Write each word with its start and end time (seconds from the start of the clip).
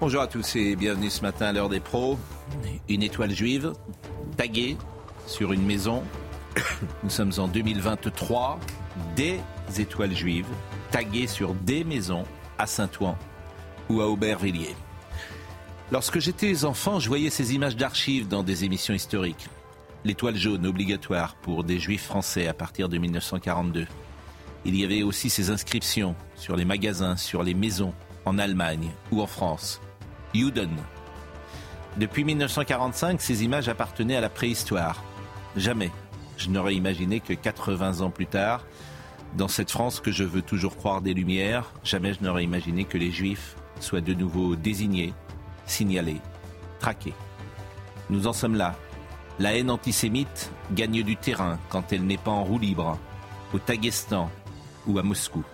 Bonjour 0.00 0.22
à 0.22 0.26
tous 0.26 0.56
et 0.56 0.76
bienvenue 0.76 1.10
ce 1.10 1.20
matin 1.20 1.48
à 1.48 1.52
l'heure 1.52 1.68
des 1.68 1.78
pros. 1.78 2.18
Une 2.88 3.02
étoile 3.02 3.32
juive 3.32 3.74
taguée 4.38 4.78
sur 5.26 5.52
une 5.52 5.62
maison. 5.62 6.02
Nous 7.04 7.10
sommes 7.10 7.32
en 7.36 7.46
2023. 7.46 8.58
Des 9.14 9.40
étoiles 9.76 10.16
juives 10.16 10.48
taguées 10.90 11.26
sur 11.26 11.52
des 11.52 11.84
maisons 11.84 12.24
à 12.56 12.66
Saint-Ouen 12.66 13.14
ou 13.90 14.00
à 14.00 14.08
Aubervilliers. 14.08 14.74
Lorsque 15.92 16.18
j'étais 16.18 16.64
enfant, 16.64 16.98
je 16.98 17.08
voyais 17.08 17.28
ces 17.28 17.54
images 17.54 17.76
d'archives 17.76 18.26
dans 18.26 18.42
des 18.42 18.64
émissions 18.64 18.94
historiques. 18.94 19.48
L'étoile 20.06 20.36
jaune 20.36 20.64
obligatoire 20.64 21.34
pour 21.34 21.62
des 21.62 21.78
juifs 21.78 22.04
français 22.04 22.48
à 22.48 22.54
partir 22.54 22.88
de 22.88 22.96
1942. 22.96 23.86
Il 24.64 24.76
y 24.76 24.82
avait 24.82 25.02
aussi 25.02 25.28
ces 25.28 25.50
inscriptions 25.50 26.14
sur 26.36 26.56
les 26.56 26.64
magasins, 26.64 27.18
sur 27.18 27.42
les 27.42 27.54
maisons, 27.54 27.92
en 28.24 28.38
Allemagne 28.38 28.90
ou 29.12 29.20
en 29.20 29.26
France. 29.26 29.78
Juden. 30.34 30.70
Depuis 31.96 32.24
1945, 32.24 33.20
ces 33.20 33.44
images 33.44 33.68
appartenaient 33.68 34.16
à 34.16 34.20
la 34.20 34.28
préhistoire. 34.28 35.02
Jamais 35.56 35.90
je 36.40 36.48
n'aurais 36.48 36.74
imaginé 36.74 37.20
que 37.20 37.34
80 37.34 38.00
ans 38.00 38.10
plus 38.10 38.26
tard, 38.26 38.64
dans 39.36 39.48
cette 39.48 39.70
France 39.70 40.00
que 40.00 40.10
je 40.10 40.24
veux 40.24 40.42
toujours 40.42 40.76
croire 40.76 41.02
des 41.02 41.12
Lumières, 41.12 41.70
jamais 41.84 42.14
je 42.14 42.22
n'aurais 42.22 42.44
imaginé 42.44 42.84
que 42.84 42.96
les 42.96 43.10
Juifs 43.10 43.56
soient 43.78 44.00
de 44.00 44.14
nouveau 44.14 44.56
désignés, 44.56 45.12
signalés, 45.66 46.20
traqués. 46.78 47.14
Nous 48.08 48.26
en 48.26 48.32
sommes 48.32 48.56
là. 48.56 48.74
La 49.38 49.54
haine 49.56 49.70
antisémite 49.70 50.50
gagne 50.72 51.02
du 51.02 51.16
terrain 51.16 51.58
quand 51.68 51.92
elle 51.92 52.04
n'est 52.04 52.16
pas 52.16 52.30
en 52.30 52.44
roue 52.44 52.58
libre, 52.58 52.98
au 53.52 53.58
Taghestan 53.58 54.30
ou 54.86 54.98
à 54.98 55.02
Moscou. 55.02 55.44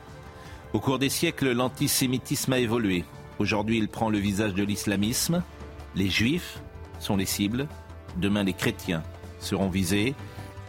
Au 0.72 0.80
cours 0.80 0.98
des 0.98 1.08
siècles, 1.08 1.52
l'antisémitisme 1.52 2.52
a 2.52 2.58
évolué. 2.58 3.04
Aujourd'hui, 3.38 3.78
il 3.78 3.88
prend 3.88 4.10
le 4.10 4.18
visage 4.18 4.54
de 4.54 4.62
l'islamisme. 4.62 5.42
Les 5.94 6.08
juifs 6.08 6.60
sont 7.00 7.16
les 7.16 7.26
cibles. 7.26 7.68
Demain, 8.16 8.44
les 8.44 8.54
chrétiens 8.54 9.02
seront 9.40 9.68
visés. 9.68 10.14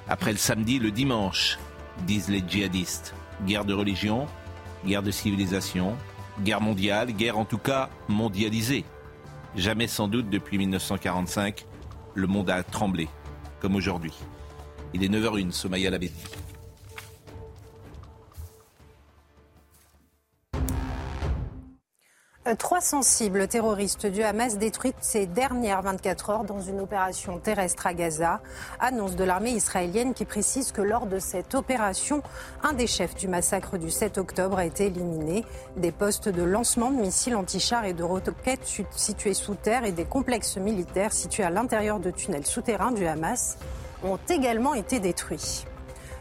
Après 0.09 0.31
le 0.31 0.37
samedi, 0.37 0.79
le 0.79 0.91
dimanche, 0.91 1.57
disent 2.05 2.29
les 2.29 2.43
djihadistes. 2.45 3.13
Guerre 3.45 3.65
de 3.65 3.73
religion, 3.73 4.27
guerre 4.85 5.03
de 5.03 5.11
civilisation, 5.11 5.95
guerre 6.41 6.61
mondiale, 6.61 7.11
guerre 7.11 7.37
en 7.37 7.45
tout 7.45 7.57
cas 7.57 7.89
mondialisée. 8.07 8.83
Jamais 9.55 9.87
sans 9.87 10.07
doute 10.07 10.29
depuis 10.29 10.57
1945, 10.57 11.65
le 12.15 12.27
monde 12.27 12.49
a 12.49 12.63
tremblé, 12.63 13.07
comme 13.61 13.75
aujourd'hui. 13.75 14.13
Il 14.93 15.03
est 15.03 15.09
9h01, 15.09 15.51
Somaya 15.51 15.89
Labedi. 15.89 16.23
300 22.55 23.01
cibles 23.01 23.47
terroristes 23.47 24.05
du 24.05 24.23
Hamas 24.23 24.57
détruites 24.57 24.95
ces 25.01 25.25
dernières 25.25 25.81
24 25.81 26.29
heures 26.29 26.43
dans 26.45 26.61
une 26.61 26.79
opération 26.79 27.39
terrestre 27.39 27.87
à 27.87 27.93
Gaza. 27.93 28.39
Annonce 28.79 29.15
de 29.15 29.23
l'armée 29.23 29.51
israélienne 29.51 30.13
qui 30.13 30.23
précise 30.23 30.71
que 30.71 30.81
lors 30.81 31.07
de 31.07 31.19
cette 31.19 31.55
opération, 31.55 32.23
un 32.63 32.73
des 32.73 32.87
chefs 32.87 33.15
du 33.15 33.27
massacre 33.27 33.77
du 33.77 33.89
7 33.89 34.17
octobre 34.17 34.57
a 34.57 34.65
été 34.65 34.85
éliminé. 34.85 35.43
Des 35.75 35.91
postes 35.91 36.29
de 36.29 36.43
lancement 36.43 36.91
de 36.91 36.97
missiles 36.97 37.35
anti-chars 37.35 37.85
et 37.85 37.93
de 37.93 38.03
roquettes 38.03 38.81
situés 38.91 39.33
sous 39.33 39.55
terre 39.55 39.83
et 39.83 39.91
des 39.91 40.05
complexes 40.05 40.57
militaires 40.57 41.11
situés 41.11 41.43
à 41.43 41.49
l'intérieur 41.49 41.99
de 41.99 42.11
tunnels 42.11 42.45
souterrains 42.45 42.91
du 42.91 43.05
Hamas 43.07 43.57
ont 44.03 44.19
également 44.29 44.73
été 44.73 44.99
détruits. 44.99 45.65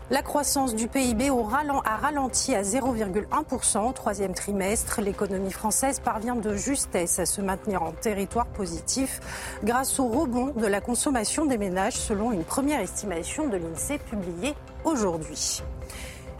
La 0.09 0.23
croissance 0.23 0.77
du 0.77 0.87
PIB 0.87 1.31
a 1.31 1.97
ralenti 1.97 2.55
à 2.55 2.63
0,1% 2.63 3.89
au 3.89 3.93
troisième 3.93 4.35
trimestre. 4.35 5.01
L'économie 5.01 5.51
française 5.51 5.99
parvient 5.99 6.37
de 6.37 6.55
justesse 6.55 7.19
à 7.19 7.27
se 7.27 7.41
maintenir 7.41 7.83
en 7.83 7.91
territoire 7.91 8.47
positif 8.47 9.21
grâce 9.65 9.99
au 9.99 10.07
rebond 10.07 10.53
de 10.57 10.67
la 10.67 10.81
consommation 10.81 11.45
des 11.45 11.59
ménages 11.59 11.95
selon 11.95 12.31
une 12.31 12.45
première 12.45 12.79
estimation 12.79 13.49
de 13.49 13.57
l'INSEE 13.57 13.99
publiée 13.99 14.55
aujourd'hui. 14.85 15.61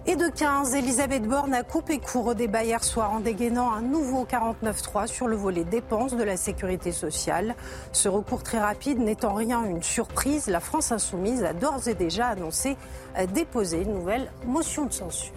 Et 0.09 0.15
de 0.15 0.29
15, 0.29 0.73
Elisabeth 0.75 1.25
Borne 1.25 1.53
a 1.53 1.65
coupé 1.65 1.99
court 1.99 2.27
au 2.27 2.35
débat 2.35 2.63
hier 2.63 2.85
soir 2.85 3.11
en 3.11 3.19
dégainant 3.19 3.73
un 3.73 3.83
nouveau 3.83 4.25
49.3 4.25 5.09
sur 5.09 5.27
le 5.27 5.35
volet 5.35 5.65
dépenses 5.65 6.17
de 6.17 6.23
la 6.23 6.37
sécurité 6.37 6.93
sociale. 6.93 7.57
Ce 7.91 8.09
recours 8.09 8.45
très 8.45 8.61
rapide 8.61 9.01
n'étant 9.01 9.35
rien 9.35 9.65
une 9.65 9.83
surprise, 9.83 10.47
la 10.47 10.61
France 10.61 10.93
insoumise 10.93 11.43
a 11.43 11.55
d'ores 11.55 11.89
et 11.89 11.95
déjà 11.95 12.29
annoncé 12.29 12.77
euh, 13.19 13.27
déposer 13.27 13.83
une 13.83 13.95
nouvelle 13.95 14.31
motion 14.47 14.87
de 14.87 14.93
censure. 14.93 15.33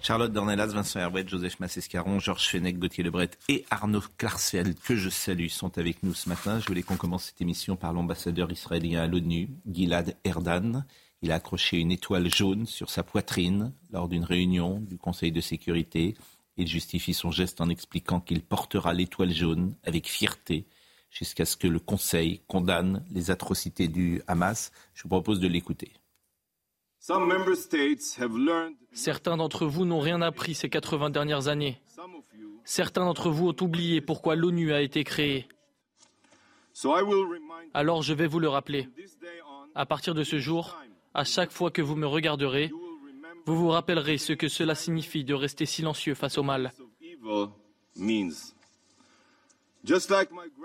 Charlotte 0.00 0.32
Dornelas, 0.32 0.68
Vincent 0.68 0.98
Herouet, 0.98 1.26
Joseph 1.26 1.60
Massescaron, 1.60 2.18
Georges 2.18 2.48
Fenech, 2.48 2.80
Gauthier 2.80 3.04
Lebret 3.04 3.30
et 3.48 3.64
Arnaud 3.70 4.02
Klarsfeld, 4.18 4.76
que 4.80 4.96
je 4.96 5.08
salue, 5.08 5.48
sont 5.48 5.78
avec 5.78 6.02
nous 6.02 6.14
ce 6.14 6.28
matin. 6.28 6.58
Je 6.58 6.66
voulais 6.66 6.82
qu'on 6.82 6.96
commence 6.96 7.26
cette 7.26 7.40
émission 7.40 7.76
par 7.76 7.92
l'ambassadeur 7.92 8.50
israélien 8.50 9.02
à 9.02 9.06
l'ONU, 9.06 9.50
Gilad 9.68 10.16
Erdan. 10.24 10.84
Il 11.22 11.32
a 11.32 11.36
accroché 11.36 11.78
une 11.78 11.92
étoile 11.92 12.32
jaune 12.32 12.66
sur 12.66 12.90
sa 12.90 13.02
poitrine 13.02 13.72
lors 13.90 14.08
d'une 14.08 14.24
réunion 14.24 14.80
du 14.80 14.98
Conseil 14.98 15.32
de 15.32 15.40
sécurité. 15.40 16.14
Il 16.56 16.68
justifie 16.68 17.14
son 17.14 17.30
geste 17.30 17.60
en 17.60 17.68
expliquant 17.68 18.20
qu'il 18.20 18.42
portera 18.42 18.92
l'étoile 18.92 19.32
jaune 19.32 19.74
avec 19.84 20.08
fierté 20.08 20.66
jusqu'à 21.10 21.44
ce 21.44 21.56
que 21.56 21.66
le 21.66 21.78
Conseil 21.78 22.40
condamne 22.46 23.04
les 23.10 23.30
atrocités 23.30 23.88
du 23.88 24.22
Hamas. 24.26 24.72
Je 24.94 25.04
vous 25.04 25.08
propose 25.08 25.40
de 25.40 25.48
l'écouter. 25.48 25.92
Certains 28.92 29.36
d'entre 29.36 29.66
vous 29.66 29.84
n'ont 29.84 30.00
rien 30.00 30.20
appris 30.22 30.54
ces 30.54 30.68
80 30.68 31.10
dernières 31.10 31.48
années. 31.48 31.80
Certains 32.64 33.04
d'entre 33.04 33.30
vous 33.30 33.48
ont 33.48 33.56
oublié 33.60 34.00
pourquoi 34.00 34.34
l'ONU 34.34 34.72
a 34.72 34.82
été 34.82 35.04
créée. 35.04 35.46
Alors 37.74 38.02
je 38.02 38.12
vais 38.12 38.26
vous 38.26 38.40
le 38.40 38.48
rappeler. 38.48 38.88
À 39.74 39.86
partir 39.86 40.14
de 40.14 40.24
ce 40.24 40.38
jour, 40.38 40.76
à 41.16 41.24
chaque 41.24 41.50
fois 41.50 41.70
que 41.70 41.80
vous 41.80 41.96
me 41.96 42.06
regarderez, 42.06 42.70
vous 43.46 43.56
vous 43.56 43.68
rappellerez 43.68 44.18
ce 44.18 44.34
que 44.34 44.48
cela 44.48 44.74
signifie 44.74 45.24
de 45.24 45.32
rester 45.32 45.64
silencieux 45.64 46.14
face 46.14 46.36
au 46.36 46.42
mal. 46.42 46.74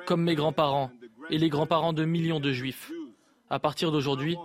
Comme 0.06 0.24
mes 0.24 0.36
grands-parents 0.36 0.92
et 1.30 1.38
les 1.38 1.48
grands-parents 1.48 1.94
de 1.94 2.04
millions 2.04 2.42
de 2.42 2.52
juifs. 2.52 2.92
À 3.50 3.60
partir 3.60 3.94
d'aujourd'hui, 3.94 4.36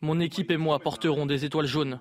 mon 0.00 0.20
équipe 0.20 0.52
et 0.52 0.56
moi 0.56 0.78
porterons 0.78 1.26
des 1.26 1.44
étoiles 1.44 1.66
jaunes. 1.66 1.98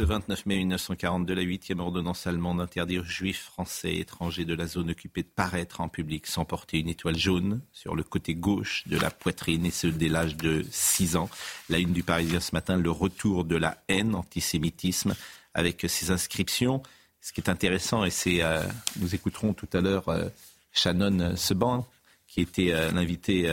Le 0.00 0.06
29 0.06 0.46
mai 0.46 0.56
1942, 0.56 1.34
la 1.34 1.42
huitième 1.42 1.78
ordonnance 1.78 2.26
allemande 2.26 2.62
interdit 2.62 2.98
aux 2.98 3.04
juifs 3.04 3.42
français 3.42 3.96
et 3.96 4.00
étrangers 4.00 4.46
de 4.46 4.54
la 4.54 4.66
zone 4.66 4.88
occupée 4.88 5.22
de 5.22 5.28
paraître 5.28 5.82
en 5.82 5.90
public 5.90 6.26
sans 6.26 6.46
porter 6.46 6.78
une 6.78 6.88
étoile 6.88 7.18
jaune 7.18 7.60
sur 7.70 7.94
le 7.94 8.02
côté 8.02 8.34
gauche 8.34 8.84
de 8.86 8.96
la 8.96 9.10
poitrine 9.10 9.66
et 9.66 9.70
ce 9.70 9.88
dès 9.88 10.08
l'âge 10.08 10.38
de 10.38 10.64
6 10.70 11.16
ans. 11.16 11.28
La 11.68 11.76
une 11.76 11.92
du 11.92 12.02
Parisien 12.02 12.40
ce 12.40 12.54
matin, 12.54 12.78
le 12.78 12.90
retour 12.90 13.44
de 13.44 13.56
la 13.56 13.76
haine, 13.88 14.14
antisémitisme, 14.14 15.14
avec 15.52 15.84
ces 15.86 16.10
inscriptions. 16.10 16.82
Ce 17.20 17.34
qui 17.34 17.42
est 17.42 17.50
intéressant, 17.50 18.02
et 18.02 18.10
c'est, 18.10 18.42
euh, 18.42 18.62
nous 19.00 19.14
écouterons 19.14 19.52
tout 19.52 19.68
à 19.74 19.82
l'heure 19.82 20.08
euh, 20.08 20.30
Shannon 20.72 21.36
Seban, 21.36 21.86
qui 22.26 22.40
était 22.40 22.72
euh, 22.72 22.90
l'invité 22.90 23.52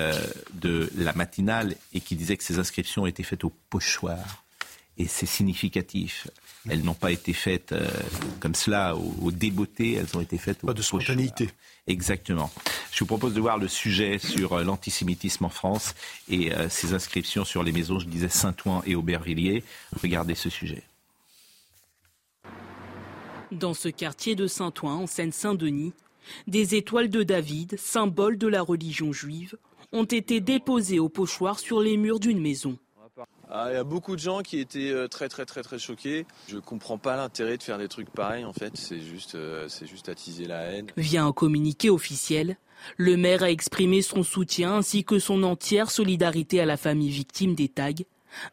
de 0.53 0.89
la 0.95 1.11
matinale 1.11 1.75
et 1.91 1.99
qui 1.99 2.15
disait 2.15 2.37
que 2.37 2.43
ces 2.45 2.57
inscriptions 2.57 3.05
étaient 3.05 3.23
faites 3.23 3.43
au 3.43 3.51
pochoir. 3.69 4.46
Et 4.97 5.07
c'est 5.07 5.27
significatif. 5.27 6.27
Elles 6.69 6.83
n'ont 6.83 6.95
pas 6.95 7.11
été 7.11 7.33
faites 7.33 7.71
euh, 7.71 7.87
comme 8.39 8.55
cela 8.55 8.95
au, 8.95 9.15
au 9.21 9.31
débeauté, 9.31 9.93
elles 9.93 10.17
ont 10.17 10.21
été 10.21 10.37
faites 10.37 10.63
au 10.63 10.67
Pas 10.67 10.73
de 10.73 10.81
spontanéité. 10.81 11.49
Exactement. 11.85 12.51
Je 12.91 12.99
vous 12.99 13.05
propose 13.05 13.33
de 13.33 13.39
voir 13.39 13.57
le 13.57 13.67
sujet 13.67 14.17
sur 14.17 14.53
euh, 14.53 14.63
l'antisémitisme 14.63 15.45
en 15.45 15.49
France 15.49 15.93
et 16.27 16.53
euh, 16.53 16.67
ces 16.67 16.93
inscriptions 16.93 17.45
sur 17.45 17.63
les 17.63 17.71
maisons, 17.71 17.99
je 17.99 18.07
disais 18.07 18.27
Saint-Ouen 18.27 18.81
et 18.85 18.95
Aubervilliers. 18.95 19.63
Regardez 20.01 20.35
ce 20.35 20.49
sujet. 20.49 20.83
Dans 23.51 23.73
ce 23.73 23.87
quartier 23.87 24.35
de 24.35 24.47
Saint-Ouen, 24.47 25.03
en 25.03 25.07
Seine-Saint-Denis, 25.07 25.93
des 26.47 26.75
étoiles 26.75 27.09
de 27.09 27.23
David, 27.23 27.77
symbole 27.79 28.37
de 28.37 28.47
la 28.47 28.61
religion 28.61 29.13
juive, 29.13 29.57
ont 29.93 30.03
été 30.03 30.41
déposées 30.41 30.99
au 30.99 31.07
pochoir 31.07 31.59
sur 31.59 31.79
les 31.79 31.95
murs 31.95 32.19
d'une 32.19 32.41
maison. 32.41 32.77
Ah, 33.49 33.67
Il 33.71 33.73
y 33.73 33.77
a 33.77 33.83
beaucoup 33.83 34.15
de 34.15 34.21
gens 34.21 34.41
qui 34.41 34.59
étaient 34.59 34.91
euh, 34.91 35.07
très 35.07 35.29
très 35.29 35.45
très 35.45 35.63
très 35.63 35.79
choqués. 35.79 36.25
Je 36.47 36.57
comprends 36.57 36.97
pas 36.97 37.15
l'intérêt 37.15 37.57
de 37.57 37.63
faire 37.63 37.77
des 37.77 37.87
trucs 37.87 38.09
pareils 38.09 38.45
en 38.45 38.53
fait, 38.53 38.75
c'est 38.75 38.99
juste, 38.99 39.35
euh, 39.35 39.67
c'est 39.69 39.87
juste 39.87 40.09
attiser 40.09 40.45
la 40.45 40.63
haine. 40.63 40.87
Via 40.97 41.23
un 41.23 41.31
communiqué 41.31 41.89
officiel, 41.89 42.57
le 42.97 43.17
maire 43.17 43.43
a 43.43 43.51
exprimé 43.51 44.01
son 44.01 44.23
soutien 44.23 44.75
ainsi 44.75 45.03
que 45.03 45.19
son 45.19 45.43
entière 45.43 45.91
solidarité 45.91 46.61
à 46.61 46.65
la 46.65 46.77
famille 46.77 47.09
victime 47.09 47.55
des 47.55 47.69
tags, 47.69 47.91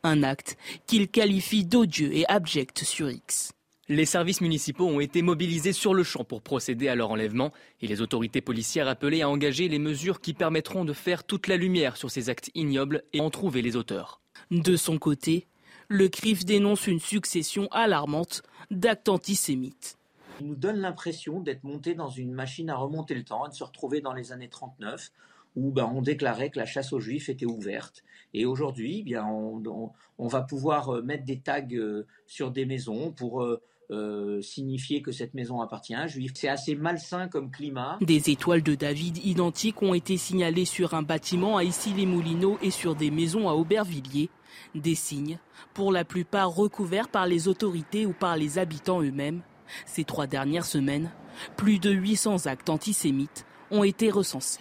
un 0.03 0.23
acte 0.23 0.57
qu'il 0.87 1.09
qualifie 1.09 1.65
d'odieux 1.65 2.15
et 2.15 2.27
abject 2.29 2.85
sur 2.85 3.11
X. 3.11 3.53
Les 3.91 4.07
services 4.07 4.41
municipaux 4.41 4.87
ont 4.87 5.01
été 5.01 5.21
mobilisés 5.21 5.75
sur 5.75 5.93
le 5.93 6.05
champ 6.05 6.25
pour 6.25 6.41
procéder 6.41 6.89
à 6.89 6.95
leur 6.95 7.11
enlèvement 7.11 7.53
et 7.83 7.87
les 7.87 8.01
autorités 8.01 8.41
policières 8.41 8.89
appelées 8.89 9.21
à 9.21 9.29
engager 9.29 9.69
les 9.69 9.79
mesures 9.79 10.23
qui 10.23 10.33
permettront 10.33 10.87
de 10.87 10.95
faire 10.95 11.23
toute 11.23 11.49
la 11.49 11.59
lumière 11.59 11.99
sur 11.99 12.11
ces 12.11 12.31
actes 12.31 12.51
ignobles 12.55 13.03
et 13.13 13.21
en 13.21 13.29
trouver 13.29 13.61
les 13.61 13.77
auteurs. 13.77 14.23
De 14.51 14.77
son 14.77 14.99
côté, 14.99 15.49
le 15.89 16.09
CRIF 16.09 16.47
dénonce 16.47 16.87
une 16.87 16.99
succession 16.99 17.69
alarmante 17.73 18.43
d'actes 18.71 19.11
antisémites. 19.11 19.99
Il 20.41 20.47
nous 20.47 20.57
donne 20.57 20.79
l'impression 20.79 21.41
d'être 21.41 21.65
monté 21.65 21.95
dans 21.95 22.09
une 22.09 22.33
machine 22.33 22.71
à 22.71 22.77
remonter 22.77 23.15
le 23.15 23.23
temps, 23.23 23.47
de 23.49 23.53
se 23.53 23.65
retrouver 23.65 24.01
dans 24.01 24.15
les 24.15 24.33
années 24.33 24.49
39, 24.49 25.13
où 25.57 25.73
ben, 25.73 25.93
on 25.95 26.01
déclarait 26.01 26.49
que 26.49 26.59
la 26.59 26.65
chasse 26.65 26.95
aux 26.95 27.01
juifs 27.01 27.29
était 27.29 27.45
ouverte. 27.45 28.03
Et 28.33 28.47
aujourd'hui, 28.47 29.01
eh 29.01 29.03
bien, 29.03 29.27
on, 29.27 30.27
va 30.27 30.41
pouvoir 30.41 30.89
euh, 30.89 31.03
mettre 31.03 31.25
des 31.25 31.39
tags 31.39 31.63
euh, 31.73 32.07
sur 32.27 32.51
des 32.51 32.65
maisons 32.65 33.13
pour 33.13 33.47
euh, 33.91 34.41
signifier 34.41 35.03
que 35.03 35.13
cette 35.13 35.35
maison 35.35 35.61
appartient 35.61 35.95
à 35.95 36.01
un 36.01 36.07
juif. 36.07 36.33
C'est 36.35 36.49
assez 36.49 36.75
malsain 36.75 37.29
comme 37.29 37.51
climat. 37.51 37.99
Des 38.01 38.31
étoiles 38.31 38.63
de 38.63 38.75
David 38.75 39.19
identiques 39.25 39.83
ont 39.83 39.95
été 39.95 40.17
signalées 40.17 40.65
sur 40.65 40.95
un 40.95 41.03
bâtiment 41.03 41.57
à 41.57 41.65
Issy-les-Moulineaux 41.65 42.59
et 42.63 42.71
sur 42.71 42.95
des 42.95 43.11
maisons 43.11 43.49
à 43.49 43.53
Aubervilliers. 43.53 44.31
Des 44.75 44.95
signes, 44.95 45.39
pour 45.73 45.93
la 45.93 46.05
plupart 46.05 46.55
recouverts 46.55 47.09
par 47.09 47.27
les 47.27 47.49
autorités 47.49 48.07
ou 48.07 48.13
par 48.13 48.37
les 48.37 48.59
habitants 48.59 49.03
eux-mêmes. 49.03 49.43
Ces 49.87 50.05
trois 50.05 50.27
dernières 50.27 50.67
semaines, 50.67 51.11
plus 51.57 51.79
de 51.79 51.91
800 51.91 52.47
actes 52.47 52.71
antisémites 52.71 53.47
ont 53.71 53.85
été 53.85 54.11
recensés. 54.11 54.61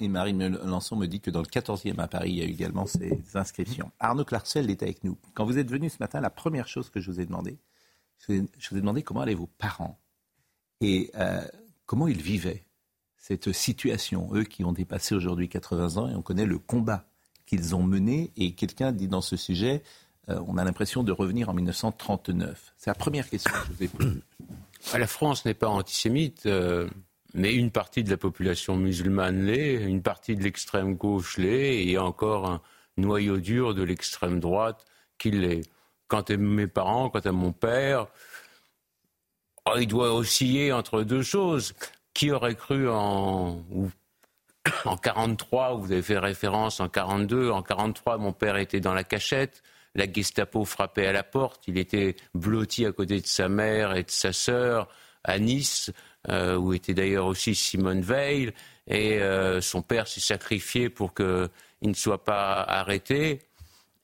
Et 0.00 0.08
Marine 0.08 0.36
Melançon 0.36 0.96
me 0.96 1.06
dit 1.06 1.20
que 1.20 1.30
dans 1.30 1.40
le 1.40 1.46
14e 1.46 1.98
à 1.98 2.06
Paris, 2.06 2.30
il 2.30 2.38
y 2.38 2.42
a 2.42 2.44
eu 2.44 2.50
également 2.50 2.86
ces 2.86 3.20
inscriptions. 3.34 3.90
Arnaud 3.98 4.24
Clarcel 4.24 4.70
est 4.70 4.82
avec 4.82 5.02
nous. 5.02 5.18
Quand 5.34 5.44
vous 5.44 5.58
êtes 5.58 5.70
venu 5.70 5.88
ce 5.88 5.96
matin, 5.98 6.20
la 6.20 6.30
première 6.30 6.68
chose 6.68 6.88
que 6.88 7.00
je 7.00 7.10
vous 7.10 7.20
ai 7.20 7.26
demandé, 7.26 7.58
je 8.26 8.70
vous 8.70 8.76
ai 8.76 8.80
demandé 8.80 9.02
comment 9.02 9.20
allaient 9.20 9.34
vos 9.34 9.48
parents 9.58 9.98
et 10.80 11.10
euh, 11.16 11.42
comment 11.86 12.08
ils 12.08 12.20
vivaient 12.20 12.64
cette 13.16 13.52
situation, 13.52 14.30
eux 14.34 14.44
qui 14.44 14.64
ont 14.64 14.72
dépassé 14.72 15.14
aujourd'hui 15.14 15.48
80 15.48 15.96
ans 15.96 16.08
et 16.08 16.14
on 16.14 16.22
connaît 16.22 16.46
le 16.46 16.58
combat 16.58 17.06
qu'ils 17.46 17.74
ont 17.74 17.82
mené. 17.82 18.30
Et 18.36 18.52
quelqu'un 18.52 18.92
dit 18.92 19.08
dans 19.08 19.20
ce 19.20 19.36
sujet, 19.36 19.82
euh, 20.28 20.40
on 20.46 20.56
a 20.56 20.64
l'impression 20.64 21.02
de 21.02 21.12
revenir 21.12 21.48
en 21.48 21.54
1939. 21.54 22.74
C'est 22.76 22.90
la 22.90 22.94
première 22.94 23.28
question 23.28 23.52
que 23.52 23.66
je 23.66 23.72
vous 23.72 23.82
ai 23.82 23.88
posée. 23.88 24.22
La 24.98 25.06
France 25.08 25.44
n'est 25.44 25.54
pas 25.54 25.68
antisémite, 25.68 26.46
euh, 26.46 26.88
mais 27.34 27.52
une 27.52 27.70
partie 27.72 28.04
de 28.04 28.10
la 28.10 28.16
population 28.16 28.76
musulmane 28.76 29.44
l'est, 29.44 29.74
une 29.74 30.02
partie 30.02 30.36
de 30.36 30.42
l'extrême 30.42 30.94
gauche 30.94 31.36
l'est, 31.36 31.84
et 31.84 31.98
encore 31.98 32.48
un 32.48 32.62
noyau 32.96 33.38
dur 33.38 33.74
de 33.74 33.82
l'extrême 33.82 34.38
droite 34.38 34.84
qui 35.18 35.32
l'est 35.32 35.62
quant 36.08 36.22
à 36.22 36.36
mes 36.36 36.66
parents, 36.66 37.10
quant 37.10 37.20
à 37.20 37.32
mon 37.32 37.52
père, 37.52 38.06
oh, 39.66 39.74
il 39.78 39.86
doit 39.86 40.14
osciller 40.14 40.72
entre 40.72 41.02
deux 41.02 41.22
choses. 41.22 41.74
Qui 42.14 42.32
aurait 42.32 42.56
cru 42.56 42.88
en, 42.88 43.62
en 44.84 44.96
43, 44.96 45.74
vous 45.74 45.92
avez 45.92 46.02
fait 46.02 46.18
référence 46.18 46.80
en 46.80 46.88
42, 46.88 47.50
en 47.50 47.62
43, 47.62 48.18
mon 48.18 48.32
père 48.32 48.56
était 48.56 48.80
dans 48.80 48.94
la 48.94 49.04
cachette, 49.04 49.62
la 49.94 50.10
Gestapo 50.10 50.64
frappait 50.64 51.06
à 51.06 51.12
la 51.12 51.22
porte, 51.22 51.62
il 51.68 51.78
était 51.78 52.16
blotti 52.34 52.86
à 52.86 52.92
côté 52.92 53.20
de 53.20 53.26
sa 53.26 53.48
mère 53.48 53.94
et 53.94 54.02
de 54.02 54.10
sa 54.10 54.32
sœur 54.32 54.88
à 55.24 55.38
Nice, 55.38 55.92
euh, 56.28 56.56
où 56.56 56.72
était 56.72 56.94
d'ailleurs 56.94 57.26
aussi 57.26 57.54
Simone 57.54 58.00
Veil, 58.00 58.52
et 58.86 59.20
euh, 59.20 59.60
son 59.60 59.82
père 59.82 60.08
s'est 60.08 60.20
sacrifié 60.20 60.88
pour 60.88 61.14
qu'il 61.14 61.48
ne 61.82 61.94
soit 61.94 62.24
pas 62.24 62.62
arrêté, 62.62 63.40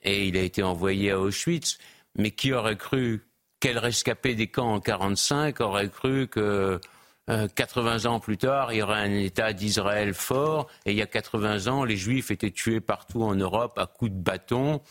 et 0.03 0.27
il 0.27 0.37
a 0.37 0.43
été 0.43 0.63
envoyé 0.63 1.13
à 1.13 1.21
Auschwitz. 1.21 1.79
Mais 2.17 2.31
qui 2.31 2.53
aurait 2.53 2.77
cru 2.77 3.27
quel 3.61 3.79
rescapé 3.79 4.35
des 4.35 4.49
camps 4.49 4.75
en 4.75 4.81
1945 4.81 5.61
aurait 5.61 5.89
cru 5.89 6.29
que 6.29 6.81
80 7.27 8.05
euh, 8.05 8.09
ans 8.09 8.21
plus 8.21 8.37
tard, 8.37 8.73
il 8.73 8.79
y 8.79 8.83
aurait 8.83 9.01
un 9.01 9.11
État 9.11 9.55
d'Israël 9.55 10.13
fort, 10.13 10.69
et 10.85 10.91
il 10.91 10.99
y 10.99 11.03
a 11.03 11.07
80 11.07 11.69
ans, 11.69 11.85
les 11.85 11.97
Juifs 11.97 12.31
étaient 12.31 12.51
tués 12.51 12.81
partout 12.81 13.23
en 13.23 13.35
Europe 13.35 13.79
à 13.79 13.87
coups 13.87 14.11
de 14.11 14.19
bâton, 14.19 14.83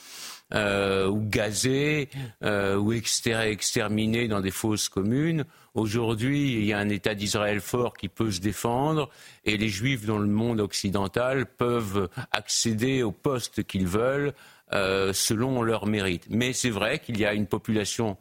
euh, 0.55 1.07
ou 1.07 1.21
gazés, 1.21 2.09
euh, 2.43 2.75
ou 2.75 2.91
exterminés 2.93 4.27
dans 4.27 4.41
des 4.41 4.51
fosses 4.51 4.89
communes. 4.89 5.45
Aujourd'hui, 5.75 6.53
il 6.53 6.65
y 6.65 6.73
a 6.73 6.79
un 6.79 6.89
État 6.89 7.13
d'Israël 7.13 7.61
fort 7.61 7.93
qui 7.93 8.09
peut 8.09 8.31
se 8.31 8.41
défendre, 8.41 9.09
et 9.45 9.57
les 9.57 9.69
Juifs 9.69 10.07
dans 10.07 10.19
le 10.19 10.27
monde 10.27 10.59
occidental 10.59 11.45
peuvent 11.45 12.09
accéder 12.31 13.03
aux 13.03 13.11
postes 13.11 13.63
qu'ils 13.63 13.87
veulent 13.87 14.33
euh, 14.73 15.13
selon 15.13 15.61
leur 15.61 15.85
mérite. 15.85 16.25
Mais 16.29 16.53
c'est 16.53 16.69
vrai 16.69 16.99
qu'il 16.99 17.19
y 17.19 17.25
a 17.25 17.33
une 17.33 17.47
population 17.47 18.17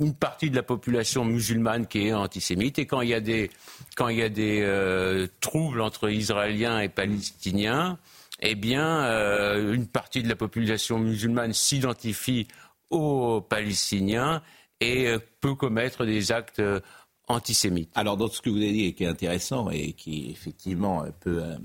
une 0.00 0.14
partie 0.14 0.48
de 0.48 0.54
la 0.54 0.62
population 0.62 1.24
musulmane 1.24 1.88
qui 1.88 2.06
est 2.06 2.12
antisémite 2.12 2.78
et 2.78 2.86
quand 2.86 3.00
il 3.00 3.08
y 3.08 3.14
a 3.14 3.20
des, 3.20 3.50
euh, 4.62 5.26
troubles 5.40 5.80
entre 5.80 6.08
Israéliens 6.08 6.78
et 6.78 6.88
Palestiniens, 6.88 7.98
eh 8.38 8.54
bien, 8.54 9.04
euh, 9.06 9.74
une 9.74 9.88
partie 9.88 10.22
de 10.22 10.28
la 10.28 10.36
population 10.36 11.00
musulmane 11.00 11.52
s'identifie 11.52 12.46
aux 12.90 13.40
Palestiniens 13.40 14.40
et 14.80 15.12
peut 15.40 15.56
commettre 15.56 16.06
des 16.06 16.30
actes 16.30 16.62
Alors, 17.94 18.16
dans 18.16 18.28
ce 18.28 18.40
que 18.40 18.48
vous 18.48 18.56
avez 18.56 18.72
dit 18.72 18.84
et 18.86 18.92
qui 18.94 19.04
est 19.04 19.08
intéressant 19.08 19.70
et 19.70 19.92
qui 19.92 20.30
effectivement 20.30 21.04
peut 21.20 21.42
euh, 21.42 21.56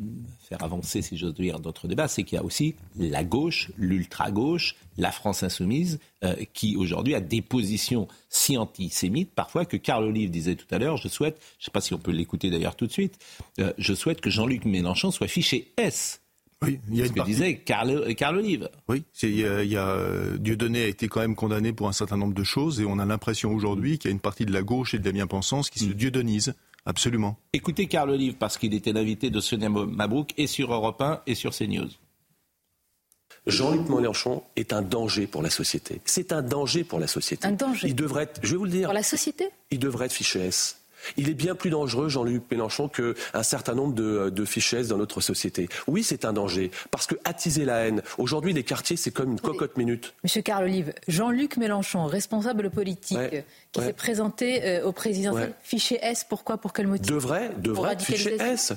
faire 0.41 0.61
avancer, 0.63 1.01
si 1.01 1.17
j'ose 1.17 1.33
dire, 1.33 1.59
d'autres 1.59 1.87
débats, 1.87 2.09
c'est 2.09 2.23
qu'il 2.23 2.35
y 2.35 2.39
a 2.39 2.43
aussi 2.43 2.75
la 2.97 3.23
gauche, 3.23 3.71
l'ultra-gauche, 3.77 4.75
la 4.97 5.11
France 5.11 5.41
insoumise, 5.41 5.99
euh, 6.23 6.35
qui 6.53 6.75
aujourd'hui 6.75 7.15
a 7.15 7.21
des 7.21 7.41
positions 7.41 8.07
si 8.29 8.57
antisémites 8.57 9.31
parfois 9.33 9.65
que 9.65 9.77
Carl 9.77 10.03
Olive 10.03 10.31
disait 10.31 10.55
tout 10.55 10.67
à 10.71 10.79
l'heure, 10.79 10.97
je 10.97 11.07
souhaite, 11.07 11.37
je 11.57 11.63
ne 11.63 11.65
sais 11.65 11.71
pas 11.71 11.81
si 11.81 11.93
on 11.93 11.99
peut 11.99 12.11
l'écouter 12.11 12.49
d'ailleurs 12.49 12.75
tout 12.75 12.87
de 12.87 12.91
suite, 12.91 13.17
euh, 13.59 13.71
je 13.77 13.93
souhaite 13.93 14.21
que 14.21 14.29
Jean-Luc 14.29 14.65
Mélenchon 14.65 15.11
soit 15.11 15.27
fiché 15.27 15.71
S 15.77 16.22
oui, 16.63 16.79
il 16.89 16.97
y 16.97 17.01
a 17.01 17.07
ce 17.07 17.11
que 17.11 17.21
disait 17.23 17.55
Carl, 17.57 18.37
Olive. 18.37 18.69
Oui, 18.87 19.03
il 19.21 19.35
y, 19.35 19.45
a, 19.45 19.63
il 19.63 19.71
y 19.71 19.77
a, 19.77 19.97
Dieudonné 20.39 20.83
a 20.83 20.87
été 20.87 21.07
quand 21.07 21.21
même 21.21 21.35
condamné 21.35 21.73
pour 21.73 21.87
un 21.87 21.93
certain 21.93 22.17
nombre 22.17 22.33
de 22.33 22.43
choses 22.43 22.79
et 22.79 22.85
on 22.85 22.99
a 22.99 23.05
l'impression 23.05 23.53
aujourd'hui 23.53 23.97
qu'il 23.97 24.09
y 24.09 24.11
a 24.11 24.13
une 24.13 24.19
partie 24.19 24.45
de 24.45 24.53
la 24.53 24.61
gauche 24.61 24.93
et 24.93 24.99
de 24.99 25.05
la 25.05 25.11
bien-pensance 25.11 25.69
qui 25.69 25.79
se 25.79 25.85
mm. 25.85 25.93
dieudonise. 25.93 26.53
Absolument. 26.85 27.37
Écoutez 27.53 27.87
Carl 27.87 28.09
Olive 28.09 28.35
parce 28.35 28.57
qu'il 28.57 28.73
était 28.73 28.91
l'invité 28.91 29.29
de 29.29 29.39
Sonia 29.39 29.69
Mabrouk 29.69 30.33
et 30.37 30.47
sur 30.47 30.73
Europe 30.73 31.01
1 31.01 31.21
et 31.27 31.35
sur 31.35 31.51
CNews. 31.55 31.89
Jean-Luc 33.47 33.89
Mélenchon 33.89 34.43
est 34.55 34.71
un 34.71 34.81
danger 34.81 35.27
pour 35.27 35.41
la 35.41 35.49
société. 35.49 36.01
C'est 36.05 36.31
un 36.31 36.41
danger 36.41 36.83
pour 36.83 36.99
la 36.99 37.07
société. 37.07 37.45
Un 37.45 37.51
danger. 37.51 37.87
Il 37.89 37.95
devrait 37.95 38.23
être, 38.23 38.39
je 38.41 38.51
vais 38.51 38.57
vous 38.57 38.65
le 38.65 38.71
dire. 38.71 38.87
Pour 38.87 38.93
la 38.93 39.03
société? 39.03 39.49
Il 39.69 39.79
devrait 39.79 40.05
être 40.05 40.13
fiché 40.13 40.39
S. 40.39 40.77
Il 41.17 41.29
est 41.29 41.33
bien 41.33 41.55
plus 41.55 41.69
dangereux, 41.69 42.09
Jean-Luc 42.09 42.43
Mélenchon, 42.51 42.89
qu'un 42.89 43.43
certain 43.43 43.73
nombre 43.73 43.93
de, 43.93 44.29
de 44.29 44.45
fichesses 44.45 44.87
dans 44.87 44.97
notre 44.97 45.21
société. 45.21 45.69
Oui, 45.87 46.03
c'est 46.03 46.25
un 46.25 46.33
danger, 46.33 46.71
parce 46.91 47.07
que 47.07 47.15
attiser 47.23 47.65
la 47.65 47.85
haine, 47.85 48.01
aujourd'hui, 48.17 48.53
les 48.53 48.63
quartiers, 48.63 48.97
c'est 48.97 49.11
comme 49.11 49.31
une 49.31 49.39
cocotte 49.39 49.77
minute. 49.77 50.13
Monsieur 50.23 50.41
Carl 50.41 50.63
Olive, 50.63 50.93
Jean-Luc 51.07 51.57
Mélenchon, 51.57 52.05
responsable 52.05 52.69
politique, 52.69 53.19
qui 53.71 53.81
s'est 53.81 53.93
présenté 53.93 54.63
euh, 54.63 54.85
au 54.85 54.91
président, 54.91 55.35
fiché 55.61 55.99
S, 56.01 56.25
pourquoi 56.27 56.57
Pour 56.57 56.73
quel 56.73 56.87
motif? 56.87 57.07
Devrait, 57.07 57.51
devrait 57.57 57.93
être 57.93 58.03
fiché 58.03 58.35
S. 58.39 58.73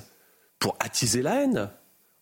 Pour 0.59 0.75
attiser 0.79 1.21
la 1.21 1.43
haine 1.43 1.69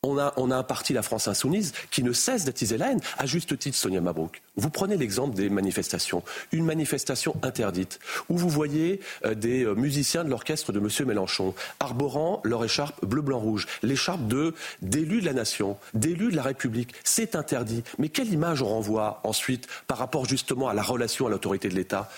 on 0.05 0.51
a, 0.51 0.55
un 0.55 0.63
parti, 0.63 0.93
la 0.93 1.01
France 1.01 1.27
Insoumise, 1.27 1.73
qui 1.91 2.03
ne 2.03 2.13
cesse 2.13 2.45
d'attiser 2.45 2.77
la 2.77 2.91
haine. 2.91 3.01
À 3.17 3.25
juste 3.25 3.57
titre, 3.57 3.77
Sonia 3.77 4.01
Mabrouk. 4.01 4.41
Vous 4.57 4.69
prenez 4.69 4.97
l'exemple 4.97 5.35
des 5.35 5.49
manifestations. 5.49 6.23
Une 6.51 6.65
manifestation 6.65 7.35
interdite, 7.43 7.99
où 8.29 8.37
vous 8.37 8.49
voyez 8.49 9.01
euh, 9.25 9.35
des 9.35 9.65
euh, 9.65 9.73
musiciens 9.73 10.23
de 10.23 10.29
l'orchestre 10.29 10.71
de 10.71 10.79
M. 10.79 11.07
Mélenchon 11.07 11.53
arborant 11.79 12.41
leur 12.43 12.63
écharpe 12.63 13.05
bleu-blanc-rouge, 13.05 13.67
l'écharpe 13.83 14.27
de 14.27 14.53
d'élus 14.81 15.21
de 15.21 15.25
la 15.25 15.33
nation, 15.33 15.77
d'élus 15.93 16.31
de 16.31 16.35
la 16.35 16.43
République. 16.43 16.93
C'est 17.03 17.35
interdit. 17.35 17.83
Mais 17.97 18.09
quelle 18.09 18.31
image 18.31 18.61
on 18.61 18.67
renvoie 18.67 19.19
ensuite 19.23 19.67
par 19.87 19.97
rapport 19.97 20.25
justement 20.25 20.69
à 20.69 20.73
la 20.73 20.83
relation 20.83 21.27
à 21.27 21.29
l'autorité 21.29 21.69
de 21.69 21.75
l'État? 21.75 22.09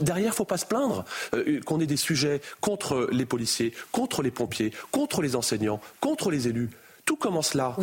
Derrière, 0.00 0.26
il 0.26 0.30
ne 0.30 0.34
faut 0.34 0.44
pas 0.44 0.58
se 0.58 0.66
plaindre 0.66 1.04
euh, 1.34 1.60
qu'on 1.64 1.80
ait 1.80 1.86
des 1.86 1.96
sujets 1.96 2.40
contre 2.60 3.08
les 3.12 3.26
policiers, 3.26 3.72
contre 3.92 4.22
les 4.22 4.30
pompiers, 4.30 4.72
contre 4.90 5.22
les 5.22 5.36
enseignants, 5.36 5.80
contre 6.00 6.30
les 6.30 6.48
élus. 6.48 6.70
Tout 7.10 7.16
commence 7.16 7.54
là. 7.54 7.74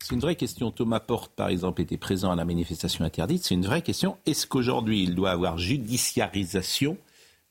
C'est 0.00 0.14
une 0.14 0.20
vraie 0.20 0.36
question. 0.36 0.70
Thomas 0.70 1.00
Porte, 1.00 1.32
par 1.34 1.48
exemple, 1.48 1.80
était 1.80 1.96
présent 1.96 2.30
à 2.30 2.36
la 2.36 2.44
manifestation 2.44 3.06
interdite. 3.06 3.42
C'est 3.42 3.54
une 3.54 3.64
vraie 3.64 3.80
question. 3.80 4.18
Est-ce 4.26 4.46
qu'aujourd'hui, 4.46 5.02
il 5.02 5.14
doit 5.14 5.30
avoir 5.30 5.56
judiciarisation 5.56 6.98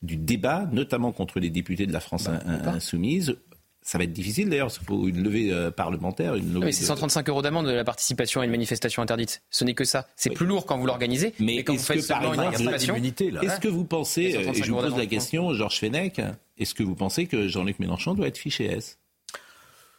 du 0.04 0.18
débat, 0.18 0.70
notamment 0.72 1.12
contre 1.12 1.40
les 1.40 1.50
députés 1.50 1.88
de 1.88 1.94
la 1.94 2.00
France 2.00 2.28
insoumise? 2.28 3.38
Ça 3.82 3.98
va 3.98 4.04
être 4.04 4.14
difficile 4.14 4.50
d'ailleurs, 4.50 4.70
il 4.80 4.86
faut 4.86 5.08
une 5.08 5.24
levée 5.24 5.52
euh, 5.52 5.72
parlementaire. 5.72 6.36
Une 6.36 6.54
levée 6.54 6.66
mais 6.66 6.72
c'est 6.72 6.86
135 6.86 7.28
euros 7.30 7.42
d'amende 7.42 7.66
de 7.66 7.72
la 7.72 7.84
participation 7.84 8.42
à 8.42 8.46
une 8.46 8.52
manifestation 8.52 9.02
interdite. 9.02 9.42
Ce 9.50 9.64
n'est 9.64 9.74
que 9.74 9.84
ça. 9.84 10.06
C'est 10.16 10.30
plus 10.30 10.46
lourd 10.46 10.68
quand 10.68 10.78
vous 10.78 10.86
l'organisez. 10.86 11.34
Mais 11.40 11.64
quand 11.64 11.74
vous 11.74 11.80
faites 11.80 12.04
seulement 12.04 12.36
une 12.36 12.42
manifestation. 12.42 12.94
Est-ce 12.94 13.60
que 13.60 13.68
vous 13.68 13.86
pensez, 13.86 14.22
et 14.22 14.54
je 14.54 14.72
vous 14.72 14.80
pose 14.80 14.96
la 14.96 15.08
question, 15.08 15.56
Georges 15.56 15.80
Fenech, 15.80 16.22
est-ce 16.60 16.76
que 16.76 16.84
vous 16.84 16.94
pensez 16.94 17.26
que 17.26 17.48
Jean-Luc 17.48 17.80
Mélenchon 17.80 18.14
doit 18.14 18.28
être 18.28 18.38
fiché 18.38 18.66
S 18.66 19.00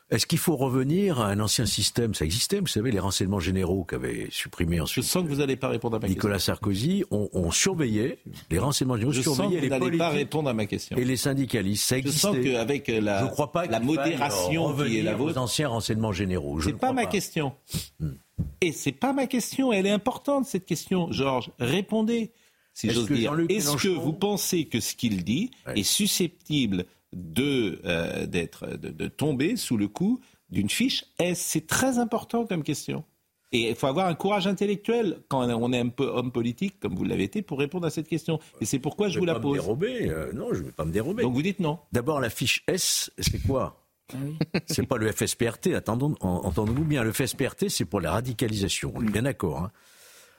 est-ce 0.08 0.26
qu'il 0.26 0.38
faut 0.38 0.54
revenir 0.54 1.20
à 1.20 1.26
un 1.26 1.40
ancien 1.40 1.66
système? 1.66 2.14
Ça 2.14 2.24
existait, 2.24 2.60
vous 2.60 2.68
savez, 2.68 2.92
les 2.92 3.00
renseignements 3.00 3.40
généraux 3.40 3.82
qu'avait 3.82 4.28
supprimé 4.30 4.80
ensuite. 4.80 5.04
Je 5.04 5.08
sens 5.08 5.24
que 5.24 5.28
vous 5.28 5.36
n'allez 5.36 5.56
pas 5.56 5.68
répondre 5.68 5.96
à 5.96 5.98
ma 5.98 6.06
Nicolas 6.06 6.38
Sarkozy, 6.38 7.04
on, 7.10 7.50
surveillait 7.50 8.18
les 8.50 8.58
renseignements 8.58 8.96
généraux, 8.96 9.12
je 9.12 9.22
sens 9.22 9.38
que 9.38 9.42
vous 9.42 9.90
les 9.90 9.98
pas 9.98 10.10
répondre 10.10 10.48
à 10.48 10.54
ma 10.54 10.66
question. 10.66 10.96
Et 10.96 11.04
les 11.04 11.16
syndicalistes, 11.16 11.88
ça 11.88 11.98
existait. 11.98 12.28
Je 12.28 12.34
sens 12.34 12.36
qu'avec 12.44 12.86
la, 12.86 13.24
je 13.24 13.30
crois 13.30 13.50
pas 13.50 13.66
la 13.66 13.80
modération 13.80 14.74
qui 14.76 14.98
est 14.98 15.02
la 15.02 15.14
vôtre, 15.14 15.36
aux 15.36 15.38
anciens 15.38 15.68
renseignements 15.68 16.12
généraux. 16.12 16.60
C'est 16.60 16.72
pas, 16.72 16.88
pas 16.88 16.92
ma 16.92 17.06
question. 17.06 17.52
Hmm. 17.98 18.12
Et 18.60 18.70
c'est 18.70 18.92
pas 18.92 19.12
ma 19.12 19.26
question. 19.26 19.72
Elle 19.72 19.86
est 19.86 19.90
importante 19.90 20.46
cette 20.46 20.66
question, 20.66 21.10
Georges. 21.10 21.50
Répondez, 21.58 22.32
si 22.74 22.90
j'ose 22.90 23.10
dire. 23.10 23.36
Est-ce 23.48 23.76
que 23.76 23.88
vous 23.88 24.12
pensez 24.12 24.66
que 24.66 24.78
ce 24.78 24.94
qu'il 24.94 25.24
dit 25.24 25.50
est 25.74 25.82
susceptible 25.82 26.84
de, 27.16 27.80
euh, 27.86 28.26
d'être, 28.26 28.76
de, 28.76 29.08
tomber 29.08 29.56
sous 29.56 29.76
le 29.76 29.88
coup 29.88 30.20
d'une 30.50 30.68
fiche 30.68 31.06
S. 31.18 31.40
C'est 31.40 31.66
très 31.66 31.98
important 31.98 32.46
comme 32.46 32.62
question. 32.62 33.04
Et 33.52 33.70
il 33.70 33.74
faut 33.74 33.86
avoir 33.86 34.06
un 34.06 34.14
courage 34.14 34.46
intellectuel 34.46 35.20
quand 35.28 35.48
on 35.48 35.72
est 35.72 35.78
un 35.78 35.88
peu 35.88 36.04
homme 36.04 36.30
politique, 36.30 36.78
comme 36.78 36.94
vous 36.94 37.04
l'avez 37.04 37.24
été, 37.24 37.42
pour 37.42 37.58
répondre 37.58 37.86
à 37.86 37.90
cette 37.90 38.08
question. 38.08 38.38
Et 38.60 38.66
c'est 38.66 38.78
pourquoi 38.78 39.08
je, 39.08 39.18
vous 39.18 39.24
la 39.24 39.38
pose. 39.38 39.54
dérober. 39.54 40.10
Euh, 40.10 40.32
non, 40.32 40.48
je 40.52 40.60
ne 40.60 40.64
vais 40.64 40.72
pas 40.72 40.84
me 40.84 40.92
dérober. 40.92 41.22
Donc 41.22 41.32
vous 41.32 41.42
dites 41.42 41.60
non. 41.60 41.78
D'abord, 41.92 42.20
la 42.20 42.28
fiche 42.28 42.64
S, 42.66 43.10
c'est 43.18 43.42
quoi? 43.42 43.82
Ah. 44.12 44.16
C'est 44.66 44.86
pas 44.86 44.98
le 44.98 45.10
FSPRT, 45.10 45.70
entendons-nous 45.74 46.84
bien. 46.84 47.02
Le 47.02 47.12
FSPRT, 47.12 47.68
c'est 47.68 47.84
pour 47.84 48.00
la 48.00 48.12
radicalisation. 48.12 48.92
On 48.94 49.02
est 49.02 49.10
bien 49.10 49.22
d'accord. 49.22 49.58
Hein. 49.58 49.72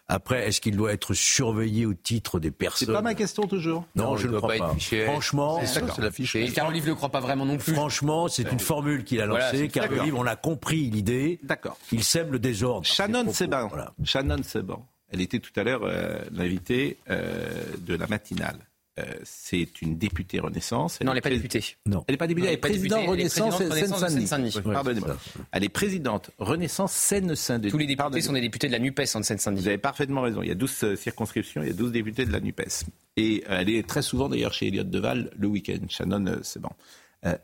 Après, 0.09 0.47
est-ce 0.47 0.61
qu'il 0.61 0.77
doit 0.77 0.93
être 0.93 1.13
surveillé 1.13 1.85
au 1.85 1.93
titre 1.93 2.39
des 2.39 2.51
personnes 2.51 2.87
C'est 2.87 2.93
pas 2.93 3.01
ma 3.01 3.13
question 3.13 3.43
toujours. 3.43 3.85
Non, 3.95 4.15
je 4.15 4.27
ne 4.27 4.37
crois 4.37 4.55
pas. 4.55 4.75
Franchement, 5.05 5.59
c'est 5.65 5.97
la 5.99 6.11
fiche. 6.11 6.35
Et 6.35 6.49
Carl 6.51 6.69
Olive 6.69 6.87
ne 6.87 6.93
croit 6.93 7.09
pas 7.09 7.19
vraiment 7.19 7.45
non 7.45 7.57
plus. 7.57 7.73
Franchement, 7.73 8.27
c'est 8.27 8.49
une 8.51 8.59
formule 8.59 9.03
qu'il 9.03 9.21
a 9.21 9.25
lancée. 9.25 9.67
Carl 9.67 9.93
Olive, 9.99 10.15
on 10.15 10.25
a 10.25 10.35
compris 10.35 10.89
l'idée. 10.89 11.39
D'accord. 11.43 11.77
Il 11.91 12.03
sème 12.03 12.31
le 12.31 12.39
désordre. 12.39 12.85
Shannon 12.85 13.31
Seban. 13.33 13.69
Shannon 14.03 14.43
Seban. 14.43 14.85
Elle 15.09 15.21
était 15.21 15.39
tout 15.39 15.57
à 15.57 15.63
l'heure 15.63 15.81
euh, 15.83 16.19
l'invitée 16.31 16.97
euh, 17.09 17.63
de 17.79 17.95
la 17.95 18.07
matinale. 18.07 18.57
Euh, 18.99 19.03
c'est 19.23 19.81
une 19.81 19.97
députée 19.97 20.39
Renaissance. 20.39 20.99
non, 21.01 21.11
elle 21.11 21.15
n'est 21.15 21.21
pas 21.21 21.29
députée. 21.29 21.63
Non. 21.85 22.03
Elle 22.07 22.13
n'est 22.13 22.17
pas 22.17 22.27
députée, 22.27 22.47
elle 22.47 22.53
est 22.53 22.57
présidente 22.57 23.07
Renaissance 23.07 23.57
Seine-Saint-Denis. 23.57 24.55
Pardonnez-moi. 24.63 25.17
Elle 25.51 25.63
est 25.63 25.69
présidente 25.69 26.31
Renaissance 26.39 26.93
Seine-Saint-Denis. 26.93 27.71
Tous 27.71 27.77
les 27.77 27.85
députés 27.85 28.21
sont 28.21 28.33
des 28.33 28.41
députés 28.41 28.67
de 28.67 28.71
la 28.71 28.79
NUPES 28.79 29.15
en 29.15 29.23
Seine-Saint-Denis. 29.23 29.61
Vous 29.61 29.67
avez 29.67 29.77
parfaitement 29.77 30.21
raison. 30.21 30.41
Il 30.41 30.47
y 30.47 30.51
a 30.51 30.55
12 30.55 30.83
euh, 30.83 30.95
circonscriptions, 30.95 31.61
il 31.61 31.67
y 31.67 31.71
a 31.71 31.73
12 31.73 31.91
députés 31.91 32.25
de 32.25 32.31
la 32.31 32.39
NUPES. 32.39 32.85
Et 33.17 33.43
euh, 33.49 33.59
elle 33.59 33.69
est 33.69 33.87
très 33.87 34.01
souvent 34.01 34.29
d'ailleurs 34.29 34.53
chez 34.53 34.67
Elliott 34.67 34.89
Deval 34.89 35.31
le 35.37 35.47
week-end. 35.47 35.85
Shannon, 35.89 36.39
c'est 36.41 36.61
bon. 36.61 36.69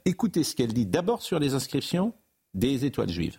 écoutez 0.05 0.43
ce 0.43 0.55
qu'elle 0.55 0.73
dit 0.73 0.85
d'abord 0.85 1.21
sur 1.21 1.39
les 1.39 1.53
inscriptions 1.53 2.13
des 2.53 2.85
étoiles 2.85 3.09
juives. 3.09 3.37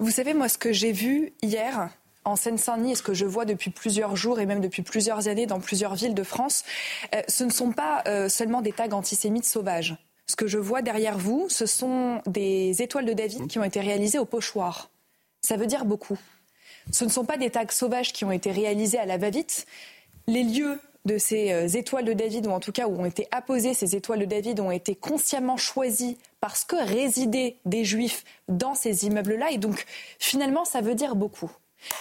Vous 0.00 0.10
savez, 0.10 0.32
moi, 0.32 0.48
ce 0.48 0.58
que 0.58 0.72
j'ai 0.72 0.92
vu 0.92 1.32
hier, 1.42 1.90
en 2.28 2.36
Seine-Saint-Denis 2.36 2.92
et 2.92 2.94
ce 2.94 3.02
que 3.02 3.14
je 3.14 3.24
vois 3.24 3.44
depuis 3.44 3.70
plusieurs 3.70 4.16
jours 4.16 4.40
et 4.40 4.46
même 4.46 4.60
depuis 4.60 4.82
plusieurs 4.82 5.28
années 5.28 5.46
dans 5.46 5.60
plusieurs 5.60 5.94
villes 5.94 6.14
de 6.14 6.22
France, 6.22 6.64
euh, 7.14 7.22
ce 7.28 7.44
ne 7.44 7.50
sont 7.50 7.72
pas 7.72 8.02
euh, 8.06 8.28
seulement 8.28 8.62
des 8.62 8.72
tags 8.72 8.92
antisémites 8.92 9.44
sauvages. 9.44 9.96
Ce 10.26 10.36
que 10.36 10.46
je 10.46 10.58
vois 10.58 10.82
derrière 10.82 11.18
vous, 11.18 11.46
ce 11.48 11.66
sont 11.66 12.20
des 12.26 12.82
étoiles 12.82 13.06
de 13.06 13.14
David 13.14 13.46
qui 13.48 13.58
ont 13.58 13.64
été 13.64 13.80
réalisées 13.80 14.18
au 14.18 14.26
pochoir. 14.26 14.90
Ça 15.40 15.56
veut 15.56 15.66
dire 15.66 15.84
beaucoup. 15.84 16.18
Ce 16.92 17.04
ne 17.04 17.10
sont 17.10 17.24
pas 17.24 17.38
des 17.38 17.50
tags 17.50 17.66
sauvages 17.70 18.12
qui 18.12 18.24
ont 18.24 18.32
été 18.32 18.50
réalisés 18.50 18.98
à 18.98 19.06
la 19.06 19.16
va-vite. 19.16 19.66
Les 20.26 20.42
lieux 20.42 20.78
de 21.06 21.16
ces 21.16 21.52
euh, 21.52 21.68
étoiles 21.68 22.04
de 22.04 22.12
David, 22.12 22.46
ou 22.46 22.50
en 22.50 22.60
tout 22.60 22.72
cas 22.72 22.86
où 22.86 23.00
ont 23.00 23.06
été 23.06 23.26
apposées 23.30 23.72
ces 23.72 23.96
étoiles 23.96 24.20
de 24.20 24.24
David, 24.26 24.60
ont 24.60 24.70
été 24.70 24.94
consciemment 24.94 25.56
choisis 25.56 26.16
parce 26.40 26.64
que 26.64 26.76
résidaient 26.76 27.56
des 27.64 27.84
juifs 27.84 28.24
dans 28.48 28.74
ces 28.74 29.06
immeubles-là. 29.06 29.50
Et 29.50 29.58
donc, 29.58 29.86
finalement, 30.18 30.64
ça 30.64 30.82
veut 30.82 30.94
dire 30.94 31.16
beaucoup. 31.16 31.50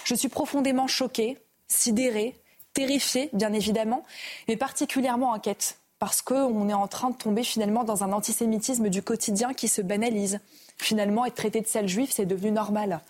Je 0.03 0.15
suis 0.15 0.29
profondément 0.29 0.87
choquée, 0.87 1.37
sidérée, 1.67 2.35
terrifiée, 2.73 3.29
bien 3.33 3.53
évidemment, 3.53 4.03
mais 4.47 4.57
particulièrement 4.57 5.33
inquiète 5.33 5.79
parce 5.99 6.21
qu'on 6.21 6.69
est 6.69 6.73
en 6.73 6.87
train 6.87 7.09
de 7.09 7.15
tomber 7.15 7.43
finalement 7.43 7.83
dans 7.83 8.03
un 8.03 8.11
antisémitisme 8.13 8.89
du 8.89 9.01
quotidien 9.01 9.53
qui 9.53 9.67
se 9.67 9.81
banalise. 9.81 10.39
Finalement, 10.77 11.25
être 11.25 11.35
traité 11.35 11.61
de 11.61 11.67
sale 11.67 11.87
juif, 11.87 12.11
c'est 12.13 12.25
devenu 12.25 12.51
normal. 12.51 13.01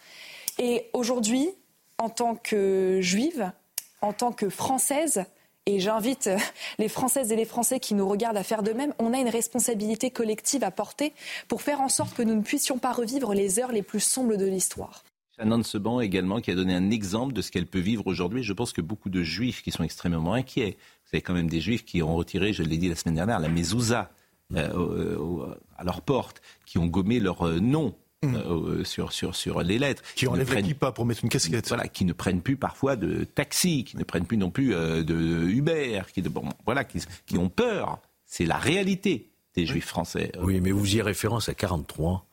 Et 0.57 0.89
aujourd'hui, 0.93 1.50
en 1.97 2.09
tant 2.09 2.36
que 2.36 3.00
juive, 3.01 3.51
en 4.01 4.13
tant 4.13 4.31
que 4.31 4.50
française, 4.50 5.25
et 5.65 5.79
j'invite 5.79 6.29
les 6.79 6.88
Françaises 6.88 7.31
et 7.31 7.36
les 7.36 7.45
Français 7.45 7.79
qui 7.79 7.93
nous 7.93 8.07
regardent 8.07 8.38
à 8.38 8.43
faire 8.43 8.63
de 8.63 8.71
même, 8.71 8.93
on 9.00 9.13
a 9.13 9.17
une 9.17 9.29
responsabilité 9.29 10.09
collective 10.09 10.63
à 10.63 10.71
porter 10.71 11.13
pour 11.47 11.62
faire 11.62 11.81
en 11.81 11.89
sorte 11.89 12.15
que 12.15 12.24
nous 12.24 12.36
ne 12.36 12.41
puissions 12.41 12.77
pas 12.77 12.93
revivre 12.93 13.33
les 13.33 13.59
heures 13.59 13.74
les 13.74 13.83
plus 13.83 14.00
sombres 14.00 14.38
de 14.38 14.45
l'histoire. 14.45 15.03
Shannon 15.38 15.63
Seban 15.63 16.01
également 16.01 16.41
qui 16.41 16.51
a 16.51 16.56
donné 16.56 16.74
un 16.74 16.89
exemple 16.89 17.34
de 17.34 17.41
ce 17.41 17.51
qu'elle 17.51 17.67
peut 17.67 17.79
vivre 17.79 18.08
aujourd'hui. 18.08 18.44
Je 18.44 18.53
pense 18.53 18.74
que 18.74 18.82
beaucoup 18.82 19.10
de 19.10 19.22
juifs 19.22 19.62
qui 19.62 19.72
sont 19.72 19.84
extrêmement 19.84 20.34
inquiets, 20.34 20.77
vous 21.06 21.15
avez 21.15 21.22
quand 21.22 21.34
même 21.34 21.50
des 21.50 21.62
juifs 21.62 21.86
qui 21.86 22.01
ont 22.01 22.15
retiré, 22.15 22.53
je 22.53 22.63
l'ai 22.63 22.77
dit 22.77 22.89
la 22.89 22.96
semaine 22.96 23.15
dernière, 23.15 23.39
la 23.39 23.50
mezouza 23.50 24.12
euh, 24.56 25.56
à 25.77 25.84
leur 25.84 26.01
porte, 26.01 26.41
qui 26.65 26.77
ont 26.77 26.88
gommé 26.88 27.20
leur 27.20 27.46
euh, 27.46 27.60
nom 27.60 27.94
mmh. 28.24 28.36
euh, 28.36 28.84
sur, 28.84 29.12
sur, 29.12 29.36
sur 29.36 29.62
les 29.62 29.77
lettres. 29.77 30.01
Qui, 30.15 30.27
enlèvent 30.27 30.75
pas 30.75 30.91
pour 30.91 31.06
mettre 31.06 31.24
une 31.24 31.29
casquette. 31.29 31.67
Voilà, 31.67 31.88
qui 31.88 32.06
ne 32.06 32.13
prennent 32.13 32.41
plus 32.41 32.58
parfois 32.58 32.96
de 32.96 33.24
taxi, 33.24 33.84
qui 33.84 33.98
ne 33.98 34.03
prennent 34.03 34.25
plus 34.25 34.38
non 34.38 34.50
plus 34.50 34.70
de 34.70 35.48
Uber, 35.50 36.01
qui, 36.13 36.22
de, 36.22 36.29
bon, 36.29 36.50
voilà, 36.65 36.84
qui, 36.84 37.00
qui 37.25 37.38
ont 37.38 37.50
peur. 37.50 38.00
C'est 38.25 38.46
la 38.46 38.58
réalité 38.58 39.29
des 39.56 39.65
juifs 39.65 39.88
français. 39.88 40.32
Oui, 40.41 40.62
mais 40.62 40.72
vous 40.72 40.96
y 40.96 41.01
référence 41.01 41.50
à 41.50 41.53
43. 41.53 42.25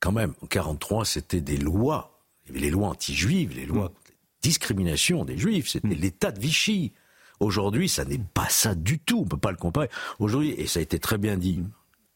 Quand 0.00 0.12
même, 0.12 0.34
en 0.42 0.46
43, 0.46 1.04
c'était 1.04 1.40
des 1.40 1.56
lois 1.56 2.15
il 2.46 2.54
y 2.54 2.58
avait 2.58 2.66
les 2.66 2.70
lois 2.70 2.88
anti-juives, 2.88 3.54
les 3.54 3.66
lois 3.66 3.88
de 3.88 4.12
discrimination 4.42 5.24
des 5.24 5.36
juifs, 5.36 5.68
c'était 5.68 5.88
mm. 5.88 5.92
l'état 5.94 6.32
de 6.32 6.40
Vichy. 6.40 6.92
Aujourd'hui, 7.40 7.88
ça 7.88 8.04
n'est 8.04 8.18
pas 8.18 8.48
ça 8.48 8.74
du 8.74 8.98
tout, 8.98 9.18
on 9.18 9.24
ne 9.24 9.28
peut 9.28 9.36
pas 9.36 9.50
le 9.50 9.56
comparer. 9.56 9.90
Aujourd'hui, 10.18 10.50
et 10.52 10.66
ça 10.66 10.78
a 10.78 10.82
été 10.82 10.98
très 10.98 11.18
bien 11.18 11.36
dit 11.36 11.62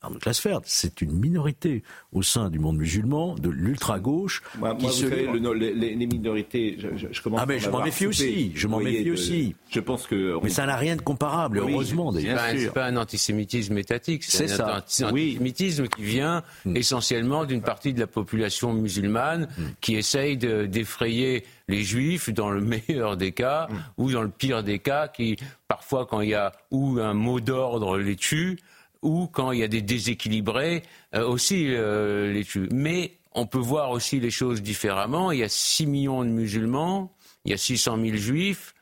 Arnaud 0.03 0.19
Klasfeld, 0.19 0.63
c'est 0.65 1.03
une 1.03 1.13
minorité 1.13 1.83
au 2.13 2.23
sein 2.23 2.49
du 2.49 2.59
monde 2.59 2.79
musulman, 2.79 3.35
de 3.35 3.51
l'ultra-gauche. 3.51 4.43
Moi, 4.59 4.73
vous 4.73 4.91
savez, 4.91 5.29
les, 5.29 6.07
minorités, 6.07 6.79
je, 6.79 7.21
commence 7.21 7.41
Ah, 7.43 7.47
mais 7.47 7.59
je 7.59 7.69
m'en 7.69 7.83
méfie 7.83 8.07
aussi, 8.07 8.53
je 8.55 8.67
m'en 8.67 8.79
méfie 8.79 9.11
aussi. 9.11 9.55
Je 9.69 9.81
pense 9.81 10.07
que. 10.07 10.39
Mais 10.43 10.49
ça 10.49 10.65
n'a 10.65 10.77
rien 10.77 10.97
de 10.97 11.03
comparable, 11.03 11.59
heureusement. 11.59 12.13
C'est 12.13 12.73
pas 12.73 12.87
un 12.87 12.97
antisémitisme 12.97 13.77
étatique, 13.77 14.25
c'est 14.25 14.61
un 14.61 14.79
antisémitisme 14.79 15.87
qui 15.89 16.03
vient 16.03 16.43
mm. 16.65 16.77
essentiellement 16.77 17.45
d'une 17.45 17.63
partie 17.63 17.93
de 17.93 18.01
la 18.01 18.07
population 18.07 18.73
musulmane 18.73 19.49
mm. 19.57 19.63
qui 19.83 19.97
essaye 19.97 20.39
d'effrayer 20.39 21.45
les 21.69 21.83
juifs 21.83 22.31
dans 22.31 22.51
le 22.51 22.61
meilleur 22.89 23.19
des 23.19 23.33
cas 23.33 23.69
mm. 23.69 23.75
ou 23.99 24.11
dans 24.11 24.23
le 24.23 24.31
pire 24.31 24.63
des 24.63 24.79
cas 24.79 25.09
qui, 25.09 25.37
parfois, 25.69 26.07
quand 26.07 26.23
il 26.23 26.31
y 26.31 26.35
a 26.35 26.53
ou 26.71 26.99
un 27.01 27.13
mot 27.13 27.41
d'ordre, 27.41 27.99
les 27.99 28.17
tue 28.17 28.59
ou 29.03 29.27
quand 29.27 29.53
il 29.53 29.61
y 29.61 29.63
a 29.63 29.69
des 29.69 29.83
déséquilibrés, 29.83 30.83
euh, 31.15 31.27
aussi 31.27 31.67
euh, 31.69 32.33
les 32.33 32.45
tuent. 32.45 32.69
Mais 32.71 33.19
on 33.33 33.47
peut 33.47 33.59
voir 33.59 33.91
aussi 33.91 34.21
les 34.21 34.31
choses 34.31 34.63
différemment. 34.63 35.33
Il 35.33 35.39
y 35.39 35.45
a 35.45 35.49
6 35.49 35.87
millions 35.87 36.25
de 36.25 36.31
musulmans, 36.31 37.15
il 37.45 37.53
y 37.53 37.55
a 37.55 37.59
600 37.59 37.99
000 38.03 38.17
juifs. 38.17 38.75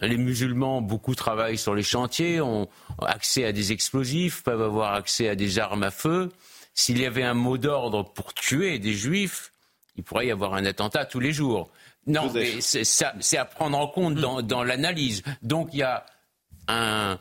Les 0.00 0.16
musulmans, 0.16 0.80
beaucoup 0.80 1.16
travaillent 1.16 1.58
sur 1.58 1.74
les 1.74 1.82
chantiers, 1.82 2.40
ont 2.40 2.68
accès 3.04 3.44
à 3.44 3.52
des 3.52 3.72
explosifs, 3.72 4.44
peuvent 4.44 4.62
avoir 4.62 4.94
accès 4.94 5.28
à 5.28 5.34
des 5.34 5.58
armes 5.58 5.82
à 5.82 5.90
feu. 5.90 6.30
S'il 6.74 7.00
y 7.00 7.06
avait 7.06 7.24
un 7.24 7.34
mot 7.34 7.58
d'ordre 7.58 8.04
pour 8.04 8.32
tuer 8.32 8.78
des 8.78 8.94
juifs, 8.94 9.52
il 9.96 10.04
pourrait 10.04 10.28
y 10.28 10.30
avoir 10.30 10.54
un 10.54 10.64
attentat 10.64 11.04
tous 11.04 11.18
les 11.18 11.32
jours. 11.32 11.70
Non, 12.06 12.30
mais 12.32 12.60
c'est 12.60 13.36
à 13.36 13.44
prendre 13.44 13.76
en 13.76 13.88
compte 13.88 14.14
dans, 14.14 14.40
dans 14.40 14.62
l'analyse. 14.62 15.24
Donc 15.42 15.70
il 15.72 15.80
y 15.80 15.82
a 15.82 16.06
un, 16.68 17.18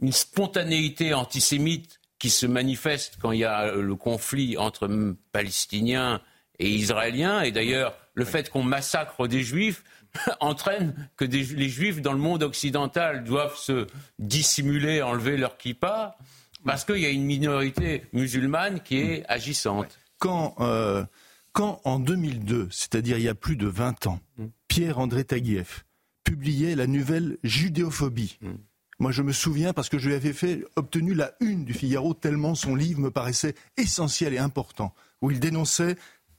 une 0.00 0.12
spontanéité 0.12 1.14
antisémite 1.14 2.00
qui 2.18 2.30
se 2.30 2.46
manifeste 2.46 3.18
quand 3.20 3.32
il 3.32 3.40
y 3.40 3.44
a 3.44 3.72
le 3.74 3.94
conflit 3.94 4.56
entre 4.56 4.88
Palestiniens 5.32 6.20
et 6.58 6.70
Israéliens. 6.70 7.42
Et 7.42 7.52
d'ailleurs, 7.52 7.96
le 8.14 8.24
fait 8.24 8.50
qu'on 8.50 8.62
massacre 8.62 9.26
des 9.26 9.42
juifs 9.42 9.84
entraîne 10.40 11.08
que 11.16 11.24
les 11.24 11.68
juifs 11.68 12.00
dans 12.00 12.12
le 12.12 12.18
monde 12.18 12.42
occidental 12.42 13.24
doivent 13.24 13.56
se 13.56 13.86
dissimuler, 14.18 15.02
enlever 15.02 15.36
leur 15.36 15.58
kippa, 15.58 16.16
parce 16.64 16.84
qu'il 16.84 16.98
y 16.98 17.06
a 17.06 17.10
une 17.10 17.24
minorité 17.24 18.06
musulmane 18.12 18.80
qui 18.80 18.98
est 18.98 19.24
agissante. 19.28 19.98
Quand, 20.18 20.54
euh, 20.60 21.04
quand 21.52 21.80
en 21.84 21.98
2002, 22.00 22.68
c'est-à-dire 22.70 23.18
il 23.18 23.24
y 23.24 23.28
a 23.28 23.34
plus 23.34 23.56
de 23.56 23.66
20 23.66 24.06
ans, 24.06 24.20
mm. 24.38 24.46
Pierre-André 24.68 25.24
Taguieff 25.24 25.84
publiait 26.24 26.74
la 26.74 26.86
nouvelle 26.86 27.36
Judéophobie, 27.44 28.38
mm 28.40 28.54
Moi, 28.98 29.12
je 29.12 29.22
me 29.22 29.32
souviens 29.32 29.74
parce 29.74 29.90
que 29.90 29.98
je 29.98 30.08
lui 30.08 30.14
avais 30.14 30.34
obtenu 30.76 31.12
la 31.12 31.34
une 31.40 31.64
du 31.64 31.74
Figaro 31.74 32.14
tellement 32.14 32.54
son 32.54 32.74
livre 32.74 33.00
me 33.00 33.10
paraissait 33.10 33.54
essentiel 33.76 34.32
et 34.32 34.38
important, 34.38 34.94
où 35.20 35.30
il 35.30 35.38
dénonçait, 35.38 35.96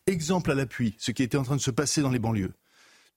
exemple 0.07 0.51
à 0.51 0.55
l'appui, 0.55 0.95
ce 0.97 1.11
qui 1.11 1.21
était 1.21 1.37
en 1.37 1.43
train 1.43 1.55
de 1.55 1.61
se 1.61 1.71
passer 1.71 2.01
dans 2.01 2.09
les 2.09 2.19
banlieues. 2.19 2.53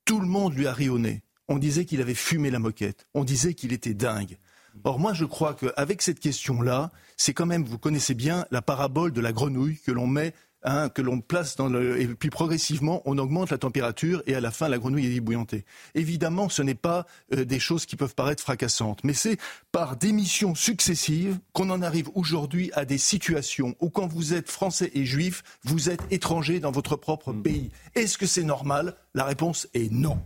Tout 0.05 0.21
le 0.21 0.27
monde 0.27 0.55
lui 0.55 0.67
a 0.67 0.73
ri 0.75 0.91
au 0.91 0.99
nez. 0.99 1.23
On 1.49 1.59
disait 1.59 1.85
qu'il 1.85 2.03
avait 2.03 2.15
fumé 2.15 2.51
la 2.51 2.59
moquette. 2.59 3.07
On 3.15 3.25
disait 3.25 3.55
qu'il 3.55 3.73
était 3.73 3.95
dingue. 3.95 4.39
Or, 4.85 4.99
moi, 4.99 5.15
je 5.15 5.25
crois 5.25 5.55
qu'avec 5.55 6.03
cette 6.03 6.21
question-là, 6.21 6.93
c'est 7.17 7.35
quand 7.35 7.47
même, 7.47 7.65
vous 7.65 7.79
connaissez 7.79 8.15
bien 8.15 8.47
la 8.51 8.63
parabole 8.63 9.13
de 9.13 9.21
la 9.21 9.33
grenouille 9.33 9.79
que 9.79 9.91
l'on 9.91 10.07
met 10.07 10.35
Hein, 10.63 10.91
que 10.91 11.01
l'on 11.01 11.23
place 11.23 11.57
dans 11.57 11.69
le... 11.69 11.99
Et 12.03 12.07
puis 12.07 12.29
progressivement, 12.29 13.01
on 13.07 13.17
augmente 13.17 13.49
la 13.49 13.57
température 13.57 14.23
et 14.27 14.35
à 14.35 14.43
la 14.43 14.51
fin, 14.51 14.69
la 14.69 14.77
grenouille 14.77 15.07
est 15.07 15.15
ébouillantée. 15.15 15.65
Évidemment, 15.95 16.51
ce 16.51 16.61
n'est 16.61 16.75
pas 16.75 17.07
euh, 17.33 17.47
des 17.47 17.59
choses 17.59 17.87
qui 17.87 17.97
peuvent 17.97 18.15
paraître 18.15 18.43
fracassantes, 18.43 19.03
mais 19.03 19.15
c'est 19.15 19.39
par 19.73 19.97
démissions 19.97 20.55
successives 20.55 21.39
qu'on 21.55 21.71
en 21.71 21.81
arrive 21.81 22.11
aujourd'hui 22.15 22.71
à 22.75 22.85
des 22.85 22.99
situations 22.99 23.75
où 23.81 23.89
quand 23.89 24.07
vous 24.07 24.35
êtes 24.35 24.51
français 24.51 24.91
et 24.93 25.07
juif, 25.07 25.43
vous 25.65 25.89
êtes 25.89 26.03
étranger 26.11 26.61
dans 26.61 26.73
votre 26.73 26.95
propre 26.95 27.33
mm. 27.33 27.43
pays. 27.43 27.71
Est-ce 27.95 28.19
que 28.19 28.27
c'est 28.27 28.45
normal? 28.45 28.97
La 29.15 29.25
réponse 29.25 29.67
est 29.73 29.91
non. 29.91 30.19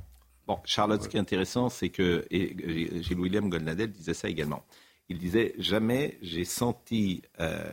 Bon, 0.48 0.58
Charlotte, 0.64 1.00
ce 1.00 1.08
qui 1.08 1.16
est 1.16 1.20
intéressant, 1.20 1.68
c'est 1.68 1.90
que, 1.90 2.26
et 2.32 2.56
Gilles 3.04 3.20
William 3.20 3.48
Goldnadel 3.48 3.92
disait 3.92 4.14
ça 4.14 4.28
également, 4.28 4.64
il 5.08 5.18
disait, 5.18 5.54
jamais 5.58 6.18
j'ai 6.22 6.44
senti 6.44 7.22
euh, 7.38 7.70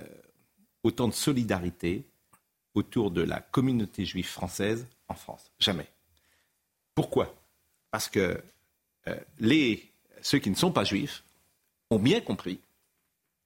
autant 0.84 1.08
de 1.08 1.14
solidarité 1.14 2.06
autour 2.74 3.12
de 3.12 3.22
la 3.22 3.40
communauté 3.40 4.06
juive 4.06 4.28
française 4.28 4.88
en 5.08 5.16
France. 5.16 5.52
Jamais. 5.60 5.88
Pourquoi? 6.96 7.36
Parce 7.90 8.08
que 8.10 8.42
euh, 9.08 9.20
ceux 10.22 10.40
qui 10.40 10.50
ne 10.50 10.56
sont 10.56 10.72
pas 10.72 10.84
juifs 10.84 11.24
ont 11.90 12.00
bien 12.00 12.22
compris 12.22 12.60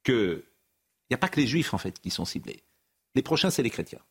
qu'il 0.03 0.43
n'y 1.09 1.15
a 1.15 1.17
pas 1.17 1.29
que 1.29 1.39
les 1.39 1.47
juifs 1.47 1.73
en 1.73 1.77
fait 1.77 1.99
qui 1.99 2.09
sont 2.09 2.25
ciblés. 2.25 2.61
Les 3.15 3.21
prochains, 3.21 3.49
c'est 3.49 3.63
les 3.63 3.69
chrétiens. 3.69 4.01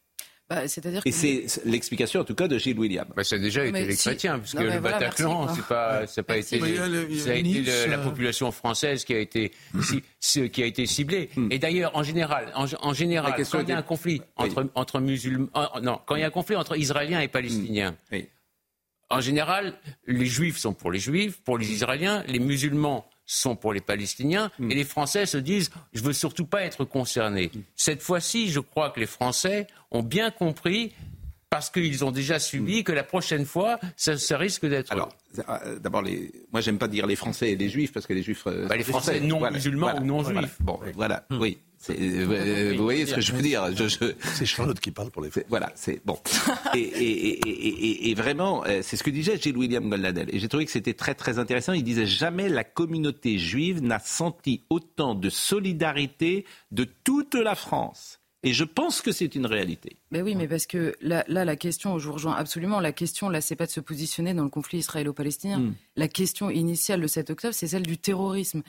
Bah, 0.55 0.65
et 1.05 1.13
c'est 1.13 1.65
l'explication 1.65 2.21
en 2.21 2.25
tout 2.25 2.35
cas 2.35 2.49
de 2.49 2.59
Gilles 2.59 2.79
William. 2.79 3.07
Bah, 3.15 3.25
ça 3.25 3.37
a 3.37 3.39
déjà 3.39 3.65
été 3.65 3.85
les 3.85 3.97
chrétiens, 3.97 4.39
puisque 4.39 4.61
le 4.61 4.81
Bataclan, 4.81 5.55
c'est 5.55 5.67
pas, 5.67 6.07
ça 6.07 6.21
n'a 6.21 6.25
pas 6.25 6.37
été, 6.37 6.59
ça 6.59 7.31
a 7.31 7.35
été 7.35 7.63
la 7.63 7.99
euh, 7.99 8.05
population 8.05 8.51
française 8.53 9.05
qui 9.05 9.15
a 9.15 9.19
été, 9.19 9.53
qui 10.53 10.63
a 10.63 10.67
été 10.67 10.87
ciblée. 10.87 11.31
Hmm. 11.37 11.49
Et 11.51 11.59
d'ailleurs, 11.59 11.97
en 11.97 12.03
général, 12.03 12.53
en, 12.55 12.93
général, 12.95 13.35
quand 13.37 13.61
il 13.61 13.69
y 13.69 13.73
a 13.73 13.79
un 13.79 13.83
conflit 13.83 14.23
entre, 14.37 14.71
entre 14.75 15.01
musulmans, 15.01 15.49
euh, 15.57 15.81
non, 15.83 16.01
quand 16.07 16.17
il 16.17 16.21
y 16.21 16.25
a 16.25 16.29
un 16.29 16.31
conflit 16.31 16.57
entre 16.57 16.77
Israéliens 16.77 17.21
et 17.21 17.29
Palestiniens. 17.29 17.97
Hmm. 18.13 18.19
En 19.11 19.21
général, 19.21 19.75
les 20.07 20.27
Juifs 20.27 20.59
sont 20.59 20.73
pour 20.73 20.91
les 20.91 20.99
Juifs, 20.99 21.41
pour 21.43 21.59
les 21.59 21.71
Israéliens, 21.71 22.25
les 22.27 22.39
musulmans 22.39 23.07
sont 23.27 23.57
pour 23.57 23.73
les 23.73 23.81
Palestiniens 23.81 24.51
hmm. 24.59 24.71
et 24.71 24.75
les 24.75 24.85
Français 24.85 25.27
se 25.27 25.39
disent 25.39 25.71
je 25.93 26.03
veux 26.03 26.13
surtout 26.13 26.47
pas 26.47 26.63
être 26.63 26.85
concerné. 26.85 27.51
Hmm. 27.55 27.61
Cette 27.77 28.03
fois-ci, 28.03 28.51
je 28.51 28.61
crois 28.61 28.91
que 28.91 29.01
les 29.01 29.07
Français 29.07 29.67
ont 29.91 30.03
bien 30.03 30.31
compris 30.31 30.93
parce 31.51 31.71
qu'ils 31.71 32.05
ont 32.05 32.11
déjà 32.11 32.39
subi 32.39 32.81
hmm. 32.81 32.85
que 32.85 32.93
la 32.93 33.05
prochaine 33.05 33.45
fois, 33.45 33.79
ça, 33.97 34.37
risque 34.37 34.67
d'être. 34.67 34.91
Alors, 34.91 35.11
euh, 35.49 35.79
d'abord, 35.79 36.03
les... 36.03 36.33
moi, 36.53 36.61
j'aime 36.61 36.79
pas 36.79 36.89
dire 36.89 37.07
les 37.07 37.17
Français 37.17 37.53
et 37.53 37.57
les 37.57 37.69
Juifs 37.69 37.93
parce 37.93 38.07
que 38.07 38.13
les 38.13 38.23
Juifs. 38.23 38.45
Euh, 38.47 38.67
bah, 38.67 38.77
les 38.77 38.83
Français 38.83 39.21
non 39.21 39.49
musulmans 39.51 39.95
ou 40.01 40.05
non 40.05 40.25
juifs. 40.25 40.57
Bon, 40.61 40.81
voilà, 40.95 41.25
oui. 41.31 41.59
Euh, 41.91 42.75
vous 42.77 42.83
voyez 42.83 43.07
ce 43.07 43.15
que 43.15 43.21
je 43.21 43.33
veux 43.33 43.43
dire 43.43 43.69
C'est 44.35 44.47
Charlotte 44.47 44.79
qui 44.81 44.91
parle 44.91 45.11
pour 45.11 45.23
les 45.23 45.31
faits. 45.31 45.47
Voilà, 45.49 45.73
c'est 45.75 46.01
bon. 46.05 46.19
Et, 46.75 48.15
vraiment, 48.17 48.65
euh, 48.67 48.81
c'est 48.83 48.97
ce 48.97 49.03
que 49.03 49.11
disait 49.11 49.39
Gilles 49.39 49.57
William 49.57 49.89
Goldadel. 49.89 50.29
Et 50.33 50.39
j'ai 50.39 50.49
trouvé 50.49 50.65
que 50.65 50.71
c'était 50.71 50.95
très 50.95 51.15
très 51.15 51.39
intéressant. 51.39 51.73
Il 51.73 51.85
disait 51.85 52.07
jamais 52.07 52.49
la 52.49 52.65
communauté 52.65 53.39
juive 53.39 53.83
n'a 53.83 53.99
senti 53.99 54.63
autant 54.71 55.15
de 55.15 55.29
solidarité 55.31 56.45
de 56.71 56.87
toute 57.05 57.35
la 57.35 57.55
France. 57.55 58.21
Et 58.45 58.53
je 58.53 58.65
pense 58.65 59.01
que 59.01 59.11
c'est 59.11 59.35
une 59.35 59.47
réalité. 59.47 59.97
Mais 60.11 60.21
oui, 60.21 60.35
mais 60.35 60.47
parce 60.47 60.67
que 60.67 60.95
là, 61.01 61.25
la 61.27 61.57
question, 61.57 61.99
je 61.99 62.07
vous 62.07 62.13
rejoins 62.13 62.35
absolument, 62.35 62.79
la 62.79 62.93
question, 62.93 63.31
là, 63.31 63.41
c'est 63.41 63.57
pas 63.57 63.65
de 63.65 63.71
se 63.71 63.81
positionner 63.81 64.35
dans 64.35 64.45
le 64.45 64.51
conflit 64.51 64.79
israélo-palestinien. 64.79 65.59
Hmm. 65.59 65.75
La 65.97 66.09
question 66.09 66.51
initiale 66.51 67.01
le 67.01 67.09
7 67.09 67.31
octobre, 67.31 67.55
c'est 67.55 67.69
celle 67.69 67.85
du 67.85 67.97
terrorisme. 67.97 68.63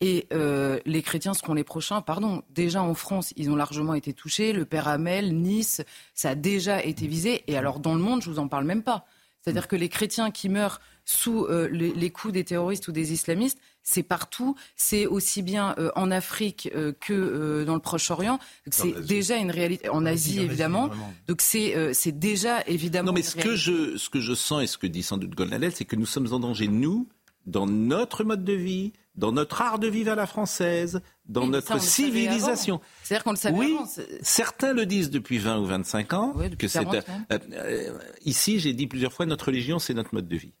Et 0.00 0.26
euh, 0.32 0.78
les 0.86 1.02
chrétiens 1.02 1.34
seront 1.34 1.52
les 1.52 1.64
prochains. 1.64 2.00
Pardon, 2.00 2.42
déjà 2.50 2.82
en 2.82 2.94
France, 2.94 3.34
ils 3.36 3.50
ont 3.50 3.56
largement 3.56 3.94
été 3.94 4.14
touchés. 4.14 4.52
Le 4.52 4.64
Père 4.64 4.88
Amel, 4.88 5.36
Nice, 5.36 5.82
ça 6.14 6.30
a 6.30 6.34
déjà 6.34 6.82
été 6.82 7.06
visé. 7.06 7.44
Et 7.48 7.56
alors 7.56 7.80
dans 7.80 7.94
le 7.94 8.00
monde, 8.00 8.22
je 8.22 8.30
vous 8.30 8.38
en 8.38 8.48
parle 8.48 8.64
même 8.64 8.82
pas. 8.82 9.04
C'est-à-dire 9.42 9.68
que 9.68 9.76
les 9.76 9.88
chrétiens 9.88 10.30
qui 10.30 10.48
meurent 10.48 10.80
sous 11.04 11.44
euh, 11.46 11.68
les, 11.68 12.10
coups 12.10 12.32
des 12.32 12.44
terroristes 12.44 12.88
ou 12.88 12.92
des 12.92 13.12
islamistes, 13.12 13.58
c'est 13.82 14.02
partout. 14.02 14.54
C'est 14.76 15.06
aussi 15.06 15.42
bien 15.42 15.74
euh, 15.78 15.90
en 15.96 16.10
Afrique 16.10 16.70
que 17.00 17.64
dans 17.64 17.74
le 17.74 17.80
Proche-Orient. 17.80 18.38
C'est 18.70 19.04
déjà 19.06 19.36
une 19.36 19.50
réalité. 19.50 19.90
En 19.90 20.06
Asie, 20.06 20.40
évidemment. 20.40 20.90
Donc 21.26 21.42
c'est 21.42 21.92
c'est 21.92 22.18
déjà 22.18 22.62
évidemment. 22.66 23.08
Non, 23.08 23.12
mais 23.12 23.22
ce 23.22 23.36
que 23.36 23.54
je 23.54 23.98
ce 23.98 24.08
que 24.08 24.20
je 24.20 24.34
sens 24.34 24.62
et 24.62 24.66
ce 24.66 24.78
que 24.78 24.86
dit 24.86 25.02
sans 25.02 25.18
doute 25.18 25.34
Golnadel, 25.34 25.72
c'est 25.74 25.84
que 25.84 25.96
nous 25.96 26.06
sommes 26.06 26.32
en 26.32 26.38
danger 26.38 26.68
nous 26.68 27.06
dans 27.46 27.66
notre 27.66 28.24
mode 28.24 28.44
de 28.44 28.52
vie, 28.52 28.92
dans 29.14 29.32
notre 29.32 29.60
art 29.60 29.78
de 29.78 29.88
vivre 29.88 30.12
à 30.12 30.14
la 30.14 30.26
française, 30.26 31.02
dans 31.26 31.46
notre 31.46 31.80
civilisation. 31.80 32.80
C'est-à-dire 33.02 33.24
qu'on 33.24 33.32
le 33.32 33.36
savait 33.36 33.56
Oui, 33.56 33.76
certains 34.22 34.72
le 34.72 34.86
disent 34.86 35.10
depuis 35.10 35.38
20 35.38 35.58
ou 35.58 35.66
25 35.66 36.12
ans. 36.12 36.34
que 36.58 36.68
c'est, 36.68 36.86
euh, 36.86 37.38
euh, 37.52 37.98
ici, 38.24 38.60
j'ai 38.60 38.72
dit 38.72 38.86
plusieurs 38.86 39.12
fois, 39.12 39.26
notre 39.26 39.46
religion, 39.46 39.78
c'est 39.78 39.94
notre 39.94 40.14
mode 40.14 40.28
de 40.28 40.36
vie. 40.36 40.52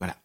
Voilà. 0.00 0.16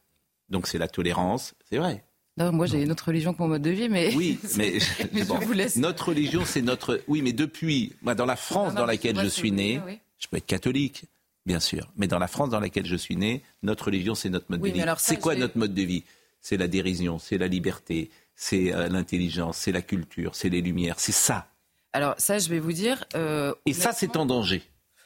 Donc 0.49 0.67
c'est 0.67 0.77
la 0.77 0.87
tolérance, 0.87 1.53
c'est 1.69 1.77
vrai. 1.77 2.03
Non, 2.37 2.51
moi, 2.51 2.65
j'ai 2.65 2.81
une 2.81 2.91
autre 2.91 3.05
religion 3.07 3.33
que 3.33 3.39
mon 3.39 3.49
mode 3.49 3.61
de 3.61 3.71
vie, 3.71 3.89
mais. 3.89 4.15
Oui, 4.15 4.39
mais, 4.57 4.79
vous 5.23 5.53
laisse. 5.53 5.75
notre 5.75 6.09
religion, 6.09 6.43
c'est 6.45 6.61
notre. 6.61 7.01
Oui, 7.07 7.21
mais 7.21 7.33
depuis, 7.33 7.93
moi, 8.01 8.15
dans 8.15 8.25
la 8.25 8.37
France 8.37 8.73
dans 8.73 8.85
laquelle 8.85 9.19
je 9.19 9.27
suis 9.27 9.51
né, 9.51 9.81
je 10.17 10.27
peux 10.27 10.37
être 10.37 10.45
catholique, 10.45 11.05
bien 11.45 11.59
sûr, 11.59 11.91
mais 11.97 12.07
dans 12.07 12.19
la 12.19 12.27
France 12.27 12.49
dans 12.49 12.59
laquelle 12.59 12.85
je 12.85 12.95
suis 12.95 13.17
né, 13.17 13.43
notre 13.63 13.85
religion, 13.85 14.15
c'est 14.15 14.29
notre 14.29 14.45
mode 14.49 14.61
de 14.61 14.69
vie. 14.69 14.83
C'est 14.97 15.19
quoi 15.19 15.35
notre 15.35 15.57
mode 15.57 15.73
de 15.73 15.81
vie? 15.81 16.03
C'est 16.41 16.57
la 16.57 16.67
dérision, 16.67 17.19
c'est 17.19 17.37
la 17.37 17.47
liberté, 17.47 18.09
c'est 18.35 18.73
euh, 18.73 18.89
l'intelligence, 18.89 19.57
c'est 19.57 19.71
la 19.71 19.81
culture, 19.81 20.35
c'est 20.35 20.49
les 20.49 20.61
lumières, 20.61 20.99
c'est 20.99 21.11
ça. 21.11 21.47
Alors 21.93 22.15
ça, 22.17 22.39
je 22.39 22.49
vais 22.49 22.59
vous 22.59 22.73
dire. 22.73 23.05
Euh, 23.15 23.53
Et 23.65 23.73
ça, 23.73 23.91
c'est 23.93 24.17
en 24.17 24.25
danger. 24.25 24.63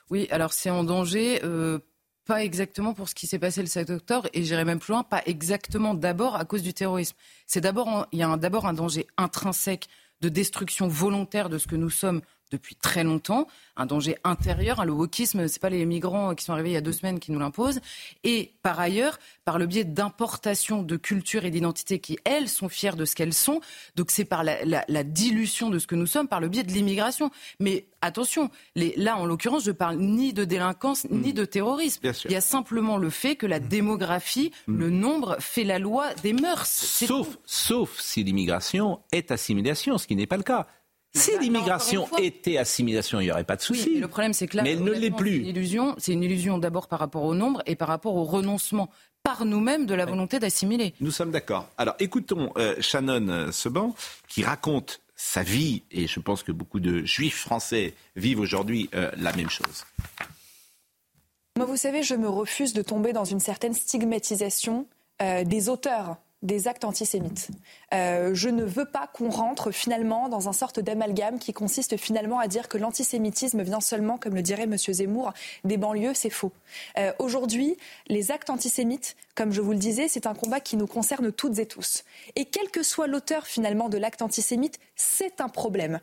Oui, 0.10 0.28
alors 0.32 0.54
c'est 0.54 0.70
en 0.70 0.84
danger. 0.84 1.42
Euh, 1.44 1.80
pas 2.26 2.44
exactement 2.44 2.94
pour 2.94 3.08
ce 3.08 3.14
qui 3.14 3.28
s'est 3.28 3.38
passé 3.38 3.62
le 3.62 3.68
7 3.68 3.92
octobre, 3.92 4.28
et 4.34 4.44
j'irai 4.44 4.66
même 4.66 4.80
plus 4.80 4.94
loin, 4.94 5.04
pas 5.04 5.22
exactement 5.28 5.94
d'abord 5.94 6.36
à 6.36 6.46
cause 6.46 6.64
du 6.64 6.74
terrorisme. 6.74 7.16
C'est 7.46 7.62
d'abord, 7.62 8.08
il 8.12 8.20
y 8.20 8.24
a 8.24 8.38
d'abord 8.38 8.66
un 8.66 8.74
danger 8.74 9.06
intrinsèque 9.18 9.88
de 10.22 10.30
destruction 10.30 10.88
volontaire 10.88 11.50
de 11.50 11.58
ce 11.60 11.68
que 11.68 11.76
nous 11.76 11.92
sommes 11.92 12.22
depuis 12.52 12.76
très 12.76 13.04
longtemps, 13.04 13.48
un 13.76 13.86
danger 13.86 14.18
intérieur. 14.24 14.80
Hein, 14.80 14.86
le 14.86 14.92
wokisme, 14.92 15.48
c'est 15.48 15.62
pas 15.62 15.70
les 15.70 15.86
migrants 15.86 16.36
qui 16.36 16.46
sont 16.46 16.54
arrivés 16.54 16.70
il 16.70 16.74
y 16.74 16.78
a 16.78 16.82
deux 16.82 16.92
semaines 16.92 17.20
qui 17.20 17.32
nous 17.32 17.40
l'imposent. 17.40 17.82
Et 18.24 18.54
par 18.62 18.80
ailleurs, 18.80 19.20
par 19.44 19.58
le 19.58 19.66
biais 19.66 19.84
d'importation 19.84 20.84
de 20.84 20.96
culture 20.96 21.46
et 21.46 21.52
d'identité 21.52 22.00
qui, 22.00 22.18
elles, 22.24 22.50
sont 22.50 22.70
fières 22.70 22.96
de 22.96 23.06
ce 23.06 23.16
qu'elles 23.16 23.34
sont. 23.34 23.62
Donc 23.96 24.12
c'est 24.12 24.26
par 24.26 24.44
la, 24.44 25.04
dilution 25.04 25.70
de 25.70 25.80
ce 25.80 25.88
que 25.88 25.96
nous 25.96 26.08
sommes, 26.08 26.28
par 26.28 26.40
le 26.40 26.48
biais 26.48 26.64
de 26.64 26.72
l'immigration. 26.72 27.32
Mais 27.60 27.86
attention, 28.02 28.50
les, 28.76 28.94
là, 28.98 29.18
en 29.18 29.26
l'occurrence, 29.26 29.64
je 29.64 29.72
parle 29.72 29.98
ni 29.98 30.34
de 30.34 30.46
délinquance, 30.46 31.08
ni 31.10 31.34
de 31.34 31.46
terrorisme. 31.46 32.02
Il 32.26 32.32
y 32.32 32.36
a 32.36 32.42
simplement 32.42 32.98
le 32.98 33.10
fait 33.10 33.36
que 33.36 33.46
la 33.46 33.60
mm. 33.60 33.68
démographie, 33.68 34.52
mm. 34.68 34.78
le 34.78 34.90
nombre, 34.90 35.38
fait 35.40 35.64
la 35.64 35.80
loi 35.80 36.14
des 36.16 36.34
mœurs. 36.34 36.68
Sauf, 36.68 37.38
sauf 37.46 38.00
si 38.00 38.24
l'immigration 38.24 39.02
est 39.12 39.32
assimilation, 39.32 39.98
ce 39.98 40.08
qui 40.08 40.16
n'est 40.16 40.28
pas 40.28 40.38
le 40.38 40.44
cas. 40.44 40.68
Si 41.16 41.32
l'immigration 41.40 42.08
était 42.18 42.58
assimilation, 42.58 43.20
il 43.20 43.26
n'y 43.26 43.32
aurait 43.32 43.44
pas 43.44 43.56
de 43.56 43.62
souci. 43.62 43.92
mais 43.96 44.02
le 44.02 44.08
problème, 44.08 44.34
c'est 44.34 44.48
que 44.48 44.58
là, 44.58 44.64
mais 44.64 44.74
elle 44.74 44.84
ne 44.84 44.92
l'est 44.92 45.12
plus. 45.12 45.38
C'est 45.38 45.38
une 45.38 45.48
illusion. 45.48 45.96
C'est 45.98 46.14
une 46.14 46.24
illusion 46.24 46.58
d'abord 46.58 46.88
par 46.88 47.00
rapport 47.00 47.24
au 47.24 47.34
nombre 47.34 47.64
et 47.66 47.76
par 47.76 47.88
rapport 47.88 48.16
au 48.16 48.26
renoncement 48.26 48.90
par 49.24 49.44
nous-mêmes 49.44 49.88
de 49.88 49.96
la 49.96 50.06
volonté 50.06 50.38
d'assimiler. 50.40 50.94
Nous 51.02 51.10
sommes 51.10 51.32
d'accord. 51.32 51.68
Alors 51.80 51.96
écoutons 51.98 52.52
euh, 52.58 52.76
Shannon 52.80 53.28
euh, 53.28 53.52
Seban 53.52 53.96
qui 54.28 54.44
raconte 54.44 55.02
sa 55.16 55.42
vie 55.42 55.82
et 55.90 56.06
je 56.06 56.20
pense 56.20 56.44
que 56.44 56.52
beaucoup 56.52 56.80
de 56.80 57.04
juifs 57.06 57.40
français 57.40 57.96
vivent 58.16 58.40
aujourd'hui 58.40 58.90
euh, 58.94 59.10
la 59.18 59.34
même 59.34 59.50
chose. 59.50 59.84
Moi, 61.58 61.66
vous 61.66 61.78
savez, 61.78 62.04
je 62.04 62.14
me 62.14 62.30
refuse 62.30 62.74
de 62.74 62.82
tomber 62.84 63.14
dans 63.14 63.24
une 63.24 63.40
certaine 63.40 63.74
stigmatisation 63.74 64.88
des 65.46 65.70
auteurs 65.70 66.18
des 66.46 66.68
actes 66.68 66.86
antisémites. 66.86 67.50
Euh, 67.94 68.34
je 68.34 68.50
ne 68.50 68.64
veux 68.64 68.86
pas 68.86 69.08
qu'on 69.08 69.30
rentre 69.30 69.72
finalement 69.72 70.30
dans 70.30 70.48
un 70.48 70.54
sorte 70.54 70.80
d'amalgame 70.80 71.40
qui 71.40 71.54
consiste 71.54 71.98
finalement 71.98 72.40
à 72.40 72.48
dire 72.48 72.70
que 72.70 72.78
l'antisémitisme 72.78 73.64
vient 73.64 73.82
seulement, 73.82 74.18
comme 74.18 74.36
le 74.36 74.42
dirait 74.42 74.64
M. 74.64 74.78
Zemmour, 74.78 75.34
des 75.64 75.78
banlieues. 75.78 76.14
C'est 76.14 76.30
faux. 76.30 76.52
Euh, 76.98 77.12
aujourd'hui, 77.20 77.78
les 78.08 78.32
actes 78.32 78.50
antisémites, 78.50 79.16
comme 79.34 79.52
je 79.52 79.62
vous 79.62 79.72
le 79.72 79.78
disais, 79.78 80.08
c'est 80.08 80.28
un 80.28 80.36
combat 80.36 80.60
qui 80.60 80.78
nous 80.78 80.88
concerne 80.88 81.32
toutes 81.32 81.58
et 81.60 81.66
tous. 81.66 82.04
Et 82.36 82.46
quel 82.46 82.70
que 82.70 82.84
soit 82.84 83.08
l'auteur 83.08 83.48
finalement 83.48 83.90
de 83.90 83.98
l'acte 83.98 84.22
antisémite, 84.22 84.80
c'est 84.96 85.42
un 85.42 85.50
problème. 85.50 86.00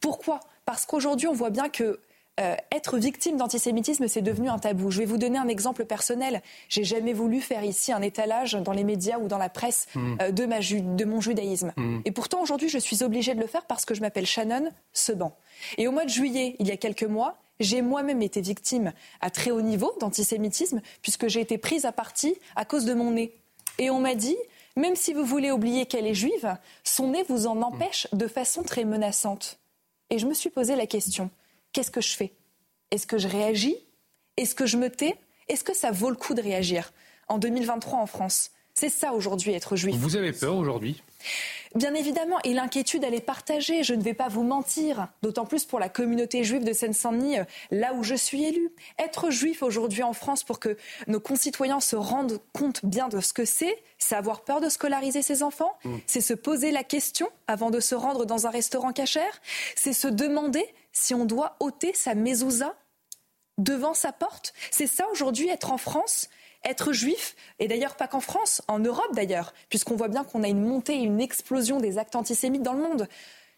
Pourquoi? 0.00 0.40
Parce 0.66 0.84
qu'aujourd'hui, 0.84 1.28
on 1.28 1.32
voit 1.32 1.50
bien 1.50 1.68
que 1.68 2.00
euh, 2.38 2.54
être 2.70 2.98
victime 2.98 3.36
d'antisémitisme, 3.36 4.08
c'est 4.08 4.20
devenu 4.22 4.48
un 4.48 4.58
tabou. 4.58 4.90
Je 4.90 4.98
vais 4.98 5.04
vous 5.06 5.16
donner 5.16 5.38
un 5.38 5.48
exemple 5.48 5.84
personnel. 5.86 6.42
J'ai 6.68 6.84
jamais 6.84 7.12
voulu 7.14 7.40
faire 7.40 7.64
ici 7.64 7.92
un 7.92 8.02
étalage 8.02 8.54
dans 8.54 8.72
les 8.72 8.84
médias 8.84 9.18
ou 9.18 9.26
dans 9.28 9.38
la 9.38 9.48
presse 9.48 9.86
Mm. 9.94 10.16
euh, 10.20 10.30
de, 10.32 10.44
ma 10.46 10.60
ju- 10.60 10.80
de 10.82 11.04
mon 11.04 11.20
judaïsme. 11.20 11.72
Mm. 11.76 12.00
Et 12.04 12.10
pourtant, 12.10 12.42
aujourd'hui, 12.42 12.68
je 12.68 12.78
suis 12.78 13.02
obligée 13.02 13.34
de 13.34 13.40
le 13.40 13.46
faire 13.46 13.64
parce 13.64 13.84
que 13.84 13.94
je 13.94 14.00
m'appelle 14.00 14.26
Shannon 14.26 14.68
Seban. 14.92 15.34
Et 15.78 15.88
au 15.88 15.92
mois 15.92 16.04
de 16.04 16.10
juillet, 16.10 16.56
il 16.58 16.68
y 16.68 16.72
a 16.72 16.76
quelques 16.76 17.04
mois, 17.04 17.36
j'ai 17.58 17.80
moi-même 17.80 18.20
été 18.20 18.42
victime 18.42 18.92
à 19.22 19.30
très 19.30 19.50
haut 19.50 19.62
niveau 19.62 19.94
d'antisémitisme 20.00 20.82
puisque 21.00 21.28
j'ai 21.28 21.40
été 21.40 21.56
prise 21.56 21.86
à 21.86 21.92
partie 21.92 22.36
à 22.54 22.64
cause 22.66 22.84
de 22.84 22.92
mon 22.92 23.12
nez. 23.12 23.32
Et 23.78 23.88
on 23.88 23.98
m'a 23.98 24.14
dit, 24.14 24.36
même 24.76 24.94
si 24.96 25.14
vous 25.14 25.24
voulez 25.24 25.50
oublier 25.50 25.86
qu'elle 25.86 26.06
est 26.06 26.12
juive, 26.14 26.54
son 26.84 27.08
nez 27.12 27.24
vous 27.30 27.46
en 27.46 27.62
empêche 27.62 28.08
de 28.12 28.26
façon 28.26 28.62
très 28.62 28.84
menaçante. 28.84 29.58
Et 30.10 30.18
je 30.18 30.26
me 30.26 30.34
suis 30.34 30.50
posé 30.50 30.76
la 30.76 30.86
question, 30.86 31.30
qu'est-ce 31.76 31.90
que 31.90 32.00
je 32.00 32.16
fais? 32.16 32.32
Est-ce 32.90 33.06
que 33.06 33.18
je 33.18 33.28
réagis? 33.28 33.76
Est-ce 34.38 34.54
que 34.54 34.64
je 34.64 34.78
me 34.78 34.88
tais? 34.88 35.14
Est-ce 35.48 35.62
que 35.62 35.76
ça 35.76 35.90
vaut 35.90 36.08
le 36.08 36.16
coup 36.16 36.32
de 36.32 36.40
réagir 36.40 36.90
En 37.28 37.36
2023 37.36 37.98
en 37.98 38.06
France, 38.06 38.50
c'est 38.72 38.88
ça 38.88 39.12
aujourd'hui 39.12 39.52
être 39.52 39.76
juif. 39.76 39.94
Vous 39.96 40.16
avez 40.16 40.32
peur 40.32 40.56
aujourd'hui? 40.56 41.02
Bien 41.74 41.92
évidemment, 41.94 42.38
et 42.44 42.54
l'inquiétude, 42.54 43.04
elle 43.04 43.12
est 43.12 43.20
partagée, 43.20 43.82
je 43.82 43.92
ne 43.92 44.02
vais 44.02 44.14
pas 44.14 44.28
vous 44.28 44.44
mentir, 44.44 45.08
d'autant 45.20 45.44
plus 45.44 45.66
pour 45.66 45.78
la 45.78 45.90
communauté 45.90 46.44
juive 46.44 46.64
de 46.64 46.72
Seine-Saint-Denis, 46.72 47.40
euh, 47.40 47.44
là 47.70 47.92
où 47.92 48.02
je 48.02 48.14
suis 48.14 48.44
élue. 48.44 48.70
Être 48.98 49.30
juif 49.30 49.62
aujourd'hui 49.62 50.02
en 50.02 50.14
France 50.14 50.44
pour 50.44 50.58
que 50.58 50.78
nos 51.08 51.20
concitoyens 51.20 51.80
se 51.80 51.96
rendent 51.96 52.40
compte 52.54 52.86
bien 52.86 53.08
de 53.08 53.20
ce 53.20 53.34
que 53.34 53.44
c'est, 53.44 53.76
c'est 53.98 54.14
avoir 54.14 54.44
peur 54.44 54.62
de 54.62 54.70
scolariser 54.70 55.20
ses 55.20 55.42
enfants, 55.42 55.74
Mm. 55.84 55.96
c'est 56.06 56.22
se 56.22 56.32
poser 56.32 56.70
la 56.70 56.84
question 56.84 57.28
avant 57.46 57.70
de 57.70 57.80
se 57.80 57.94
rendre 57.94 58.24
dans 58.24 58.46
un 58.46 58.50
restaurant 58.50 58.92
cachère, 58.92 59.42
c'est 59.74 59.92
se 59.92 60.08
demander 60.08 60.64
si 60.96 61.14
on 61.14 61.24
doit 61.24 61.56
ôter 61.60 61.92
sa 61.94 62.14
mezouza 62.14 62.74
devant 63.58 63.94
sa 63.94 64.12
porte. 64.12 64.52
C'est 64.70 64.86
ça 64.86 65.06
aujourd'hui 65.12 65.48
être 65.48 65.70
en 65.70 65.78
France 65.78 66.28
être 66.64 66.92
juif, 66.92 67.36
et 67.58 67.68
d'ailleurs 67.68 67.94
pas 67.94 68.08
qu'en 68.08 68.20
France, 68.20 68.60
en 68.66 68.78
Europe 68.78 69.14
d'ailleurs, 69.14 69.54
puisqu'on 69.68 69.94
voit 69.94 70.08
bien 70.08 70.24
qu'on 70.24 70.42
a 70.42 70.48
une 70.48 70.64
montée 70.64 70.94
et 70.94 71.02
une 71.04 71.20
explosion 71.20 71.78
des 71.78 71.96
actes 71.96 72.16
antisémites 72.16 72.62
dans 72.62 72.72
le 72.72 72.82
monde. 72.82 73.08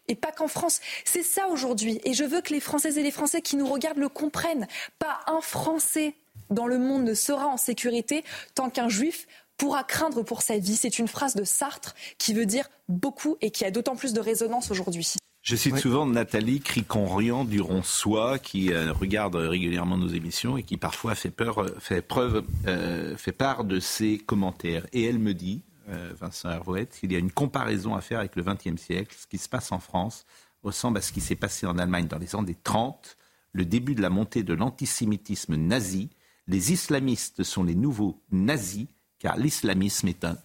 Et 0.07 0.15
pas 0.15 0.31
qu'en 0.31 0.47
France. 0.47 0.79
C'est 1.05 1.23
ça 1.23 1.47
aujourd'hui. 1.47 2.01
Et 2.03 2.13
je 2.13 2.23
veux 2.23 2.41
que 2.41 2.53
les 2.53 2.59
Françaises 2.59 2.97
et 2.97 3.03
les 3.03 3.11
Français 3.11 3.41
qui 3.41 3.55
nous 3.55 3.67
regardent 3.67 3.99
le 3.99 4.09
comprennent. 4.09 4.67
Pas 4.97 5.19
un 5.27 5.41
Français 5.41 6.15
dans 6.49 6.65
le 6.65 6.79
monde 6.79 7.03
ne 7.03 7.13
sera 7.13 7.47
en 7.47 7.57
sécurité 7.57 8.23
tant 8.55 8.71
qu'un 8.71 8.89
juif 8.89 9.27
pourra 9.57 9.83
craindre 9.83 10.23
pour 10.23 10.41
sa 10.41 10.57
vie. 10.57 10.75
C'est 10.75 10.97
une 10.97 11.07
phrase 11.07 11.35
de 11.35 11.43
Sartre 11.43 11.93
qui 12.17 12.33
veut 12.33 12.47
dire 12.47 12.69
beaucoup 12.87 13.37
et 13.41 13.51
qui 13.51 13.65
a 13.65 13.71
d'autant 13.71 13.95
plus 13.95 14.13
de 14.13 14.19
résonance 14.19 14.71
aujourd'hui. 14.71 15.13
Je 15.41 15.55
cite 15.55 15.77
souvent 15.77 16.05
Nathalie 16.05 16.59
Criconrian 16.59 17.45
du 17.45 17.61
Ronsois 17.61 18.39
qui 18.39 18.73
euh, 18.73 18.91
regarde 18.91 19.35
régulièrement 19.35 19.97
nos 19.97 20.09
émissions 20.09 20.57
et 20.57 20.63
qui 20.63 20.77
parfois 20.77 21.15
fait, 21.15 21.31
peur, 21.31 21.59
euh, 21.59 21.75
fait, 21.79 22.01
preuve, 22.01 22.43
euh, 22.67 23.15
fait 23.15 23.31
part 23.31 23.63
de 23.63 23.79
ses 23.79 24.17
commentaires. 24.17 24.85
Et 24.91 25.05
elle 25.05 25.17
me 25.17 25.33
dit, 25.33 25.61
euh, 25.89 26.13
Vincent 26.19 26.51
Hervouet, 26.51 26.87
qu'il 26.87 27.11
y 27.11 27.15
a 27.15 27.19
une 27.19 27.31
comparaison 27.31 27.95
à 27.95 28.01
faire 28.01 28.19
avec 28.19 28.35
le 28.35 28.43
XXe 28.43 28.79
siècle. 28.79 29.15
Ce 29.17 29.25
qui 29.25 29.37
se 29.37 29.49
passe 29.49 29.71
en 29.71 29.79
France 29.79 30.25
ressemble 30.61 30.99
à 30.99 31.01
ce 31.01 31.11
qui 31.11 31.21
s'est 31.21 31.35
passé 31.35 31.65
en 31.65 31.77
Allemagne 31.79 32.07
dans 32.07 32.19
les 32.19 32.35
années 32.35 32.57
30, 32.63 33.17
le 33.53 33.65
début 33.65 33.95
de 33.95 34.01
la 34.01 34.09
montée 34.09 34.43
de 34.43 34.53
l'antisémitisme 34.53 35.55
nazi. 35.55 36.09
Les 36.47 36.73
islamistes 36.73 37.43
sont 37.43 37.63
les 37.63 37.75
nouveaux 37.75 38.21
nazis 38.31 38.87
car 39.19 39.37
l'islamisme 39.37 40.09
est 40.09 40.25
un 40.25 40.37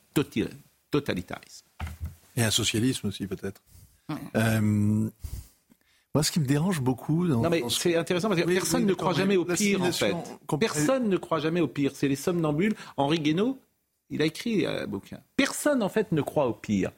totalitarisme. 0.90 1.66
Et 2.36 2.42
un 2.42 2.50
socialisme 2.50 3.08
aussi, 3.08 3.26
peut-être. 3.26 3.60
Euh, 4.36 4.60
moi, 6.14 6.22
ce 6.22 6.30
qui 6.30 6.38
me 6.40 6.46
dérange 6.46 6.80
beaucoup. 6.80 7.26
Dans, 7.26 7.40
Non 7.42 7.50
mais 7.50 7.60
dans 7.60 7.68
ce- 7.68 7.80
c'est 7.80 7.96
intéressant 7.96 8.28
parce 8.28 8.40
que 8.40 8.46
Oui, 8.46 8.54
personne 8.54 8.82
oui, 8.82 8.86
ne 8.88 8.94
croit 8.94 9.12
mais 9.12 9.18
jamais 9.18 9.36
au 9.36 9.44
pire 9.44 9.82
en 9.82 9.90
fait. 9.92 10.14
Personne 10.60 11.08
ne 11.08 11.16
croit 11.16 11.40
jamais 11.40 11.60
au 11.60 11.66
pire. 11.68 11.92
C'est 11.94 12.08
les 12.08 12.16
somnambules. 12.16 12.74
Henri 12.96 13.18
Guénaud, 13.20 13.58
il 14.10 14.22
a 14.22 14.26
écrit 14.26 14.66
un 14.66 14.86
bouquin. 14.86 15.18
Personne 15.36 15.82
en 15.82 15.88
fait 15.88 16.12
ne 16.12 16.22
croit 16.22 16.46
au 16.46 16.52
pire. 16.52 16.92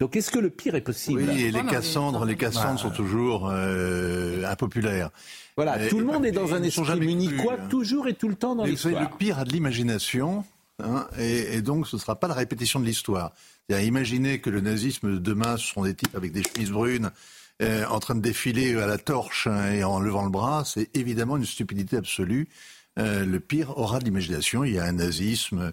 Donc 0.00 0.14
est-ce 0.16 0.30
que 0.30 0.38
le 0.38 0.50
pire 0.50 0.74
est 0.74 0.82
possible 0.82 1.24
Oui, 1.30 1.42
et 1.42 1.50
les 1.50 1.62
Cassandres, 1.64 2.24
les 2.26 2.36
Cassandres 2.36 2.78
sont 2.80 2.90
toujours 2.90 3.48
euh, 3.50 4.44
impopulaires. 4.44 5.10
Voilà, 5.56 5.82
Et- 5.82 5.88
tout 5.88 5.98
le 5.98 6.04
monde 6.04 6.26
est 6.26 6.32
dans 6.32 6.46
et 6.48 6.52
un 6.52 6.62
esprit 6.62 6.84
jamais 6.84 7.06
munichois, 7.06 7.54
hein. 7.54 7.68
toujours 7.70 8.06
et 8.08 8.12
tout 8.14 8.28
le 8.28 8.34
temps 8.34 8.54
dans 8.54 8.64
Mais 8.64 8.72
vous 8.72 8.76
savez, 8.76 8.94
l'histoire. 8.96 9.12
le 9.12 9.16
pire 9.16 9.38
a 9.38 9.44
de 9.44 9.52
l'imagination, 9.52 10.44
hein, 10.82 11.06
et, 11.18 11.54
et 11.56 11.62
donc 11.62 11.86
ce 11.86 11.96
ne 11.96 12.00
sera 12.00 12.14
pas 12.16 12.28
la 12.28 12.34
répétition 12.34 12.78
de 12.78 12.84
l'histoire. 12.84 13.32
Imaginez 13.70 14.38
que 14.40 14.48
le 14.50 14.60
nazisme 14.60 15.12
de 15.14 15.18
demain, 15.18 15.56
ce 15.56 15.66
sont 15.66 15.82
des 15.82 15.94
types 15.94 16.14
avec 16.14 16.30
des 16.32 16.42
chemises 16.44 16.70
brunes, 16.70 17.10
euh, 17.62 17.84
en 17.86 17.98
train 17.98 18.14
de 18.14 18.20
défiler 18.20 18.76
à 18.76 18.86
la 18.86 18.96
torche 18.98 19.46
hein, 19.48 19.72
et 19.72 19.82
en 19.82 19.98
levant 19.98 20.24
le 20.24 20.30
bras, 20.30 20.62
c'est 20.64 20.88
évidemment 20.96 21.36
une 21.36 21.44
stupidité 21.46 21.96
absolue. 21.96 22.48
Euh, 22.98 23.24
le 23.24 23.40
pire 23.40 23.76
aura 23.76 23.98
de 23.98 24.04
l'imagination. 24.04 24.62
Il 24.62 24.74
y 24.74 24.78
a 24.78 24.84
un 24.84 24.92
nazisme, 24.92 25.72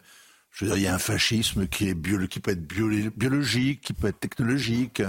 je 0.51 0.65
veux 0.65 0.71
dire, 0.71 0.77
il 0.77 0.83
y 0.83 0.87
a 0.87 0.95
un 0.95 0.99
fascisme 0.99 1.67
qui, 1.67 1.87
est 1.87 1.93
bio- 1.93 2.25
qui 2.27 2.39
peut 2.39 2.51
être 2.51 2.65
bio- 2.65 3.11
biologique, 3.15 3.81
qui 3.81 3.93
peut 3.93 4.07
être 4.07 4.19
technologique. 4.19 5.03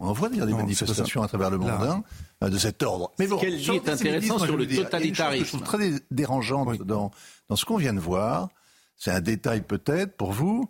On 0.00 0.08
en 0.08 0.12
voit 0.12 0.28
d'ailleurs 0.28 0.46
des 0.46 0.52
Non, 0.52 0.58
manifestations 0.58 1.22
à 1.22 1.28
travers 1.28 1.50
le 1.50 1.58
monde 1.58 1.70
hein, 1.70 2.02
euh, 2.42 2.48
de 2.48 2.58
cet 2.58 2.82
ordre. 2.82 3.12
Mais 3.20 3.28
bon, 3.28 3.36
Ce 3.38 3.42
qu'elle 3.42 3.56
dit 3.56 3.62
sur 3.64 3.74
est 3.74 3.88
intéressant 3.88 4.38
sur 4.38 4.46
je 4.48 4.52
le 4.58 4.66
que 4.66 4.72
je 4.74 4.80
totalitarisme. 4.80 5.46
trouve 5.46 5.62
très 5.62 5.78
dé- 5.90 5.98
dérangeante 6.10 6.82
dans, 6.82 7.12
dans 7.48 7.56
ce 7.56 7.64
qu'on 7.64 7.76
vient 7.76 7.94
de 7.94 8.00
voir. 8.00 8.48
C'est 8.96 9.12
un 9.12 9.20
détail 9.20 9.60
peut-être 9.62 10.16
pour 10.16 10.32
vous, 10.32 10.68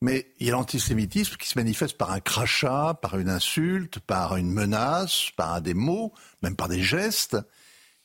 mais 0.00 0.32
il 0.38 0.46
y 0.46 0.50
a 0.50 0.52
l'antisémitisme 0.52 1.36
qui 1.36 1.48
se 1.48 1.58
manifeste 1.58 1.98
par 1.98 2.10
un 2.10 2.20
crachat, 2.20 2.98
par 3.02 3.18
une 3.18 3.28
insulte, 3.28 3.98
par 4.00 4.36
une 4.36 4.50
menace, 4.50 5.30
par 5.36 5.60
des 5.60 5.74
mots, 5.74 6.12
même 6.42 6.56
par 6.56 6.68
des 6.68 6.82
gestes. 6.82 7.36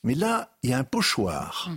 Mais 0.02 0.14
là, 0.14 0.56
il 0.62 0.70
y 0.70 0.72
a 0.72 0.78
un 0.78 0.84
pochoir. 0.84 1.70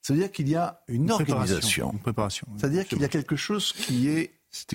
C'est-à-dire 0.00 0.32
qu'il 0.32 0.48
y 0.48 0.56
a 0.56 0.82
une, 0.88 1.06
préparation, 1.06 1.36
organisation. 1.36 1.92
une 1.92 2.00
préparation. 2.00 2.46
C'est-à-dire 2.56 2.86
qu'il 2.86 3.00
y 3.00 3.04
a 3.04 3.08
quelque 3.08 3.36
chose 3.36 3.72
qui 3.72 4.08
est 4.08 4.32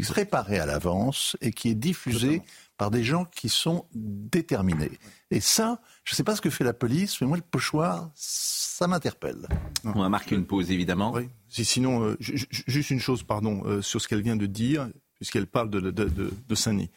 préparé 0.07 0.59
à 0.59 0.65
l'avance 0.65 1.35
et 1.41 1.51
qui 1.51 1.69
est 1.69 1.75
diffusé 1.75 2.41
par 2.77 2.91
des 2.91 3.03
gens 3.03 3.25
qui 3.25 3.49
sont 3.49 3.85
déterminés. 3.93 4.91
Et 5.31 5.39
ça, 5.39 5.81
je 6.03 6.13
ne 6.13 6.15
sais 6.15 6.23
pas 6.23 6.35
ce 6.35 6.41
que 6.41 6.49
fait 6.49 6.63
la 6.63 6.73
police, 6.73 7.19
mais 7.21 7.27
moi, 7.27 7.37
le 7.37 7.43
pochoir, 7.43 8.11
ça 8.15 8.87
m'interpelle. 8.87 9.47
On 9.83 9.99
va 9.99 10.09
marquer 10.09 10.35
une 10.35 10.45
pause 10.45 10.69
évidemment. 10.71 11.11
Oui. 11.13 11.27
Si- 11.49 11.65
Sinon, 11.65 12.03
euh, 12.03 12.17
ju- 12.19 12.37
ju- 12.37 12.63
juste 12.67 12.89
une 12.91 12.99
chose, 12.99 13.23
pardon, 13.23 13.63
euh, 13.65 13.81
sur 13.81 13.99
ce 14.01 14.07
qu'elle 14.07 14.21
vient 14.21 14.35
de 14.35 14.45
dire, 14.45 14.89
puisqu'elle 15.15 15.47
parle 15.47 15.69
de, 15.71 15.79
de, 15.79 15.91
de, 15.91 16.31
de 16.47 16.55
Saint-Denis, 16.55 16.91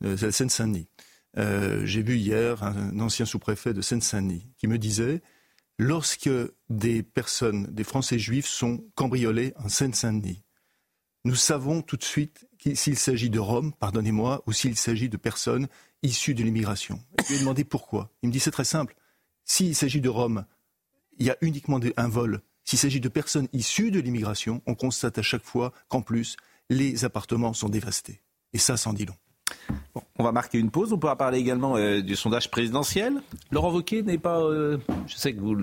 de 0.00 0.16
la 0.20 0.32
Seine-Saint-Denis. 0.32 0.88
Euh, 1.38 1.86
J'ai 1.86 2.02
vu 2.02 2.16
hier 2.16 2.62
un, 2.64 2.98
ancien 2.98 3.24
sous-préfet 3.24 3.72
de 3.72 3.80
Seine-Saint-Denis 3.82 4.48
qui 4.58 4.66
me 4.66 4.78
disait 4.78 5.22
lorsque 5.78 6.28
des 6.68 7.02
personnes, 7.04 7.66
des 7.70 7.84
Français 7.84 8.18
juifs, 8.18 8.46
sont 8.48 8.84
cambriolés 8.96 9.52
en 9.56 9.68
Seine-Saint-Denis, 9.68 10.42
nous 11.24 11.34
savons 11.34 11.82
tout 11.82 11.96
de 11.96 12.04
suite 12.04 12.46
s'il 12.74 12.96
s'agit 12.98 13.30
de 13.30 13.38
Roms, 13.38 13.72
pardonnez-moi, 13.78 14.42
ou 14.46 14.52
s'il 14.52 14.76
s'agit 14.76 15.08
de 15.08 15.16
personnes 15.16 15.68
issues 16.02 16.34
de 16.34 16.42
l'immigration. 16.42 17.00
Je 17.22 17.28
lui 17.28 17.36
ai 17.36 17.38
demandé 17.40 17.64
pourquoi. 17.64 18.10
Il 18.22 18.28
me 18.28 18.32
dit 18.32 18.40
c'est 18.40 18.50
très 18.50 18.64
simple. 18.64 18.94
S'il 19.44 19.74
s'agit 19.74 20.00
de 20.00 20.08
Roms, 20.08 20.44
il 21.18 21.26
y 21.26 21.30
a 21.30 21.36
uniquement 21.40 21.78
un 21.96 22.08
vol. 22.08 22.40
S'il 22.64 22.78
s'agit 22.78 23.00
de 23.00 23.08
personnes 23.08 23.48
issues 23.52 23.90
de 23.90 24.00
l'immigration, 24.00 24.62
on 24.66 24.74
constate 24.74 25.18
à 25.18 25.22
chaque 25.22 25.44
fois 25.44 25.72
qu'en 25.88 26.02
plus, 26.02 26.36
les 26.68 27.04
appartements 27.04 27.52
sont 27.52 27.68
dévastés. 27.68 28.20
Et 28.52 28.58
ça, 28.58 28.76
sans 28.76 28.92
dit 28.92 29.06
long. 29.06 29.16
On 30.18 30.22
va 30.24 30.32
marquer 30.32 30.58
une 30.58 30.70
pause. 30.70 30.92
On 30.92 30.98
pourra 30.98 31.16
parler 31.16 31.38
également 31.38 31.76
euh, 31.76 32.00
du 32.00 32.14
sondage 32.16 32.50
présidentiel. 32.50 33.20
Laurent 33.50 33.72
Wauquiez 33.72 34.02
n'est 34.02 34.18
pas. 34.18 34.40
euh, 34.40 34.78
je 35.06 35.16
sais 35.16 35.34
que 35.34 35.40
vous, 35.40 35.56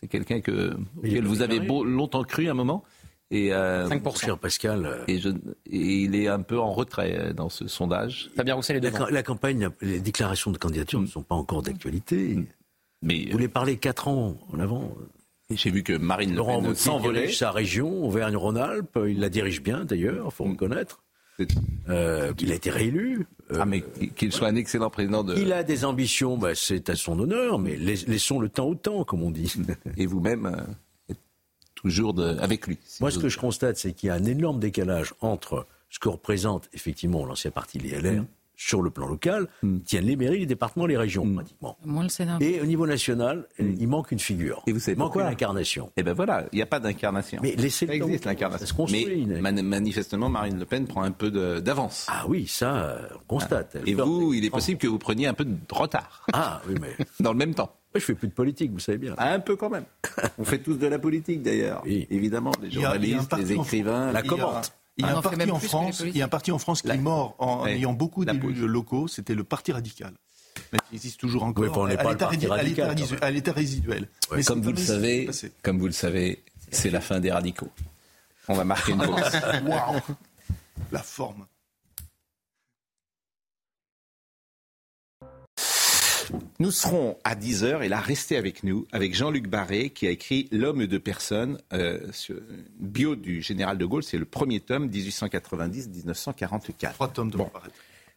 c'est 0.00 0.08
quelqu'un 0.08 0.40
que, 0.40 0.76
auquel 0.98 1.24
vous 1.26 1.42
avez 1.42 1.60
beau- 1.60 1.84
longtemps 1.84 2.24
cru 2.24 2.48
à 2.48 2.50
un 2.50 2.54
moment. 2.54 2.82
Et, 3.30 3.52
euh, 3.52 3.88
5%. 3.88 4.16
Cher 4.24 4.38
Pascal. 4.38 4.86
euh, 4.86 5.04
Et, 5.06 5.18
je- 5.20 5.28
et 5.28 6.02
il 6.02 6.14
est 6.16 6.26
un 6.28 6.40
peu 6.40 6.58
en 6.58 6.72
retrait 6.72 7.16
euh, 7.16 7.32
dans 7.32 7.48
ce 7.48 7.68
sondage. 7.68 8.30
Fabien 8.36 8.54
Roussel 8.54 8.76
est 8.76 8.80
La, 8.80 8.90
devant. 8.90 9.04
ca- 9.06 9.10
la 9.12 9.22
campagne, 9.22 9.68
les 9.80 10.00
déclarations 10.00 10.50
de 10.50 10.58
candidature 10.58 11.00
ne 11.00 11.06
sont 11.06 11.22
pas 11.22 11.36
encore 11.36 11.62
d'actualité. 11.62 12.38
Mais 13.02 13.24
Vous 13.26 13.32
voulez 13.32 13.48
parler 13.48 13.76
quatre 13.76 14.08
ans 14.08 14.36
en 14.52 14.58
avant 14.58 14.92
J'ai 15.48 15.70
vu 15.70 15.82
que 15.82 15.92
Marine 15.92 16.34
Le 16.34 16.42
Pen 16.44 16.74
s'envolait. 16.74 17.28
sa 17.32 17.50
région, 17.50 18.04
Auvergne-Rhône-Alpes. 18.04 18.98
Il 19.08 19.20
la 19.20 19.28
dirige 19.28 19.62
bien 19.62 19.84
d'ailleurs, 19.84 20.26
il 20.28 20.32
faut 20.34 20.44
reconnaître. 20.44 21.02
Euh, 21.88 22.32
il 22.40 22.52
a 22.52 22.54
été 22.54 22.68
réélu. 22.68 23.26
Ah, 23.58 23.64
mais 23.64 23.82
qu'il 24.16 24.30
soit 24.32 24.48
un 24.48 24.56
excellent 24.56 24.90
président 24.90 25.24
de. 25.24 25.34
Il 25.38 25.52
a 25.52 25.62
des 25.62 25.84
ambitions, 25.86 26.36
bah, 26.36 26.54
c'est 26.54 26.90
à 26.90 26.96
son 26.96 27.18
honneur, 27.18 27.58
mais 27.58 27.76
lais- 27.76 28.04
laissons 28.06 28.38
le 28.40 28.48
temps 28.50 28.66
au 28.66 28.74
temps, 28.74 29.04
comme 29.04 29.22
on 29.22 29.30
dit. 29.30 29.54
Et 29.96 30.04
vous-même, 30.06 30.46
euh, 30.46 30.60
toujours 31.80 32.14
de- 32.14 32.36
avec 32.40 32.66
lui. 32.66 32.78
si 32.84 33.02
Moi, 33.02 33.10
ce 33.10 33.18
que 33.18 33.28
je 33.28 33.38
constate, 33.38 33.76
c'est 33.76 33.92
qu'il 33.92 34.08
y 34.08 34.10
a 34.10 34.14
un 34.14 34.24
énorme 34.24 34.60
décalage 34.60 35.14
entre 35.20 35.66
ce 35.88 35.98
que 35.98 36.08
représente 36.08 36.68
effectivement 36.72 37.24
l'ancien 37.24 37.50
parti, 37.50 37.78
les 37.78 37.90
LR, 37.90 38.24
sur 38.54 38.82
le 38.82 38.90
plan 38.90 39.08
local, 39.08 39.48
tiennent 39.86 40.04
les 40.04 40.16
mairies, 40.16 40.40
les 40.40 40.46
départements, 40.46 40.84
les 40.84 40.98
régions, 40.98 41.26
pratiquement. 41.32 41.78
Moins 41.82 42.02
le 42.02 42.10
Sénat. 42.10 42.36
Et 42.40 42.60
au 42.60 42.66
niveau 42.66 42.86
national, 42.86 43.46
il 43.58 43.88
manque 43.88 44.12
une 44.12 44.18
figure. 44.18 44.62
Et 44.66 44.72
vous 44.72 44.78
savez 44.78 44.96
il 44.96 44.98
manque 44.98 45.14
une 45.16 45.22
incarnation. 45.22 45.90
Eh 45.96 46.02
ben 46.02 46.12
voilà, 46.12 46.44
il 46.52 46.56
n'y 46.56 46.62
a 46.62 46.66
pas 46.66 46.78
d'incarnation. 46.78 47.40
Mais 47.42 47.56
laissez 47.56 47.86
ça 47.86 47.92
le 47.94 47.96
existe 48.04 48.26
l'incarnation. 48.26 48.66
ça 48.66 48.70
se 48.70 48.76
construit, 48.76 49.06
Mais 49.06 49.14
une- 49.14 49.40
man- 49.40 49.62
manifestement, 49.62 50.28
Marine 50.28 50.58
Le 50.58 50.66
Pen 50.66 50.86
prend 50.86 51.02
un 51.02 51.10
peu 51.10 51.30
de- 51.30 51.60
d'avance. 51.60 52.06
Ah 52.10 52.26
oui, 52.28 52.46
ça, 52.46 52.98
on 53.14 53.24
constate. 53.26 53.78
Et 53.86 53.94
vous, 53.94 54.34
il 54.34 54.44
est 54.44 54.50
possible 54.50 54.78
que 54.78 54.86
vous 54.88 54.98
preniez 54.98 55.26
un 55.26 55.34
peu 55.34 55.46
de 55.46 55.56
retard. 55.70 56.26
Ah 56.34 56.60
oui, 56.68 56.74
mais 56.78 56.94
Dans 57.20 57.32
le 57.32 57.38
même 57.38 57.54
temps. 57.54 57.74
Je 57.98 58.04
fais 58.04 58.14
plus 58.14 58.28
de 58.28 58.32
politique, 58.32 58.70
vous 58.72 58.78
savez 58.78 58.98
bien. 58.98 59.14
Ah, 59.18 59.32
un 59.32 59.40
peu 59.40 59.56
quand 59.56 59.70
même. 59.70 59.84
On 60.38 60.44
fait 60.44 60.58
tous 60.58 60.74
de 60.76 60.86
la 60.86 60.98
politique 60.98 61.42
d'ailleurs. 61.42 61.82
Évidemment, 61.86 62.52
les 62.62 62.68
Il 62.68 62.74
y 62.74 62.76
a- 62.76 62.78
il 62.78 62.82
y 62.82 62.84
a 62.84 62.88
un 62.88 62.92
journalistes, 62.92 63.28
parti 63.30 63.44
les 63.46 63.56
en- 63.58 63.62
écrivains, 63.62 64.10
il 64.10 64.14
y 64.14 64.16
a- 64.40 64.62
Il 64.96 65.06
y 65.06 65.08
a 65.08 65.16
un 65.16 65.22
parti 65.22 65.50
en 65.50 65.58
France, 65.58 66.02
il 66.06 66.16
y 66.16 66.20
a 66.22 66.24
un 66.26 66.28
parti 66.28 66.52
en 66.52 66.58
France 66.58 66.82
qui 66.82 66.90
est 66.90 66.96
mort 66.98 67.34
en 67.38 67.64
Ouais. 67.64 67.76
ayant 67.76 67.92
beaucoup 67.94 68.22
La 68.24 68.34
d'élus 68.34 68.66
locaux, 68.68 69.08
c'était 69.08 69.34
le 69.34 69.44
Parti 69.44 69.72
radical. 69.72 70.12
Mais 70.72 70.78
il 70.92 70.96
existe 70.96 71.18
toujours 71.18 71.42
encore. 71.44 71.64
Oui, 71.64 71.70
on 71.74 71.86
n'est 71.86 71.96
à 71.96 72.00
à 73.22 73.30
l'état 73.30 73.52
résiduel. 73.52 74.08
Mais 74.36 74.42
comme 74.44 74.60
vous 74.60 74.72
le 74.72 74.76
savez, 74.76 75.30
comme 75.62 75.78
vous 75.78 75.86
le 75.86 75.92
savez, 75.92 76.42
c'est 76.70 76.90
la 76.90 77.00
fin 77.00 77.18
des 77.18 77.30
radicaux. 77.32 77.70
On 78.48 78.54
va 78.54 78.64
marquer 78.64 78.92
une 78.92 78.98
pause. 78.98 79.14
Waouh 79.66 80.00
La 80.92 81.02
forme. 81.02 81.46
Nous 86.58 86.70
serons 86.70 87.16
à 87.24 87.34
10h 87.34 87.82
et 87.82 87.88
là, 87.88 88.00
restez 88.00 88.36
avec 88.36 88.62
nous, 88.64 88.86
avec 88.92 89.14
Jean-Luc 89.14 89.48
Barré 89.48 89.90
qui 89.90 90.06
a 90.06 90.10
écrit 90.10 90.48
L'homme 90.52 90.86
de 90.86 90.98
personne, 90.98 91.58
euh, 91.72 91.98
bio 92.78 93.16
du 93.16 93.42
général 93.42 93.78
de 93.78 93.84
Gaulle. 93.86 94.02
C'est 94.02 94.18
le 94.18 94.24
premier 94.26 94.60
tome, 94.60 94.88
1890-1944. 94.88 96.92
Trois 96.92 97.08
tomes 97.08 97.30
de 97.30 97.38
Bon. 97.38 97.50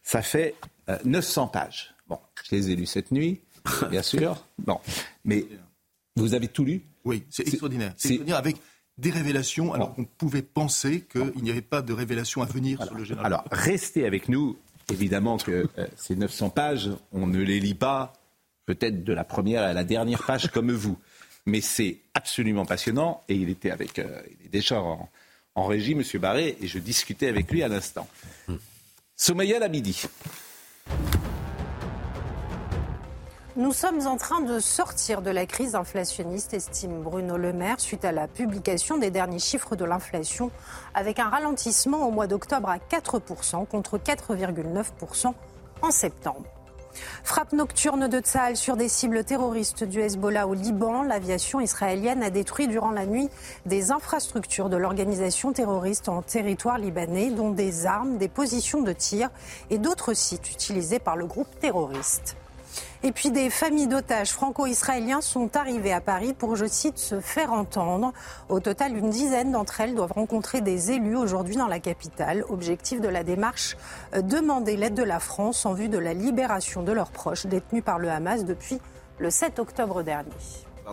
Ça 0.02 0.22
fait 0.22 0.54
euh, 0.88 0.98
900 1.04 1.48
pages. 1.48 1.94
Bon, 2.08 2.18
je 2.48 2.54
les 2.54 2.70
ai 2.70 2.76
lus 2.76 2.86
cette 2.86 3.10
nuit, 3.10 3.40
bien 3.90 4.02
sûr. 4.02 4.44
Bon, 4.58 4.78
mais 5.24 5.46
vous 6.16 6.34
avez 6.34 6.48
tout 6.48 6.64
lu? 6.64 6.82
Oui, 7.04 7.24
c'est 7.30 7.46
extraordinaire. 7.48 7.94
C'est 7.96 8.08
c'est- 8.08 8.14
extraordinaire 8.14 8.38
avec 8.38 8.56
des 8.98 9.10
révélations 9.10 9.72
alors 9.72 9.94
qu'on 9.94 10.04
pouvait 10.04 10.42
penser 10.42 11.00
qu'il 11.10 11.42
n'y 11.42 11.50
avait 11.50 11.62
pas 11.62 11.82
de 11.82 11.92
révélations 11.92 12.42
à 12.42 12.46
venir 12.46 12.82
sur 12.84 12.94
le 12.94 13.04
général. 13.04 13.26
Alors, 13.26 13.44
restez 13.50 14.06
avec 14.06 14.28
nous. 14.28 14.56
Évidemment 14.90 15.38
que 15.38 15.68
euh, 15.78 15.86
ces 15.96 16.16
900 16.16 16.50
pages, 16.50 16.90
on 17.12 17.26
ne 17.26 17.40
les 17.40 17.60
lit 17.60 17.74
pas 17.74 18.12
peut-être 18.66 19.04
de 19.04 19.12
la 19.12 19.24
première 19.24 19.62
à 19.62 19.72
la 19.72 19.84
dernière 19.84 20.22
page 20.22 20.50
comme 20.50 20.72
vous. 20.72 20.98
Mais 21.46 21.60
c'est 21.60 21.98
absolument 22.14 22.64
passionnant 22.64 23.22
et 23.28 23.34
il 23.34 23.50
était 23.50 23.70
avec, 23.70 23.98
euh, 23.98 24.22
il 24.40 24.46
est 24.46 24.50
déjà 24.50 24.80
en, 24.80 25.08
en 25.54 25.66
régie, 25.66 25.92
M. 25.92 26.02
Barré, 26.20 26.56
et 26.60 26.66
je 26.66 26.78
discutais 26.78 27.28
avec 27.28 27.50
lui 27.50 27.62
à 27.62 27.68
l'instant. 27.68 28.08
Soumaïa 29.16 29.58
Labidi. 29.58 30.06
Nous 33.56 33.72
sommes 33.72 34.04
en 34.08 34.16
train 34.16 34.40
de 34.40 34.58
sortir 34.58 35.22
de 35.22 35.30
la 35.30 35.46
crise 35.46 35.76
inflationniste, 35.76 36.54
estime 36.54 37.02
Bruno 37.02 37.36
Le 37.36 37.52
Maire, 37.52 37.78
suite 37.78 38.04
à 38.04 38.10
la 38.10 38.26
publication 38.26 38.98
des 38.98 39.12
derniers 39.12 39.38
chiffres 39.38 39.76
de 39.76 39.84
l'inflation, 39.84 40.50
avec 40.92 41.20
un 41.20 41.28
ralentissement 41.28 42.08
au 42.08 42.10
mois 42.10 42.26
d'octobre 42.26 42.68
à 42.68 42.78
4% 42.78 43.64
contre 43.68 43.96
4,9% 43.96 45.34
en 45.82 45.90
septembre. 45.92 46.42
Frappe 47.22 47.52
nocturne 47.52 48.08
de 48.08 48.18
Tsahal 48.18 48.56
sur 48.56 48.76
des 48.76 48.88
cibles 48.88 49.22
terroristes 49.22 49.84
du 49.84 50.00
Hezbollah 50.00 50.48
au 50.48 50.54
Liban. 50.54 51.04
L'aviation 51.04 51.60
israélienne 51.60 52.24
a 52.24 52.30
détruit 52.30 52.66
durant 52.66 52.90
la 52.90 53.06
nuit 53.06 53.30
des 53.66 53.92
infrastructures 53.92 54.68
de 54.68 54.76
l'organisation 54.76 55.52
terroriste 55.52 56.08
en 56.08 56.22
territoire 56.22 56.78
libanais, 56.78 57.30
dont 57.30 57.50
des 57.50 57.86
armes, 57.86 58.18
des 58.18 58.28
positions 58.28 58.82
de 58.82 58.92
tir 58.92 59.30
et 59.70 59.78
d'autres 59.78 60.14
sites 60.14 60.50
utilisés 60.50 60.98
par 60.98 61.16
le 61.16 61.26
groupe 61.26 61.60
terroriste. 61.60 62.36
Et 63.02 63.12
puis 63.12 63.30
des 63.30 63.50
familles 63.50 63.86
d'otages 63.86 64.30
franco-israéliens 64.30 65.20
sont 65.20 65.56
arrivées 65.56 65.92
à 65.92 66.00
Paris 66.00 66.32
pour, 66.32 66.56
je 66.56 66.66
cite, 66.66 66.98
se 66.98 67.20
faire 67.20 67.52
entendre. 67.52 68.12
Au 68.48 68.60
total, 68.60 68.96
une 68.96 69.10
dizaine 69.10 69.52
d'entre 69.52 69.80
elles 69.80 69.94
doivent 69.94 70.12
rencontrer 70.12 70.60
des 70.60 70.90
élus 70.90 71.16
aujourd'hui 71.16 71.56
dans 71.56 71.66
la 71.66 71.80
capitale. 71.80 72.44
Objectif 72.48 73.00
de 73.00 73.08
la 73.08 73.24
démarche, 73.24 73.76
euh, 74.14 74.22
demander 74.22 74.76
l'aide 74.76 74.94
de 74.94 75.02
la 75.02 75.20
France 75.20 75.66
en 75.66 75.74
vue 75.74 75.88
de 75.88 75.98
la 75.98 76.14
libération 76.14 76.82
de 76.82 76.92
leurs 76.92 77.10
proches 77.10 77.46
détenus 77.46 77.84
par 77.84 77.98
le 77.98 78.10
Hamas 78.10 78.44
depuis 78.44 78.78
le 79.18 79.30
7 79.30 79.58
octobre 79.58 80.02
dernier. 80.02 80.30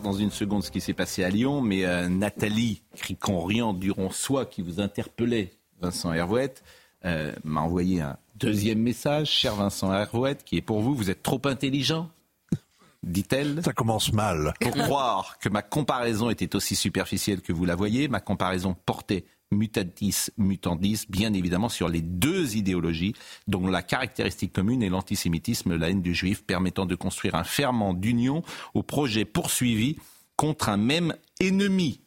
dans 0.04 0.14
une 0.14 0.32
seconde 0.32 0.64
ce 0.64 0.72
qui 0.72 0.82
s'est 0.82 0.94
passé 0.94 1.24
à 1.24 1.30
Lyon, 1.30 1.62
mais 1.62 1.86
euh, 1.86 2.08
Nathalie 2.08 2.84
Cricon-Riant 2.96 3.74
Duron-Soie, 3.74 4.46
qui 4.46 4.62
vous 4.62 4.80
interpellait, 4.80 5.52
Vincent 5.82 6.14
Hervouette, 6.14 6.64
euh, 7.06 7.34
m'a 7.44 7.62
envoyé 7.62 8.02
un 8.02 8.18
deuxième 8.42 8.80
message. 8.80 9.30
Cher 9.30 9.56
Vincent 9.56 9.94
Hervouette, 9.94 10.44
qui 10.44 10.58
est 10.58 10.62
pour 10.62 10.82
vous, 10.82 10.96
vous 10.96 11.10
êtes 11.10 11.24
trop 11.24 11.42
intelligent, 11.46 12.10
dit-elle. 13.04 13.62
Ça 13.64 13.74
commence 13.74 14.12
mal. 14.14 14.54
Pour 14.60 14.72
croire 14.72 15.38
que 15.40 15.50
ma 15.50 15.62
comparaison 15.62 16.30
était 16.30 16.56
aussi 16.56 16.76
superficielle 16.76 17.42
que 17.42 17.54
vous 17.54 17.66
la 17.66 17.76
voyez, 17.76 18.08
ma 18.08 18.20
comparaison 18.20 18.76
portait 18.86 19.26
mutatis 19.52 20.32
mutandis, 20.38 21.06
bien 21.10 21.34
évidemment, 21.34 21.70
sur 21.70 21.90
les 21.90 22.02
deux 22.02 22.56
idéologies 22.56 23.14
dont 23.48 23.68
la 23.68 23.82
caractéristique 23.82 24.54
commune 24.54 24.82
est 24.82 24.90
l'antisémitisme, 24.90 25.76
la 25.76 25.90
haine 25.90 26.02
du 26.02 26.16
juif, 26.16 26.44
permettant 26.44 26.86
de 26.86 26.96
construire 26.96 27.36
un 27.36 27.44
ferment 27.44 27.94
d'union 27.94 28.44
au 28.74 28.82
projet 28.82 29.26
poursuivi 29.26 29.98
contre 30.38 30.70
un 30.70 30.78
même 30.78 31.14
ennemi. 31.40 32.02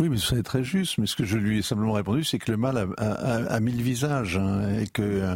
Oui, 0.00 0.08
mais 0.08 0.16
ça 0.18 0.36
est 0.36 0.42
très 0.42 0.64
juste. 0.64 0.96
Mais 0.98 1.06
ce 1.06 1.14
que 1.14 1.24
je 1.24 1.36
lui 1.36 1.58
ai 1.58 1.62
simplement 1.62 1.92
répondu, 1.92 2.24
c'est 2.24 2.38
que 2.38 2.50
le 2.50 2.56
mal 2.56 2.76
a, 2.78 2.86
a- 3.02 3.44
a 3.54 3.60
mille 3.60 3.82
visages 3.82 4.36
hein, 4.38 4.78
et 4.80 4.86
que 4.86 5.34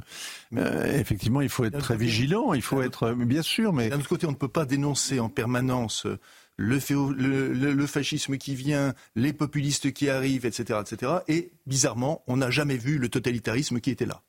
euh, 0.57 0.98
effectivement, 0.98 1.40
il 1.42 1.48
faut 1.48 1.64
être 1.64 1.79
très 1.79 1.96
vigilant. 1.96 2.55
Il 2.55 2.62
faut 2.62 2.81
être, 2.83 3.11
mais 3.11 3.27
bien 3.27 3.42
sûr, 3.42 3.72
mais 3.72 3.90
D'un 3.90 3.98
autre 3.98 4.09
côté, 4.09 4.27
on 4.27 4.31
ne 4.31 4.37
peut 4.37 4.48
pas 4.48 4.64
dénoncer 4.64 5.20
en 5.20 5.29
permanence 5.29 6.07
euh, 6.07 6.18
le, 6.57 6.79
féo- 6.79 7.12
le- 7.12 7.53
le- 7.53 7.72
le 7.72 7.87
fascisme 7.87 8.38
qui 8.38 8.55
vient, 8.55 8.94
les 9.16 9.33
populistes 9.33 9.92
qui 9.92 10.09
arrivent, 10.09 10.46
etc., 10.46 10.79
etc. 10.81 11.12
Et 11.29 11.53
bizarrement, 11.66 12.22
on 12.27 12.37
n'a 12.38 12.50
jamais 12.50 12.77
vu 12.77 12.98
le 12.98 13.09
totalitarisme 13.09 13.81
qui 13.81 13.90
était 13.90 14.07
là, 14.07 14.22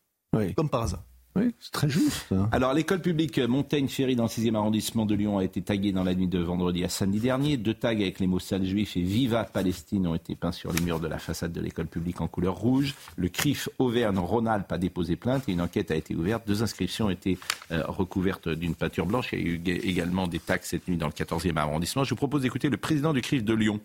comme 0.55 0.69
par 0.69 0.81
hasard. 0.83 1.03
Oui, 1.37 1.53
c'est 1.59 1.71
très 1.73 1.89
juste. 1.89 2.33
Alors, 2.53 2.73
l'école 2.73 3.01
publique 3.01 3.39
Montaigne-Ferry 3.39 4.15
dans 4.15 4.23
le 4.23 4.29
6e 4.29 4.55
arrondissement 4.55 5.05
de 5.05 5.15
Lyon 5.15 5.37
a 5.37 5.43
été 5.43 5.61
taguée 5.61 5.91
dans 5.91 6.05
la 6.05 6.15
nuit 6.15 6.29
de 6.29 6.39
vendredi 6.39 6.85
à 6.85 6.87
samedi 6.87 7.19
dernier. 7.19 7.57
Deux 7.57 7.73
tags 7.73 7.89
avec 7.89 8.21
les 8.21 8.27
mots 8.27 8.39
sale 8.39 8.63
juif 8.63 8.95
et 8.95 9.01
Viva 9.01 9.43
Palestine 9.43 10.07
ont 10.07 10.15
été 10.15 10.33
peints 10.35 10.53
sur 10.53 10.71
les 10.71 10.79
murs 10.81 11.01
de 11.01 11.09
la 11.09 11.17
façade 11.19 11.51
de 11.51 11.59
l'école 11.59 11.87
publique 11.87 12.21
en 12.21 12.29
couleur 12.29 12.55
rouge. 12.55 12.95
Le 13.17 13.27
CRIF 13.27 13.67
Auvergne-Rhône-Alpes 13.79 14.71
a 14.71 14.77
déposé 14.77 15.17
plainte 15.17 15.49
et 15.49 15.51
une 15.51 15.59
enquête 15.59 15.91
a 15.91 15.95
été 15.95 16.15
ouverte. 16.15 16.47
Deux 16.47 16.63
inscriptions 16.63 17.07
ont 17.07 17.09
été 17.09 17.37
euh, 17.71 17.83
recouvertes 17.85 18.47
d'une 18.47 18.73
peinture 18.75 19.05
blanche. 19.05 19.33
Il 19.33 19.39
y 19.39 19.43
a 19.43 19.45
eu 19.55 19.57
ga- 19.59 19.73
également 19.83 20.27
des 20.27 20.39
tags 20.39 20.55
cette 20.61 20.87
nuit 20.87 20.95
dans 20.95 21.07
le 21.07 21.11
14e 21.11 21.57
arrondissement. 21.57 22.05
Je 22.05 22.11
vous 22.11 22.15
propose 22.15 22.43
d'écouter 22.43 22.69
le 22.69 22.77
président 22.77 23.11
du 23.11 23.19
CRIF 23.19 23.43
de 23.43 23.53
Lyon. 23.53 23.81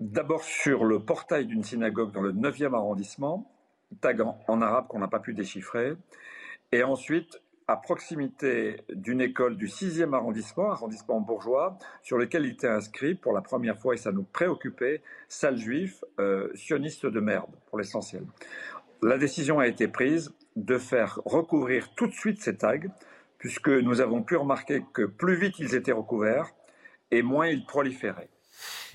D'abord 0.00 0.44
sur 0.44 0.84
le 0.84 1.00
portail 1.00 1.46
d'une 1.46 1.64
synagogue 1.64 2.12
dans 2.12 2.20
le 2.20 2.32
9e 2.34 2.74
arrondissement, 2.74 3.50
tag 4.00 4.20
en, 4.20 4.62
arabe 4.62 4.86
qu'on 4.88 4.98
n'a 4.98 5.08
pas 5.08 5.20
pu 5.20 5.34
déchiffrer, 5.34 5.94
et 6.72 6.82
ensuite 6.82 7.40
à 7.66 7.76
proximité 7.76 8.82
d'une 8.88 9.20
école 9.20 9.56
du 9.56 9.66
6e 9.66 10.14
arrondissement, 10.14 10.70
arrondissement 10.70 11.20
bourgeois, 11.20 11.78
sur 12.02 12.16
lequel 12.16 12.46
il 12.46 12.52
était 12.52 12.68
inscrit 12.68 13.14
pour 13.14 13.34
la 13.34 13.42
première 13.42 13.78
fois, 13.78 13.94
et 13.94 13.98
ça 13.98 14.10
nous 14.10 14.22
préoccupait, 14.22 15.02
sale 15.28 15.58
juif, 15.58 16.02
euh, 16.18 16.50
sioniste 16.54 17.04
de 17.04 17.20
merde, 17.20 17.50
pour 17.66 17.78
l'essentiel. 17.78 18.24
La 19.02 19.18
décision 19.18 19.58
a 19.58 19.66
été 19.66 19.86
prise 19.86 20.34
de 20.56 20.78
faire 20.78 21.20
recouvrir 21.26 21.94
tout 21.94 22.06
de 22.06 22.14
suite 22.14 22.42
ces 22.42 22.56
tags, 22.56 22.78
puisque 23.36 23.68
nous 23.68 24.00
avons 24.00 24.22
pu 24.22 24.36
remarquer 24.36 24.82
que 24.94 25.02
plus 25.02 25.36
vite 25.36 25.58
ils 25.58 25.74
étaient 25.74 25.92
recouverts, 25.92 26.54
et 27.10 27.22
moins 27.22 27.48
ils 27.48 27.66
proliféraient. 27.66 28.30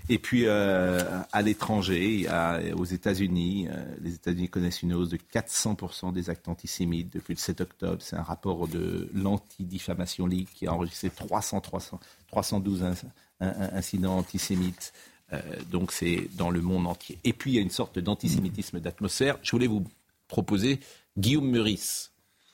Et 0.10 0.20
puis 0.20 0.44
euh, 0.48 1.02
à 1.32 1.42
l'étranger, 1.42 2.28
aux 2.76 2.84
États-Unis, 2.84 3.68
euh, 3.70 3.84
les 4.02 4.16
États-Unis 4.16 4.50
connaissent 4.50 4.82
une 4.82 4.94
hausse 4.94 5.10
de 5.10 5.18
400% 5.34 6.12
des 6.12 6.30
actes 6.30 6.48
antisémites 6.50 7.14
depuis 7.14 7.34
le 7.34 7.40
7 7.40 7.62
octobre. 7.62 8.02
C'est 8.02 8.18
un 8.18 8.22
rapport 8.24 8.68
de 8.68 9.10
l'Anti-Diffamation 9.14 10.28
League 10.28 10.48
qui 10.54 10.68
a 10.68 10.74
enregistré 10.74 11.10
300, 11.10 11.62
300, 11.62 12.00
312 12.28 12.82
inc- 12.84 13.04
in- 13.40 13.48
in- 13.48 13.70
incidents 13.78 14.18
antisémites. 14.18 14.92
Euh, 15.32 15.40
donc 15.72 15.92
c'est 15.94 16.28
dans 16.36 16.50
le 16.50 16.62
monde 16.62 16.86
entier. 16.86 17.18
Et 17.24 17.32
puis 17.32 17.52
il 17.52 17.56
y 17.56 17.60
a 17.60 17.62
une 17.62 17.70
sorte 17.70 17.98
d'antisémitisme 17.98 18.80
d'atmosphère. 18.82 19.38
Je 19.42 19.52
voulais 19.52 19.68
vous 19.68 19.86
proposer 20.28 20.80
Guillaume 21.18 21.50
Meurice. 21.50 22.12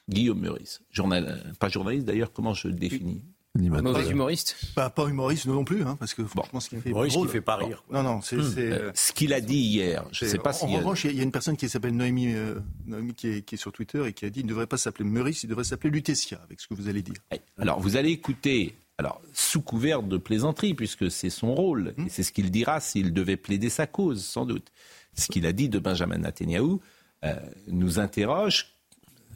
Guillaume 0.07 0.39
Meurice, 0.39 0.81
journal, 0.91 1.53
pas 1.59 1.69
journaliste 1.69 2.05
d'ailleurs, 2.05 2.31
comment 2.33 2.53
je 2.55 2.67
le 2.67 2.73
définis? 2.73 3.21
Mauvais 3.55 4.07
humoriste 4.09 4.55
Pas, 4.75 4.89
pas 4.91 5.07
humoriste 5.07 5.47
non 5.47 5.63
plus, 5.63 5.81
hein, 5.83 5.95
parce 5.99 6.13
que 6.13 6.23
franchement, 6.23 6.59
ce 6.59 6.69
qu'il 6.69 6.81
fait. 6.81 6.89
Humoriste 6.91 7.17
qui 7.19 7.27
fait 7.27 7.41
pas 7.41 7.55
rire. 7.55 7.83
Non, 7.91 8.03
non, 8.03 8.21
c'est. 8.21 8.35
Hmm. 8.37 8.53
Euh, 8.57 8.91
ce 8.93 9.11
qu'il 9.11 9.33
a 9.33 9.41
dit 9.41 9.57
hier, 9.57 10.05
je 10.11 10.25
sais 10.25 10.37
pas 10.37 10.51
en, 10.51 10.53
si. 10.53 10.65
en 10.65 10.77
revanche, 10.77 11.03
il 11.03 11.07
y 11.07 11.09
a- 11.09 11.13
il 11.13 11.17
y 11.17 11.21
a 11.21 11.23
une 11.23 11.31
personne 11.31 11.57
qui 11.57 11.67
s'appelle 11.67 11.95
Noémie, 11.95 12.33
euh, 12.35 12.59
Noémie 12.85 13.15
qui, 13.15 13.27
est, 13.27 13.41
qui 13.41 13.55
est 13.55 13.57
sur 13.57 13.71
Twitter 13.71 14.05
et 14.05 14.13
qui 14.13 14.25
a 14.25 14.29
dit 14.29 14.41
il 14.41 14.43
ne 14.45 14.49
devrait 14.49 14.67
pas 14.67 14.77
s'appeler 14.77 15.03
Meurice, 15.09 15.43
il 15.43 15.47
devrait 15.47 15.63
s'appeler 15.63 15.89
Lutetia, 15.89 16.39
avec 16.43 16.61
ce 16.61 16.67
que 16.67 16.75
vous 16.75 16.87
allez 16.87 17.01
dire. 17.01 17.15
Alors, 17.57 17.79
vous 17.79 17.97
allez 17.97 18.11
écouter, 18.11 18.75
alors, 18.99 19.19
sous 19.33 19.61
couvert 19.61 20.03
de 20.03 20.17
plaisanterie, 20.17 20.75
puisque 20.75 21.09
c'est 21.09 21.31
son 21.31 21.55
rôle, 21.55 21.95
et 21.97 22.09
c'est 22.09 22.23
ce 22.23 22.31
qu'il 22.31 22.51
dira 22.51 22.79
s'il 22.79 23.13
devait 23.13 23.35
plaider 23.37 23.69
sa 23.69 23.87
cause, 23.87 24.23
sans 24.23 24.45
doute. 24.45 24.67
Ce 25.15 25.27
qu'il 25.27 25.45
a 25.47 25.53
dit 25.53 25.69
de 25.69 25.79
Benjamin 25.79 26.19
Netanyahou 26.19 26.79
euh, 27.25 27.33
nous 27.67 27.99
interroge. 27.99 28.75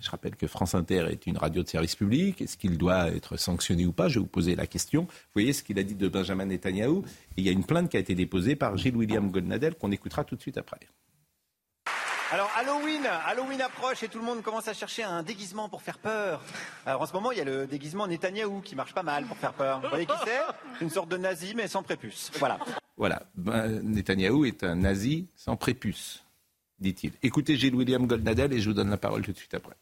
Je 0.04 0.10
rappelle 0.10 0.36
que 0.36 0.48
France 0.48 0.76
Inter 0.76 1.08
est 1.10 1.28
une 1.28 1.38
radio 1.38 1.64
de 1.64 1.68
service 1.70 1.96
public. 1.96 2.42
Est-ce 2.42 2.58
qu'il 2.58 2.78
doit 2.78 3.08
être 3.08 3.38
sanctionné 3.38 3.86
ou 3.86 3.94
pas? 3.94 4.10
Je 4.10 4.16
vais 4.16 4.20
vous 4.20 4.28
poser 4.28 4.54
la 4.54 4.68
question. 4.68 5.04
Vous 5.04 5.34
voyez 5.34 5.54
ce 5.54 5.64
qu'il 5.64 5.80
a 5.80 5.84
dit 5.84 5.96
de 5.96 6.10
Benjamin 6.10 6.46
Netanyahou. 6.46 7.06
Et 7.06 7.42
il 7.42 7.46
y 7.46 7.50
a 7.50 7.54
une 7.54 7.64
plainte 7.64 7.90
qui 7.90 7.96
a 7.96 8.02
été 8.02 8.14
déposée 8.14 8.58
par 8.58 8.76
Gilles 8.76 8.98
William 8.98 9.32
Goldnadel 9.32 9.76
qu'on 9.76 9.92
écoutera 9.92 10.26
tout 10.26 10.36
de 10.36 10.42
suite 10.42 10.58
après. 10.58 10.82
Alors 12.34 12.52
Halloween, 12.58 13.06
Halloween 13.06 13.62
approche 13.62 14.04
et 14.04 14.10
tout 14.10 14.18
le 14.18 14.26
monde 14.26 14.42
commence 14.42 14.68
à 14.68 14.74
chercher 14.74 15.04
un 15.04 15.24
déguisement 15.24 15.70
pour 15.70 15.82
faire 15.82 16.00
peur. 16.00 16.44
Alors 16.86 17.02
en 17.02 17.06
ce 17.06 17.14
moment, 17.14 17.32
il 17.32 17.38
y 17.38 17.42
a 17.42 17.46
le 17.46 17.66
déguisement 17.66 18.06
Netanyahou 18.06 18.60
qui 18.60 18.76
marche 18.76 18.94
pas 18.94 19.04
mal 19.04 19.26
pour 19.26 19.38
faire 19.38 19.54
peur. 19.54 19.80
Vous 19.80 19.88
voyez 19.88 20.06
qui 20.06 20.14
c'est? 20.26 20.84
Une 20.84 20.90
sorte 20.90 21.08
de 21.10 21.18
nazi 21.18 21.54
mais 21.56 21.70
sans 21.70 21.82
prépuce. 21.82 22.30
Voilà. 22.40 22.60
Voilà, 22.98 23.24
ben, 23.36 23.82
Netanyahou 23.84 24.44
est 24.44 24.66
un 24.66 24.76
nazi 24.76 25.28
sans 25.36 25.56
prépuce, 25.56 26.26
dit-il. 26.80 27.14
Écoutez 27.22 27.56
Gilles 27.56 27.76
William 27.76 28.06
Goldnadel 28.06 28.52
et 28.52 28.60
je 28.60 28.68
vous 28.68 28.76
donne 28.76 28.90
la 28.90 28.98
parole 28.98 29.22
tout 29.22 29.32
de 29.32 29.38
suite 29.38 29.54
après. 29.54 29.76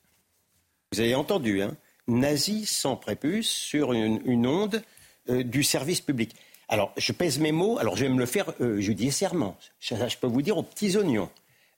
Vous 0.91 0.99
avez 0.99 1.15
entendu, 1.15 1.61
hein 1.61 1.75
Nazi 2.07 2.65
sans 2.65 2.95
prépuce 2.97 3.49
sur 3.49 3.93
une, 3.93 4.45
onde 4.45 4.83
euh, 5.29 5.43
du 5.43 5.63
service 5.63 6.01
public. 6.01 6.35
Alors, 6.67 6.91
je 6.97 7.11
pèse 7.13 7.39
mes 7.39 7.51
mots, 7.51 7.77
alors 7.79 7.95
je 7.95 8.03
vais 8.03 8.09
me 8.09 8.19
le 8.19 8.25
faire 8.25 8.53
euh, 8.59 8.79
judiciairement. 8.79 9.57
je 9.79 10.17
peux 10.17 10.27
vous 10.27 10.41
dire 10.41 10.57
aux 10.57 10.63
petits 10.63 10.97
oignons. 10.97 11.29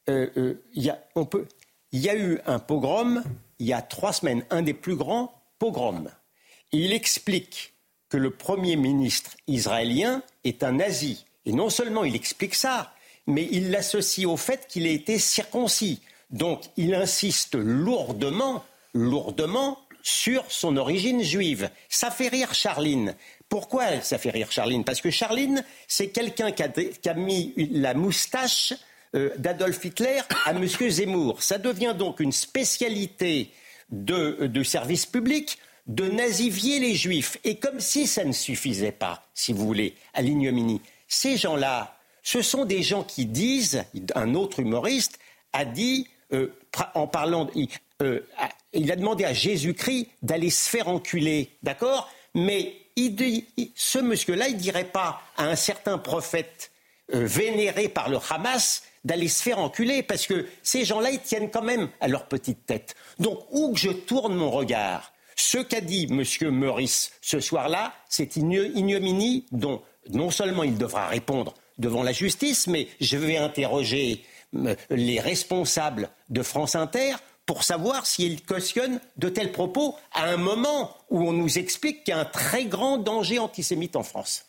Euh, 0.09 0.29
euh, 0.37 0.63
il 0.73 0.85
y, 0.85 0.91
peut, 1.25 1.47
y 1.91 2.09
a 2.09 2.15
eu 2.15 2.39
un 2.45 2.59
pogrom 2.59 3.23
il 3.59 3.67
y 3.67 3.73
a 3.73 3.81
trois 3.81 4.13
semaines, 4.13 4.43
un 4.49 4.61
des 4.61 4.73
plus 4.73 4.95
grands 4.95 5.33
pogroms. 5.59 6.09
Il 6.71 6.91
explique 6.91 7.73
que 8.09 8.17
le 8.17 8.31
Premier 8.31 8.75
ministre 8.75 9.31
israélien 9.47 10.21
est 10.43 10.63
un 10.63 10.73
nazi. 10.73 11.25
Et 11.45 11.53
non 11.53 11.69
seulement 11.69 12.03
il 12.03 12.15
explique 12.15 12.55
ça, 12.55 12.93
mais 13.25 13.47
il 13.51 13.71
l'associe 13.71 14.27
au 14.27 14.37
fait 14.37 14.67
qu'il 14.67 14.85
a 14.85 14.89
été 14.89 15.17
circoncis. 15.17 16.01
Donc 16.29 16.63
il 16.77 16.93
insiste 16.93 17.55
lourdement, 17.55 18.65
lourdement 18.93 19.79
sur 20.01 20.43
son 20.49 20.77
origine 20.77 21.23
juive. 21.23 21.69
Ça 21.89 22.11
fait 22.11 22.27
rire 22.27 22.53
Charline. 22.53 23.15
Pourquoi 23.49 24.01
ça 24.01 24.17
fait 24.17 24.31
rire 24.31 24.51
Charline? 24.51 24.83
Parce 24.83 25.01
que 25.01 25.09
Charline, 25.09 25.63
c'est 25.87 26.09
quelqu'un 26.09 26.51
qui 26.51 26.63
a, 27.09 27.13
mis 27.13 27.53
la 27.71 27.93
moustache 27.93 28.73
euh, 29.15 29.29
d'Adolf 29.37 29.83
Hitler 29.85 30.21
à 30.45 30.51
M. 30.51 30.67
Zemmour. 30.67 31.41
Ça 31.41 31.57
devient 31.57 31.95
donc 31.97 32.19
une 32.19 32.31
spécialité 32.31 33.51
de, 33.89 34.47
de 34.47 34.63
service 34.63 35.05
public 35.05 35.57
de 35.87 36.07
nazifier 36.09 36.79
les 36.79 36.95
juifs. 36.95 37.37
Et 37.43 37.57
comme 37.57 37.79
si 37.79 38.07
ça 38.07 38.23
ne 38.23 38.31
suffisait 38.31 38.91
pas, 38.91 39.27
si 39.33 39.53
vous 39.53 39.65
voulez, 39.65 39.95
à 40.13 40.21
l'ignominie, 40.21 40.81
ces 41.07 41.37
gens-là, 41.37 41.97
ce 42.23 42.41
sont 42.41 42.65
des 42.65 42.81
gens 42.83 43.03
qui 43.03 43.25
disent, 43.25 43.83
un 44.15 44.33
autre 44.33 44.59
humoriste 44.59 45.19
a 45.51 45.65
dit, 45.65 46.07
euh, 46.31 46.53
en 46.95 47.07
parlant, 47.07 47.49
euh, 48.01 48.19
il 48.73 48.91
a 48.91 48.95
demandé 48.95 49.25
à 49.25 49.33
Jésus-Christ 49.33 50.07
d'aller 50.21 50.49
se 50.49 50.69
faire 50.69 50.87
enculer, 50.87 51.49
d'accord? 51.61 52.09
Mais 52.33 52.75
ce 53.75 53.99
monsieur-là, 53.99 54.47
il 54.47 54.55
ne 54.55 54.59
dirait 54.59 54.83
pas 54.85 55.21
à 55.37 55.45
un 55.45 55.55
certain 55.55 55.97
prophète 55.97 56.71
vénéré 57.09 57.89
par 57.89 58.09
le 58.09 58.17
Hamas 58.29 58.83
d'aller 59.03 59.27
se 59.27 59.43
faire 59.43 59.59
enculer, 59.59 60.01
parce 60.03 60.25
que 60.25 60.47
ces 60.63 60.85
gens-là, 60.85 61.11
ils 61.11 61.19
tiennent 61.19 61.51
quand 61.51 61.61
même 61.61 61.89
à 61.99 62.07
leur 62.07 62.27
petite 62.27 62.65
tête. 62.65 62.95
Donc, 63.19 63.39
où 63.51 63.73
que 63.73 63.79
je 63.79 63.89
tourne 63.89 64.35
mon 64.35 64.49
regard, 64.49 65.13
ce 65.35 65.57
qu'a 65.57 65.81
dit 65.81 66.07
M. 66.09 66.23
Meurice 66.51 67.11
ce 67.21 67.39
soir-là, 67.39 67.93
c'est 68.07 68.37
ignominie 68.37 69.45
dont 69.51 69.81
non 70.09 70.31
seulement 70.31 70.63
il 70.63 70.77
devra 70.77 71.07
répondre 71.07 71.53
devant 71.77 72.03
la 72.03 72.11
justice, 72.11 72.67
mais 72.67 72.87
je 73.01 73.17
vais 73.17 73.37
interroger 73.37 74.23
euh, 74.55 74.75
les 74.89 75.19
responsables 75.19 76.09
de 76.29 76.43
France 76.43 76.75
Inter 76.75 77.15
pour 77.45 77.63
savoir 77.63 78.05
s'ils 78.05 78.41
cautionnent 78.41 78.99
de 79.17 79.29
tels 79.29 79.51
propos 79.51 79.95
à 80.13 80.29
un 80.29 80.37
moment 80.37 80.95
où 81.09 81.27
on 81.27 81.33
nous 81.33 81.57
explique 81.57 82.03
qu'il 82.03 82.13
y 82.13 82.17
a 82.17 82.21
un 82.21 82.25
très 82.25 82.65
grand 82.65 82.97
danger 82.97 83.39
antisémite 83.39 83.95
en 83.95 84.03
France. 84.03 84.45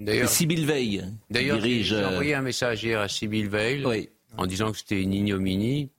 D'ailleurs, 0.00 0.28
Sibyl 0.28 0.66
Veil 0.66 1.04
D'ailleurs, 1.30 1.60
j'ai 1.60 1.92
euh, 1.92 2.08
envoyé 2.08 2.34
un 2.34 2.42
message 2.42 2.84
hier 2.84 3.00
à 3.00 3.08
Sibyl 3.08 3.48
Veil 3.48 4.08
en 4.36 4.46
disant 4.46 4.72
que 4.72 4.78
c'était 4.78 5.00
une 5.00 5.14
ignominie. 5.14 5.90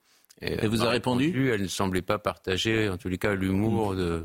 Et, 0.41 0.67
vous 0.67 0.83
a 0.83 0.89
répondu, 0.89 1.51
Elle 1.51 1.63
ne 1.63 1.67
semblait 1.67 2.03
pas 2.03 2.19
partager, 2.19 2.89
en 2.89 2.97
tous 2.97 3.09
les 3.09 3.17
cas, 3.17 3.33
l'humour 3.33 3.95
de 3.95 4.23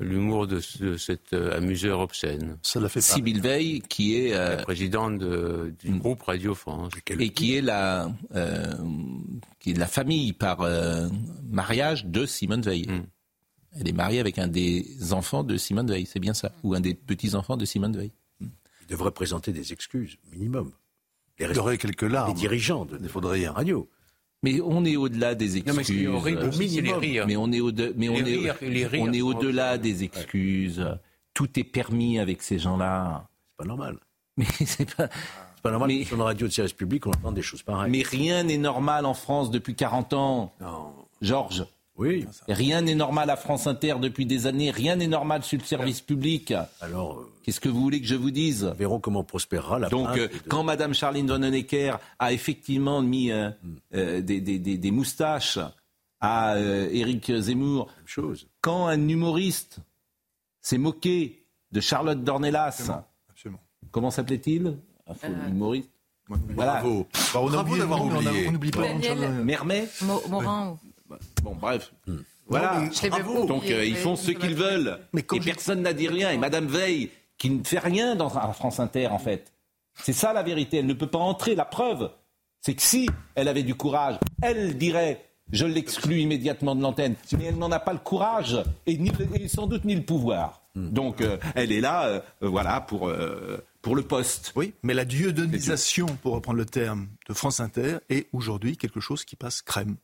l'humour 0.00 0.46
de, 0.46 0.60
cet 0.60 1.32
euh, 1.32 1.56
amuseur 1.56 2.00
obscène. 2.00 2.58
Ça 2.62 2.80
l'a 2.80 2.88
fait 2.88 3.00
Sibyl 3.00 3.40
Veil, 3.40 3.82
qui 3.82 4.16
est 4.16 4.34
euh, 4.34 4.56
la 4.56 4.62
présidente 4.62 5.18
du 5.18 5.92
groupe 5.98 6.22
Radio 6.22 6.54
France, 6.54 6.92
et 7.08 7.30
qui 7.30 7.56
est 7.56 7.62
la 7.62 8.10
qui 9.58 9.70
est 9.70 9.78
la 9.78 9.86
famille 9.86 10.32
par 10.32 10.66
mariage 11.48 12.06
de 12.06 12.26
Simone 12.26 12.62
Veil. 12.62 12.86
Hmm. 12.88 13.04
Elle 13.78 13.88
est 13.88 13.92
mariée 13.92 14.18
avec 14.18 14.38
un 14.40 14.48
des 14.48 15.12
enfants 15.12 15.44
de 15.44 15.56
Simone 15.56 15.88
Veil, 15.88 16.04
c'est 16.04 16.18
bien 16.18 16.34
ça, 16.34 16.50
ou 16.64 16.74
un 16.74 16.80
des 16.80 16.94
petits 16.94 17.36
enfants 17.36 17.56
de 17.56 17.64
Simone 17.64 17.96
Veil 17.96 18.10
devrait 18.90 19.12
présenter 19.12 19.52
des 19.52 19.72
excuses, 19.72 20.18
minimum. 20.32 20.72
Les 21.38 21.46
Il 21.46 21.56
y 21.56 21.58
aurait 21.58 21.78
quelques 21.78 22.02
larmes. 22.02 22.28
Les 22.28 22.34
dirigeants 22.34 22.84
de, 22.84 23.08
faudrait 23.08 23.46
un 23.46 23.52
radio. 23.52 23.88
Mais 24.42 24.60
on 24.60 24.84
est 24.84 24.96
au-delà 24.96 25.34
des 25.34 25.58
excuses. 25.58 25.98
Non, 25.98 26.22
mais, 26.24 26.36
on 27.36 27.52
est 27.52 27.60
au 27.60 27.72
mais 27.96 28.08
on 28.08 28.16
est, 28.16 28.98
on 28.98 29.12
est 29.12 29.20
au-delà 29.20 29.76
des 29.76 30.02
excuses. 30.04 30.86
Tout 31.34 31.58
est 31.58 31.64
permis 31.64 32.18
avec 32.18 32.42
ces 32.42 32.58
gens-là. 32.58 33.28
C'est 33.50 33.56
pas 33.58 33.64
normal. 33.64 33.96
Mais 34.36 34.46
c'est 34.64 34.94
pas. 34.94 35.08
C'est 35.54 35.62
pas 35.62 35.70
normal 35.72 35.90
mais, 35.90 36.04
sur 36.04 36.16
une 36.16 36.22
radio 36.22 36.46
de 36.46 36.52
service 36.52 36.72
public, 36.72 37.06
on 37.06 37.10
entend 37.10 37.32
des 37.32 37.42
choses 37.42 37.62
pareilles. 37.62 37.90
Mais 37.90 38.02
rien 38.02 38.44
n'est 38.44 38.56
normal 38.56 39.04
en 39.04 39.12
France 39.12 39.50
depuis 39.50 39.74
40 39.74 40.14
ans. 40.14 40.54
Non. 40.58 40.94
Georges. 41.20 41.66
Oui. 41.98 42.26
Rien 42.48 42.80
n'est 42.80 42.94
normal 42.94 43.28
à 43.28 43.36
France 43.36 43.66
Inter 43.66 43.96
depuis 44.00 44.24
des 44.24 44.46
années. 44.46 44.70
Rien 44.70 44.96
n'est 44.96 45.06
normal 45.06 45.42
sur 45.42 45.58
le 45.58 45.64
service 45.64 46.00
public. 46.00 46.54
Alors, 46.80 47.18
euh, 47.18 47.29
qu'est-ce 47.42 47.60
que 47.60 47.68
vous 47.68 47.80
voulez 47.80 48.00
que 48.00 48.06
je 48.06 48.14
vous 48.14 48.30
dise 48.30 48.64
Verrons 48.76 49.00
comment 49.00 49.24
prospérera 49.24 49.78
la. 49.78 49.88
Donc, 49.88 50.08
euh, 50.16 50.28
quand 50.48 50.62
Madame 50.62 50.94
Charline 50.94 51.26
Vanhoenacker 51.26 51.98
a 52.18 52.32
effectivement 52.32 53.02
mis 53.02 53.30
euh, 53.30 53.50
hmm. 53.92 54.20
des, 54.20 54.90
moustaches 54.90 55.58
à 56.20 56.58
Éric 56.58 57.32
Zemmour, 57.32 57.90
chose. 58.04 58.46
quand 58.60 58.86
un 58.86 59.08
humoriste 59.08 59.78
s'est 60.60 60.78
moqué 60.78 61.46
de 61.72 61.80
Charlotte 61.80 62.22
Dornelas, 62.22 62.90
Absolument. 63.30 63.60
comment 63.90 64.10
s'appelait-il? 64.10 64.76
Un 65.06 65.48
humoriste. 65.48 65.90
Voilà. 66.54 66.80
Bravo. 66.80 67.08
Bravo 67.32 67.76
d'avoir 67.76 68.04
oublié. 68.04 68.48
On 68.48 68.52
n'oublie 68.52 68.70
pas. 68.70 68.94
Mermet 69.42 69.88
Morin. 70.28 70.78
Bon, 71.42 71.56
bref. 71.56 71.92
Hmm. 72.06 72.18
Voilà. 72.46 72.88
Donc 73.46 73.64
euh, 73.70 73.84
ils 73.84 73.96
font 73.96 74.16
ce 74.16 74.32
qu'ils 74.32 74.54
veulent. 74.54 74.98
Mais 75.12 75.24
et 75.32 75.40
personne 75.40 75.82
n'a 75.82 75.92
dit 75.92 76.08
rien. 76.08 76.30
Et 76.30 76.38
Madame 76.38 76.66
Veil, 76.66 77.10
qui 77.40 77.50
ne 77.50 77.64
fait 77.64 77.78
rien 77.78 78.14
dans 78.14 78.28
France 78.28 78.78
Inter, 78.78 79.08
en 79.08 79.18
fait. 79.18 79.52
C'est 79.94 80.12
ça 80.12 80.32
la 80.32 80.42
vérité. 80.44 80.76
Elle 80.76 80.86
ne 80.86 80.94
peut 80.94 81.08
pas 81.08 81.18
entrer. 81.18 81.54
La 81.54 81.64
preuve, 81.64 82.10
c'est 82.60 82.74
que 82.74 82.82
si 82.82 83.08
elle 83.34 83.48
avait 83.48 83.62
du 83.64 83.74
courage, 83.74 84.18
elle 84.42 84.76
dirait 84.76 85.24
je 85.50 85.66
l'exclus 85.66 86.20
immédiatement 86.20 86.76
de 86.76 86.82
l'antenne. 86.82 87.16
Mais 87.36 87.46
elle 87.46 87.58
n'en 87.58 87.72
a 87.72 87.80
pas 87.80 87.92
le 87.92 87.98
courage 87.98 88.62
et, 88.86 88.98
sans 89.48 89.66
doute 89.66 89.84
ni 89.84 89.96
le 89.96 90.02
pouvoir. 90.02 90.62
Hmm. 90.76 90.90
Donc 90.90 91.22
euh, 91.22 91.38
elle 91.56 91.72
est 91.72 91.80
là, 91.80 92.06
euh, 92.06 92.20
voilà, 92.42 92.82
pour, 92.82 93.10
pour 93.82 93.96
le 93.96 94.02
poste. 94.02 94.52
Oui, 94.54 94.74
mais 94.84 94.94
la 94.94 95.04
dieudonisation, 95.04 96.06
pour 96.22 96.34
reprendre 96.34 96.58
le 96.58 96.66
terme 96.66 97.08
de 97.26 97.34
France 97.34 97.58
Inter, 97.58 97.96
est 98.10 98.28
aujourd'hui 98.32 98.76
quelque 98.76 99.00
chose 99.00 99.24
qui 99.24 99.34
passe 99.34 99.62
crème. 99.62 99.96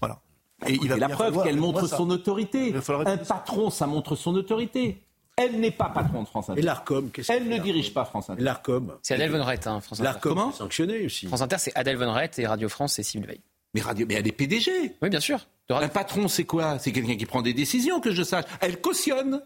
Voilà. 0.00 0.20
Et, 0.66 0.78
il 0.82 0.88
va 0.88 0.96
la 0.96 1.10
preuve 1.10 1.42
qu'elle 1.42 1.60
montre 1.60 1.86
son 1.86 2.10
autorité. 2.10 2.74
Un 3.06 3.16
patron, 3.18 3.68
ça 3.70 3.86
montre 3.86 4.16
son 4.16 4.34
autorité. 4.34 5.02
Elle 5.36 5.60
n'est 5.60 5.70
pas 5.70 5.88
patron 5.88 6.22
de 6.22 6.28
France 6.28 6.50
Inter. 6.50 6.60
Et 6.60 6.62
l'ARCOM, 6.62 7.10
qu'est-ce 7.10 7.32
Elle 7.32 7.48
ne 7.48 7.58
dirige 7.58 7.94
pas 7.94 8.04
France 8.04 8.28
Inter. 8.28 8.42
L'ARCOM. 8.42 8.98
C'est 9.02 9.14
Adèle 9.14 9.30
Von 9.30 9.42
Rett, 9.44 9.66
hein, 9.66 9.80
France 9.80 10.00
Inter. 10.00 10.04
L'ARCOM 10.04 10.50
est 10.52 10.56
sanctionné 10.56 11.06
aussi. 11.06 11.26
France 11.26 11.40
Inter, 11.40 11.56
c'est 11.58 11.74
Adèle 11.74 11.96
Von 11.96 12.12
Rett 12.12 12.38
et 12.38 12.46
Radio 12.46 12.68
France, 12.68 12.94
c'est 12.94 13.02
Sylvie 13.02 13.26
Veil. 13.26 13.40
Mais, 13.74 13.80
Radio... 13.80 14.06
mais 14.06 14.14
elle 14.14 14.26
est 14.26 14.32
PDG. 14.32 14.96
Oui, 15.00 15.08
bien 15.08 15.20
sûr. 15.20 15.46
Un 15.70 15.88
patron, 15.88 16.28
c'est 16.28 16.44
quoi? 16.44 16.78
C'est 16.78 16.92
quelqu'un 16.92 17.16
qui 17.16 17.24
prend 17.24 17.40
des 17.40 17.54
décisions, 17.54 18.00
que 18.00 18.12
je 18.12 18.22
sache. 18.22 18.44
Elle 18.60 18.80
cautionne. 18.80 19.40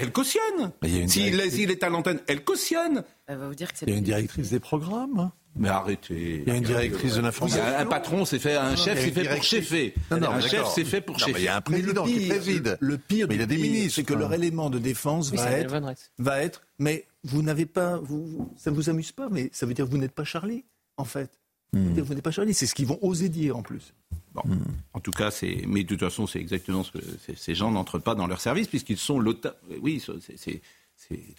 Elle 0.00 0.12
cautionne. 0.12 0.72
S'il 1.06 1.70
est 1.70 1.82
à 1.82 1.88
l'antenne, 1.88 2.20
elle 2.26 2.42
cautionne. 2.44 3.04
Elle 3.26 3.38
va 3.38 3.48
vous 3.48 3.54
dire 3.54 3.72
que 3.72 3.78
Il 3.82 3.90
y 3.90 3.94
a 3.94 3.98
une 3.98 4.04
directrice 4.04 4.50
des 4.50 4.60
programmes. 4.60 5.18
Hein. 5.18 5.32
Mais 5.56 5.68
arrêtez. 5.68 6.42
Il 6.46 6.48
y 6.48 6.50
a 6.50 6.56
une 6.56 6.64
directrice 6.64 7.16
de 7.16 7.22
l'information. 7.22 7.62
Un 7.76 7.86
patron, 7.86 8.24
c'est 8.24 8.38
fait, 8.38 8.56
un 8.56 8.76
chef, 8.76 8.98
c'est 9.00 9.10
fait 9.10 9.28
pour 9.28 9.42
chefer. 9.42 9.94
un 10.10 10.40
chef, 10.40 10.66
c'est 10.74 10.84
fait 10.84 11.00
pour 11.00 11.18
chefer. 11.18 11.40
Il 11.40 11.44
y 11.44 11.48
a 11.48 11.56
un 11.56 11.60
président 11.60 12.04
qui 12.04 12.28
préside. 12.28 12.78
Le 12.80 12.98
pire, 12.98 13.26
il 13.30 13.40
y 13.40 13.42
a 13.42 13.46
des 13.46 13.58
ministres. 13.58 13.96
C'est 13.96 14.04
que 14.04 14.14
leur 14.14 14.32
élément 14.32 14.70
de 14.70 14.78
défense 14.78 15.32
va, 15.32 15.50
être, 15.52 15.74
va 16.18 16.42
être. 16.42 16.62
Mais 16.78 17.06
vous 17.24 17.42
n'avez 17.42 17.66
pas. 17.66 17.98
Vous, 17.98 18.52
ça 18.56 18.70
ne 18.70 18.76
vous 18.76 18.88
amuse 18.90 19.12
pas, 19.12 19.28
mais 19.30 19.50
ça 19.52 19.66
veut 19.66 19.74
dire 19.74 19.86
que 19.86 19.90
vous 19.90 19.98
n'êtes 19.98 20.14
pas 20.14 20.24
Charlie, 20.24 20.64
en 20.96 21.04
fait. 21.04 21.39
Hmm. 21.72 22.00
Vous 22.00 22.14
n'êtes 22.14 22.22
pas 22.22 22.30
Charlie. 22.30 22.54
C'est 22.54 22.66
ce 22.66 22.74
qu'ils 22.74 22.86
vont 22.86 22.98
oser 23.02 23.28
dire 23.28 23.56
en 23.56 23.62
plus. 23.62 23.94
Bon. 24.34 24.42
Hmm. 24.44 24.58
En 24.92 25.00
tout 25.00 25.12
cas, 25.12 25.30
c'est. 25.30 25.64
Mais 25.66 25.82
de 25.82 25.88
toute 25.88 26.00
façon, 26.00 26.26
c'est 26.26 26.40
exactement 26.40 26.82
ce 26.82 26.92
que. 26.92 26.98
Ces 27.36 27.54
gens 27.54 27.70
n'entrent 27.70 27.98
pas 27.98 28.14
dans 28.14 28.26
leur 28.26 28.40
service 28.40 28.66
puisqu'ils 28.66 28.98
sont 28.98 29.18
l'OTAN. 29.18 29.50
Oui, 29.80 30.02
c'est. 30.36 30.60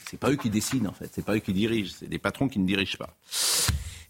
C'est 0.10 0.20
pas 0.20 0.32
eux 0.32 0.36
qui 0.36 0.50
décident 0.50 0.90
en 0.90 0.94
fait, 0.94 1.10
c'est 1.14 1.24
pas 1.24 1.36
eux 1.36 1.40
qui 1.40 1.54
dirigent, 1.54 1.94
c'est 2.00 2.10
des 2.10 2.18
patrons 2.18 2.50
qui 2.50 2.60
ne 2.60 2.66
dirigent 2.66 2.98
pas. 2.98 3.16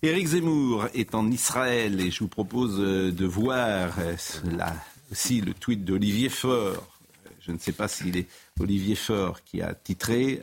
Éric 0.01 0.28
Zemmour 0.28 0.88
est 0.93 1.13
en 1.13 1.30
Israël 1.30 1.99
et 1.99 2.09
je 2.09 2.19
vous 2.19 2.30
propose 2.30 2.80
euh, 2.80 3.11
de 3.11 3.26
voir 3.26 3.93
euh, 3.99 4.15
là 4.45 4.74
aussi 5.11 5.41
le 5.41 5.53
tweet 5.53 5.84
d'Olivier 5.84 6.30
Faure. 6.30 6.99
Je 7.41 7.51
ne 7.51 7.57
sais 7.57 7.74
pas 7.74 7.88
s'il 7.88 8.17
est 8.17 8.28
Olivier 8.59 8.95
Faure 8.95 9.43
qui 9.43 9.61
a 9.61 9.74
titré 9.74 10.41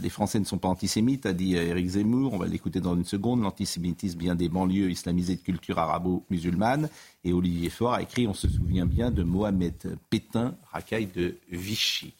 Les 0.00 0.08
Français 0.08 0.38
ne 0.38 0.44
sont 0.44 0.58
pas 0.58 0.68
antisémites, 0.68 1.26
a 1.26 1.32
dit 1.32 1.56
Éric 1.56 1.88
Zemmour. 1.88 2.32
On 2.34 2.38
va 2.38 2.46
l'écouter 2.46 2.80
dans 2.80 2.94
une 2.94 3.04
seconde. 3.04 3.42
L'antisémitisme 3.42 4.18
vient 4.18 4.34
des 4.34 4.48
banlieues 4.48 4.90
islamisées 4.90 5.36
de 5.36 5.40
culture 5.40 5.78
arabo-musulmane. 5.78 6.88
Et 7.24 7.32
Olivier 7.32 7.70
Faure 7.70 7.94
a 7.94 8.02
écrit 8.02 8.26
On 8.26 8.34
se 8.34 8.48
souvient 8.48 8.86
bien 8.86 9.10
de 9.10 9.22
Mohamed 9.22 9.98
Pétain, 10.10 10.56
racaille 10.72 11.06
de 11.06 11.36
Vichy. 11.50 12.14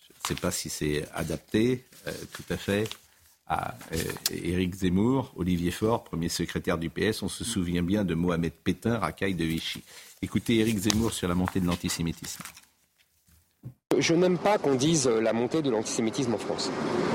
Je 0.00 0.12
ne 0.12 0.36
sais 0.36 0.40
pas 0.40 0.50
si 0.50 0.68
c'est 0.68 1.08
adapté 1.14 1.84
euh, 2.06 2.12
tout 2.32 2.44
à 2.50 2.56
fait 2.56 2.88
à 3.46 3.74
euh, 3.92 4.02
Éric 4.32 4.74
Zemmour, 4.74 5.32
Olivier 5.36 5.70
Faure, 5.70 6.04
premier 6.04 6.28
secrétaire 6.28 6.78
du 6.78 6.90
PS. 6.90 7.22
On 7.22 7.28
se 7.28 7.44
souvient 7.44 7.82
bien 7.82 8.04
de 8.04 8.14
Mohamed 8.14 8.52
Pétain, 8.52 8.98
racaille 8.98 9.34
de 9.34 9.44
Vichy. 9.44 9.82
Écoutez 10.22 10.58
Éric 10.58 10.78
Zemmour 10.78 11.12
sur 11.12 11.28
la 11.28 11.34
montée 11.34 11.60
de 11.60 11.66
l'antisémitisme. 11.66 12.44
Je 13.98 14.14
n'aime 14.14 14.38
pas 14.38 14.58
qu'on 14.58 14.74
dise 14.74 15.06
la 15.06 15.32
montée 15.32 15.62
de 15.62 15.70
l'antisémitisme 15.70 16.34
en 16.34 16.38
France, 16.38 16.70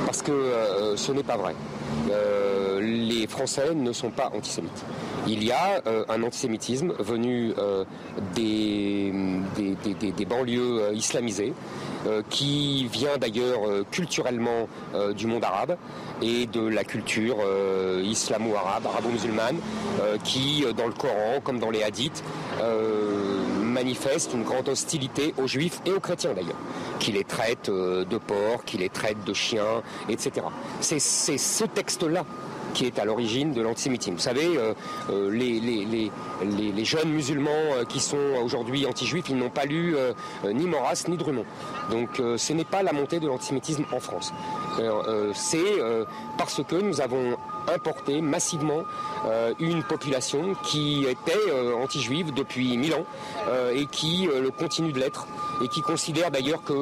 parce 0.05 0.21
que 0.21 0.31
euh, 0.31 0.95
ce 0.95 1.11
n'est 1.11 1.23
pas 1.23 1.37
vrai. 1.37 1.55
Euh, 2.11 2.79
les 2.81 3.27
Français 3.27 3.73
ne 3.73 3.91
sont 3.91 4.09
pas 4.09 4.31
antisémites. 4.33 4.85
Il 5.27 5.43
y 5.43 5.51
a 5.51 5.81
euh, 5.87 6.05
un 6.09 6.23
antisémitisme 6.23 6.93
venu 6.99 7.53
des, 8.35 9.11
des, 9.55 10.11
des, 10.11 10.25
banlieues 10.25 10.93
islamisées, 10.93 11.53
qui 12.29 12.87
vient 12.87 13.17
d'ailleurs 13.17 13.59
culturellement 13.91 14.69
du 15.15 15.27
monde 15.27 15.43
arabe 15.43 15.75
et 16.21 16.45
de 16.45 16.61
la 16.61 16.85
culture 16.85 17.37
islamo-arabe, 18.03 18.85
arabo-musulmane, 18.85 19.57
qui, 20.23 20.65
dans 20.77 20.87
le 20.87 20.93
Coran, 20.93 21.41
comme 21.43 21.59
dans 21.59 21.71
les 21.71 21.83
hadiths, 21.83 22.23
manifeste 23.77 24.33
une 24.33 24.43
grande 24.43 24.69
hostilité 24.69 25.35
aux 25.37 25.45
juifs 25.45 25.81
et 25.85 25.91
aux 25.91 25.99
chrétiens 25.99 26.33
d'ailleurs, 26.33 26.57
qui 26.99 27.11
les 27.11 27.23
traite 27.23 27.69
euh, 27.69 28.05
de 28.05 28.17
porcs, 28.17 28.65
qui 28.65 28.77
les 28.77 28.89
traite 28.89 29.23
de 29.23 29.33
chiens, 29.33 29.83
etc. 30.09 30.47
C'est 30.81 30.99
ce 30.99 31.63
texte-là 31.63 32.25
qui 32.73 32.85
est 32.85 32.99
à 32.99 33.05
l'origine 33.05 33.53
de 33.53 33.61
l'antisémitisme. 33.61 34.15
Vous 34.15 34.21
savez, 34.21 34.57
euh, 34.57 34.73
euh, 35.09 35.29
les, 35.31 36.85
jeunes 36.85 37.09
musulmans 37.09 37.85
qui 37.87 37.99
sont 37.99 38.25
aujourd'hui 38.43 38.85
anti-juifs, 38.85 39.29
ils 39.29 39.37
n'ont 39.37 39.49
pas 39.49 39.65
lu 39.65 39.95
ni 40.45 40.65
Maurras 40.65 41.05
ni 41.07 41.17
Drummond. 41.17 41.45
Donc 41.91 42.09
ce 42.17 42.53
n'est 42.53 42.65
pas 42.65 42.83
la 42.83 42.93
montée 42.93 43.19
de 43.19 43.27
l'antisémitisme 43.27 43.85
en 43.91 43.99
France. 43.99 44.33
C'est 45.33 45.81
parce 46.37 46.61
que 46.63 46.75
nous 46.75 47.01
avons 47.01 47.37
importé 47.67 48.21
massivement 48.21 48.83
euh, 49.25 49.53
une 49.59 49.83
population 49.83 50.55
qui 50.63 51.05
était 51.05 51.33
euh, 51.49 51.75
anti-juive 51.75 52.33
depuis 52.33 52.77
mille 52.77 52.93
ans 52.93 53.05
euh, 53.47 53.75
et 53.75 53.85
qui 53.85 54.27
le 54.27 54.49
continue 54.51 54.91
de 54.91 54.99
l'être 54.99 55.27
et 55.63 55.67
qui 55.67 55.81
considère 55.81 56.31
d'ailleurs 56.31 56.63
que 56.63 56.73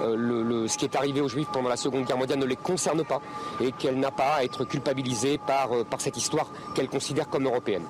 ce 0.00 0.78
qui 0.78 0.84
est 0.84 0.96
arrivé 0.96 1.20
aux 1.20 1.28
juifs 1.28 1.48
pendant 1.52 1.68
la 1.68 1.76
Seconde 1.76 2.06
Guerre 2.06 2.16
mondiale 2.16 2.38
ne 2.38 2.46
les 2.46 2.56
concerne 2.56 3.04
pas 3.04 3.20
et 3.60 3.72
qu'elle 3.72 3.98
n'a 3.98 4.10
pas 4.10 4.36
à 4.36 4.44
être 4.44 4.64
culpabilisée 4.64 5.38
par, 5.38 5.84
par 5.86 6.00
cette 6.00 6.16
histoire 6.16 6.50
qu'elle 6.74 6.88
considère 6.88 7.28
comme 7.28 7.44
européenne. 7.44 7.84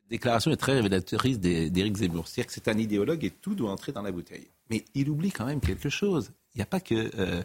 Cette 0.00 0.10
déclaration 0.10 0.50
est 0.50 0.56
très 0.56 0.72
révélatrice 0.72 1.38
d'Éric 1.38 1.96
Zemmour. 1.96 2.26
C'est-à-dire 2.26 2.48
que 2.48 2.52
c'est 2.52 2.68
un 2.68 2.78
idéologue 2.78 3.24
et 3.24 3.30
tout 3.30 3.54
doit 3.54 3.70
entrer 3.70 3.92
dans 3.92 4.02
la 4.02 4.12
bouteille. 4.12 4.48
Mais 4.70 4.84
il 4.94 5.08
oublie 5.08 5.30
quand 5.30 5.46
même 5.46 5.60
quelque 5.60 5.88
chose. 5.88 6.32
Il 6.54 6.58
n'y 6.58 6.62
a 6.62 6.66
pas 6.66 6.80
que 6.80 7.44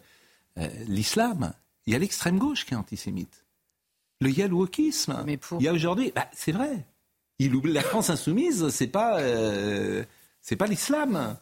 l'islam, 0.88 1.54
il 1.86 1.94
y 1.94 1.96
a 1.96 2.00
l'extrême 2.00 2.40
gauche 2.40 2.66
qui 2.66 2.74
est 2.74 2.78
antisémite 2.78 3.46
le 4.20 4.30
yalwokisme. 4.30 5.24
Mais 5.26 5.40
Il 5.60 5.64
y 5.64 5.68
a 5.68 5.74
aujourd'hui, 5.74 6.12
bah, 6.16 6.28
c'est 6.34 6.52
vrai. 6.52 6.86
Il 7.40 7.56
oublie 7.56 7.72
la 7.72 7.82
France 7.82 8.10
insoumise, 8.10 8.70
c'est 8.70 8.88
pas, 8.88 9.20
euh, 9.20 10.04
c'est 10.42 10.58
pas 10.58 10.68
l'islam. 10.68 11.38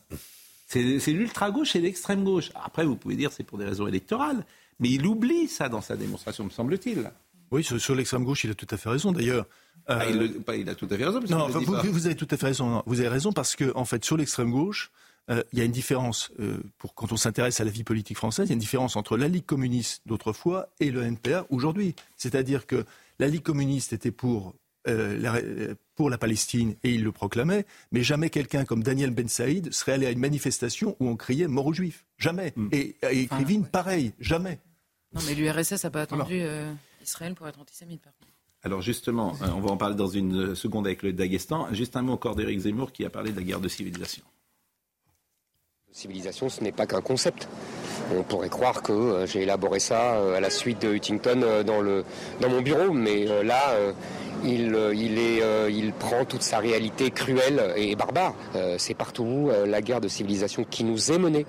C'est 0.68 1.00
l'ultra 1.08 1.50
gauche 1.50 1.76
et 1.76 1.82
l'extrême 1.82 2.24
gauche. 2.24 2.52
Après, 2.54 2.86
vous 2.86 2.96
pouvez 2.96 3.16
dire 3.16 3.32
c'est 3.32 3.44
pour 3.44 3.58
des 3.58 3.66
raisons 3.66 3.88
électorales, 3.88 4.46
mais 4.80 4.90
il 4.90 5.06
oublie 5.06 5.48
ça 5.48 5.70
dans 5.70 5.82
sa 5.82 5.96
démonstration, 5.96 6.44
me 6.44 6.50
semble-t-il. 6.50 7.10
Oui, 7.50 7.64
sur, 7.64 7.96
l'extrême 7.96 8.26
gauche, 8.26 8.44
il 8.44 8.52
a 8.52 8.54
tout 8.54 8.68
à 8.70 8.78
fait 8.78 8.90
raison. 8.90 9.14
D'ailleurs, 9.14 9.46
ah, 9.88 10.06
il, 10.06 10.70
a 10.70 10.76
tout 10.76 10.88
à 10.92 10.98
fait 10.98 11.06
raison. 11.06 11.22
non, 11.30 11.48
vous, 11.48 12.06
avez 12.06 12.16
tout 12.16 12.28
à 12.30 12.36
fait 12.36 12.48
raison. 12.48 12.84
vous 12.86 13.00
avez 13.00 13.08
raison 13.08 13.32
parce 13.32 13.56
que, 13.56 13.72
en 13.76 13.86
fait, 13.86 14.04
sur 14.04 14.18
l'extrême 14.18 14.52
gauche, 14.52 14.92
euh, 15.30 15.44
il 15.52 15.60
y 15.60 15.62
a 15.62 15.66
une 15.66 15.72
différence, 15.72 16.32
euh, 16.40 16.58
pour, 16.78 16.94
quand 16.96 17.12
on 17.12 17.18
s'intéresse 17.18 17.60
à 17.60 17.66
la 17.66 17.72
vie 17.72 17.84
politique 17.84 18.18
française, 18.18 18.48
il 18.48 18.52
y 18.52 18.54
a 18.54 18.56
une 18.56 18.60
différence 18.60 18.96
entre 18.96 19.18
la 19.18 19.28
Ligue 19.28 19.46
communiste 19.46 20.02
d'autrefois 20.06 20.70
et 20.80 20.90
le 20.90 21.04
NPA 21.04 21.46
aujourd'hui. 21.50 21.96
C'est-à-dire 22.16 22.66
que 22.66 22.86
la 23.20 23.28
Ligue 23.28 23.44
communiste 23.44 23.92
était 23.92 24.12
pour, 24.12 24.56
euh, 24.88 25.18
la, 25.20 25.36
pour 25.96 26.10
la 26.10 26.18
Palestine 26.18 26.76
et 26.84 26.94
il 26.94 27.04
le 27.04 27.12
proclamait, 27.12 27.66
mais 27.92 28.04
jamais 28.04 28.30
quelqu'un 28.30 28.64
comme 28.64 28.84
Daniel 28.84 29.12
Ben 29.12 29.28
Saïd 29.28 29.74
serait 29.74 29.94
allé 29.94 30.06
à 30.06 30.12
une 30.12 30.20
manifestation 30.20 30.96
où 31.00 31.10
on 31.10 31.18
criait 31.18 31.48
mort 31.48 31.66
aux 31.66 31.74
juifs. 31.74 32.06
Jamais. 32.18 32.54
Mm. 32.56 32.70
Et, 32.72 32.96
et 33.12 33.28
pareil, 33.72 34.14
jamais. 34.20 34.60
Non, 35.14 35.22
mais 35.26 35.36
l'URSS 35.36 35.84
n'a 35.84 35.90
pas 35.90 36.02
attendu 36.02 36.42
Israël 37.02 37.34
pour 37.36 37.48
être 37.48 37.60
antisémite, 37.60 38.02
par 38.02 38.14
contre. 38.14 38.32
Alors 38.64 38.82
justement, 38.82 39.34
on 39.42 39.62
va 39.62 39.72
en 39.72 39.78
parler 39.78 39.96
dans 39.96 40.08
une 40.08 40.56
seconde 40.56 40.88
avec 40.88 41.04
le 41.04 41.14
Daghestan. 41.14 41.74
Juste 41.74 41.96
un 41.96 42.02
mot 42.02 42.14
encore 42.14 42.36
d'Éric 42.36 42.60
Zemmour 42.60 42.92
qui 42.92 43.06
a 43.06 43.10
parlé 43.10 43.32
de 43.32 43.38
la 43.38 43.44
guerre 43.44 43.62
de 43.62 43.70
civilisation. 43.70 44.24
Civilisation, 45.94 46.50
ce 46.50 46.62
n'est 46.62 46.72
pas 46.72 46.86
qu'un 46.86 47.02
concept. 47.02 47.48
On 48.16 48.22
pourrait 48.22 48.50
croire 48.50 48.84
que 48.84 48.92
euh, 48.92 49.26
j'ai 49.26 49.42
élaboré 49.42 49.80
ça 49.80 50.16
euh, 50.16 50.38
à 50.38 50.40
la 50.40 50.50
suite 50.50 50.82
de 50.82 50.94
Huntington 50.94 51.42
euh, 51.42 51.64
dans, 51.64 51.82
le, 51.82 52.04
dans 52.40 52.50
mon 52.50 52.62
bureau, 52.62 52.92
mais 52.94 53.26
là, 53.44 53.74
il, 54.44 54.78
il, 54.94 55.18
est, 55.18 55.42
il, 55.72 55.94
prend 55.94 56.24
toute 56.24 56.44
sa 56.44 56.60
réalité 56.60 57.10
cruelle 57.10 57.74
et 57.76 57.96
barbare. 57.96 58.36
C'est 58.78 58.94
partout 58.94 59.50
la 59.66 59.82
guerre 59.82 60.00
de 60.00 60.08
civilisation 60.08 60.64
qui 60.64 60.84
nous 60.84 61.12
est 61.12 61.18
menée 61.18 61.48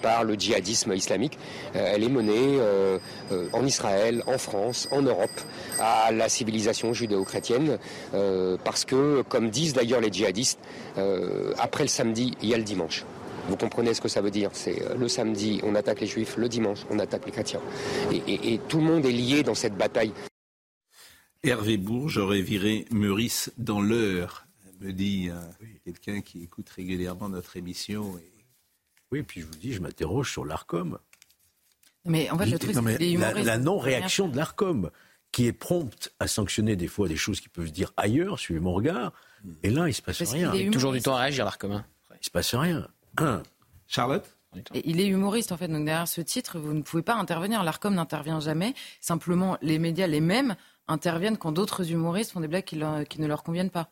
par 0.00 0.22
le 0.22 0.34
djihadisme 0.34 0.92
islamique. 0.92 1.36
Elle 1.74 2.04
est 2.04 2.08
menée 2.08 2.60
en 3.52 3.66
Israël, 3.66 4.22
en 4.28 4.38
France, 4.38 4.88
en 4.92 5.02
Europe, 5.02 5.40
à 5.80 6.12
la 6.12 6.28
civilisation 6.28 6.92
judéo-chrétienne, 6.92 7.78
parce 8.64 8.84
que, 8.84 9.22
comme 9.28 9.50
disent 9.50 9.72
d'ailleurs 9.72 10.00
les 10.00 10.12
djihadistes, 10.12 10.60
après 11.58 11.84
le 11.84 11.88
samedi, 11.88 12.36
il 12.42 12.50
y 12.50 12.54
a 12.54 12.58
le 12.58 12.64
dimanche. 12.64 13.04
Vous 13.48 13.56
comprenez 13.56 13.94
ce 13.94 14.00
que 14.00 14.08
ça 14.08 14.20
veut 14.20 14.30
dire 14.30 14.50
C'est 14.52 14.82
euh, 14.82 14.94
le 14.94 15.08
samedi, 15.08 15.60
on 15.62 15.74
attaque 15.74 16.00
les 16.00 16.06
juifs, 16.06 16.36
le 16.36 16.48
dimanche, 16.48 16.80
on 16.90 16.98
attaque 16.98 17.26
les 17.26 17.32
chrétiens. 17.32 17.60
Et, 18.12 18.60
tout 18.68 18.78
le 18.78 18.84
monde 18.84 19.04
est 19.04 19.12
lié 19.12 19.42
dans 19.42 19.54
cette 19.54 19.76
bataille. 19.76 20.12
Hervé 21.42 21.76
Bourges 21.78 22.18
aurait 22.18 22.42
viré 22.42 22.84
Meurice 22.90 23.50
dans 23.56 23.80
l'heure, 23.80 24.46
me 24.80 24.92
dit 24.92 25.28
euh, 25.30 25.40
quelqu'un 25.84 26.20
qui 26.20 26.42
écoute 26.42 26.68
régulièrement 26.68 27.28
notre 27.28 27.56
émission. 27.56 28.18
Et... 28.18 28.30
Oui, 29.10 29.22
puis 29.22 29.40
je 29.40 29.46
vous 29.46 29.54
dis, 29.54 29.72
je 29.72 29.80
m'interroge 29.80 30.30
sur 30.30 30.44
l'ARCOM. 30.44 30.98
Mais 32.04 32.30
en 32.30 32.38
fait, 32.38 32.46
le 32.46 32.58
truc, 32.58 32.74
la, 32.74 33.32
la 33.34 33.58
non-réaction 33.58 34.28
de 34.28 34.36
l'ARCOM, 34.36 34.90
qui 35.32 35.46
est 35.46 35.52
prompte 35.52 36.12
à 36.18 36.26
sanctionner 36.26 36.76
des 36.76 36.88
fois 36.88 37.08
des 37.08 37.16
choses 37.16 37.40
qui 37.40 37.48
peuvent 37.48 37.66
se 37.66 37.72
dire 37.72 37.92
ailleurs, 37.96 38.38
suivez 38.38 38.60
mon 38.60 38.72
regard. 38.72 39.12
Et 39.62 39.70
là, 39.70 39.88
il 39.88 39.94
se 39.94 40.02
passe 40.02 40.22
rien. 40.22 40.52
Il 40.54 40.66
y 40.66 40.68
a 40.68 40.70
toujours 40.70 40.92
du 40.92 41.00
temps 41.00 41.14
à 41.14 41.20
réagir, 41.20 41.44
l'ARCOM. 41.44 41.72
Hein. 41.72 41.84
Il 42.20 42.24
se 42.24 42.30
passe 42.30 42.54
rien. 42.54 42.86
Charlotte 43.86 44.36
il 44.74 45.00
est 45.00 45.06
humoriste 45.06 45.52
en 45.52 45.56
fait, 45.56 45.68
donc 45.68 45.84
derrière 45.84 46.08
ce 46.08 46.20
titre, 46.20 46.58
vous 46.58 46.74
ne 46.74 46.82
pouvez 46.82 47.02
pas 47.02 47.14
intervenir. 47.14 47.62
L'ARCOM 47.62 47.94
n'intervient 47.94 48.40
jamais. 48.40 48.74
Simplement, 49.00 49.56
les 49.62 49.78
médias, 49.78 50.06
les 50.06 50.20
mêmes, 50.20 50.56
interviennent 50.88 51.38
quand 51.38 51.52
d'autres 51.52 51.92
humoristes 51.92 52.32
font 52.32 52.40
des 52.40 52.48
blagues 52.48 52.64
qui, 52.64 52.76
ne 52.76 53.26
leur 53.26 53.42
conviennent 53.42 53.70
pas. 53.70 53.88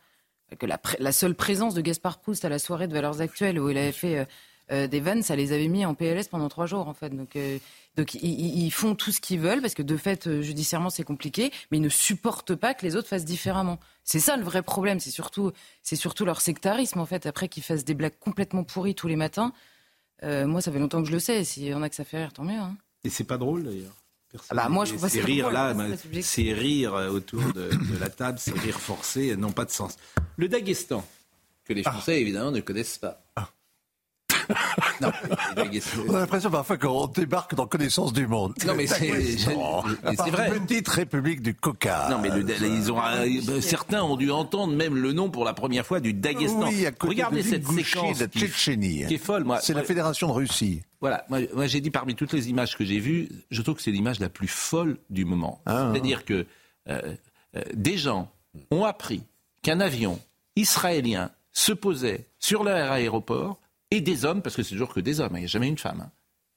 Que 0.59 0.66
la, 0.66 1.12
seule 1.12 1.35
présence 1.35 1.75
de 1.75 1.81
Gaspard 1.81 2.19
Proust 2.19 2.45
à 2.45 2.49
la 2.49 2.59
soirée 2.59 2.89
de 2.89 2.95
Valeurs 2.95 3.21
Actuelles 3.21 3.61
où 3.61 3.69
il 3.69 3.79
avait 3.79 3.93
fait 3.93 4.19
euh, 4.19 4.25
euh, 4.73 4.87
des 4.87 5.01
vannes, 5.01 5.23
ça 5.23 5.37
les 5.37 5.53
avait 5.53 5.69
mis 5.69 5.85
en 5.85 5.95
PLS 5.95 6.29
pendant 6.29 6.49
trois 6.49 6.66
jours 6.66 6.89
en 6.89 6.95
fait. 6.95 7.11
Donc, 7.11 7.37
euh, 7.37 7.59
donc 7.99 8.14
ils, 8.14 8.70
font 8.70 8.94
tout 8.94 9.11
ce 9.11 9.20
qu'ils 9.20 9.40
veulent 9.40 9.61
parce 9.61 9.74
que 9.74 9.82
de 9.82 9.96
fait 9.96 10.40
judiciairement 10.40 10.88
c'est 10.88 11.03
compliqué, 11.03 11.51
mais 11.70 11.78
ils 11.78 11.82
ne 11.82 11.88
supportent 11.88 12.55
pas 12.55 12.72
que 12.72 12.86
les 12.86 12.94
autres 12.94 13.09
fassent 13.09 13.24
différemment. 13.24 13.80
C'est 14.05 14.20
ça 14.20 14.36
le 14.36 14.44
vrai 14.44 14.62
problème. 14.62 15.01
C'est 15.01 15.11
surtout, 15.11 15.51
c'est 15.82 15.96
surtout 15.96 16.24
leur 16.24 16.40
sectarisme 16.40 17.01
en 17.01 17.07
fait. 17.07 17.26
Après 17.26 17.49
qu'ils 17.49 17.64
fassent 17.64 17.84
des 17.84 17.94
blagues 17.94 18.16
complètement 18.20 18.62
pourries 18.62 18.94
tous 18.94 19.09
les 19.09 19.16
matins. 19.16 19.53
Euh, 20.22 20.46
moi, 20.46 20.61
ça 20.61 20.70
fait 20.70 20.78
longtemps 20.78 21.03
que 21.03 21.09
je 21.09 21.12
le 21.12 21.18
sais. 21.18 21.42
S'il 21.42 21.64
y 21.64 21.74
en 21.74 21.82
a 21.82 21.88
que 21.88 21.96
ça 21.96 22.05
fait 22.05 22.18
rire, 22.18 22.32
tant 22.32 22.44
mieux. 22.44 22.59
Hein. 22.59 22.76
Et 23.03 23.11
c'est 23.11 23.24
pas 23.24 23.36
drôle 23.36 23.64
d'ailleurs. 23.64 23.96
Ah 24.51 24.55
bah 24.55 24.68
moi, 24.68 24.84
je 24.84 24.94
trouve 24.94 25.09
c'est 25.09 25.20
rire 25.20 25.51
là, 25.51 25.74
c'est 26.20 26.53
rire 26.53 26.94
euh, 26.94 27.09
autour 27.09 27.53
de, 27.53 27.70
la 27.99 28.11
table, 28.11 28.38
c'est 28.38 28.57
rire 28.57 28.78
forcé, 28.78 29.34
n'ont 29.36 29.53
pas 29.53 29.64
de 29.64 29.70
sens. 29.70 29.96
Le 30.36 30.49
Daghestan, 30.49 31.05
que 31.64 31.72
les 31.72 31.82
ah. 31.84 31.90
Français 31.92 32.20
évidemment 32.20 32.53
ne 32.53 32.61
connaissent 32.61 32.99
pas. 32.99 33.24
Ah. 33.34 33.49
on 36.09 36.14
a 36.14 36.20
l'impression 36.20 36.51
parfois 36.51 36.76
qu'on 36.76 37.07
débarque 37.07 37.55
dans 37.55 37.66
connaissance 37.66 38.12
du 38.12 38.26
monde. 38.26 38.55
Non, 38.66 38.74
mais 38.74 38.86
c'est 38.86 39.11
vrai. 40.30 40.51
Petite 40.51 40.88
république 40.88 41.42
du 41.42 41.55
Caucase. 41.55 42.11
Non, 42.11 42.18
mais 42.18 42.30
ils 42.30 42.92
ont, 42.92 43.01
euh, 43.01 43.61
certains 43.61 44.03
ont 44.03 44.16
dû 44.16 44.30
entendre 44.30 44.74
même 44.74 44.96
le 44.96 45.12
nom 45.12 45.30
pour 45.30 45.44
la 45.44 45.55
première 45.55 45.86
fois 45.86 46.01
du 46.01 46.12
Daghestan. 46.12 46.70
Regardez 47.01 47.42
cette 47.42 47.66
séquence 47.66 48.18
de 48.18 48.26
qui, 48.26 48.49
qui, 48.49 49.14
est 49.14 49.18
folle. 49.18 49.46
C'est 49.61 49.74
la 49.74 49.84
Fédération 49.84 50.28
de 50.28 50.32
Russie. 50.32 50.82
Voilà, 51.01 51.24
moi, 51.28 51.66
j'ai 51.66 51.80
dit 51.80 51.90
parmi 51.90 52.14
toutes 52.14 52.32
les 52.32 52.51
images 52.51 52.76
que 52.76 52.84
j'ai 52.84 52.99
vues, 52.99 53.28
je 53.51 53.62
trouve 53.62 53.76
que 53.76 53.82
c'est 53.82 53.92
l'image 53.92 54.18
la 54.18 54.28
plus 54.28 54.49
folle 54.49 54.99
du 55.11 55.24
moment. 55.24 55.61
Ah. 55.64 55.90
C'est-à-dire 55.92 56.24
que 56.24 56.44
euh, 56.88 57.14
euh, 57.57 57.62
des 57.72 57.96
gens 57.96 58.30
ont 58.70 58.84
appris 58.84 59.22
qu'un 59.62 59.80
avion 59.80 60.18
israélien 60.57 61.30
se 61.53 61.72
posait 61.72 62.26
sur 62.38 62.64
leur 62.64 62.90
aéroport 62.90 63.59
et 63.91 64.01
des 64.01 64.24
hommes, 64.24 64.43
parce 64.43 64.57
que 64.57 64.62
c'est 64.62 64.72
toujours 64.72 64.93
que 64.93 65.01
des 65.01 65.20
hommes, 65.20 65.34
hein, 65.34 65.39
il 65.39 65.41
n'y 65.41 65.45
a 65.45 65.49
jamais 65.49 65.68
une 65.68 65.78
femme, 65.78 66.09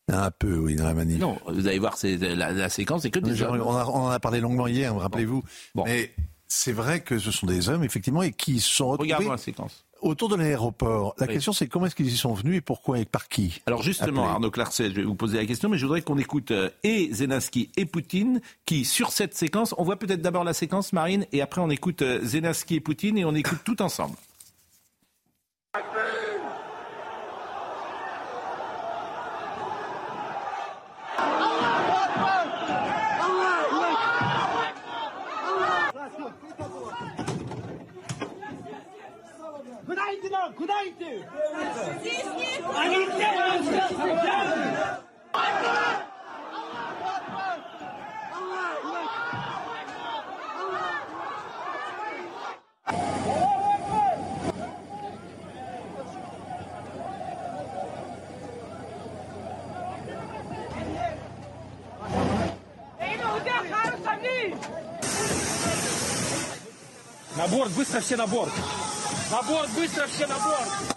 hein, 0.09 0.13
Un 0.25 0.31
peu, 0.31 0.57
oui, 0.57 0.75
dans 0.75 0.83
la 0.85 0.93
manif. 0.93 1.19
Non, 1.19 1.37
vous 1.47 1.67
allez 1.67 1.79
voir, 1.79 1.97
c'est 1.97 2.17
la, 2.17 2.51
la 2.51 2.69
séquence, 2.69 3.03
c'est 3.03 3.11
que 3.11 3.19
des 3.19 3.41
hommes. 3.41 3.61
on, 3.65 3.75
a- 3.75 3.85
on 3.85 4.05
en 4.05 4.09
a 4.09 4.19
parlé 4.19 4.39
longuement 4.41 4.67
hier, 4.67 4.95
rappelez-vous. 4.95 5.43
Bon. 5.75 5.83
Mais 5.85 6.11
c'est 6.47 6.73
vrai 6.73 7.01
que 7.01 7.17
ce 7.19 7.31
sont 7.31 7.47
des 7.47 7.69
hommes, 7.69 7.83
effectivement, 7.83 8.21
et 8.23 8.31
qui 8.33 8.59
se 8.59 8.69
sont 8.69 8.89
retrouvés 8.89 9.13
Regardons 9.13 9.31
la 9.31 9.37
séquence. 9.37 9.85
autour 10.01 10.27
de 10.27 10.35
l'aéroport. 10.35 11.15
La 11.17 11.27
Oui. 11.27 11.33
question, 11.35 11.53
c'est 11.53 11.67
comment 11.67 11.85
est-ce 11.85 11.95
qu'ils 11.95 12.07
y 12.11 12.17
sont 12.17 12.33
venus 12.33 12.57
et 12.57 12.61
pourquoi 12.61 12.99
et 12.99 13.05
par 13.05 13.29
qui 13.29 13.61
Alors 13.67 13.83
justement. 13.83 14.27
Arnaud 14.27 14.51
Clarset, 14.51 14.89
je 14.89 14.95
vais 14.95 15.03
vous 15.03 15.15
poser 15.15 15.37
la 15.37 15.45
question, 15.45 15.69
mais 15.69 15.77
je 15.77 15.85
voudrais 15.85 16.01
qu'on 16.01 16.17
écoute 16.17 16.51
euh, 16.51 16.69
et 16.83 17.07
Zelensky 17.13 17.69
et 17.77 17.85
Poutine, 17.85 18.41
qui 18.65 18.83
sur 18.83 19.11
cette 19.13 19.33
séquence, 19.35 19.73
on 19.77 19.85
voit 19.85 19.95
peut-être 19.97 20.21
d'abord 20.21 20.43
la 20.43 20.53
séquence, 20.53 20.91
Marine, 20.91 21.25
et 21.31 21.41
après 21.41 21.61
on 21.61 21.69
écoute 21.69 22.01
euh, 22.01 22.19
Zelensky 22.25 22.75
et 22.75 22.79
Poutine, 22.81 23.17
et 23.17 23.23
on 23.23 23.33
écoute 23.35 23.59
tout 23.63 23.81
ensemble. 23.81 24.17
Куда 40.11 40.19
идти 40.19 40.29
нам? 40.29 40.53
Куда 40.53 40.73
идти? 40.85 41.23
На 67.37 67.47
борт, 67.47 67.71
быстро 67.71 68.01
все 68.01 68.17
на 68.17 68.27
борт! 68.27 68.51
На 69.30 69.42
борт, 69.42 69.70
быстро 69.76 70.06
все 70.06 70.26
на 70.26 70.34
борт! 70.38 70.96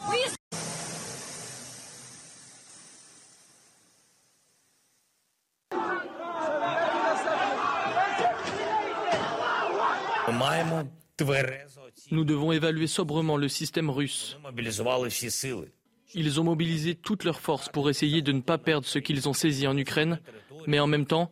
Маємо 10.31 10.83
тверезо 11.15 11.79
Nous 12.11 12.23
devons 12.25 12.51
évaluer 12.59 12.87
sobrement 12.87 13.37
le 13.37 13.47
système 13.49 13.89
russe. 13.91 14.35
мобілізували 14.43 15.07
всі 15.07 15.29
сили. 15.29 15.67
Ils 16.15 16.39
ont 16.39 16.43
mobilisé 16.43 16.95
toutes 16.95 17.23
leurs 17.27 17.39
forces 17.47 17.69
pour 17.75 17.85
essayer 17.93 18.21
de 18.27 18.31
ne 18.31 18.41
pas 18.41 18.57
perdre 18.57 18.87
ce 18.93 18.97
qu'ils 19.05 19.23
ont 19.29 19.33
saisi 19.43 19.67
en 19.67 19.77
Ukraine, 19.85 20.13
mais 20.65 20.79
en 20.79 20.87
même 20.87 21.05
temps, 21.13 21.27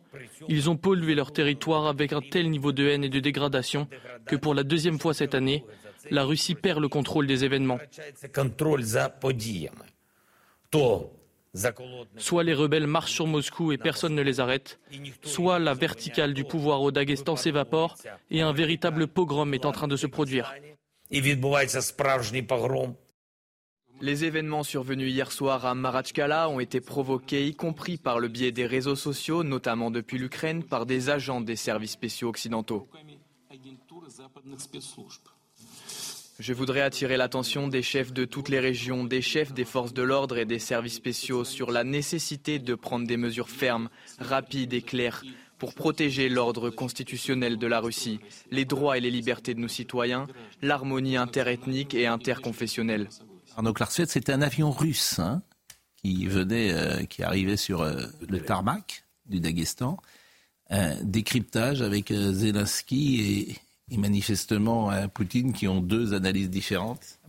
ils 0.56 0.64
ont 0.70 0.76
pollué 0.76 1.12
leur 1.20 1.30
territoire 1.32 1.84
avec 1.94 2.12
un 2.12 2.20
tel 2.34 2.44
niveau 2.56 2.70
de 2.78 2.84
haine 2.88 3.04
et 3.08 3.08
de 3.16 3.20
dégradation 3.28 3.82
que 4.28 4.36
pour 4.36 4.54
la 4.58 4.62
deuxième 4.72 4.98
fois 5.02 5.14
cette 5.20 5.34
année, 5.40 5.64
la 6.13 6.23
Russie 6.23 6.55
perd 6.55 6.79
le 6.79 6.87
contrôle 6.87 7.27
des 7.27 7.43
événements. 7.43 7.79
Soit 12.17 12.43
les 12.43 12.53
rebelles 12.53 12.87
marchent 12.87 13.13
sur 13.13 13.27
Moscou 13.27 13.71
et 13.71 13.77
personne 13.77 14.15
ne 14.15 14.21
les 14.21 14.39
arrête, 14.39 14.79
soit 15.23 15.59
la 15.59 15.73
verticale 15.73 16.33
du 16.33 16.43
pouvoir 16.43 16.81
au 16.81 16.91
Daghestan 16.91 17.35
s'évapore 17.35 17.97
et 18.31 18.41
un 18.41 18.53
véritable 18.53 19.07
pogrom 19.07 19.53
est 19.53 19.65
en 19.65 19.71
train 19.71 19.87
de 19.87 19.95
se 19.95 20.07
produire. 20.07 20.53
Les 24.01 24.25
événements 24.25 24.63
survenus 24.63 25.11
hier 25.11 25.31
soir 25.31 25.65
à 25.65 25.75
Marachkala 25.75 26.49
ont 26.49 26.59
été 26.59 26.81
provoqués, 26.81 27.47
y 27.47 27.55
compris 27.55 27.97
par 27.97 28.19
le 28.19 28.27
biais 28.27 28.51
des 28.51 28.65
réseaux 28.65 28.95
sociaux, 28.95 29.43
notamment 29.43 29.91
depuis 29.91 30.17
l'Ukraine, 30.17 30.63
par 30.63 30.85
des 30.85 31.09
agents 31.09 31.41
des 31.41 31.55
services 31.55 31.91
spéciaux 31.91 32.29
occidentaux. 32.29 32.89
Je 36.43 36.51
voudrais 36.51 36.81
attirer 36.81 37.15
l'attention 37.15 37.69
des 37.69 37.81
chefs 37.81 38.11
de 38.11 38.25
toutes 38.25 38.49
les 38.49 38.59
régions, 38.59 39.05
des 39.05 39.21
chefs 39.21 39.53
des 39.53 39.63
forces 39.63 39.93
de 39.93 40.01
l'ordre 40.01 40.37
et 40.37 40.43
des 40.43 40.59
services 40.59 40.95
spéciaux 40.95 41.45
sur 41.45 41.71
la 41.71 41.85
nécessité 41.85 42.59
de 42.59 42.75
prendre 42.75 43.07
des 43.07 43.15
mesures 43.15 43.47
fermes, 43.47 43.87
rapides 44.19 44.73
et 44.73 44.81
claires 44.81 45.23
pour 45.57 45.73
protéger 45.73 46.27
l'ordre 46.27 46.69
constitutionnel 46.69 47.57
de 47.57 47.65
la 47.65 47.79
Russie, 47.79 48.19
les 48.51 48.65
droits 48.65 48.97
et 48.97 48.99
les 48.99 49.09
libertés 49.09 49.53
de 49.53 49.61
nos 49.61 49.69
citoyens, 49.69 50.27
l'harmonie 50.61 51.15
interethnique 51.15 51.93
et 51.93 52.07
interconfessionnelle. 52.07 53.07
Arnaud 53.55 53.71
Clarset, 53.71 54.07
c'était 54.07 54.33
un 54.33 54.41
avion 54.41 54.69
russe 54.69 55.19
hein, 55.19 55.43
qui 55.95 56.27
venait, 56.27 56.73
euh, 56.73 57.05
qui 57.05 57.23
arrivait 57.23 57.55
sur 57.55 57.83
euh, 57.83 58.03
le 58.27 58.41
tarmac 58.41 59.05
du 59.27 59.39
Daghestan. 59.39 59.95
Un 60.69 61.01
décryptage 61.03 61.81
avec 61.81 62.11
euh, 62.11 62.33
Zelensky 62.33 63.21
et, 63.21 63.55
et 63.91 63.97
manifestement 63.97 64.91
euh, 64.91 65.07
Poutine 65.07 65.53
qui 65.53 65.67
ont 65.67 65.81
deux 65.81 66.13
analyses 66.13 66.49
différentes. 66.49 67.19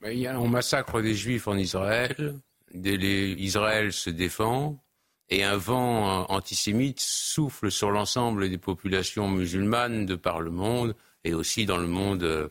Ben, 0.00 0.10
il 0.10 0.20
y 0.20 0.26
a- 0.26 0.38
massacre 0.38 1.00
des 1.00 1.14
juifs 1.14 1.48
en 1.48 1.56
Israël, 1.56 2.38
Israël 2.72 3.92
se 3.92 4.10
défend, 4.10 4.82
et 5.28 5.42
un 5.42 5.56
vent 5.56 6.22
euh, 6.22 6.24
antisémite 6.28 7.00
souffle 7.00 7.70
sur 7.70 7.90
l'ensemble 7.90 8.48
des 8.48 8.58
populations 8.58 9.28
musulmanes 9.28 10.06
de 10.06 10.14
par 10.14 10.40
le 10.40 10.50
monde, 10.50 10.94
et 11.24 11.34
aussi 11.34 11.66
dans 11.66 11.78
le 11.78 11.88
monde 11.88 12.22
euh, 12.22 12.48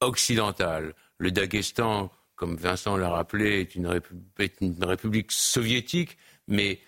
occidental. 0.00 0.94
Le 1.18 1.30
Daghestan, 1.30 2.10
comme 2.34 2.56
Vincent 2.56 2.96
l'a 2.96 3.10
rappelé, 3.10 3.60
est 3.60 3.74
une 3.74 3.86
république 3.86 5.30
soviétique, 5.30 6.16
mais 6.48 6.80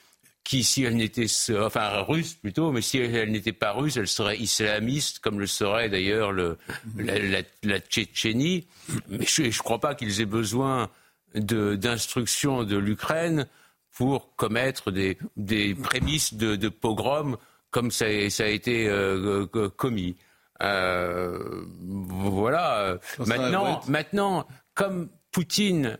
qui, 0.44 0.64
si 0.64 0.82
elle 0.84 0.96
n'était, 0.96 1.26
enfin 1.60 2.02
russe 2.02 2.34
plutôt, 2.34 2.72
mais 2.72 2.82
si 2.82 2.98
elle, 2.98 3.30
n'était 3.30 3.52
pas 3.52 3.72
russe, 3.72 3.96
elle 3.96 4.08
serait 4.08 4.38
islamiste, 4.38 5.20
comme 5.20 5.38
le 5.38 5.46
serait 5.46 5.88
d'ailleurs 5.88 6.32
le- 6.32 6.58
la, 6.96 7.18
la- 7.18 7.42
la 7.62 7.78
Tchétchénie. 7.80 8.66
Mais 9.08 9.24
je 9.26 9.42
ne 9.42 9.50
crois 9.58 9.78
pas 9.78 9.94
qu'ils 9.94 10.20
aient 10.20 10.26
besoin 10.26 10.90
d'instructions 11.34 12.64
de, 12.64 12.76
l'Ukraine 12.76 13.46
pour 13.92 14.34
commettre 14.36 14.90
des, 14.90 15.18
des 15.36 15.74
prémices 15.74 16.34
de, 16.34 16.56
de 16.56 16.68
pogrom 16.68 17.36
comme 17.70 17.90
ça, 17.90 18.06
a- 18.06 18.28
ça 18.30 18.44
a 18.44 18.48
été 18.48 18.88
euh, 18.88 19.46
commis. 19.76 20.16
Euh, 20.62 21.62
voilà. 21.80 22.98
Ça 23.16 23.24
Maintenant, 23.26 23.80
maintenant, 23.88 24.46
comme 24.74 25.08
Poutine 25.30 25.98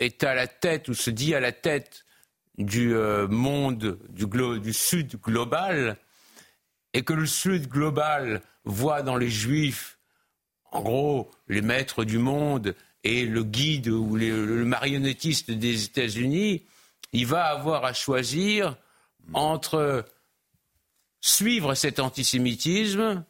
est 0.00 0.24
à 0.24 0.34
la 0.34 0.46
tête 0.46 0.88
ou 0.88 0.94
se 0.94 1.10
dit 1.10 1.34
à 1.34 1.40
la 1.40 1.52
tête 1.52 2.03
du 2.58 2.94
euh, 2.94 3.26
monde, 3.28 3.98
du, 4.10 4.26
du 4.60 4.72
Sud 4.72 5.20
global, 5.20 5.96
et 6.92 7.02
que 7.02 7.12
le 7.12 7.26
Sud 7.26 7.68
global 7.68 8.42
voit 8.64 9.02
dans 9.02 9.16
les 9.16 9.30
Juifs, 9.30 9.98
en 10.70 10.82
gros, 10.82 11.30
les 11.48 11.62
maîtres 11.62 12.04
du 12.04 12.18
monde 12.18 12.74
et 13.02 13.26
le 13.26 13.44
guide 13.44 13.88
ou 13.88 14.16
le 14.16 14.64
marionnettiste 14.64 15.50
des 15.50 15.84
États-Unis, 15.84 16.64
il 17.12 17.26
va 17.26 17.44
avoir 17.44 17.84
à 17.84 17.92
choisir 17.92 18.76
entre 19.32 20.04
suivre 21.20 21.74
cet 21.74 22.00
antisémitisme 22.00 23.24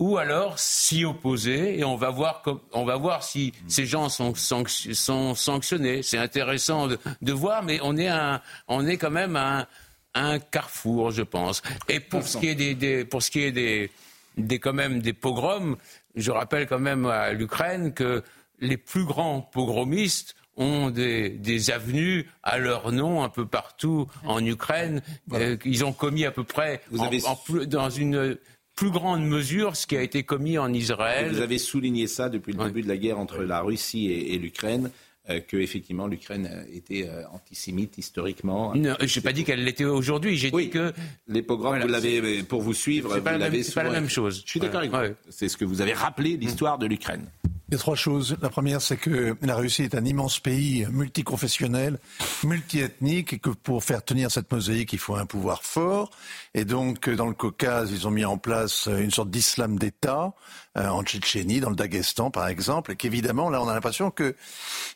ou 0.00 0.18
alors 0.18 0.58
s'y 0.58 1.04
opposer 1.04 1.78
et 1.78 1.84
on 1.84 1.94
va 1.94 2.10
voir 2.10 2.42
com- 2.42 2.58
on 2.72 2.84
va 2.84 2.96
voir 2.96 3.22
si 3.22 3.52
ces 3.68 3.86
gens 3.86 4.08
sont, 4.08 4.34
sanc- 4.34 4.66
sont 4.94 5.34
sanctionnés. 5.36 6.02
C'est 6.02 6.18
intéressant 6.18 6.88
de, 6.88 6.98
de 7.22 7.32
voir, 7.32 7.62
mais 7.62 7.78
on 7.82 7.96
est 7.96 8.08
un, 8.08 8.40
on 8.66 8.86
est 8.86 8.96
quand 8.96 9.10
même 9.10 9.36
un, 9.36 9.66
un 10.14 10.38
carrefour, 10.40 11.10
je 11.12 11.22
pense. 11.22 11.62
Et 11.88 12.00
pour 12.00 12.22
ce 12.26 12.38
qui 12.38 12.48
est 12.48 12.54
des, 12.56 12.74
des- 12.74 13.04
pour 13.04 13.22
ce 13.22 13.30
qui 13.30 13.42
est 13.42 13.52
des, 13.52 13.90
des 14.38 14.58
quand 14.58 14.72
même 14.72 15.00
des 15.00 15.12
pogroms, 15.12 15.76
je 16.16 16.30
rappelle 16.32 16.66
quand 16.66 16.80
même 16.80 17.06
à 17.06 17.32
l'Ukraine 17.32 17.92
que 17.92 18.24
les 18.58 18.76
plus 18.78 19.04
grands 19.04 19.40
pogromistes 19.42 20.34
ont 20.56 20.90
des, 20.90 21.28
des 21.30 21.70
avenues 21.70 22.28
à 22.42 22.58
leur 22.58 22.90
nom 22.92 23.22
un 23.22 23.28
peu 23.28 23.46
partout 23.46 24.06
en 24.24 24.44
Ukraine. 24.44 25.00
Euh, 25.32 25.56
ils 25.64 25.84
ont 25.84 25.92
commis 25.92 26.24
à 26.24 26.30
peu 26.30 26.44
près 26.44 26.82
Vous 26.90 27.00
en- 27.00 27.06
avez- 27.06 27.22
en 27.26 27.38
dans 27.66 27.88
une 27.90 28.36
plus 28.80 28.90
grande 28.90 29.22
mesure 29.26 29.76
ce 29.76 29.86
qui 29.86 29.94
a 29.94 30.00
été 30.02 30.22
commis 30.22 30.56
en 30.56 30.72
Israël. 30.72 31.30
Vous 31.30 31.42
avez 31.42 31.58
souligné 31.58 32.06
ça 32.06 32.30
depuis 32.30 32.54
le 32.54 32.64
début 32.64 32.80
de 32.80 32.88
la 32.88 32.96
guerre 32.96 33.18
entre 33.18 33.42
la 33.42 33.60
Russie 33.60 34.06
et, 34.10 34.32
et 34.32 34.38
l'Ukraine, 34.38 34.90
euh, 35.28 35.38
que 35.40 35.58
effectivement 35.58 36.06
l'Ukraine 36.06 36.48
euh, 36.50 36.64
était 36.74 37.06
euh, 37.06 37.24
antisémite 37.30 37.98
historiquement. 37.98 38.74
Non, 38.74 38.96
j'ai 39.02 39.20
pas 39.20 39.34
dit 39.34 39.44
qu'elle 39.44 39.64
l'était 39.64 39.84
aujourd'hui. 39.84 40.38
J'ai 40.38 40.50
dit 40.50 40.70
que 40.70 40.94
les 41.28 41.42
pogroms, 41.42 41.68
Voilà, 41.72 41.84
vous 41.84 41.92
l'avez 41.92 42.42
pour 42.42 42.62
vous 42.62 42.72
suivre. 42.72 43.12
c'est 43.14 43.20
pas 43.20 43.36
la 43.36 43.50
même- 43.50 43.62
pas 43.74 43.82
la 43.82 43.90
même 43.90 44.08
chose. 44.08 44.42
Je 44.46 44.50
suis 44.50 44.60
d'accord 44.60 44.80
Ouais. 44.80 44.86
avec 44.88 45.08
vous. 45.10 45.12
Ouais. 45.12 45.16
C'est 45.28 45.48
ce 45.50 45.58
que 45.58 45.66
vous 45.66 45.82
avez 45.82 45.92
rappelé 45.92 46.38
l'histoire 46.38 46.78
de 46.78 46.86
l'Ukraine. 46.86 47.26
Il 47.70 47.74
y 47.74 47.76
a 47.76 47.78
trois 47.78 47.94
choses. 47.94 48.36
La 48.42 48.48
première, 48.48 48.82
c'est 48.82 48.96
que 48.96 49.36
la 49.42 49.54
Russie 49.54 49.84
est 49.84 49.94
un 49.94 50.04
immense 50.04 50.40
pays 50.40 50.88
multiconfessionnel, 50.90 52.00
multiethnique, 52.42 53.34
et 53.34 53.38
que 53.38 53.50
pour 53.50 53.84
faire 53.84 54.04
tenir 54.04 54.28
cette 54.28 54.50
mosaïque, 54.50 54.92
il 54.92 54.98
faut 54.98 55.14
un 55.14 55.24
pouvoir 55.24 55.62
fort. 55.62 56.10
Et 56.52 56.64
donc, 56.64 57.08
dans 57.08 57.28
le 57.28 57.32
Caucase, 57.32 57.92
ils 57.92 58.08
ont 58.08 58.10
mis 58.10 58.24
en 58.24 58.38
place 58.38 58.88
une 58.88 59.12
sorte 59.12 59.30
d'islam 59.30 59.78
d'État, 59.78 60.32
euh, 60.76 60.88
en 60.88 61.04
Tchétchénie, 61.04 61.60
dans 61.60 61.70
le 61.70 61.76
Daghestan, 61.76 62.32
par 62.32 62.48
exemple, 62.48 62.90
et 62.90 62.96
qu'évidemment, 62.96 63.50
là, 63.50 63.62
on 63.62 63.68
a 63.68 63.74
l'impression 63.74 64.10
que, 64.10 64.34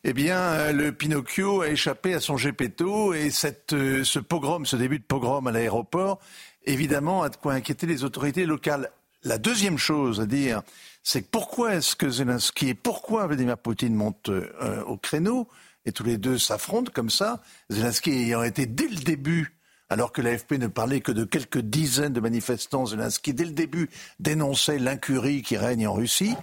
eh 0.03 0.13
bien, 0.13 0.73
le 0.73 0.91
Pinocchio 0.91 1.61
a 1.61 1.69
échappé 1.69 2.15
à 2.15 2.19
son 2.19 2.37
gépetto, 2.37 3.15
et 3.15 3.31
cette, 3.31 3.73
euh, 3.73 4.03
ce 4.03 4.19
pogrom, 4.19 4.67
ce 4.67 4.75
début 4.75 4.99
de 4.99 5.05
pogrom 5.05 5.47
à 5.47 5.53
l'aéroport, 5.53 6.19
évidemment, 6.65 7.23
a 7.23 7.29
de 7.29 7.37
quoi 7.37 7.53
inquiéter 7.53 7.87
les 7.87 8.03
autorités 8.03 8.47
locales. 8.47 8.91
La 9.23 9.39
deuxième 9.39 9.79
chose 9.79 10.21
à 10.21 10.27
dire, 10.27 10.63
c'est 11.05 11.31
pourquoi 11.31 11.75
est-ce 11.75 11.95
que 11.95 12.09
Zelensky 12.09 12.71
et 12.71 12.75
pourquoi 12.75 13.27
Vladimir 13.27 13.59
Poutine 13.59 13.95
montent 13.95 14.31
euh, 14.31 14.83
au 14.85 14.97
créneau 14.97 15.49
et 15.85 15.93
tous 15.93 16.03
les 16.03 16.17
deux 16.17 16.39
s'affrontent 16.39 16.91
comme 16.93 17.11
ça. 17.11 17.43
Zelensky 17.69 18.11
ayant 18.11 18.43
été 18.43 18.65
dès 18.65 18.89
le 18.89 18.97
début, 18.97 19.55
alors 19.91 20.13
que 20.13 20.23
l'AFP 20.23 20.53
ne 20.53 20.67
parlait 20.67 21.03
que 21.03 21.13
de 21.13 21.25
quelques 21.25 21.59
dizaines 21.59 22.15
de 22.15 22.21
manifestants, 22.21 22.87
Zelensky 22.87 23.35
dès 23.35 23.45
le 23.45 23.51
début 23.51 23.91
dénonçait 24.19 24.79
l'incurie 24.79 25.43
qui 25.43 25.59
règne 25.59 25.87
en 25.87 25.93
Russie. 25.93 26.35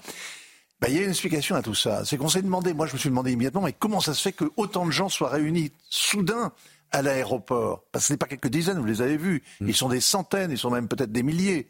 Ben, 0.80 0.90
il 0.90 0.96
y 0.96 1.00
a 1.00 1.04
une 1.04 1.10
explication 1.10 1.56
à 1.56 1.64
tout 1.64 1.76
ça. 1.76 2.06
C'est 2.06 2.18
qu'on 2.18 2.30
s'est 2.30 2.44
demandé, 2.44 2.74
moi 2.76 2.86
je 2.86 2.94
me 2.94 3.00
suis 3.00 3.10
demandé 3.10 3.32
immédiatement, 3.32 3.62
mais 3.62 3.74
comment 3.74 4.00
ça 4.00 4.14
se 4.14 4.22
fait 4.22 4.32
que 4.32 4.46
autant 4.58 4.86
de 4.86 4.92
gens 4.92 5.10
soient 5.10 5.30
réunis 5.30 5.72
soudain 5.90 6.52
à 6.92 7.02
l'aéroport? 7.02 7.84
Parce 7.92 8.04
que 8.04 8.08
ce 8.10 8.14
n'est 8.14 8.18
pas 8.18 8.28
quelques 8.28 8.50
dizaines, 8.50 8.78
vous 8.78 8.86
les 8.86 9.02
avez 9.02 9.18
vus. 9.18 9.42
Ils 9.60 9.76
sont 9.76 9.90
des 9.90 10.02
centaines, 10.02 10.52
ils 10.52 10.58
sont 10.58 10.70
même 10.70 10.88
peut-être 10.88 11.12
des 11.12 11.24
milliers. 11.24 11.68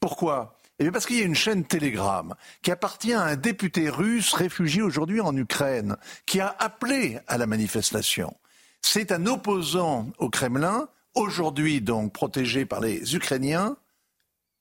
Pourquoi? 0.00 0.55
Eh 0.78 0.84
bien 0.84 0.92
parce 0.92 1.06
qu'il 1.06 1.18
y 1.18 1.22
a 1.22 1.24
une 1.24 1.34
chaîne 1.34 1.64
Telegram 1.64 2.34
qui 2.62 2.70
appartient 2.70 3.12
à 3.12 3.22
un 3.22 3.36
député 3.36 3.88
russe 3.88 4.34
réfugié 4.34 4.82
aujourd'hui 4.82 5.20
en 5.20 5.36
Ukraine, 5.36 5.96
qui 6.26 6.40
a 6.40 6.54
appelé 6.58 7.18
à 7.26 7.38
la 7.38 7.46
manifestation. 7.46 8.36
C'est 8.82 9.10
un 9.10 9.26
opposant 9.26 10.10
au 10.18 10.28
Kremlin, 10.28 10.88
aujourd'hui 11.14 11.80
donc 11.80 12.12
protégé 12.12 12.66
par 12.66 12.80
les 12.80 13.14
Ukrainiens, 13.14 13.76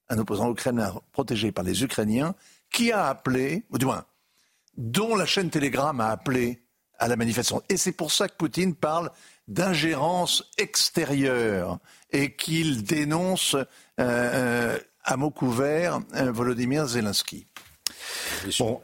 un 0.10 0.18
opposant 0.18 0.48
au 0.48 0.54
Kremlin 0.54 0.94
protégé 1.12 1.52
par 1.52 1.64
les 1.64 1.84
Ukrainiens, 1.84 2.34
qui 2.72 2.92
a 2.92 3.08
appelé, 3.08 3.66
ou 3.72 3.78
du 3.78 3.86
moins, 3.86 4.06
dont 4.78 5.16
la 5.16 5.26
chaîne 5.26 5.50
Telegram 5.50 6.00
a 6.00 6.10
appelé 6.10 6.62
à 6.98 7.08
la 7.08 7.18
manifestation. 7.18 7.62
Et 7.70 7.78
c'est 7.78 7.92
pour 7.92 8.12
ça 8.12 8.30
que 8.30 8.36
Poutine 8.36 8.74
parle 8.74 9.12
d'ingérence 9.48 10.50
extérieure 10.58 11.80
et 12.12 12.36
qu'il 12.36 12.84
dénonce 12.84 13.56
euh, 13.56 13.66
euh, 14.00 14.80
à 15.06 15.16
mot 15.18 15.30
couvert 15.32 16.00
euh, 16.16 16.32
Volodymyr 16.32 16.86
Zelensky. 16.88 17.46
Bon. 18.60 18.82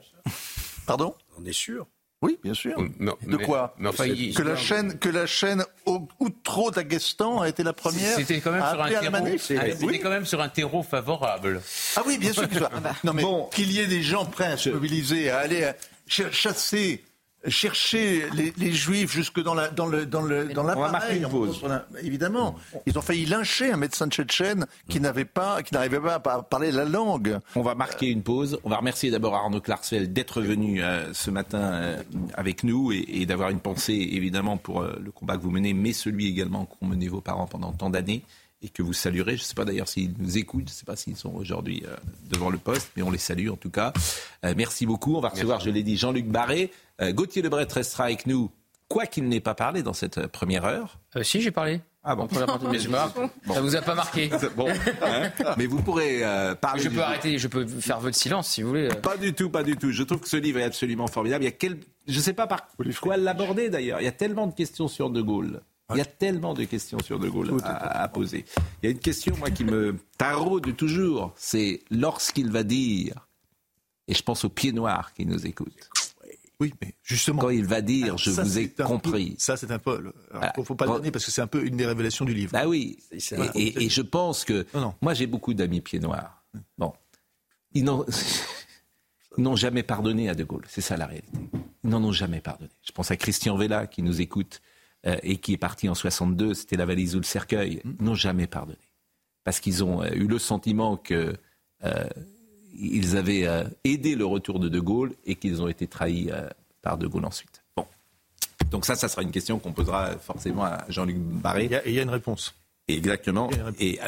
Pardon? 0.86 1.16
On 1.40 1.46
est 1.46 1.54
sûr? 1.54 1.88
Oui, 2.24 2.38
bien 2.44 2.54
sûr. 2.54 2.78
Non, 3.00 3.18
de 3.26 3.36
mais- 3.36 3.44
quoi? 3.44 3.74
mais 3.80 3.90
enfin, 3.90 4.06
il- 4.06 4.36
que, 4.36 4.44
la 4.44 4.56
chaîne, 4.56 5.00
que 5.00 5.10
la 5.10 5.26
chaîne 5.26 5.66
au- 5.88 6.08
Outro 6.20 6.70
d'Aguestan 6.70 7.42
a 7.42 7.50
été 7.50 7.64
la 7.64 7.74
première 7.74 8.16
C'était 8.16 8.40
quand 8.42 8.52
même 8.52 8.62
à 8.62 8.70
sur 8.74 8.80
un 8.80 8.84
appeler 8.84 8.96
à 8.98 9.02
la 9.02 9.22
terreau. 9.32 9.88
Oui. 9.88 10.00
quand 10.00 10.10
même 10.12 10.28
sur 10.28 10.40
un 10.40 10.50
terreau 10.50 10.84
favorable. 10.84 11.64
Ah 11.96 12.04
oui, 12.06 12.20
bien 12.20 12.32
sûr 12.32 12.48
que 12.48 12.60
ça. 12.60 12.70
Non 13.04 13.14
mais 13.14 13.24
qu'il 13.52 13.72
y 13.72 13.80
ait 13.80 13.88
des 13.88 14.04
gens 14.04 14.26
prêts 14.26 14.52
à 14.52 14.58
se 14.58 14.70
mobiliser, 14.70 15.32
à 15.32 15.40
aller 15.40 15.64
à 15.64 15.76
ch- 16.08 16.32
chasser, 16.32 17.04
chercher 17.48 18.30
les, 18.34 18.54
les 18.58 18.72
juifs 18.72 19.12
jusque 19.12 19.42
dans 19.42 19.54
la 19.54 19.70
dans 19.70 19.88
le 19.88 20.06
dans 20.06 20.22
le 20.22 20.46
dans 20.54 20.62
On 20.62 20.80
va 20.80 20.92
marquer 20.92 21.20
l'appareil. 21.20 21.80
Évidemment, 22.04 22.56
ils 22.86 22.98
ont 22.98 23.02
failli 23.02 23.26
lyncher 23.26 23.72
un 23.72 23.78
médecin 23.78 24.08
tchétchène 24.08 24.68
qui 24.90 25.00
n'avait 25.00 25.26
pas, 25.26 25.64
qui 25.64 25.74
n'arrivait 25.74 26.00
pas 26.00 26.16
à 26.16 26.42
parler 26.44 26.72
la 26.72 26.86
langue. 26.86 27.40
On 27.56 27.62
va 27.62 27.76
marquer 27.76 28.10
une 28.10 28.24
pause. 28.24 28.60
On 28.64 28.70
va 28.70 28.78
remercier 28.78 29.10
d'abord 29.12 29.36
Arnaud 29.36 29.62
Klarsfeld 29.62 30.14
d'être 30.14 30.42
venu 30.42 30.84
euh, 30.84 31.14
ce 31.14 31.32
matin 31.32 31.60
euh, 31.60 32.04
avec 32.36 32.64
nous 32.64 32.92
et, 32.92 33.06
et 33.08 33.26
d'avoir 33.26 33.50
une 33.50 33.60
pensée 33.60 34.10
évidemment 34.12 34.58
pour 34.58 34.82
euh, 34.82 35.00
le 35.04 35.12
combat 35.12 35.38
que 35.38 35.42
vous 35.42 35.52
menez, 35.52 35.74
mais 35.74 35.94
celui 35.94 36.28
également 36.28 36.66
qu'ont 36.66 36.86
mené 36.86 37.08
vos 37.08 37.22
parents 37.22 37.48
pendant 37.48 37.72
tant 37.72 37.90
d'années 37.90 38.24
et 38.62 38.70
que 38.70 38.82
vous 38.82 38.94
saluerez. 38.94 39.38
Je 39.38 39.42
ne 39.42 39.46
sais 39.46 39.56
pas 39.56 39.66
d'ailleurs 39.66 39.88
s'ils 39.88 40.14
nous 40.18 40.38
écoutent, 40.38 40.68
je 40.68 40.74
ne 40.74 40.78
sais 40.78 40.86
pas 40.86 40.96
s'ils 40.96 41.18
sont 41.18 41.34
aujourd'hui 41.34 41.84
euh, 41.88 41.96
devant 42.30 42.50
le 42.50 42.58
poste, 42.58 42.92
mais 42.96 43.04
on 43.04 43.12
les 43.12 43.18
salue 43.18 43.50
en 43.50 43.58
tout 43.58 43.70
cas. 43.70 43.94
Euh, 44.46 44.54
merci 44.56 44.86
beaucoup. 44.86 45.16
On 45.16 45.22
va 45.22 45.30
recevoir, 45.30 45.60
je 45.60 45.70
l'ai 45.70 45.84
dit, 45.84 45.98
Jean-Luc 45.98 46.28
Barré. 46.28 46.72
Euh, 47.02 47.12
Gauthier 47.12 47.42
Lebret 47.42 47.68
restera 47.72 48.06
avec 48.06 48.28
nous, 48.28 48.52
quoi 48.92 49.06
qu'il 49.06 49.28
n'ait 49.30 49.40
pas 49.40 49.56
parlé 49.56 49.84
dans 49.84 49.94
cette 49.94 50.18
euh, 50.18 50.28
première 50.28 50.66
heure. 50.66 51.00
Euh, 51.16 51.24
si, 51.24 51.42
j'ai 51.42 51.52
parlé. 51.52 51.82
Ah 52.04 52.16
bon. 52.16 52.28
Mais 52.32 52.80
je 52.80 52.90
rappelle. 52.90 53.30
Ça 53.48 53.62
vous 53.62 53.76
a 53.76 53.82
pas 53.82 53.96
marqué 53.96 54.30
Bon, 54.58 54.68
hein. 54.70 55.30
mais 55.58 55.68
vous 55.68 55.82
pourrez 55.82 56.24
euh, 56.24 56.56
parler. 56.56 56.84
Je 56.84 56.90
peux 56.90 57.02
arrêter, 57.02 57.38
je 57.38 57.48
peux 57.48 57.66
faire 57.66 58.00
votre 58.00 58.18
silence 58.18 58.50
si 58.50 58.64
vous 58.64 58.70
voulez. 58.70 58.90
Pas 58.90 59.18
du 59.18 59.34
tout, 59.34 59.50
pas 59.50 59.64
du 59.64 59.78
tout. 59.78 59.92
Je 59.92 60.04
trouve 60.04 60.20
que 60.20 60.28
ce 60.28 60.38
livre 60.38 60.60
est 60.60 60.64
absolument 60.64 61.08
formidable. 61.08 61.44
Il 61.44 61.48
y 61.48 61.50
a 61.50 61.54
quel... 61.54 61.78
Je 62.08 62.18
ne 62.18 62.22
sais 62.22 62.34
pas 62.34 62.48
par 62.48 62.68
quoi 63.00 63.18
l'aborder 63.18 63.70
d'ailleurs. 63.70 64.02
Il 64.02 64.06
y 64.06 64.08
a 64.08 64.12
tellement 64.12 64.48
de 64.48 64.54
questions 64.54 64.88
sur 64.88 65.10
De 65.10 65.22
Gaulle. 65.22 65.62
Il 65.94 65.98
y 65.98 66.02
a 66.02 66.06
tellement 66.06 66.54
de 66.54 66.64
questions 66.66 67.00
sur 67.00 67.20
De 67.20 67.30
Gaulle 67.30 67.58
à, 67.64 68.02
à 68.04 68.08
poser. 68.08 68.46
Il 68.82 68.86
y 68.86 68.90
a 68.90 68.92
une 68.92 69.00
question, 69.00 69.36
moi, 69.38 69.50
qui 69.52 69.64
me 69.64 69.98
taraude 70.18 70.76
toujours. 70.76 71.34
C'est 71.38 71.82
lorsqu'il 71.90 72.52
va 72.52 72.64
dire, 72.64 73.28
et 74.08 74.14
je 74.14 74.24
pense 74.24 74.44
aux 74.46 74.50
pieds 74.50 74.72
noirs 74.74 75.14
qui 75.14 75.26
nous 75.26 75.46
écoutent. 75.46 75.90
Oui, 76.60 76.74
mais 76.80 76.94
justement. 77.02 77.42
Quand 77.42 77.50
il 77.50 77.66
va 77.66 77.82
dire, 77.82 78.18
je 78.20 78.30
Ça, 78.30 78.44
vous 78.44 78.60
ai 78.60 78.68
peu- 78.68 78.84
compris. 78.84 79.36
ça, 79.40 79.58
c'est 79.58 79.72
un 79.72 79.80
peu. 79.80 80.04
Il 80.06 80.40
Ah, 80.42 80.54
ne 80.56 80.64
faut 80.64 80.76
pas 80.76 80.86
le 80.86 80.92
donner 80.92 81.10
parce 81.10 81.26
que 81.26 81.32
c'est 81.32 81.42
un 81.42 81.48
peu 81.48 81.66
une 81.66 81.76
des 81.76 81.88
révélations 81.88 82.24
du 82.24 82.36
livre. 82.36 82.52
Bah 82.54 82.68
oui. 82.68 83.00
Et, 83.12 83.18
et- 83.56 83.84
et 83.86 83.90
je 83.90 84.02
pense 84.04 84.46
que. 84.46 84.68
Non, 84.76 84.82
non. 84.82 84.94
Moi, 85.02 85.16
j'ai 85.16 85.26
beaucoup 85.26 85.56
d'amis 85.56 85.82
pieds 85.82 86.00
noirs. 86.00 86.44
Bon. 86.78 86.94
Ils 87.74 87.84
n'ont 87.84 88.06
ils 89.38 89.44
n'ont 89.44 89.56
jamais 89.56 89.82
pardonné 89.84 90.30
à 90.30 90.36
De 90.36 90.44
Gaulle. 90.44 90.66
C'est 90.70 90.82
ça 90.82 90.98
la 90.98 91.08
réalité. 91.08 91.32
Ils 91.84 91.90
n'en 91.90 92.04
ont 92.04 92.12
jamais 92.12 92.42
pardonné. 92.42 92.70
Je 92.84 92.92
pense 92.92 93.10
à 93.10 93.18
Christian 93.18 93.58
Vella 93.58 93.88
qui 93.88 94.04
nous 94.04 94.22
écoute 94.22 94.62
euh, 95.06 95.18
et 95.24 95.38
qui 95.38 95.54
est 95.54 95.58
parti 95.58 95.90
en 95.90 95.96
62. 95.96 96.54
C'était 96.54 96.78
la 96.78 96.86
valise 96.86 97.16
ou 97.16 97.20
le 97.20 97.24
cercueil. 97.26 97.82
Ils 98.00 98.04
n'ont 98.06 98.16
jamais 98.16 98.48
pardonné. 98.48 98.78
Parce 99.44 99.60
qu'ils 99.60 99.84
ont 99.84 100.02
euh, 100.04 100.10
eu 100.14 100.28
le 100.28 100.40
sentiment 100.40 100.98
que. 100.98 101.36
euh, 101.84 102.04
ils 102.74 103.18
avaient 103.18 103.46
euh, 103.48 103.66
aidé 103.84 104.16
le 104.16 104.26
retour 104.26 104.58
de 104.60 104.70
De 104.70 104.80
Gaulle 104.80 105.14
et 105.26 105.36
qu'ils 105.36 105.62
ont 105.62 105.68
été 105.68 105.88
trahis 105.88 106.30
par 106.82 106.98
De 106.98 107.06
Gaulle 107.06 107.26
ensuite. 107.26 107.62
Bon. 107.76 107.86
Donc 108.72 108.86
ça, 108.86 108.96
ça 108.96 109.10
sera 109.10 109.24
une 109.24 109.32
question 109.32 109.60
qu'on 109.60 109.74
posera 109.74 110.18
forcément 110.18 110.64
à 110.64 110.86
Jean-Luc 110.88 111.18
Barré. 111.18 111.66
Et 111.66 111.90
il 111.90 111.94
y 111.94 112.00
a 112.00 112.04
une 112.04 112.10
réponse. 112.10 112.56
Exactement. 112.88 113.50
Et, 113.80 114.00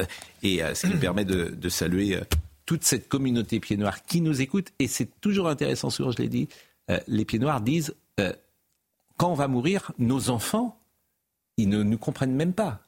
et 0.44 0.62
ce 0.74 0.88
qui 0.88 0.94
me 0.94 1.00
permet 1.00 1.26
de, 1.26 1.50
de 1.50 1.70
saluer 1.70 2.20
toute 2.66 2.84
cette 2.84 3.10
communauté 3.10 3.60
pieds 3.60 3.78
noirs 3.78 4.04
qui 4.06 4.22
nous 4.22 4.42
écoute. 4.42 4.72
Et 4.80 4.88
c'est 4.88 5.20
toujours 5.22 5.50
intéressant, 5.50 5.90
souvent 5.90 6.12
je 6.12 6.18
l'ai 6.18 6.30
dit, 6.30 6.48
euh, 6.90 7.00
les 7.08 7.26
pieds 7.26 7.40
noirs 7.40 7.62
disent, 7.62 7.96
euh, 8.20 8.34
quand 9.18 9.30
on 9.30 9.36
va 9.36 9.48
mourir, 9.48 9.92
nos 10.00 10.30
enfants, 10.30 10.80
ils 11.58 11.70
ne 11.70 11.84
nous 11.84 11.98
comprennent 11.98 12.36
même 12.36 12.54
pas. 12.54 12.82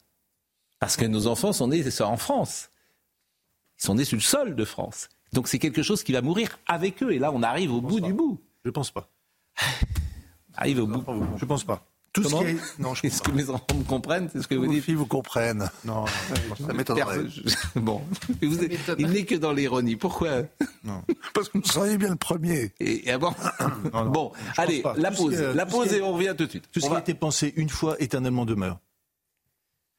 Parce 0.78 0.96
que 0.96 1.04
nos 1.04 1.26
enfants 1.26 1.52
sont 1.52 1.68
nés 1.68 1.84
en 2.00 2.16
France. 2.16 2.70
Ils 3.78 3.86
sont 3.86 3.94
nés 3.94 4.04
sur 4.04 4.16
le 4.16 4.22
sol 4.22 4.54
de 4.54 4.64
France. 4.64 5.08
Donc 5.32 5.48
c'est 5.48 5.58
quelque 5.58 5.82
chose 5.82 6.02
qui 6.02 6.12
va 6.12 6.22
mourir 6.22 6.58
avec 6.66 7.02
eux. 7.02 7.12
Et 7.12 7.18
là, 7.18 7.32
on 7.32 7.42
arrive 7.42 7.72
au 7.72 7.80
bout 7.80 8.00
du 8.00 8.12
bout. 8.12 8.40
Je 8.64 8.70
pense 8.70 8.90
pas. 8.90 9.10
Arrive 10.54 10.80
au 10.80 10.86
bout. 10.86 11.04
Je 11.36 11.44
pense 11.44 11.64
pas. 11.64 11.86
Tout 12.16 12.22
ce 12.22 12.28
Comment 12.30 12.42
qui 12.44 12.48
est- 12.52 12.78
Non, 12.78 12.94
je 12.94 13.06
Est-ce 13.06 13.20
que 13.20 13.30
mes 13.30 13.50
enfants 13.50 13.66
me 13.76 13.84
comprennent 13.84 14.30
C'est 14.32 14.40
ce 14.40 14.48
que 14.48 14.54
vous 14.54 14.66
dites 14.66 14.82
filles 14.82 14.94
vous 14.94 15.04
comprennent. 15.06 15.68
Non, 15.84 16.06
ça 16.66 16.72
m'étonnerait. 16.72 17.24
Bon, 17.74 18.00
vous 18.42 18.56
il 18.98 19.08
n'est 19.10 19.24
que 19.26 19.34
dans 19.34 19.52
l'ironie. 19.52 19.96
Pourquoi 19.96 20.44
Parce 21.34 21.50
que 21.50 21.58
vous 21.58 21.64
seriez 21.66 21.98
bien 21.98 22.08
le 22.08 22.16
premier. 22.16 22.72
Et, 22.80 23.08
et 23.08 23.12
avant. 23.12 23.34
bon, 24.06 24.32
allez, 24.56 24.80
pas. 24.80 24.94
la 24.96 25.10
Tout 25.10 25.16
ce 25.16 25.22
pause, 25.22 25.34
est- 25.34 25.54
la 25.54 25.66
ce 25.66 25.70
pause 25.70 25.92
et 25.92 26.00
on 26.00 26.14
revient 26.14 26.34
tout 26.38 26.46
de 26.46 26.50
suite. 26.50 26.64
Tout 26.72 26.80
ce 26.80 26.88
qui 26.88 26.94
a 26.94 26.98
été 27.00 27.12
pensé 27.12 27.52
une 27.56 27.68
fois 27.68 27.96
éternellement 28.00 28.46
demeure. 28.46 28.78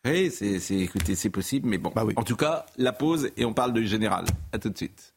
Oui, 0.05 0.31
c'est, 0.31 0.59
c'est- 0.59 0.79
écoutez, 0.79 1.13
c'est 1.13 1.29
possible, 1.29 1.69
mais 1.69 1.77
bon. 1.77 1.91
En 2.15 2.23
tout 2.23 2.35
cas, 2.35 2.65
la 2.77 2.93
pause 2.93 3.29
et 3.37 3.45
on 3.45 3.53
parle 3.53 3.73
de 3.73 3.83
général. 3.83 4.25
À 4.51 4.57
tout 4.57 4.69
de 4.71 4.77
suite. 4.77 5.13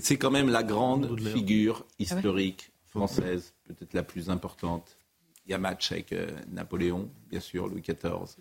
C'est 0.00 0.16
quand 0.16 0.30
même 0.32 0.48
la 0.50 0.64
grande 0.64 1.18
figure 1.30 1.86
historique 2.00 2.72
française, 2.94 3.52
peut-être 3.64 3.92
la 3.92 4.02
plus 4.02 4.30
importante. 4.30 4.96
Il 5.46 5.50
y 5.50 5.54
a 5.54 5.58
match 5.58 5.92
avec 5.92 6.12
euh, 6.12 6.28
Napoléon, 6.48 7.10
bien 7.28 7.40
sûr, 7.40 7.66
Louis 7.66 7.82
XIV. 7.82 8.36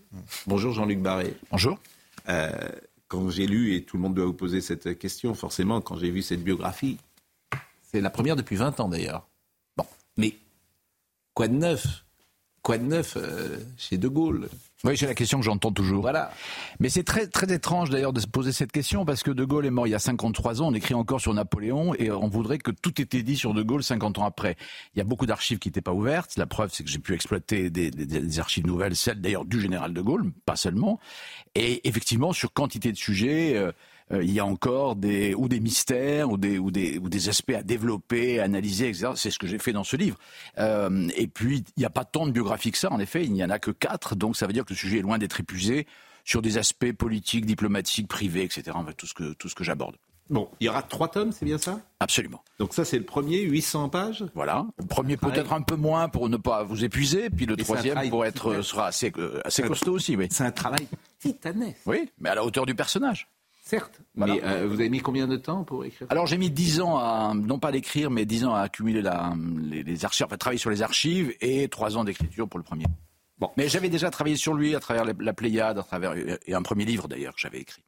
Bonjour 0.48 0.72
Jean-Luc 0.72 1.02
Barré. 1.02 1.36
Bonjour. 1.52 1.78
Euh, 2.30 2.52
quand 3.08 3.30
j'ai 3.30 3.48
lu, 3.48 3.76
et 3.76 3.84
tout 3.84 3.98
le 3.98 4.04
monde 4.04 4.14
doit 4.14 4.26
vous 4.26 4.34
poser 4.34 4.62
cette 4.62 4.98
question, 4.98 5.34
forcément, 5.34 5.82
quand 5.82 5.98
j'ai 5.98 6.12
vu 6.12 6.22
cette 6.22 6.44
biographie, 6.44 6.98
c'est 7.82 8.00
la 8.00 8.10
première 8.10 8.36
depuis 8.36 8.56
20 8.56 8.80
ans 8.80 8.90
d'ailleurs. 8.90 9.28
Bon, 9.76 9.86
mais 10.18 10.38
quoi 11.34 11.48
de 11.48 11.56
neuf? 11.56 12.06
Quoi 12.62 12.78
de 12.78 12.84
neuf 12.84 13.18
euh, 13.18 13.60
chez 13.76 13.98
De 13.98 14.08
Gaulle? 14.08 14.50
Oui, 14.86 14.98
c'est 14.98 15.06
la 15.08 15.16
question 15.16 15.40
que 15.40 15.46
j'entends 15.46 15.72
toujours. 15.72 16.02
Voilà. 16.02 16.30
Mais 16.82 16.90
c'est 16.90 17.04
très, 17.04 17.28
très 17.28 17.50
étrange 17.54 17.90
d'ailleurs 17.90 18.12
de 18.12 18.20
se 18.20 18.28
poser 18.28 18.52
cette 18.52 18.74
question 18.74 19.06
parce 19.06 19.24
que 19.24 19.32
De 19.32 19.46
Gaulle 19.46 19.66
est 19.66 19.70
mort 19.72 19.88
il 19.88 19.92
y 19.92 19.96
a 19.96 20.00
53 20.00 20.62
ans, 20.62 20.68
on 20.68 20.74
écrit 20.74 20.94
encore 20.94 21.22
sur 21.22 21.34
Napoléon 21.34 21.96
et 21.96 22.12
on 22.12 22.28
voudrait 22.28 22.58
que 22.58 22.72
tout 22.72 23.00
était 23.02 23.24
dit 23.24 23.38
sur 23.38 23.54
De 23.54 23.64
Gaulle 23.64 23.82
50 23.82 24.18
ans 24.20 24.26
après. 24.26 24.58
Il 24.94 24.98
y 24.98 25.02
a 25.02 25.06
beaucoup 25.06 25.26
d'archives 25.26 25.58
qui 25.60 25.70
n'étaient 25.70 25.80
pas 25.82 25.94
ouvertes. 25.94 26.36
La 26.36 26.48
preuve, 26.48 26.70
c'est 26.74 26.84
que 26.84 26.90
j'ai 26.90 27.00
pu 27.00 27.14
exploiter 27.14 27.70
des, 27.70 27.92
des- 27.92 28.06
des 28.06 28.40
archives 28.42 28.68
nouvelles, 28.68 28.98
celles 28.98 29.22
d'ailleurs 29.22 29.46
du 29.46 29.62
général 29.62 29.94
De 29.94 30.02
Gaulle, 30.02 30.34
pas 30.46 30.58
seulement. 30.58 31.00
Et 31.56 31.88
effectivement, 31.88 32.34
sur 32.34 32.52
quantité 32.52 32.92
de 32.92 32.98
sujets, 32.98 33.56
euh, 33.56 33.64
euh, 33.68 33.72
il 34.12 34.32
y 34.32 34.40
a 34.40 34.46
encore 34.46 34.96
des 34.96 35.34
ou 35.34 35.48
des 35.48 35.60
mystères 35.60 36.30
ou 36.30 36.38
des 36.38 36.58
ou 36.60 36.72
des 36.72 36.98
ou 36.98 37.10
des 37.10 37.30
aspects 37.30 37.56
à 37.58 37.64
développer, 37.64 38.40
à 38.40 38.44
analyser, 38.44 38.90
etc. 38.90 39.12
C'est 39.16 39.32
ce 39.32 39.40
que 39.40 39.48
j'ai 39.48 39.60
fait 39.60 39.74
dans 39.74 39.84
ce 39.84 39.96
livre. 39.96 40.18
Euh, 40.58 41.10
et 41.16 41.28
puis 41.28 41.64
il 41.78 41.80
n'y 41.80 41.86
a 41.86 41.90
pas 41.90 42.06
tant 42.06 42.26
de 42.26 42.32
biographies 42.32 42.72
que 42.72 42.78
ça. 42.78 42.92
En 42.92 43.00
effet, 43.00 43.24
il 43.24 43.34
n'y 43.34 43.44
en 43.44 43.50
a 43.50 43.60
que 43.60 43.72
quatre, 43.72 44.16
donc 44.16 44.36
ça 44.36 44.48
veut 44.48 44.54
dire 44.54 44.66
que 44.66 44.74
le 44.74 44.78
sujet 44.78 45.00
est 45.00 45.02
loin 45.02 45.18
d'être 45.18 45.40
épuisé 45.40 45.88
sur 46.26 46.42
des 46.42 46.58
aspects 46.58 46.92
politiques, 46.92 47.46
diplomatiques, 47.46 48.08
privés, 48.08 48.44
etc. 48.44 48.64
Enfin, 48.74 48.92
tout 48.96 49.08
ce 49.08 49.14
que 49.14 49.34
tout 49.34 49.50
ce 49.50 49.56
que 49.56 49.64
j'aborde. 49.64 49.96
Bon, 50.30 50.50
il 50.60 50.66
y 50.66 50.70
aura 50.70 50.82
trois 50.82 51.10
tomes, 51.10 51.34
c'est 51.34 51.46
bien 51.46 51.58
ça? 51.58 51.82
Absolument. 52.00 52.42
Donc 52.58 52.74
ça, 52.74 52.86
c'est 52.86 52.98
le 52.98 53.04
premier, 53.04 53.42
800 53.42 53.90
pages? 53.90 54.24
Voilà. 54.34 54.66
Le 54.78 54.86
premier 54.86 55.18
peut-être 55.18 55.52
un 55.52 55.62
peu 55.62 55.76
moins 55.76 56.08
pour 56.08 56.30
ne 56.30 56.38
pas 56.38 56.64
vous 56.64 56.86
épuiser, 56.86 57.30
puis 57.30 57.46
le 57.46 57.56
Mais 57.58 57.64
troisième 57.64 58.10
pour 58.10 58.26
être, 58.26 58.62
sera 58.62 58.88
assez, 58.88 59.12
euh, 59.18 59.42
assez 59.44 59.64
costaud 59.64 59.94
aussi, 59.94 60.16
oui. 60.16 60.28
C'est 60.32 60.46
un 60.46 60.52
travail 60.52 60.88
titanesque. 61.20 61.82
Oui, 61.86 62.10
mais 62.20 62.30
à 62.30 62.36
la 62.36 62.46
hauteur 62.46 62.66
du 62.66 62.74
personnage. 62.74 63.28
Certes. 63.66 64.02
Voilà. 64.16 64.34
Mais 64.34 64.44
euh, 64.44 64.68
vous 64.68 64.76
avez 64.76 64.90
mis 64.90 65.00
combien 65.00 65.26
de 65.26 65.38
temps 65.38 65.64
pour 65.64 65.86
écrire? 65.86 66.06
Alors 66.10 66.28
j'ai 66.28 66.38
mis 66.38 66.52
dix 66.52 66.82
ans 66.82 66.98
à, 66.98 67.34
non 67.34 67.60
pas 67.60 67.72
l'écrire, 67.72 68.12
mais 68.12 68.26
dix 68.26 68.44
ans 68.44 68.54
à 68.54 68.60
accumuler 68.60 69.02
la, 69.02 69.34
les, 69.62 69.84
les 69.84 70.06
archives, 70.06 70.26
enfin 70.26 70.36
travailler 70.36 70.60
sur 70.60 70.70
les 70.70 70.82
archives 70.82 71.34
et 71.40 71.70
trois 71.70 71.96
ans 71.96 72.04
d'écriture 72.04 72.50
pour 72.50 72.60
le 72.60 72.66
premier. 72.66 72.86
Bon. 73.40 73.50
Mais 73.56 73.70
j'avais 73.70 73.90
déjà 73.90 74.10
travaillé 74.10 74.36
sur 74.36 74.54
lui 74.54 74.76
à 74.76 74.82
travers 74.82 75.06
la, 75.06 75.14
la 75.18 75.34
Pléiade, 75.34 75.80
à 75.80 75.84
travers, 75.84 76.14
et 76.46 76.54
un 76.54 76.62
premier 76.62 76.84
livre 76.84 77.08
d'ailleurs 77.08 77.34
que 77.34 77.40
j'avais 77.40 77.60
écrit. 77.60 77.84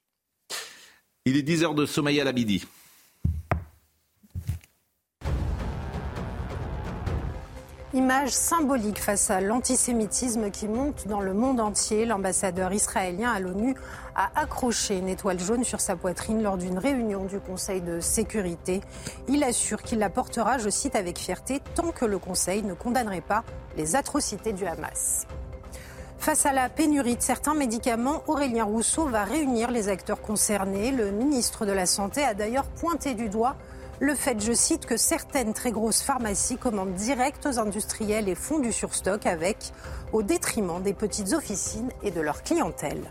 Il 1.26 1.36
est 1.36 1.44
10 1.44 1.64
heures 1.64 1.76
de 1.76 1.86
sommeil 1.86 2.22
à 2.22 2.24
la 2.24 2.32
midi. 2.32 2.66
Image 7.96 8.32
symbolique 8.32 9.00
face 9.00 9.32
à 9.32 9.40
l'antisémitisme 9.40 10.52
qui 10.52 10.68
monte 10.68 11.08
dans 11.08 11.22
le 11.22 11.34
monde 11.34 11.62
entier. 11.62 12.06
L'ambassadeur 12.06 12.74
israélien 12.74 13.32
à 13.32 13.40
l'ONU 13.40 13.74
a 14.16 14.30
accroché 14.40 14.98
une 14.98 15.10
étoile 15.10 15.40
jaune 15.40 15.64
sur 15.64 15.82
sa 15.82 15.96
poitrine 15.96 16.42
lors 16.42 16.58
d'une 16.58 16.78
réunion 16.78 17.26
du 17.26 17.40
Conseil 17.40 17.82
de 17.82 18.00
sécurité. 18.00 18.82
Il 19.28 19.44
assure 19.44 19.84
qu'il 19.84 20.00
la 20.00 20.10
portera, 20.10 20.58
je 20.58 20.70
cite, 20.70 20.96
avec 20.96 21.18
fierté, 21.18 21.62
tant 21.76 21.92
que 21.92 22.06
le 22.06 22.18
Conseil 22.18 22.64
ne 22.64 22.74
condamnerait 22.74 23.22
pas 23.22 23.44
les 23.78 23.96
atrocités 23.96 24.54
du 24.54 24.66
Hamas. 24.66 25.28
Face 26.18 26.46
à 26.46 26.54
la 26.54 26.70
pénurie 26.70 27.18
de 27.18 27.22
certains 27.22 27.54
médicaments, 27.54 28.24
Aurélien 28.28 28.64
Rousseau 28.64 29.06
va 29.06 29.26
réunir 29.26 29.70
les 29.70 29.90
acteurs 29.90 30.22
concernés. 30.22 30.92
Le 30.92 31.12
ministre 31.12 31.66
de 31.66 31.72
la 31.72 31.86
Santé 31.86 32.24
a 32.24 32.34
d'ailleurs 32.34 32.66
pointé 32.66 33.14
du 33.14 33.30
doigt 33.30 33.56
le 34.02 34.14
fait, 34.14 34.44
je 34.44 34.52
cite, 34.52 34.86
que 34.86 34.98
certaines 34.98 35.54
très 35.54 35.72
grosses 35.72 36.02
pharmacies 36.02 36.58
commandent 36.58 36.96
direct 36.96 37.46
aux 37.46 37.60
industriels 37.60 38.28
et 38.28 38.36
font 38.36 38.60
du 38.60 38.74
surstock 38.74 39.26
avec, 39.26 39.72
au 40.12 40.22
détriment 40.22 40.82
des 40.84 40.94
petites 40.94 41.32
officines 41.32 41.90
et 42.04 42.12
de 42.12 42.20
leur 42.20 42.44
clientèle. 42.44 43.04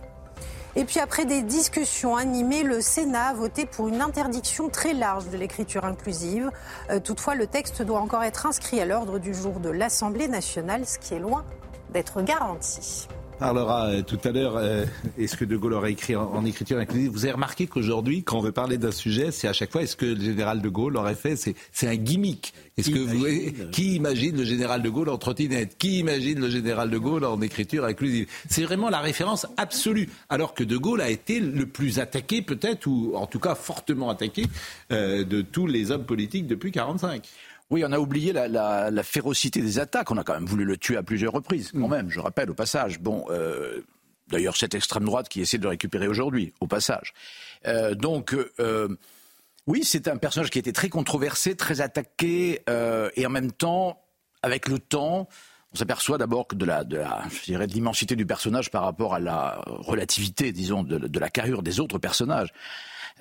Et 0.76 0.84
puis 0.84 0.98
après 0.98 1.24
des 1.24 1.42
discussions 1.42 2.16
animées, 2.16 2.64
le 2.64 2.80
Sénat 2.80 3.28
a 3.28 3.34
voté 3.34 3.64
pour 3.64 3.88
une 3.88 4.00
interdiction 4.00 4.68
très 4.68 4.92
large 4.92 5.28
de 5.28 5.36
l'écriture 5.36 5.84
inclusive. 5.84 6.50
Euh, 6.90 6.98
toutefois, 6.98 7.36
le 7.36 7.46
texte 7.46 7.82
doit 7.82 8.00
encore 8.00 8.24
être 8.24 8.46
inscrit 8.46 8.80
à 8.80 8.84
l'ordre 8.84 9.20
du 9.20 9.34
jour 9.34 9.60
de 9.60 9.70
l'Assemblée 9.70 10.26
nationale, 10.26 10.84
ce 10.84 10.98
qui 10.98 11.14
est 11.14 11.20
loin 11.20 11.44
d'être 11.92 12.22
garanti 12.22 13.06
parlera 13.39 13.87
euh, 13.87 14.03
tout 14.03 14.18
à 14.24 14.30
l'heure. 14.30 14.57
Euh, 14.57 14.85
est-ce 15.18 15.37
que 15.37 15.45
De 15.45 15.57
Gaulle 15.57 15.74
aurait 15.74 15.93
écrit 15.93 16.16
en, 16.16 16.32
en 16.32 16.45
écriture 16.45 16.78
inclusive 16.78 17.11
Vous 17.11 17.24
avez 17.24 17.32
remarqué 17.32 17.66
qu'aujourd'hui, 17.66 18.22
quand 18.22 18.39
on 18.39 18.41
veut 18.41 18.53
parler 18.53 18.78
d'un 18.78 18.93
sujet, 18.93 19.30
c'est 19.30 19.49
à 19.49 19.53
chaque 19.53 19.72
fois 19.72 19.82
est-ce 19.82 19.97
que 19.97 20.07
le 20.07 20.20
général 20.20 20.61
De 20.62 20.68
Gaulle 20.68 20.97
aurait 20.97 21.14
fait 21.14 21.37
C'est, 21.37 21.55
c'est 21.72 21.89
un 21.89 21.97
gimmick? 21.97 22.55
Est-ce 22.76 22.91
que 22.91 22.99
vous, 22.99 23.70
qui 23.70 23.95
imagine 23.95 24.37
le 24.37 24.45
général 24.45 24.82
De 24.82 24.91
Gaulle 24.91 25.09
en 25.09 25.18
trottinette? 25.18 25.76
Qui 25.78 26.01
imagine 26.01 26.41
le 26.41 26.51
général 26.51 26.91
De 26.91 26.99
Gaulle 26.99 27.24
en 27.24 27.41
écriture 27.41 27.85
inclusive? 27.85 28.26
C'est 28.49 28.64
vraiment 28.64 28.91
la 28.91 29.01
référence 29.01 29.47
absolue. 29.57 30.09
Alors 30.28 30.55
que 30.55 30.64
De 30.64 30.76
Gaulle 30.76 31.01
a 31.01 31.11
été 31.11 31.41
le 31.41 31.66
plus 31.66 32.01
attaqué, 32.01 32.43
peut-être, 32.43 32.87
ou 32.87 33.12
en 33.14 33.26
tout 33.26 33.39
cas 33.39 33.55
fortement 33.55 34.11
attaqué, 34.11 34.47
euh, 34.91 35.24
de 35.24 35.43
tous 35.43 35.66
les 35.66 35.91
hommes 35.91 36.05
politiques 36.05 36.47
depuis 36.47 36.72
45. 36.72 37.22
Oui, 37.74 37.82
on 37.84 37.90
a 37.90 37.98
oublié 37.98 38.32
la, 38.32 38.46
la, 38.46 38.92
la, 38.92 39.02
férocité 39.02 39.60
des 39.60 39.80
attaques. 39.80 40.12
On 40.12 40.16
a 40.16 40.22
quand 40.22 40.34
même 40.34 40.46
voulu 40.46 40.64
le 40.64 40.76
tuer 40.76 40.96
à 40.96 41.02
plusieurs 41.02 41.32
reprises, 41.32 41.72
quand 41.72 41.88
même, 41.88 42.08
je 42.08 42.20
rappelle, 42.20 42.48
au 42.48 42.54
passage. 42.54 43.00
Bon, 43.00 43.24
euh, 43.30 43.80
d'ailleurs, 44.28 44.56
cette 44.56 44.76
extrême 44.76 45.02
droite 45.02 45.28
qui 45.28 45.40
essaie 45.40 45.58
de 45.58 45.64
le 45.64 45.70
récupérer 45.70 46.06
aujourd'hui, 46.06 46.52
au 46.60 46.68
passage. 46.68 47.14
Euh, 47.66 47.96
donc, 47.96 48.32
euh, 48.60 48.96
oui, 49.66 49.82
c'est 49.82 50.06
un 50.06 50.18
personnage 50.18 50.50
qui 50.50 50.58
a 50.58 50.60
été 50.60 50.72
très 50.72 50.88
controversé, 50.88 51.56
très 51.56 51.80
attaqué, 51.80 52.62
et 53.16 53.26
en 53.26 53.30
même 53.30 53.50
temps, 53.50 54.00
avec 54.42 54.68
le 54.68 54.78
temps, 54.78 55.28
on 55.72 55.76
s'aperçoit 55.76 56.16
d'abord 56.16 56.46
que 56.46 56.54
de 56.54 56.64
la, 56.64 56.84
de 56.84 56.98
la, 56.98 57.24
je 57.28 57.42
dirais, 57.42 57.66
de 57.66 57.72
l'immensité 57.72 58.14
du 58.14 58.24
personnage 58.24 58.70
par 58.70 58.84
rapport 58.84 59.14
à 59.14 59.18
la 59.18 59.60
relativité, 59.66 60.52
disons, 60.52 60.84
de, 60.84 60.96
de 60.96 61.18
la 61.18 61.28
carrure 61.28 61.64
des 61.64 61.80
autres 61.80 61.98
personnages. 61.98 62.52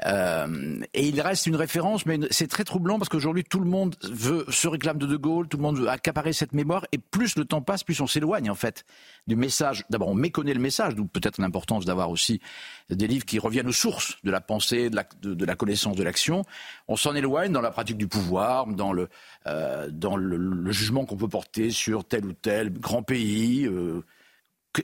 Euh, 0.05 0.79
et 0.93 1.07
il 1.07 1.21
reste 1.21 1.45
une 1.45 1.55
référence, 1.55 2.05
mais 2.05 2.19
c'est 2.31 2.47
très 2.47 2.63
troublant 2.63 2.97
parce 2.97 3.09
qu'aujourd'hui 3.09 3.43
tout 3.43 3.59
le 3.59 3.69
monde 3.69 3.95
veut, 4.03 4.43
se 4.49 4.67
réclame 4.67 4.97
de 4.97 5.05
De 5.05 5.15
Gaulle, 5.15 5.47
tout 5.47 5.57
le 5.57 5.63
monde 5.63 5.77
veut 5.77 5.87
accaparer 5.87 6.33
cette 6.33 6.53
mémoire, 6.53 6.85
et 6.91 6.97
plus 6.97 7.35
le 7.35 7.45
temps 7.45 7.61
passe, 7.61 7.83
plus 7.83 8.01
on 8.01 8.07
s'éloigne 8.07 8.49
en 8.49 8.55
fait 8.55 8.85
du 9.27 9.35
message. 9.35 9.85
D'abord, 9.89 10.09
on 10.09 10.15
méconnaît 10.15 10.53
le 10.53 10.59
message, 10.59 10.95
d'où 10.95 11.05
peut-être 11.05 11.39
l'importance 11.39 11.85
d'avoir 11.85 12.09
aussi 12.09 12.41
des 12.89 13.07
livres 13.07 13.25
qui 13.25 13.37
reviennent 13.39 13.67
aux 13.67 13.71
sources 13.71 14.17
de 14.23 14.31
la 14.31 14.41
pensée, 14.41 14.89
de 14.89 15.45
la, 15.45 15.55
connaissance, 15.55 15.95
de 15.95 16.03
l'action. 16.03 16.43
On 16.87 16.95
s'en 16.95 17.15
éloigne 17.15 17.51
dans 17.51 17.61
la 17.61 17.71
pratique 17.71 17.97
du 17.97 18.07
pouvoir, 18.07 18.67
dans 18.67 18.93
le, 18.93 19.09
euh, 19.47 19.89
dans 19.91 20.17
le 20.17 20.71
jugement 20.71 21.05
qu'on 21.05 21.17
peut 21.17 21.27
porter 21.27 21.69
sur 21.69 22.03
tel 22.03 22.25
ou 22.25 22.33
tel 22.33 22.73
grand 22.73 23.03
pays. 23.03 23.65
Euh, 23.67 24.03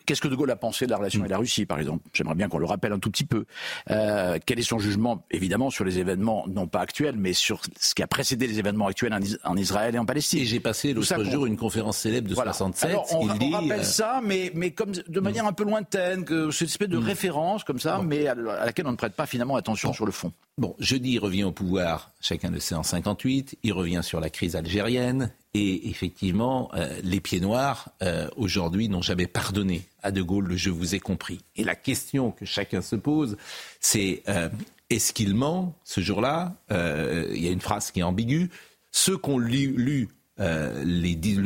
Qu'est-ce 0.05 0.21
que 0.21 0.27
De 0.27 0.35
Gaulle 0.35 0.51
a 0.51 0.55
pensé 0.55 0.85
de 0.85 0.91
la 0.91 0.97
relation 0.97 1.21
avec 1.21 1.31
la 1.31 1.37
Russie, 1.39 1.65
par 1.65 1.79
exemple? 1.79 2.03
J'aimerais 2.13 2.35
bien 2.35 2.47
qu'on 2.47 2.59
le 2.59 2.65
rappelle 2.65 2.93
un 2.93 2.99
tout 2.99 3.09
petit 3.09 3.25
peu. 3.25 3.45
Euh, 3.89 4.37
quel 4.45 4.59
est 4.59 4.63
son 4.63 4.79
jugement, 4.79 5.25
évidemment, 5.31 5.69
sur 5.71 5.83
les 5.83 5.97
événements, 5.97 6.45
non 6.47 6.67
pas 6.67 6.81
actuels, 6.81 7.15
mais 7.17 7.33
sur 7.33 7.61
ce 7.79 7.95
qui 7.95 8.03
a 8.03 8.07
précédé 8.07 8.45
les 8.45 8.59
événements 8.59 8.87
actuels 8.87 9.17
en, 9.43 9.57
Israël 9.57 9.95
et 9.95 9.97
en 9.97 10.05
Palestine 10.05 10.39
Et 10.39 10.45
j'ai 10.45 10.59
passé 10.59 10.93
l'autre 10.93 11.23
jour 11.23 11.47
une 11.47 11.57
conférence 11.57 11.97
célèbre 11.97 12.29
de 12.29 12.35
voilà. 12.35 12.53
67. 12.53 12.89
Alors, 12.89 13.07
on, 13.13 13.25
il 13.25 13.31
on 13.31 13.35
dit, 13.35 13.53
rappelle 13.53 13.79
euh... 13.79 13.83
ça, 13.83 14.21
mais, 14.23 14.51
mais 14.53 14.71
comme 14.71 14.91
de 14.91 15.19
manière 15.19 15.45
un 15.45 15.53
peu 15.53 15.63
lointaine, 15.63 16.23
que 16.23 16.51
c'est 16.51 16.65
une 16.65 16.69
espèce 16.69 16.89
de 16.89 16.99
Mm. 16.99 17.05
référence 17.05 17.63
comme 17.63 17.79
ça, 17.79 18.01
mais 18.03 18.27
à, 18.27 18.31
à, 18.31 18.65
laquelle 18.65 18.87
on 18.87 18.91
ne 18.91 18.97
prête 18.97 19.13
pas 19.15 19.25
finalement 19.25 19.55
attention 19.55 19.89
bon. 19.89 19.93
sur 19.93 20.05
le 20.05 20.11
fond. 20.11 20.31
Bon, 20.57 20.75
jeudi, 20.79 21.13
il 21.13 21.19
revient 21.19 21.45
au 21.45 21.51
pouvoir, 21.51 22.11
chacun 22.19 22.51
le 22.51 22.59
sait, 22.59 22.75
en 22.75 22.83
58. 22.83 23.57
Il 23.63 23.73
revient 23.73 24.01
sur 24.03 24.19
la 24.19 24.29
crise 24.29 24.55
algérienne. 24.55 25.31
Et 25.53 25.89
effectivement, 25.89 26.69
euh, 26.75 26.99
les 27.03 27.19
pieds 27.19 27.39
noirs, 27.39 27.89
euh, 28.03 28.27
aujourd'hui, 28.37 28.87
n'ont 28.87 29.01
jamais 29.01 29.27
pardonné 29.27 29.83
à 30.03 30.11
De 30.11 30.21
Gaulle 30.21 30.47
le 30.47 30.55
je 30.55 30.69
vous 30.69 30.95
ai 30.95 30.99
compris. 30.99 31.39
Et 31.55 31.63
la 31.63 31.75
question 31.75 32.31
que 32.31 32.45
chacun 32.45 32.81
se 32.81 32.95
pose, 32.95 33.37
c'est 33.79 34.21
euh, 34.27 34.49
est-ce 34.89 35.13
qu'il 35.13 35.33
ment 35.33 35.75
ce 35.83 36.01
jour-là? 36.01 36.55
Il 36.69 37.43
y 37.43 37.47
a 37.47 37.51
une 37.51 37.61
phrase 37.61 37.91
qui 37.91 38.01
est 38.01 38.03
ambiguë. 38.03 38.49
Ceux 38.91 39.17
qu'on 39.17 39.37
lu, 39.37 39.73
lu 39.75 40.09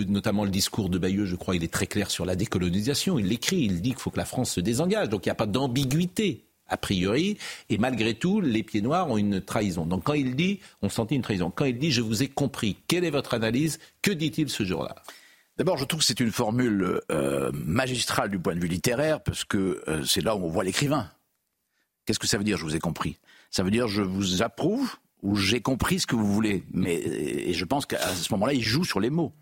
notamment 0.07 0.43
le 0.43 0.51
discours 0.51 0.89
de 0.89 0.97
Bayeux, 0.97 1.25
je 1.25 1.35
crois, 1.35 1.55
il 1.55 1.63
est 1.63 1.71
très 1.71 1.87
clair 1.87 2.11
sur 2.11 2.25
la 2.25 2.35
décolonisation. 2.35 3.19
Il 3.19 3.27
l'écrit, 3.27 3.61
il 3.61 3.81
dit 3.81 3.91
qu'il 3.91 3.99
faut 3.99 4.11
que 4.11 4.17
la 4.17 4.25
France 4.25 4.51
se 4.51 4.61
désengage. 4.61 5.09
Donc 5.09 5.25
il 5.25 5.29
n'y 5.29 5.33
a 5.33 5.35
pas 5.35 5.45
d'ambiguïté 5.45 6.42
a 6.67 6.77
priori, 6.77 7.37
et 7.69 7.77
malgré 7.77 8.13
tout, 8.13 8.41
les 8.41 8.63
pieds 8.63 8.81
noirs 8.81 9.09
ont 9.09 9.17
une 9.17 9.41
trahison. 9.41 9.85
Donc 9.85 10.03
quand 10.03 10.13
il 10.13 10.35
dit, 10.35 10.59
on 10.81 10.89
sentit 10.89 11.15
une 11.15 11.21
trahison. 11.21 11.51
Quand 11.51 11.65
il 11.65 11.77
dit, 11.77 11.91
je 11.91 12.01
vous 12.01 12.23
ai 12.23 12.27
compris, 12.27 12.77
quelle 12.87 13.03
est 13.03 13.11
votre 13.11 13.33
analyse? 13.33 13.79
Que 14.01 14.11
dit-il 14.11 14.49
ce 14.49 14.63
jour-là? 14.63 14.95
D'abord, 15.57 15.77
je 15.77 15.85
trouve 15.85 15.99
que 15.99 16.05
c'est 16.05 16.19
une 16.19 16.31
formule 16.31 16.99
euh, 17.11 17.51
magistrale 17.53 18.31
du 18.31 18.39
point 18.39 18.55
de 18.55 18.59
vue 18.59 18.67
littéraire, 18.67 19.21
parce 19.21 19.43
que 19.43 19.83
euh, 19.87 20.03
c'est 20.03 20.21
là 20.21 20.35
où 20.35 20.45
on 20.45 20.49
voit 20.49 20.63
l'écrivain. 20.63 21.11
Qu'est-ce 22.05 22.19
que 22.19 22.27
ça 22.27 22.37
veut 22.37 22.43
dire, 22.43 22.57
je 22.57 22.63
vous 22.63 22.75
ai 22.75 22.79
compris? 22.79 23.19
Ça 23.51 23.61
veut 23.61 23.71
dire, 23.71 23.87
je 23.87 24.01
vous 24.01 24.41
approuve, 24.41 24.95
ou 25.21 25.35
j'ai 25.35 25.61
compris 25.61 25.99
ce 25.99 26.07
que 26.07 26.15
vous 26.15 26.31
voulez. 26.31 26.63
Mais, 26.71 26.95
et 26.95 27.53
je 27.53 27.65
pense 27.65 27.85
qu'à 27.85 27.99
ce 27.99 28.33
moment-là, 28.33 28.53
il 28.53 28.63
joue 28.63 28.83
sur 28.83 28.99
les 28.99 29.09
mots. 29.09 29.33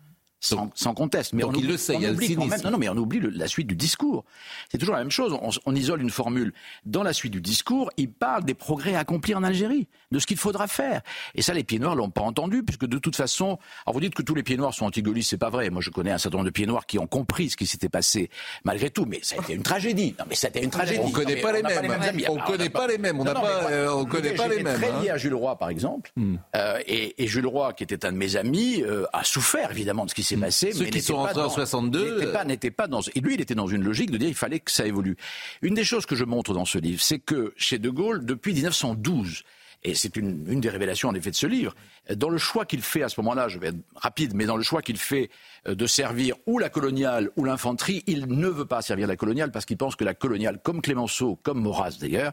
Sans, 0.44 0.70
sans, 0.74 0.92
conteste. 0.92 1.34
Mais 1.34 1.42
Donc 1.42 1.52
on 1.52 1.54
il 1.54 1.58
oublie, 1.58 1.68
le 1.68 1.76
sait, 1.76 1.94
il 1.94 2.02
y 2.02 2.06
a 2.06 2.10
oublie 2.10 2.28
le 2.28 2.34
quand 2.34 2.40
même, 2.40 2.50
cynisme. 2.50 2.66
non, 2.66 2.72
non, 2.72 2.78
mais 2.78 2.88
on 2.88 2.96
oublie 2.96 3.20
le, 3.20 3.30
la 3.30 3.46
suite 3.46 3.68
du 3.68 3.76
discours. 3.76 4.24
C'est 4.70 4.78
toujours 4.78 4.96
la 4.96 5.00
même 5.00 5.10
chose. 5.12 5.32
On, 5.40 5.50
on, 5.66 5.74
isole 5.76 6.02
une 6.02 6.10
formule. 6.10 6.52
Dans 6.84 7.04
la 7.04 7.12
suite 7.12 7.32
du 7.32 7.40
discours, 7.40 7.90
il 7.96 8.10
parle 8.10 8.44
des 8.44 8.54
progrès 8.54 8.96
accomplis 8.96 9.36
en 9.36 9.44
Algérie, 9.44 9.86
de 10.10 10.18
ce 10.18 10.26
qu'il 10.26 10.36
faudra 10.36 10.66
faire. 10.66 11.02
Et 11.36 11.42
ça, 11.42 11.54
les 11.54 11.62
pieds 11.62 11.78
noirs 11.78 11.94
l'ont 11.94 12.10
pas 12.10 12.22
entendu, 12.22 12.64
puisque 12.64 12.86
de 12.86 12.98
toute 12.98 13.14
façon, 13.14 13.58
alors 13.86 13.94
vous 13.94 14.00
dites 14.00 14.14
que 14.14 14.22
tous 14.22 14.34
les 14.34 14.42
pieds 14.42 14.56
noirs 14.56 14.74
sont 14.74 14.86
anti-gaullistes, 14.86 15.30
c'est 15.30 15.38
pas 15.38 15.50
vrai. 15.50 15.70
Moi, 15.70 15.80
je 15.80 15.90
connais 15.90 16.10
un 16.10 16.18
certain 16.18 16.38
nombre 16.38 16.46
de 16.46 16.52
pieds 16.52 16.66
noirs 16.66 16.86
qui 16.86 16.98
ont 16.98 17.06
compris 17.06 17.50
ce 17.50 17.56
qui 17.56 17.66
s'était 17.66 17.88
passé, 17.88 18.28
malgré 18.64 18.90
tout. 18.90 19.06
Mais 19.06 19.20
ça 19.22 19.36
a 19.38 19.42
été 19.42 19.54
une 19.54 19.62
tragédie. 19.62 20.16
Non, 20.18 20.24
mais 20.28 20.34
ça 20.34 20.48
a 20.48 20.50
été 20.50 20.64
une 20.64 20.70
tragédie. 20.70 21.00
On 21.04 21.10
connaît 21.10 21.36
non, 21.36 21.42
pas, 21.42 21.52
les 21.52 21.62
mêmes. 21.62 21.74
Pas 21.76 21.82
les 21.82 21.88
mêmes 21.88 22.30
on 22.30 22.38
connaît 22.38 22.70
pas 22.70 22.86
les 22.88 22.98
mêmes. 22.98 23.20
On 23.20 23.24
n'a 23.24 23.34
pas, 23.34 23.70
euh, 23.70 23.92
on 23.92 24.04
connaît 24.04 24.34
pas 24.34 24.48
les 24.48 24.62
mêmes. 24.62 24.74
Très 24.74 25.02
lié 25.02 25.10
hein. 25.10 25.14
à 25.14 25.18
Jules 25.18 25.34
Roy, 25.34 25.56
par 25.56 25.68
exemple. 25.68 26.10
Hmm. 26.16 26.36
Euh, 26.56 26.80
et, 26.86 27.22
et, 27.22 27.26
Jules 27.28 27.46
Roy, 27.46 27.72
qui 27.74 27.84
était 27.84 28.04
un 28.04 28.12
de 28.12 28.16
mes 28.16 28.36
amis, 28.36 28.82
euh, 28.82 29.06
a 29.12 29.22
souffert 29.24 29.70
évidemment 29.70 30.04
de 30.04 30.10
ce 30.10 30.14
qui 30.14 30.22
s'est 30.22 30.31
passé. 30.36 30.70
Hmm. 30.70 30.72
Ceux 30.72 30.84
mais 30.84 30.90
qui 30.90 31.02
sont 31.02 31.16
rentrés 31.16 31.42
en 31.42 31.50
62 31.50 32.18
n'était 32.18 32.32
pas, 32.32 32.44
n'était 32.44 32.70
pas 32.70 32.86
dans. 32.86 33.00
Et 33.14 33.20
lui, 33.20 33.34
il 33.34 33.40
était 33.40 33.54
dans 33.54 33.66
une 33.66 33.82
logique 33.82 34.10
de 34.10 34.18
dire 34.18 34.28
il 34.28 34.34
fallait 34.34 34.60
que 34.60 34.70
ça 34.70 34.86
évolue. 34.86 35.16
Une 35.62 35.74
des 35.74 35.84
choses 35.84 36.06
que 36.06 36.16
je 36.16 36.24
montre 36.24 36.54
dans 36.54 36.64
ce 36.64 36.78
livre, 36.78 37.00
c'est 37.02 37.18
que 37.18 37.52
chez 37.56 37.78
De 37.78 37.90
Gaulle, 37.90 38.24
depuis 38.24 38.54
1912, 38.54 39.42
Et 39.84 39.94
c'est 39.94 40.16
une, 40.16 40.44
une, 40.48 40.60
des 40.60 40.68
révélations 40.68 41.08
en 41.08 41.14
effet 41.14 41.30
de 41.30 41.36
ce 41.36 41.46
livre. 41.46 41.74
Dans 42.14 42.28
le 42.28 42.38
choix 42.38 42.64
qu'il 42.64 42.82
fait 42.82 43.02
à 43.02 43.08
ce 43.08 43.20
moment-là, 43.20 43.48
je 43.48 43.58
vais 43.58 43.68
être 43.68 43.78
rapide, 43.96 44.32
mais 44.34 44.46
dans 44.46 44.56
le 44.56 44.62
choix 44.62 44.80
qu'il 44.80 44.96
fait 44.96 45.30
euh, 45.66 45.74
de 45.74 45.86
servir 45.86 46.36
ou 46.46 46.58
la 46.58 46.68
coloniale 46.68 47.30
ou 47.36 47.44
l'infanterie, 47.44 48.04
il 48.06 48.26
ne 48.26 48.48
veut 48.48 48.64
pas 48.64 48.82
servir 48.82 49.06
la 49.06 49.16
coloniale 49.16 49.50
parce 49.50 49.64
qu'il 49.64 49.76
pense 49.76 49.96
que 49.96 50.04
la 50.04 50.14
coloniale, 50.14 50.60
comme 50.62 50.82
Clémenceau, 50.82 51.36
comme 51.42 51.60
Maurras 51.60 51.96
d'ailleurs, 52.00 52.32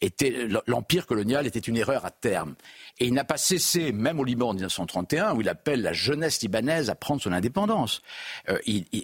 était 0.00 0.48
l'empire 0.66 1.06
colonial 1.06 1.46
était 1.46 1.58
une 1.58 1.76
erreur 1.76 2.04
à 2.06 2.10
terme. 2.10 2.54
Et 2.98 3.06
il 3.06 3.14
n'a 3.14 3.24
pas 3.24 3.36
cessé, 3.36 3.92
même 3.92 4.18
au 4.18 4.24
Liban 4.24 4.50
en 4.50 4.54
1931, 4.54 5.34
où 5.34 5.40
il 5.40 5.48
appelle 5.48 5.82
la 5.82 5.92
jeunesse 5.92 6.40
libanaise 6.42 6.88
à 6.90 6.94
prendre 6.94 7.20
son 7.20 7.32
indépendance. 7.32 8.02
Euh, 8.48 8.58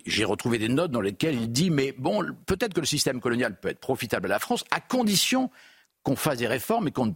J'ai 0.07 0.24
retrouvé 0.24 0.59
des 0.59 0.68
notes 0.68 0.90
dans 0.90 1.01
lesquelles 1.01 1.34
il 1.34 1.53
dit 1.53 1.70
mais 1.70 1.93
bon, 1.99 2.24
peut-être 2.47 2.74
que 2.74 2.80
le 2.80 2.86
système 2.86 3.20
colonial 3.20 3.59
peut 3.59 3.68
être 3.68 3.80
profitable 3.80 4.26
à 4.26 4.30
la 4.30 4.38
France 4.38 4.64
à 4.70 4.80
condition 4.80 5.51
qu'on 6.03 6.17
fasse 6.17 6.39
des 6.39 6.47
réformes 6.47 6.89
et 6.89 6.91
qu'on 6.91 7.15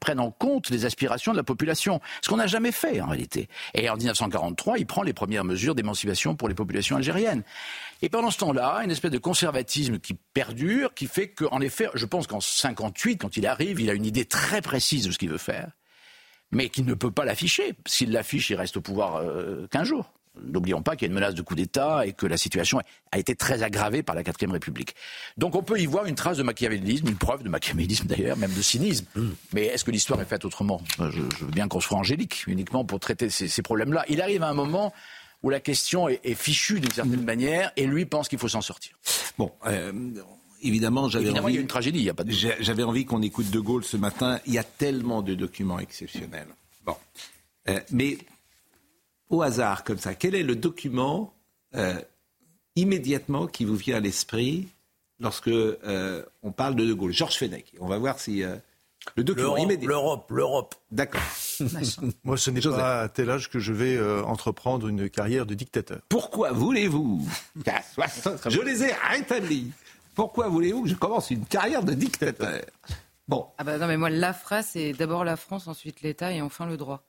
prenne 0.00 0.20
en 0.20 0.30
compte 0.30 0.70
les 0.70 0.84
aspirations 0.84 1.32
de 1.32 1.36
la 1.36 1.44
population. 1.44 2.00
Ce 2.22 2.28
qu'on 2.28 2.36
n'a 2.36 2.46
jamais 2.46 2.72
fait 2.72 3.00
en 3.00 3.06
réalité. 3.06 3.48
Et 3.74 3.88
en 3.88 3.96
1943, 3.96 4.78
il 4.78 4.86
prend 4.86 5.02
les 5.02 5.12
premières 5.12 5.44
mesures 5.44 5.74
d'émancipation 5.74 6.34
pour 6.34 6.48
les 6.48 6.54
populations 6.54 6.96
algériennes. 6.96 7.42
Et 8.02 8.08
pendant 8.08 8.30
ce 8.30 8.38
temps-là, 8.38 8.80
une 8.84 8.90
espèce 8.90 9.12
de 9.12 9.18
conservatisme 9.18 9.98
qui 9.98 10.14
perdure, 10.34 10.94
qui 10.94 11.06
fait 11.06 11.28
qu'en 11.28 11.60
effet, 11.60 11.88
je 11.94 12.06
pense 12.06 12.26
qu'en 12.26 12.40
58, 12.40 13.18
quand 13.18 13.36
il 13.36 13.46
arrive, 13.46 13.80
il 13.80 13.90
a 13.90 13.94
une 13.94 14.06
idée 14.06 14.24
très 14.24 14.60
précise 14.60 15.06
de 15.06 15.12
ce 15.12 15.18
qu'il 15.18 15.30
veut 15.30 15.38
faire, 15.38 15.70
mais 16.50 16.68
qu'il 16.68 16.84
ne 16.86 16.94
peut 16.94 17.10
pas 17.10 17.24
l'afficher. 17.24 17.74
S'il 17.86 18.12
l'affiche, 18.12 18.50
il 18.50 18.56
reste 18.56 18.76
au 18.76 18.80
pouvoir 18.80 19.16
euh, 19.16 19.66
15 19.70 19.88
jours. 19.88 20.12
N'oublions 20.42 20.82
pas 20.82 20.96
qu'il 20.96 21.06
y 21.06 21.08
a 21.08 21.10
une 21.10 21.14
menace 21.14 21.34
de 21.34 21.42
coup 21.42 21.54
d'État 21.54 22.06
et 22.06 22.12
que 22.12 22.26
la 22.26 22.36
situation 22.36 22.80
a 23.12 23.18
été 23.18 23.36
très 23.36 23.62
aggravée 23.62 24.02
par 24.02 24.16
la 24.16 24.24
quatrième 24.24 24.50
République. 24.50 24.94
Donc 25.36 25.54
on 25.54 25.62
peut 25.62 25.78
y 25.78 25.86
voir 25.86 26.06
une 26.06 26.16
trace 26.16 26.38
de 26.38 26.42
machiavélisme, 26.42 27.08
une 27.08 27.16
preuve 27.16 27.44
de 27.44 27.48
machiavélisme 27.48 28.06
d'ailleurs, 28.06 28.36
même 28.36 28.52
de 28.52 28.62
cynisme. 28.62 29.06
Mm. 29.14 29.28
Mais 29.52 29.66
est-ce 29.66 29.84
que 29.84 29.92
l'histoire 29.92 30.20
est 30.20 30.26
faite 30.26 30.44
autrement? 30.44 30.80
Je, 30.98 31.20
veux 31.20 31.50
bien 31.52 31.68
qu'on 31.68 31.80
soit 31.80 31.98
angélique 31.98 32.44
uniquement 32.48 32.84
pour 32.84 32.98
traiter 32.98 33.30
ces, 33.30 33.62
problèmes-là. 33.62 34.04
Il 34.08 34.20
arrive 34.20 34.42
à 34.42 34.48
un 34.48 34.54
moment 34.54 34.92
où 35.42 35.50
la 35.50 35.60
question 35.60 36.08
est, 36.08 36.34
fichue 36.34 36.80
d'une 36.80 36.90
certaine 36.90 37.22
mm. 37.22 37.24
manière 37.24 37.72
et 37.76 37.86
lui 37.86 38.04
pense 38.04 38.28
qu'il 38.28 38.38
faut 38.38 38.48
s'en 38.48 38.60
sortir. 38.60 38.96
Bon. 39.38 39.52
Euh, 39.66 39.92
évidemment, 40.62 41.08
j'avais 41.08 41.30
envie. 41.30 41.52
Il 41.52 41.54
y 41.56 41.58
a 41.58 41.60
une 41.60 41.68
tragédie, 41.68 42.00
il 42.00 42.04
y 42.04 42.10
a 42.10 42.14
pas 42.14 42.24
de. 42.24 42.32
J'avais 42.32 42.82
envie 42.82 43.04
qu'on 43.04 43.22
écoute 43.22 43.50
De 43.50 43.60
Gaulle 43.60 43.84
ce 43.84 43.96
matin. 43.96 44.40
Il 44.46 44.54
y 44.54 44.58
a 44.58 44.64
tellement 44.64 45.22
de 45.22 45.34
documents 45.34 45.78
exceptionnels. 45.78 46.48
Bon, 46.84 46.96
euh, 47.68 47.78
mais 47.92 48.18
au 49.30 49.42
hasard 49.42 49.84
comme 49.84 49.98
ça, 49.98 50.14
quel 50.14 50.34
est 50.34 50.42
le 50.42 50.56
document 50.56 51.34
euh, 51.74 52.00
immédiatement 52.76 53.46
qui 53.46 53.64
vous 53.64 53.76
vient 53.76 53.96
à 53.96 54.00
l'esprit 54.00 54.68
lorsque 55.20 55.48
euh, 55.48 56.22
on 56.42 56.52
parle 56.52 56.74
de 56.74 56.84
De 56.84 56.92
Gaulle? 56.92 57.12
Georges 57.12 57.36
Fenech. 57.36 57.72
On 57.80 57.86
va 57.86 57.98
voir 57.98 58.18
si 58.18 58.42
euh, 58.42 58.56
le 59.16 59.24
document 59.24 59.56
immédiat. 59.56 59.88
L'Europe, 59.88 60.30
l'Europe. 60.30 60.74
D'accord. 60.90 61.20
Moi, 62.24 62.36
ce 62.36 62.50
n'est 62.50 62.60
pas 62.60 63.02
à 63.02 63.08
tel 63.08 63.30
âge 63.30 63.50
que 63.50 63.58
je 63.58 63.72
vais 63.72 64.00
entreprendre 64.22 64.88
une 64.88 65.08
carrière 65.08 65.46
de 65.46 65.54
dictateur. 65.54 66.00
Pourquoi 66.08 66.52
voulez-vous 66.52 67.26
Je 68.46 68.60
les 68.60 68.84
ai 68.84 68.92
rétablis. 68.92 69.70
Pourquoi 70.14 70.48
voulez-vous 70.48 70.84
que 70.84 70.88
je 70.88 70.94
commence 70.94 71.30
une 71.30 71.44
carrière 71.44 71.82
de 71.82 71.92
dictateur? 71.92 72.60
Bon. 73.26 73.46
Ah 73.58 73.64
bah 73.64 73.78
non, 73.78 73.86
mais 73.86 73.96
moi, 73.96 74.10
la 74.10 74.32
phrase, 74.32 74.68
c'est 74.72 74.92
d'abord 74.92 75.24
la 75.24 75.36
France, 75.36 75.66
ensuite 75.66 76.02
l'État 76.02 76.32
et 76.32 76.42
enfin 76.42 76.66
le 76.66 76.76
droit. 76.76 77.04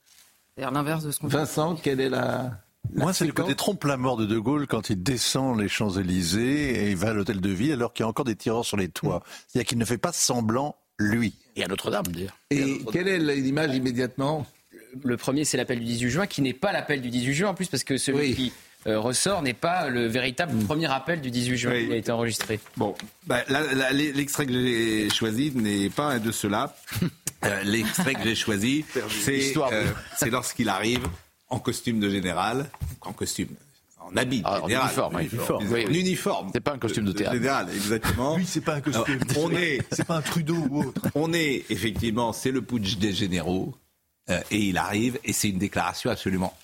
C'est 0.57 0.63
l'inverse 0.63 1.03
de 1.03 1.11
ce 1.11 1.19
qu'on 1.19 1.27
Vincent, 1.27 1.75
quelle 1.75 1.99
est 1.99 2.09
la. 2.09 2.61
Moi, 2.93 3.11
c'est 3.11 3.25
le 3.25 3.33
côté 3.33 3.55
trompe-la-mort 3.55 4.15
de 4.15 4.25
De 4.25 4.37
Gaulle 4.39 4.67
quand 4.67 4.89
il 4.89 5.03
descend 5.03 5.59
les 5.59 5.67
Champs-Élysées 5.67 6.85
et 6.85 6.91
il 6.91 6.95
va 6.95 7.09
à 7.09 7.13
l'hôtel 7.13 7.41
de 7.41 7.49
ville 7.49 7.73
alors 7.73 7.91
qu'il 7.91 8.03
y 8.03 8.05
a 8.05 8.07
encore 8.07 8.25
des 8.25 8.35
tireurs 8.35 8.63
sur 8.63 8.77
les 8.77 8.87
toits. 8.87 9.21
C'est-à-dire 9.47 9.67
qu'il 9.67 9.77
ne 9.77 9.85
fait 9.85 9.97
pas 9.97 10.13
semblant, 10.13 10.77
lui. 10.97 11.33
Et 11.57 11.63
à 11.63 11.67
Notre-Dame, 11.67 12.07
d'ailleurs. 12.07 12.37
Et 12.51 12.79
quelle 12.91 13.07
est 13.07 13.19
l'image 13.19 13.75
immédiatement? 13.75 14.45
Le 15.03 15.17
premier, 15.17 15.43
c'est 15.43 15.57
l'appel 15.57 15.79
du 15.79 15.85
18 15.85 16.09
juin, 16.09 16.27
qui 16.27 16.41
n'est 16.41 16.53
pas 16.53 16.71
l'appel 16.71 17.01
du 17.01 17.09
18 17.09 17.33
juin 17.33 17.49
en 17.49 17.53
plus, 17.53 17.67
parce 17.67 17.83
que 17.83 17.97
celui 17.97 18.33
qui 18.33 18.53
ressort 18.85 19.41
n'est 19.41 19.53
pas 19.53 19.89
le 19.89 20.07
véritable 20.07 20.53
hmm. 20.53 20.65
premier 20.65 20.91
appel 20.91 21.21
du 21.21 21.31
18 21.31 21.57
juin 21.57 21.85
qui 21.85 21.93
a 21.93 21.95
été 21.95 22.11
enregistré. 22.11 22.59
Bon, 22.77 22.95
bah, 23.25 23.43
l'extrait 23.91 24.45
que 24.45 24.53
j'ai 24.53 25.09
choisi 25.09 25.51
n'est 25.55 25.89
pas 25.89 26.05
un 26.05 26.19
de 26.19 26.31
ceux-là. 26.31 26.75
Euh, 27.45 27.63
l'extrait 27.63 28.15
que 28.15 28.23
j'ai 28.23 28.35
choisi, 28.35 28.85
euh, 28.97 29.91
c'est 30.17 30.29
lorsqu'il 30.29 30.69
arrive 30.69 31.07
en 31.49 31.59
costume 31.59 31.99
de 31.99 32.09
général, 32.09 32.69
en 33.01 33.13
costume, 33.13 33.49
en 33.99 34.15
habit 34.17 34.41
ah, 34.45 34.61
général, 34.63 34.99
en 34.99 35.19
uniforme, 35.19 35.67
en 35.67 35.93
uniforme. 35.93 36.49
C'est 36.53 36.61
pas 36.61 36.73
un 36.73 36.77
costume 36.79 37.05
de 37.05 37.11
théâtre. 37.11 37.35
Général, 37.35 37.67
exactement. 37.73 38.35
Oui, 38.35 38.45
c'est 38.47 38.61
pas 38.61 38.75
un 38.75 38.81
costume. 38.81 39.19
on 39.37 39.51
est, 39.51 39.81
c'est 39.91 40.05
pas 40.05 40.17
un 40.17 40.21
Trudeau 40.21 40.57
ou 40.69 40.83
autre. 40.85 41.01
On 41.13 41.33
est 41.33 41.65
effectivement, 41.69 42.33
c'est 42.33 42.51
le 42.51 42.61
putsch 42.61 42.97
des 42.97 43.13
généraux, 43.13 43.75
euh, 44.29 44.41
et 44.49 44.57
il 44.57 44.77
arrive, 44.77 45.19
et 45.23 45.33
c'est 45.33 45.49
une 45.49 45.59
déclaration 45.59 46.09
absolument 46.09 46.55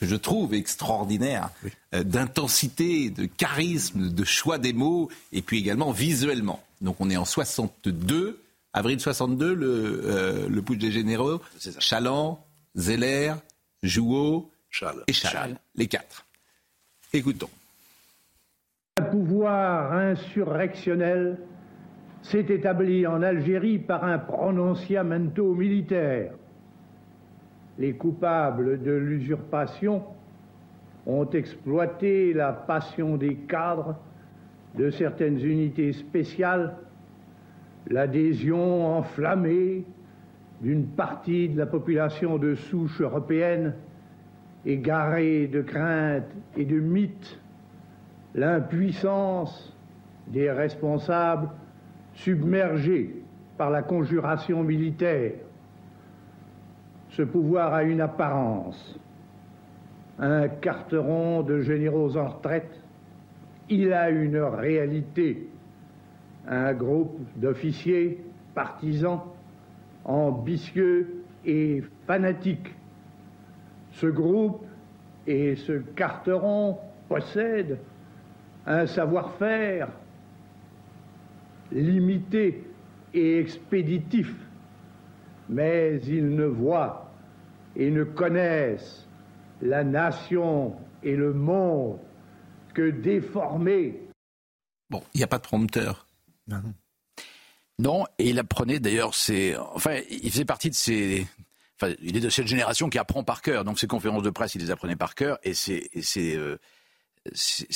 que 0.00 0.06
je 0.06 0.16
trouve 0.16 0.54
extraordinaire, 0.54 1.50
d'intensité, 1.92 3.10
de 3.10 3.26
charisme, 3.26 4.08
de 4.10 4.24
choix 4.24 4.56
des 4.56 4.72
mots, 4.72 5.10
et 5.30 5.42
puis 5.42 5.58
également 5.58 5.92
visuellement. 5.92 6.62
Donc 6.80 6.96
on 7.00 7.10
est 7.10 7.18
en 7.18 7.26
62 7.26 8.40
Avril 8.72 9.00
62, 9.00 9.54
le, 9.54 9.66
euh, 10.04 10.48
le 10.48 10.62
putsch 10.62 10.78
des 10.78 10.92
généraux, 10.92 11.40
Chaland, 11.78 12.44
Zeller, 12.76 13.34
Jouot 13.82 14.50
et 15.08 15.12
Chal, 15.12 15.56
les 15.74 15.88
quatre. 15.88 16.26
Écoutons. 17.12 17.50
Un 18.96 19.02
pouvoir 19.02 19.92
insurrectionnel 19.92 21.38
s'est 22.22 22.46
établi 22.48 23.06
en 23.06 23.22
Algérie 23.22 23.78
par 23.78 24.04
un 24.04 24.18
prononciamento 24.18 25.52
militaire. 25.54 26.32
Les 27.80 27.94
coupables 27.94 28.82
de 28.82 28.92
l'usurpation 28.92 30.04
ont 31.06 31.28
exploité 31.30 32.34
la 32.34 32.52
passion 32.52 33.16
des 33.16 33.34
cadres 33.34 33.96
de 34.76 34.90
certaines 34.90 35.40
unités 35.40 35.94
spéciales 35.94 36.76
l'adhésion 37.88 38.98
enflammée 38.98 39.84
d'une 40.60 40.84
partie 40.88 41.48
de 41.48 41.58
la 41.58 41.64
population 41.64 42.36
de 42.36 42.54
souche 42.54 43.00
européenne, 43.00 43.74
égarée 44.66 45.46
de 45.46 45.62
craintes 45.62 46.30
et 46.58 46.66
de 46.66 46.78
mythes, 46.78 47.40
l'impuissance 48.34 49.74
des 50.28 50.50
responsables 50.50 51.48
submergés 52.12 53.22
par 53.56 53.70
la 53.70 53.82
conjuration 53.82 54.62
militaire. 54.62 55.32
Ce 57.10 57.22
pouvoir 57.22 57.74
a 57.74 57.82
une 57.82 58.00
apparence, 58.00 58.98
un 60.18 60.48
carteron 60.48 61.42
de 61.42 61.60
généraux 61.60 62.16
en 62.16 62.28
retraite, 62.28 62.80
il 63.68 63.92
a 63.92 64.10
une 64.10 64.38
réalité. 64.38 65.48
Un 66.46 66.72
groupe 66.72 67.20
d'officiers 67.36 68.22
partisans, 68.54 69.20
ambitieux 70.04 71.22
et 71.44 71.82
fanatiques. 72.06 72.74
Ce 73.92 74.06
groupe 74.06 74.64
et 75.26 75.56
ce 75.56 75.72
carteron 75.94 76.78
possèdent 77.08 77.78
un 78.66 78.86
savoir-faire 78.86 79.88
limité 81.72 82.64
et 83.14 83.38
expéditif, 83.38 84.34
mais 85.50 86.00
ils 86.06 86.34
ne 86.34 86.44
voient 86.44 87.12
et 87.76 87.90
ne 87.90 88.04
connaissent 88.04 89.06
la 89.60 89.84
nation 89.84 90.76
et 91.02 91.16
le 91.16 91.34
monde 91.34 91.98
que 92.72 92.90
déformés. 92.90 94.00
Bon, 94.88 95.02
il 95.14 95.18
n'y 95.18 95.24
a 95.24 95.26
pas 95.26 95.38
de 95.38 95.42
prompteur. 95.42 96.06
Non. 97.78 98.06
et 98.18 98.30
il 98.30 98.38
apprenait 98.38 98.80
d'ailleurs, 98.80 99.14
c'est, 99.14 99.56
enfin, 99.56 100.00
il 100.10 100.30
faisait 100.30 100.44
partie 100.44 100.70
de 100.70 100.74
ces, 100.74 101.26
enfin, 101.80 101.94
il 102.00 102.16
est 102.16 102.20
de 102.20 102.28
cette 102.28 102.46
génération 102.46 102.88
qui 102.88 102.98
apprend 102.98 103.24
par 103.24 103.42
cœur. 103.42 103.64
Donc 103.64 103.78
ses 103.78 103.86
conférences 103.86 104.22
de 104.22 104.30
presse, 104.30 104.54
il 104.54 104.62
les 104.62 104.70
apprenait 104.70 104.96
par 104.96 105.14
cœur 105.14 105.38
et 105.42 105.54
ses, 105.54 105.90
euh, 106.36 106.58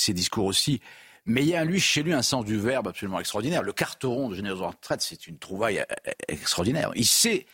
discours 0.09 0.45
aussi. 0.45 0.81
Mais 1.25 1.41
il 1.41 1.47
y 1.47 1.55
a 1.55 1.65
lui, 1.65 1.79
chez 1.79 2.03
lui 2.03 2.13
un 2.13 2.21
sens 2.21 2.45
du 2.45 2.57
verbe 2.57 2.87
absolument 2.87 3.19
extraordinaire. 3.19 3.63
Le 3.63 3.73
carteron 3.73 4.29
de 4.29 4.35
génération 4.35 4.67
retraite, 4.67 5.01
c'est 5.01 5.27
une 5.27 5.39
trouvaille 5.39 5.79
euh, 5.79 6.11
extraordinaire. 6.27 6.91
Il 6.95 7.05
sait, 7.05 7.45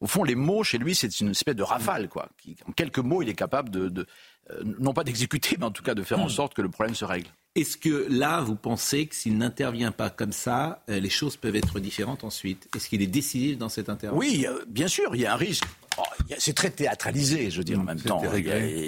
au 0.00 0.06
fond, 0.06 0.24
les 0.24 0.34
mots 0.34 0.64
chez 0.64 0.78
lui, 0.78 0.94
c'est 0.94 1.20
une 1.20 1.30
espèce 1.30 1.56
de 1.56 1.62
rafale, 1.62 2.08
quoi. 2.08 2.28
en 2.66 2.72
quelques 2.72 2.98
mots, 2.98 3.22
il 3.22 3.28
est 3.28 3.34
capable 3.34 3.68
de, 3.70 4.06
euh, 4.50 4.62
non 4.78 4.92
pas 4.92 5.04
d'exécuter, 5.04 5.56
mais 5.58 5.66
en 5.66 5.70
tout 5.70 5.82
cas 5.82 5.94
de 5.94 6.02
faire 6.02 6.20
en 6.20 6.28
sorte 6.28 6.54
que 6.54 6.62
le 6.62 6.70
problème 6.70 6.94
se 6.94 7.04
règle. 7.04 7.28
Est-ce 7.56 7.76
que 7.76 8.06
là, 8.08 8.40
vous 8.40 8.54
pensez 8.54 9.06
que 9.06 9.14
s'il 9.14 9.36
n'intervient 9.36 9.90
pas 9.90 10.08
comme 10.08 10.32
ça, 10.32 10.84
euh, 10.88 11.00
les 11.00 11.10
choses 11.10 11.36
peuvent 11.36 11.56
être 11.56 11.80
différentes 11.80 12.22
ensuite? 12.22 12.68
Est-ce 12.76 12.88
qu'il 12.88 13.02
est 13.02 13.08
décisif 13.08 13.58
dans 13.58 13.68
cette 13.68 13.88
intervention? 13.88 14.18
Oui, 14.18 14.46
euh, 14.48 14.64
bien 14.68 14.86
sûr, 14.86 15.14
il 15.14 15.22
y 15.22 15.26
a 15.26 15.34
un 15.34 15.36
risque. 15.36 15.64
Oh, 15.98 16.02
c'est 16.38 16.54
très 16.54 16.70
théâtralisé, 16.70 17.50
je 17.50 17.58
veux 17.58 17.64
dire, 17.64 17.80
en 17.80 17.82
même 17.82 18.00
temps. 18.00 18.22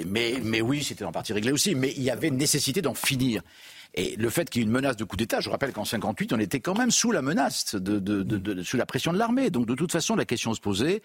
mais, 0.07 0.39
mais 0.41 0.61
oui, 0.61 0.81
c'était 0.81 1.03
en 1.03 1.11
partie 1.11 1.33
réglé 1.33 1.51
aussi. 1.51 1.75
Mais 1.75 1.93
il 1.97 2.03
y 2.03 2.09
avait 2.09 2.31
nécessité 2.31 2.81
d'en 2.81 2.93
finir. 2.93 3.41
Et 3.95 4.15
le 4.15 4.29
fait 4.29 4.49
qu'il 4.49 4.61
y 4.61 4.63
ait 4.63 4.67
une 4.67 4.71
menace 4.71 4.97
de 4.97 5.03
coup 5.03 5.15
d'État, 5.15 5.39
je 5.39 5.49
rappelle 5.49 5.71
qu'en 5.71 5.85
58, 5.85 6.33
on 6.33 6.39
était 6.39 6.59
quand 6.59 6.77
même 6.77 6.91
sous 6.91 7.11
la 7.11 7.21
menace, 7.21 7.75
de, 7.75 8.63
sous 8.63 8.77
la 8.77 8.85
pression 8.85 9.13
de 9.13 9.17
l'armée. 9.17 9.49
Donc 9.51 9.67
de 9.67 9.75
toute 9.75 9.91
façon, 9.91 10.15
la 10.15 10.25
question 10.25 10.53
se 10.53 10.61
posait. 10.61 11.03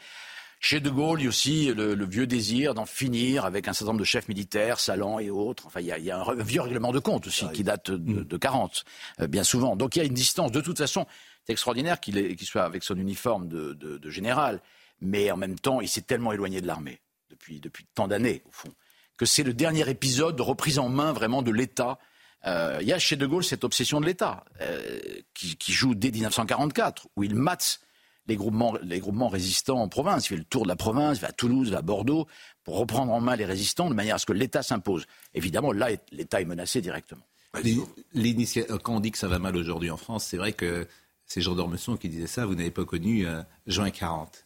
Chez 0.60 0.80
De 0.80 0.90
Gaulle, 0.90 1.20
il 1.20 1.24
y 1.24 1.26
a 1.26 1.28
aussi 1.28 1.72
le, 1.72 2.04
vieux 2.04 2.26
désir 2.26 2.74
d'en 2.74 2.86
finir 2.86 3.44
avec 3.44 3.68
un 3.68 3.72
certain 3.72 3.92
nombre 3.92 4.00
de 4.00 4.04
chefs 4.04 4.26
militaires, 4.26 4.80
Salan 4.80 5.20
et 5.20 5.30
autres. 5.30 5.66
Enfin, 5.66 5.80
il 5.80 5.86
y 5.86 6.10
a, 6.10 6.18
un 6.18 6.34
vieux 6.42 6.62
règlement 6.62 6.90
de 6.90 6.98
compte 6.98 7.28
aussi 7.28 7.46
qui 7.52 7.62
date 7.62 7.92
de, 7.92 8.24
de 8.24 8.36
40, 8.36 8.84
euh, 9.20 9.26
bien 9.28 9.44
souvent. 9.44 9.76
Donc 9.76 9.94
il 9.94 10.00
y 10.00 10.02
a 10.02 10.04
une 10.04 10.14
distance. 10.14 10.50
De 10.50 10.60
toute 10.60 10.78
façon, 10.78 11.06
c'est 11.48 11.52
extraordinaire 11.52 12.00
qu'il 12.00 12.38
soit 12.40 12.64
avec 12.64 12.82
son 12.82 12.96
uniforme 12.96 13.48
de, 13.48 13.72
de, 13.72 14.10
général, 14.10 14.60
mais 15.00 15.30
en 15.30 15.36
même 15.36 15.58
temps, 15.58 15.80
il 15.80 15.88
s'est 15.88 16.02
tellement 16.02 16.32
éloigné 16.32 16.60
de 16.60 16.66
l'armée 16.66 17.00
depuis, 17.30 17.60
depuis 17.60 17.86
tant 17.94 18.08
d'années, 18.08 18.42
au 18.46 18.50
fond, 18.50 18.68
que 19.16 19.24
c'est 19.24 19.44
le 19.44 19.54
dernier 19.54 19.88
épisode 19.88 20.36
de 20.36 20.42
reprise 20.42 20.78
en 20.78 20.88
main 20.88 21.12
vraiment 21.12 21.42
de 21.42 21.50
l'État. 21.50 21.98
Euh, 22.46 22.78
il 22.80 22.86
y 22.86 22.92
a 22.92 22.98
chez 22.98 23.16
De 23.16 23.26
Gaulle 23.26 23.44
cette 23.44 23.64
obsession 23.64 24.00
de 24.00 24.06
l'État 24.06 24.44
euh, 24.60 25.00
qui, 25.34 25.56
qui, 25.56 25.72
joue 25.72 25.94
dès 25.94 26.10
1944, 26.10 27.08
où 27.16 27.24
il 27.24 27.34
mate 27.34 27.80
les 28.28 28.36
groupements, 28.36 28.76
les 28.82 29.00
groupements 29.00 29.28
résistants 29.28 29.80
en 29.80 29.88
province. 29.88 30.26
Il 30.26 30.28
fait 30.28 30.36
le 30.36 30.44
tour 30.44 30.62
de 30.62 30.68
la 30.68 30.76
province, 30.76 31.18
il 31.18 31.22
va 31.22 31.28
à 31.28 31.32
Toulouse, 31.32 31.68
il 31.68 31.72
va 31.72 31.78
à 31.78 31.82
Bordeaux, 31.82 32.26
pour 32.62 32.78
reprendre 32.78 33.12
en 33.12 33.20
main 33.20 33.34
les 33.34 33.44
résistants 33.44 33.88
de 33.88 33.94
manière 33.94 34.16
à 34.16 34.18
ce 34.18 34.26
que 34.26 34.32
l'État 34.32 34.62
s'impose. 34.62 35.06
Évidemment, 35.34 35.72
là, 35.72 35.88
l'État 36.12 36.40
est 36.40 36.44
menacé 36.44 36.80
directement. 36.80 37.22
Quand 37.52 38.94
on 38.94 39.00
dit 39.00 39.10
que 39.10 39.18
ça 39.18 39.28
va 39.28 39.38
mal 39.38 39.56
aujourd'hui 39.56 39.90
en 39.90 39.96
France, 39.96 40.26
c'est 40.26 40.36
vrai 40.36 40.52
que 40.52 40.86
c'est 41.26 41.40
Jean 41.40 41.54
d'Ormesson 41.54 41.96
qui 41.96 42.08
disait 42.08 42.26
ça, 42.26 42.46
vous 42.46 42.54
n'avez 42.54 42.70
pas 42.70 42.84
connu 42.84 43.26
euh, 43.26 43.42
Jean 43.66 43.90
40. 43.90 44.44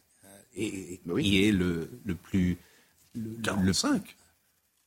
Et, 0.55 1.01
qui 1.19 1.45
est 1.45 1.51
le, 1.51 1.89
le 2.05 2.15
plus... 2.15 2.57
Le, 3.15 3.29
45 3.43 4.15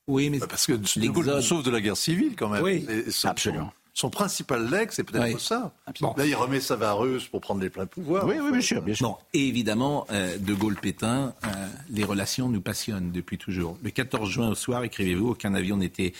Oui, 0.06 0.30
mais... 0.30 0.38
Parce 0.38 0.66
que 0.66 0.72
De 0.72 1.08
Gaulle 1.08 1.42
sauve 1.42 1.62
de 1.62 1.70
la 1.70 1.80
guerre 1.80 1.96
civile 1.96 2.34
quand 2.36 2.48
même. 2.48 2.62
Oui, 2.62 2.86
absolument 3.24 3.72
son 3.96 4.10
principal 4.10 4.68
legs, 4.68 4.90
c'est 4.90 5.04
peut-être 5.04 5.40
ça. 5.40 5.72
Là, 6.02 6.26
il 6.26 6.34
remet 6.34 6.60
sa 6.60 6.76
vareuse 6.76 7.28
pour 7.28 7.40
prendre 7.40 7.62
les 7.62 7.70
pleins 7.70 7.86
pouvoirs. 7.86 8.26
Oui, 8.26 8.34
oui, 8.38 8.52
bien 8.52 8.60
sûr. 8.60 8.82
Bien 8.82 8.94
sûr. 8.94 9.18
Et 9.32 9.48
évidemment, 9.48 10.06
euh, 10.10 10.36
De 10.36 10.52
Gaulle-Pétain, 10.52 11.32
euh, 11.44 11.48
les 11.88 12.04
relations 12.04 12.50
nous 12.50 12.60
passionnent 12.60 13.10
depuis 13.10 13.38
toujours. 13.38 13.78
Le 13.82 13.88
14 13.88 14.28
juin 14.28 14.50
au 14.50 14.54
soir, 14.54 14.84
écrivez-vous, 14.84 15.30
aucun 15.30 15.54
avion 15.54 15.78
n'était 15.78 16.12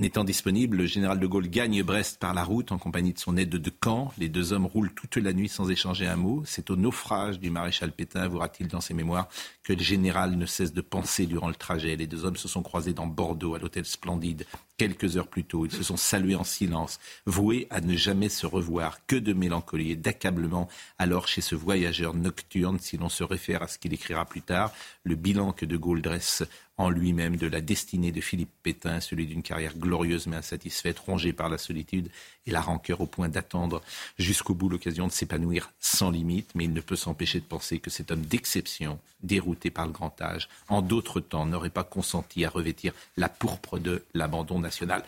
N'étant 0.00 0.24
disponible, 0.24 0.78
le 0.78 0.86
général 0.86 1.20
de 1.20 1.26
Gaulle 1.26 1.50
gagne 1.50 1.82
Brest 1.82 2.18
par 2.18 2.32
la 2.32 2.42
route 2.42 2.72
en 2.72 2.78
compagnie 2.78 3.12
de 3.12 3.18
son 3.18 3.36
aide 3.36 3.50
de 3.50 3.70
camp. 3.70 4.14
Les 4.16 4.30
deux 4.30 4.54
hommes 4.54 4.64
roulent 4.64 4.94
toute 4.94 5.18
la 5.18 5.34
nuit 5.34 5.50
sans 5.50 5.70
échanger 5.70 6.06
un 6.06 6.16
mot. 6.16 6.42
C'est 6.46 6.70
au 6.70 6.76
naufrage 6.76 7.38
du 7.38 7.50
maréchal 7.50 7.92
Pétain, 7.92 8.22
avouera-t-il 8.22 8.68
dans 8.68 8.80
ses 8.80 8.94
mémoires, 8.94 9.28
que 9.62 9.74
le 9.74 9.82
général 9.82 10.38
ne 10.38 10.46
cesse 10.46 10.72
de 10.72 10.80
penser 10.80 11.26
durant 11.26 11.48
le 11.48 11.54
trajet. 11.54 11.96
Les 11.96 12.06
deux 12.06 12.24
hommes 12.24 12.38
se 12.38 12.48
sont 12.48 12.62
croisés 12.62 12.94
dans 12.94 13.06
Bordeaux, 13.06 13.54
à 13.54 13.58
l'hôtel 13.58 13.84
Splendide, 13.84 14.46
quelques 14.78 15.18
heures 15.18 15.28
plus 15.28 15.44
tôt. 15.44 15.66
Ils 15.66 15.72
se 15.72 15.82
sont 15.82 15.98
salués 15.98 16.34
en 16.34 16.44
silence, 16.44 16.98
voués 17.26 17.66
à 17.68 17.82
ne 17.82 17.94
jamais 17.94 18.30
se 18.30 18.46
revoir. 18.46 19.04
Que 19.06 19.16
de 19.16 19.34
mélancolie 19.34 19.90
et 19.90 19.96
d'accablement 19.96 20.70
alors 20.96 21.28
chez 21.28 21.42
ce 21.42 21.54
voyageur 21.54 22.14
nocturne, 22.14 22.78
si 22.80 22.96
l'on 22.96 23.10
se 23.10 23.22
réfère 23.22 23.62
à 23.62 23.68
ce 23.68 23.78
qu'il 23.78 23.92
écrira 23.92 24.24
plus 24.24 24.40
tard, 24.40 24.72
le 25.04 25.14
bilan 25.14 25.52
que 25.52 25.66
de 25.66 25.76
Gaulle 25.76 26.00
dresse 26.00 26.42
en 26.80 26.88
lui-même 26.88 27.36
de 27.36 27.46
la 27.46 27.60
destinée 27.60 28.10
de 28.10 28.22
Philippe 28.22 28.48
Pétain, 28.62 29.00
celui 29.00 29.26
d'une 29.26 29.42
carrière 29.42 29.76
glorieuse 29.76 30.26
mais 30.26 30.36
insatisfaite, 30.36 30.98
rongée 30.98 31.34
par 31.34 31.50
la 31.50 31.58
solitude 31.58 32.08
et 32.46 32.50
la 32.50 32.62
rancœur 32.62 33.02
au 33.02 33.06
point 33.06 33.28
d'attendre 33.28 33.82
jusqu'au 34.18 34.54
bout 34.54 34.70
l'occasion 34.70 35.06
de 35.06 35.12
s'épanouir 35.12 35.72
sans 35.78 36.10
limite. 36.10 36.52
Mais 36.54 36.64
il 36.64 36.72
ne 36.72 36.80
peut 36.80 36.96
s'empêcher 36.96 37.38
de 37.38 37.44
penser 37.44 37.80
que 37.80 37.90
cet 37.90 38.10
homme 38.10 38.22
d'exception, 38.22 38.98
dérouté 39.22 39.70
par 39.70 39.84
le 39.84 39.92
grand 39.92 40.18
âge, 40.22 40.48
en 40.70 40.80
d'autres 40.80 41.20
temps 41.20 41.44
n'aurait 41.44 41.68
pas 41.68 41.84
consenti 41.84 42.46
à 42.46 42.48
revêtir 42.48 42.94
la 43.18 43.28
pourpre 43.28 43.78
de 43.78 44.02
l'abandon 44.14 44.58
national. 44.58 45.04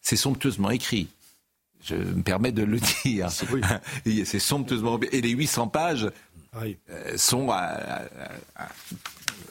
C'est 0.00 0.16
somptueusement 0.16 0.70
écrit. 0.70 1.08
Je 1.82 1.96
me 1.96 2.22
permets 2.22 2.52
de 2.52 2.62
le 2.62 2.80
dire. 3.04 3.30
C'est 4.24 4.38
somptueusement. 4.38 4.98
Et 5.12 5.20
les 5.20 5.30
800 5.30 5.68
pages 5.68 6.10
euh, 6.56 7.16
sont 7.16 7.48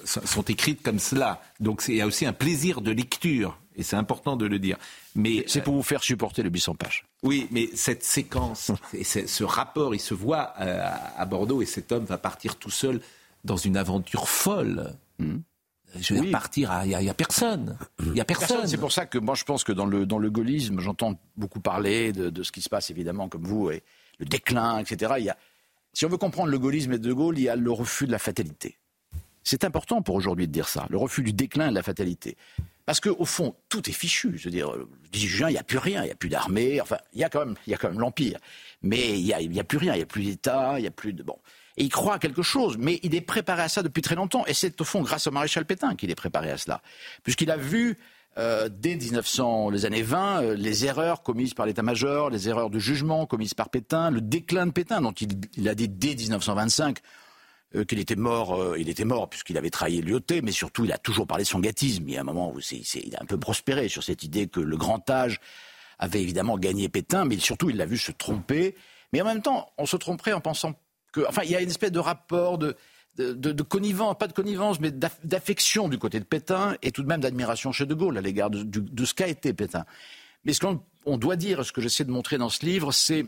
sont 0.05 0.41
écrites 0.43 0.81
comme 0.81 0.99
cela. 0.99 1.41
Donc 1.59 1.83
il 1.87 1.95
y 1.95 2.01
a 2.01 2.07
aussi 2.07 2.25
un 2.25 2.33
plaisir 2.33 2.81
de 2.81 2.91
lecture, 2.91 3.59
et 3.75 3.83
c'est 3.83 3.95
important 3.95 4.35
de 4.35 4.45
le 4.45 4.59
dire. 4.59 4.77
Mais 5.15 5.43
c'est 5.47 5.61
pour 5.61 5.75
vous 5.75 5.83
faire 5.83 6.03
supporter 6.03 6.43
le 6.43 6.49
800 6.49 6.75
pages. 6.75 7.05
Oui, 7.23 7.47
mais 7.51 7.69
cette 7.73 8.03
séquence 8.03 8.71
et 8.93 9.03
ce 9.03 9.43
rapport, 9.43 9.95
il 9.95 9.99
se 9.99 10.13
voit 10.13 10.53
euh, 10.59 10.89
à 11.17 11.25
Bordeaux, 11.25 11.61
et 11.61 11.65
cet 11.65 11.91
homme 11.91 12.05
va 12.05 12.17
partir 12.17 12.55
tout 12.55 12.71
seul 12.71 12.99
dans 13.43 13.57
une 13.57 13.77
aventure 13.77 14.27
folle. 14.27 14.93
Hmm. 15.19 15.37
Je 15.99 16.13
vais 16.13 16.29
partir, 16.29 16.71
il 16.85 16.95
n'y 16.95 17.09
a, 17.09 17.13
personne. 17.15 17.75
Il 18.05 18.15
y 18.15 18.21
a 18.21 18.25
personne. 18.25 18.67
C'est 18.67 18.77
pour 18.77 18.91
ça 18.91 19.07
que 19.07 19.17
moi 19.17 19.33
je 19.33 19.43
pense 19.43 19.63
que 19.63 19.71
dans 19.71 19.87
le, 19.87 20.05
dans 20.05 20.19
le 20.19 20.29
gaullisme, 20.29 20.79
j'entends 20.79 21.19
beaucoup 21.35 21.61
parler 21.61 22.13
de, 22.13 22.29
de, 22.29 22.43
ce 22.43 22.51
qui 22.51 22.61
se 22.61 22.69
passe 22.69 22.91
évidemment 22.91 23.27
comme 23.27 23.43
vous, 23.43 23.71
et 23.71 23.81
le 24.19 24.25
déclin, 24.25 24.77
etc. 24.77 25.13
Il 25.17 25.25
y 25.25 25.29
a, 25.29 25.37
si 25.93 26.05
on 26.05 26.09
veut 26.09 26.17
comprendre 26.17 26.49
le 26.49 26.59
gaullisme 26.59 26.93
et 26.93 26.99
De 26.99 27.13
Gaulle, 27.13 27.37
il 27.37 27.43
y 27.43 27.49
a 27.49 27.55
le 27.55 27.71
refus 27.71 28.07
de 28.07 28.11
la 28.11 28.19
fatalité. 28.19 28.77
C'est 29.43 29.63
important 29.63 30.01
pour 30.01 30.15
aujourd'hui 30.15 30.47
de 30.47 30.51
dire 30.51 30.67
ça, 30.67 30.85
le 30.89 30.97
refus 30.97 31.23
du 31.23 31.33
déclin 31.33 31.69
de 31.69 31.75
la 31.75 31.83
fatalité. 31.83 32.37
Parce 32.85 32.99
qu'au 32.99 33.25
fond, 33.25 33.55
tout 33.69 33.87
est 33.87 33.93
fichu. 33.93 34.35
Je 34.35 34.45
veux 34.45 34.51
dire, 34.51 34.71
le 34.71 34.87
18 35.11 35.27
juin, 35.27 35.49
il 35.49 35.53
n'y 35.53 35.59
a 35.59 35.63
plus 35.63 35.77
rien, 35.77 36.01
il 36.01 36.05
n'y 36.05 36.11
a 36.11 36.15
plus 36.15 36.29
d'armée, 36.29 36.81
enfin, 36.81 36.97
il 37.13 37.19
y 37.19 37.23
a 37.23 37.29
quand 37.29 37.45
même, 37.45 37.55
il 37.67 37.71
y 37.71 37.75
a 37.75 37.89
l'Empire. 37.89 38.39
Mais 38.81 39.19
il 39.19 39.25
n'y 39.25 39.59
a, 39.59 39.61
a 39.61 39.63
plus 39.63 39.77
rien, 39.77 39.93
il 39.93 39.97
n'y 39.97 40.03
a 40.03 40.07
plus 40.07 40.23
d'État, 40.23 40.73
il 40.77 40.81
n'y 40.81 40.87
a 40.87 40.91
plus 40.91 41.13
de... 41.13 41.21
Bon. 41.21 41.37
Et 41.77 41.83
il 41.83 41.89
croit 41.89 42.15
à 42.15 42.19
quelque 42.19 42.41
chose, 42.41 42.77
mais 42.79 42.99
il 43.03 43.13
est 43.13 43.21
préparé 43.21 43.61
à 43.61 43.69
ça 43.69 43.83
depuis 43.83 44.01
très 44.01 44.15
longtemps. 44.15 44.43
Et 44.47 44.53
c'est 44.53 44.81
au 44.81 44.83
fond 44.83 45.01
grâce 45.01 45.27
au 45.27 45.31
maréchal 45.31 45.65
Pétain 45.65 45.95
qu'il 45.95 46.09
est 46.09 46.15
préparé 46.15 46.49
à 46.49 46.57
cela. 46.57 46.81
Puisqu'il 47.23 47.51
a 47.51 47.57
vu, 47.57 47.97
euh, 48.39 48.69
dès 48.71 48.95
1900, 48.95 49.69
les 49.69 49.85
années 49.85 50.01
20, 50.01 50.41
euh, 50.43 50.55
les 50.55 50.85
erreurs 50.85 51.23
commises 51.23 51.53
par 51.53 51.65
l'état-major, 51.65 52.29
les 52.29 52.47
erreurs 52.47 52.69
de 52.69 52.79
jugement 52.79 53.25
commises 53.25 53.53
par 53.53 53.69
Pétain, 53.69 54.11
le 54.11 54.21
déclin 54.21 54.65
de 54.65 54.71
Pétain, 54.71 55.01
dont 55.01 55.11
il, 55.11 55.67
a 55.67 55.75
dit 55.75 55.89
dès 55.89 56.15
1925 56.15 56.99
euh, 57.75 57.83
qu'il 57.83 57.99
était 57.99 58.15
mort, 58.15 58.77
il 58.77 58.87
était 58.87 59.03
mort 59.03 59.29
puisqu'il 59.29 59.57
avait 59.57 59.69
trahi 59.69 60.01
l'IOT, 60.01 60.41
mais 60.41 60.53
surtout 60.53 60.85
il 60.85 60.93
a 60.93 60.97
toujours 60.97 61.27
parlé 61.27 61.43
de 61.43 61.49
son 61.49 61.59
gâtisme. 61.59 62.05
Il 62.07 62.13
y 62.13 62.17
a 62.17 62.21
un 62.21 62.23
moment 62.23 62.53
où 62.53 62.59
il 62.59 63.15
a 63.15 63.21
un 63.21 63.25
peu 63.25 63.37
prospéré 63.37 63.89
sur 63.89 64.03
cette 64.03 64.23
idée 64.23 64.47
que 64.47 64.61
le 64.61 64.77
grand 64.77 65.09
âge 65.09 65.41
avait 65.97 66.21
évidemment 66.21 66.57
gagné 66.57 66.87
Pétain, 66.87 67.25
mais 67.25 67.37
surtout 67.39 67.69
il 67.69 67.75
l'a 67.75 67.85
vu 67.85 67.97
se 67.97 68.13
tromper. 68.13 68.75
Mais 69.11 69.21
en 69.21 69.25
même 69.25 69.41
temps, 69.41 69.73
on 69.77 69.85
se 69.85 69.97
tromperait 69.97 70.31
en 70.31 70.39
pensant 70.39 70.79
que, 71.11 71.27
enfin, 71.27 71.41
il 71.43 71.51
y 71.51 71.55
a 71.57 71.61
une 71.61 71.69
espèce 71.69 71.91
de 71.91 71.99
rapport 71.99 72.57
de, 72.57 72.77
de, 73.17 73.63
connivence, 73.63 74.17
pas 74.17 74.27
de 74.27 74.33
connivence, 74.33 74.79
mais 74.79 74.91
d'affection 74.91 75.89
du 75.89 75.97
côté 75.97 76.19
de 76.19 76.25
Pétain 76.25 76.77
et 76.81 76.91
tout 76.91 77.03
de 77.03 77.07
même 77.07 77.21
d'admiration 77.21 77.71
chez 77.71 77.85
De 77.85 77.93
Gaulle 77.93 78.17
à 78.17 78.21
l'égard 78.21 78.49
de, 78.49 79.05
ce 79.05 79.13
qu'a 79.13 79.27
été 79.27 79.53
Pétain. 79.53 79.85
Mais 80.45 80.53
ce 80.53 80.61
qu'on 80.61 81.17
doit 81.17 81.35
dire, 81.35 81.65
ce 81.65 81.71
que 81.71 81.81
j'essaie 81.81 82.05
de 82.05 82.11
montrer 82.11 82.37
dans 82.37 82.49
ce 82.49 82.65
livre, 82.65 82.91
c'est 82.93 83.25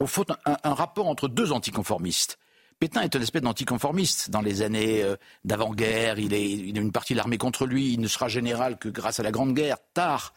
au 0.00 0.06
fond 0.06 0.24
un 0.44 0.74
rapport 0.74 1.06
entre 1.06 1.28
deux 1.28 1.52
anticonformistes 1.52 2.38
Pétain 2.78 3.02
est 3.02 3.14
une 3.14 3.22
espèce 3.22 3.42
d'anticonformiste. 3.42 4.30
Dans 4.30 4.40
les 4.40 4.62
années 4.62 5.02
euh, 5.02 5.16
d'avant-guerre, 5.44 6.18
il, 6.18 6.32
il, 6.32 6.76
a 6.76 6.80
une 6.80 6.92
partie 6.92 7.14
de 7.14 7.18
l'armée 7.18 7.38
contre 7.38 7.66
lui. 7.66 7.92
Il 7.92 8.00
ne 8.00 8.08
sera 8.08 8.28
général 8.28 8.78
que 8.78 8.88
grâce 8.88 9.20
à 9.20 9.22
la 9.22 9.30
Grande 9.30 9.54
Guerre, 9.54 9.78
tard. 9.94 10.34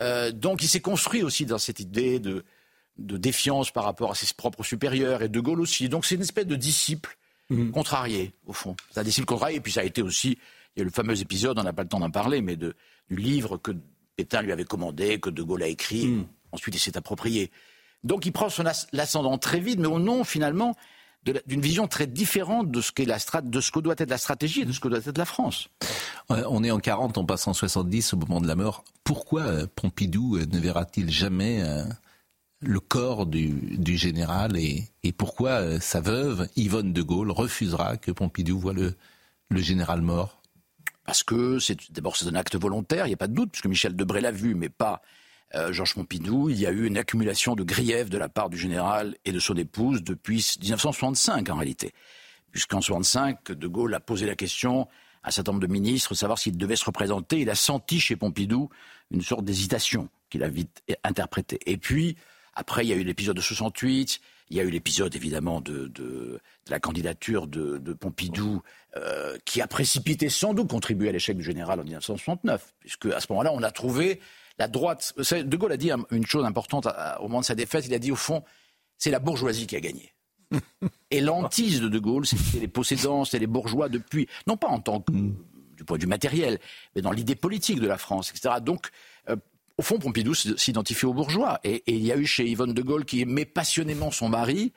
Euh, 0.00 0.30
donc 0.30 0.62
il 0.62 0.68
s'est 0.68 0.80
construit 0.80 1.22
aussi 1.22 1.46
dans 1.46 1.58
cette 1.58 1.80
idée 1.80 2.20
de, 2.20 2.44
défiance 2.96 3.70
par 3.70 3.84
rapport 3.84 4.12
à 4.12 4.14
ses 4.14 4.32
propres 4.34 4.62
supérieurs, 4.62 5.22
et 5.22 5.28
De 5.28 5.40
Gaulle 5.40 5.60
aussi. 5.60 5.88
Donc 5.88 6.06
c'est 6.06 6.14
une 6.14 6.22
espèce 6.22 6.46
de 6.46 6.56
disciple 6.56 7.18
mmh. 7.50 7.70
contrarié, 7.70 8.34
au 8.46 8.52
fond. 8.52 8.76
C'est 8.90 9.00
un 9.00 9.04
disciple 9.04 9.26
contrarié, 9.26 9.58
et 9.58 9.60
puis 9.60 9.72
ça 9.72 9.80
a 9.80 9.84
été 9.84 10.02
aussi, 10.02 10.38
il 10.74 10.80
y 10.80 10.82
a 10.82 10.84
le 10.84 10.90
fameux 10.90 11.20
épisode, 11.20 11.58
on 11.58 11.62
n'a 11.62 11.72
pas 11.72 11.82
le 11.82 11.88
temps 11.88 12.00
d'en 12.00 12.10
parler, 12.10 12.40
mais 12.42 12.56
de, 12.56 12.74
du 13.10 13.16
livre 13.16 13.56
que 13.56 13.72
Pétain 14.16 14.42
lui 14.42 14.52
avait 14.52 14.64
commandé, 14.64 15.20
que 15.20 15.30
De 15.30 15.42
Gaulle 15.42 15.62
a 15.62 15.68
écrit, 15.68 16.08
mmh. 16.08 16.26
ensuite 16.52 16.74
il 16.74 16.80
s'est 16.80 16.96
approprié. 16.96 17.50
Donc 18.04 18.26
il 18.26 18.32
prend 18.32 18.48
son 18.48 18.64
ascendant 18.66 19.38
très 19.38 19.60
vite, 19.60 19.78
mais 19.78 19.88
au 19.88 19.98
nom, 19.98 20.24
finalement, 20.24 20.74
d'une 21.46 21.60
vision 21.60 21.88
très 21.88 22.06
différente 22.06 22.70
de 22.70 22.80
ce, 22.80 22.92
qu'est 22.92 23.04
la 23.04 23.18
de 23.42 23.60
ce 23.60 23.70
que 23.70 23.80
doit 23.80 23.94
être 23.98 24.10
la 24.10 24.18
stratégie 24.18 24.62
et 24.62 24.64
de 24.64 24.72
ce 24.72 24.80
que 24.80 24.88
doit 24.88 24.98
être 24.98 25.18
la 25.18 25.24
France. 25.24 25.68
On 26.28 26.62
est 26.62 26.70
en 26.70 26.78
40, 26.78 27.18
on 27.18 27.26
passe 27.26 27.46
en 27.48 27.52
70 27.52 28.14
au 28.14 28.16
moment 28.16 28.40
de 28.40 28.46
la 28.46 28.54
mort. 28.54 28.84
Pourquoi 29.04 29.42
euh, 29.42 29.66
Pompidou 29.74 30.36
euh, 30.36 30.46
ne 30.46 30.58
verra-t-il 30.58 31.10
jamais 31.10 31.62
euh, 31.62 31.84
le 32.66 32.80
corps 32.80 33.26
du, 33.26 33.96
général 33.96 34.56
et, 34.56 34.84
pourquoi 35.16 35.80
sa 35.80 36.00
veuve, 36.00 36.48
Yvonne 36.56 36.92
de 36.92 37.02
Gaulle, 37.02 37.30
refusera 37.30 37.96
que 37.96 38.10
Pompidou 38.10 38.58
voit 38.58 38.74
le, 38.74 38.94
général 39.50 40.02
mort? 40.02 40.42
Parce 41.04 41.22
que 41.22 41.60
c'est 41.60 41.92
d'abord 41.92 42.16
c'est 42.16 42.26
un 42.26 42.34
acte 42.34 42.56
volontaire, 42.56 43.06
il 43.06 43.10
n'y 43.10 43.14
a 43.14 43.18
pas 43.18 43.28
de 43.28 43.34
doute, 43.34 43.52
puisque 43.52 43.66
Michel 43.66 43.94
Debré 43.94 44.20
l'a 44.20 44.32
vu, 44.32 44.56
mais 44.56 44.68
pas 44.68 45.02
euh, 45.54 45.72
Georges 45.72 45.94
Pompidou, 45.94 46.50
il 46.50 46.58
y 46.58 46.66
a 46.66 46.72
eu 46.72 46.86
une 46.86 46.98
accumulation 46.98 47.54
de 47.54 47.62
griefs 47.62 48.10
de 48.10 48.18
la 48.18 48.28
part 48.28 48.50
du 48.50 48.58
général 48.58 49.14
et 49.24 49.30
de 49.30 49.38
son 49.38 49.54
épouse 49.54 50.02
depuis 50.02 50.44
1965 50.60 51.48
en 51.48 51.54
réalité. 51.54 51.92
Puisqu'en 52.50 52.78
1965, 52.78 53.52
De 53.52 53.66
Gaulle 53.68 53.94
a 53.94 54.00
posé 54.00 54.26
la 54.26 54.34
question 54.34 54.88
à 55.22 55.28
un 55.28 55.30
certain 55.30 55.52
nombre 55.52 55.66
de 55.66 55.72
ministres, 55.72 56.14
savoir 56.14 56.38
s'il 56.38 56.56
devait 56.56 56.76
se 56.76 56.84
représenter. 56.84 57.40
Il 57.40 57.50
a 57.50 57.54
senti 57.54 58.00
chez 58.00 58.16
Pompidou 58.16 58.70
une 59.12 59.22
sorte 59.22 59.44
d'hésitation 59.44 60.08
qu'il 60.30 60.42
a 60.42 60.48
vite 60.48 60.82
interprétée. 61.04 61.60
Et 61.66 61.76
puis, 61.76 62.16
après, 62.56 62.84
il 62.84 62.88
y 62.88 62.92
a 62.92 62.96
eu 62.96 63.04
l'épisode 63.04 63.36
de 63.36 63.42
68, 63.42 64.20
il 64.48 64.56
y 64.56 64.60
a 64.60 64.62
eu 64.62 64.70
l'épisode 64.70 65.14
évidemment 65.14 65.60
de, 65.60 65.88
de, 65.88 66.40
la 66.68 66.80
candidature 66.80 67.46
de, 67.46 67.92
Pompidou, 67.92 68.62
euh, 68.96 69.36
qui 69.44 69.60
a 69.60 69.66
précipité 69.66 70.30
sans 70.30 70.54
doute 70.54 70.68
contribué 70.68 71.10
à 71.10 71.12
l'échec 71.12 71.36
du 71.36 71.42
général 71.42 71.80
en 71.80 71.84
1969, 71.84 72.74
puisque 72.80 73.06
à 73.06 73.20
ce 73.20 73.26
moment-là, 73.30 73.52
on 73.52 73.62
a 73.62 73.70
trouvé 73.70 74.20
la 74.58 74.68
droite. 74.68 75.12
De 75.18 75.56
Gaulle 75.56 75.72
a 75.72 75.76
dit 75.76 75.90
une 76.10 76.26
chose 76.26 76.46
importante 76.46 76.88
au 77.20 77.24
moment 77.24 77.40
de 77.40 77.44
sa 77.44 77.54
défaite. 77.54 77.86
Il 77.86 77.94
a 77.94 77.98
dit 77.98 78.10
au 78.10 78.16
fond, 78.16 78.42
c'est 78.96 79.10
la 79.10 79.18
bourgeoisie 79.18 79.66
qui 79.66 79.76
a 79.76 79.80
gagné. 79.80 80.14
Et 81.10 81.20
l'antise 81.20 81.82
de 81.82 81.88
De 81.88 81.98
Gaulle, 81.98 82.26
c'était 82.26 82.60
les 82.60 82.68
possédants, 82.68 83.24
c'était 83.24 83.40
les 83.40 83.46
bourgeois 83.46 83.90
depuis, 83.90 84.28
non 84.46 84.56
pas 84.56 84.68
en 84.68 84.80
tant 84.80 85.00
que 85.00 85.12
du 85.12 85.84
point 85.84 85.98
de 85.98 86.02
vue 86.02 86.08
matériel, 86.08 86.58
mais 86.94 87.02
dans 87.02 87.12
l'idée 87.12 87.34
politique 87.34 87.80
de 87.80 87.86
la 87.86 87.98
France, 87.98 88.30
etc. 88.30 88.54
Donc, 88.62 88.88
euh, 89.28 89.36
au 89.78 89.82
fond, 89.82 89.98
Pompidou 89.98 90.34
s'identifie 90.34 91.06
aux 91.06 91.14
bourgeois. 91.14 91.60
Et, 91.64 91.76
et, 91.86 91.94
il 91.94 92.04
y 92.04 92.12
a 92.12 92.16
eu 92.16 92.26
chez 92.26 92.46
Yvonne 92.46 92.72
de 92.72 92.82
Gaulle, 92.82 93.04
qui 93.04 93.20
aimait 93.20 93.44
passionnément 93.44 94.10
son 94.10 94.28
mari, 94.28 94.72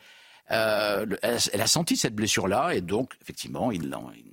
euh, 0.52 1.06
elle, 1.22 1.62
a 1.62 1.68
senti 1.68 1.96
cette 1.96 2.16
blessure-là, 2.16 2.74
et 2.74 2.82
donc, 2.82 3.14
effectivement, 3.22 3.72
ils 3.72 3.90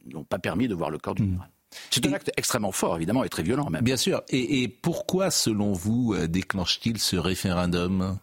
n'ont 0.06 0.24
pas 0.24 0.38
permis 0.38 0.66
de 0.66 0.74
voir 0.74 0.90
le 0.90 0.98
corps 0.98 1.14
du 1.14 1.24
général. 1.24 1.50
C'est 1.90 2.06
un 2.06 2.12
acte 2.14 2.30
extrêmement 2.36 2.72
fort, 2.72 2.96
évidemment, 2.96 3.22
et 3.22 3.28
très 3.28 3.42
violent 3.42 3.68
même. 3.68 3.84
Bien 3.84 3.98
sûr. 3.98 4.22
Et, 4.30 4.62
et 4.62 4.68
pourquoi, 4.68 5.30
selon 5.30 5.72
vous, 5.72 6.14
euh, 6.14 6.26
déclenche-t-il 6.26 6.98
ce 6.98 7.16
référendum 7.16 8.18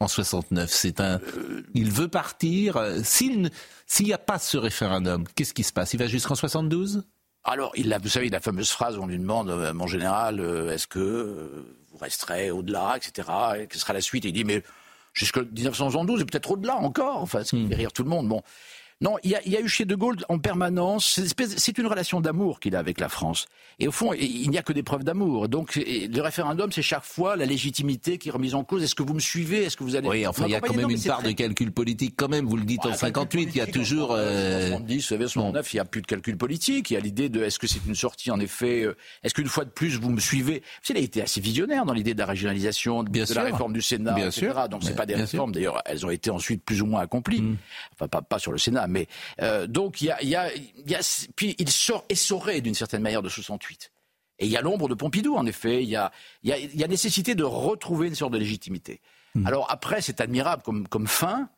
en 0.00 0.08
69 0.08 0.70
C'est 0.70 1.00
un. 1.00 1.20
Il 1.74 1.90
veut 1.90 2.08
partir. 2.08 2.82
S'il 3.04 3.50
n'y 4.00 4.12
a 4.12 4.18
pas 4.18 4.38
ce 4.38 4.56
référendum, 4.56 5.24
qu'est-ce 5.34 5.52
qui 5.52 5.62
se 5.62 5.72
passe? 5.72 5.92
Il 5.92 5.98
va 5.98 6.06
jusqu'en 6.06 6.34
72 6.34 7.04
alors, 7.44 7.72
il 7.76 7.92
a, 7.92 7.98
vous 7.98 8.08
savez, 8.08 8.30
la 8.30 8.40
fameuse 8.40 8.70
phrase, 8.70 8.98
on 8.98 9.06
lui 9.06 9.18
demande, 9.18 9.50
euh, 9.50 9.74
mon 9.74 9.86
général, 9.86 10.40
euh, 10.40 10.72
est-ce 10.72 10.86
que 10.86 10.98
euh, 10.98 11.66
vous 11.92 11.98
resterez 11.98 12.50
au-delà, 12.50 12.96
etc. 12.96 13.28
Et 13.58 13.66
quelle 13.66 13.80
sera 13.80 13.92
la 13.92 14.00
suite? 14.00 14.24
Et 14.24 14.28
il 14.28 14.32
dit, 14.32 14.44
mais 14.44 14.62
jusqu'en 15.12 15.42
1972, 15.42 16.22
et 16.22 16.24
peut-être 16.24 16.50
au-delà 16.52 16.76
encore. 16.76 17.20
Enfin, 17.20 17.44
ce 17.44 17.50
qui 17.50 17.62
hmm. 17.62 17.68
fait 17.68 17.74
rire 17.74 17.92
tout 17.92 18.02
le 18.02 18.08
monde. 18.08 18.28
Bon, 18.28 18.42
non, 19.00 19.16
il 19.24 19.30
y, 19.30 19.34
a, 19.34 19.40
il 19.44 19.52
y, 19.52 19.56
a, 19.56 19.60
eu 19.60 19.68
chez 19.68 19.84
De 19.84 19.96
Gaulle 19.96 20.16
en 20.28 20.38
permanence, 20.38 21.20
c'est 21.56 21.78
une 21.78 21.86
relation 21.86 22.20
d'amour 22.20 22.60
qu'il 22.60 22.76
a 22.76 22.78
avec 22.78 23.00
la 23.00 23.08
France. 23.08 23.46
Et 23.80 23.88
au 23.88 23.92
fond, 23.92 24.12
il 24.12 24.48
n'y 24.48 24.56
a 24.56 24.62
que 24.62 24.72
des 24.72 24.84
preuves 24.84 25.02
d'amour. 25.02 25.48
Donc 25.48 25.74
le 25.76 26.20
référendum, 26.20 26.70
c'est 26.70 26.80
chaque 26.82 27.04
fois 27.04 27.34
la 27.34 27.44
légitimité 27.44 28.18
qui 28.18 28.28
est 28.28 28.32
remise 28.32 28.54
en 28.54 28.62
cause. 28.62 28.84
Est-ce 28.84 28.94
que 28.94 29.02
vous 29.02 29.14
me 29.14 29.20
suivez? 29.20 29.64
Est-ce 29.64 29.76
que 29.76 29.82
vous 29.82 29.96
allez 29.96 30.08
Oui, 30.08 30.26
enfin, 30.26 30.44
il 30.46 30.52
y 30.52 30.54
a 30.54 30.60
quand 30.60 30.74
même 30.74 30.90
une 30.90 31.02
part 31.02 31.22
de 31.22 31.32
calcul 31.32 31.72
politique 31.72 32.14
quand 32.16 32.28
même. 32.28 32.46
Vous 32.46 32.56
le 32.56 32.64
dites 32.64 32.86
en 32.86 32.94
58, 32.94 33.50
il 33.54 33.56
y 33.56 33.60
a 33.60 33.66
toujours. 33.66 34.12
Euh... 34.12 34.68
En 34.68 34.78
70, 34.78 35.00
69, 35.02 35.72
il 35.72 35.76
n'y 35.76 35.80
a 35.80 35.84
plus 35.84 36.00
de 36.00 36.06
calcul 36.06 36.36
politique. 36.36 36.90
Il 36.90 36.94
y 36.94 36.96
a 36.96 37.00
l'idée 37.00 37.28
de 37.28 37.42
est-ce 37.42 37.58
que 37.58 37.66
c'est 37.66 37.84
une 37.86 37.96
sortie 37.96 38.30
en 38.30 38.38
effet 38.38 38.84
euh, 38.84 38.96
Est-ce 39.24 39.34
qu'une 39.34 39.48
fois 39.48 39.64
de 39.64 39.70
plus 39.70 39.98
vous 39.98 40.10
me 40.10 40.20
suivez? 40.20 40.62
Il 40.88 40.96
a 40.96 41.00
été 41.00 41.20
assez 41.20 41.40
visionnaire 41.40 41.84
dans 41.84 41.92
l'idée 41.92 42.14
de 42.14 42.20
la 42.20 42.26
régionalisation, 42.26 43.02
de, 43.02 43.10
de 43.10 43.34
la 43.34 43.42
réforme 43.42 43.72
du 43.72 43.82
Sénat, 43.82 44.12
Bien 44.12 44.28
etc. 44.28 44.52
Sûr. 44.52 44.68
Donc 44.68 44.84
c'est 44.84 44.94
pas 44.94 45.06
des 45.06 45.16
réformes. 45.16 45.50
D'ailleurs, 45.50 45.82
elles 45.84 46.06
ont 46.06 46.10
été 46.10 46.30
ensuite 46.30 46.62
plus 46.62 46.80
ou 46.80 46.86
moins 46.86 47.00
accomplies. 47.00 47.42
Mm. 47.42 47.56
Enfin, 47.94 48.06
pas, 48.06 48.22
pas 48.22 48.38
sur 48.38 48.52
le 48.52 48.58
Sénat 48.58 48.83
mais 48.86 49.08
euh, 49.40 49.66
donc 49.66 50.00
il 50.00 50.06
y 50.06 50.10
a, 50.10 50.22
y, 50.22 50.34
a, 50.34 50.50
y 50.54 50.94
a, 50.94 51.00
puis 51.36 51.54
il 51.58 51.70
sort 51.70 52.04
essoré 52.08 52.60
d'une 52.60 52.74
certaine 52.74 53.02
manière 53.02 53.22
de 53.22 53.28
68. 53.28 53.90
Et 54.38 54.46
il 54.46 54.50
y 54.50 54.56
a 54.56 54.60
l'ombre 54.60 54.88
de 54.88 54.94
Pompidou, 54.94 55.36
en 55.36 55.46
effet. 55.46 55.82
Il 55.82 55.88
y 55.88 55.96
a, 55.96 56.10
y, 56.42 56.52
a, 56.52 56.58
y 56.58 56.82
a 56.82 56.88
nécessité 56.88 57.34
de 57.34 57.44
retrouver 57.44 58.08
une 58.08 58.14
sorte 58.14 58.32
de 58.32 58.38
légitimité. 58.38 59.00
Hmm. 59.34 59.46
Alors 59.46 59.70
après, 59.70 60.00
c'est 60.00 60.20
admirable 60.20 60.62
comme, 60.62 60.88
comme 60.88 61.06
fin, 61.06 61.48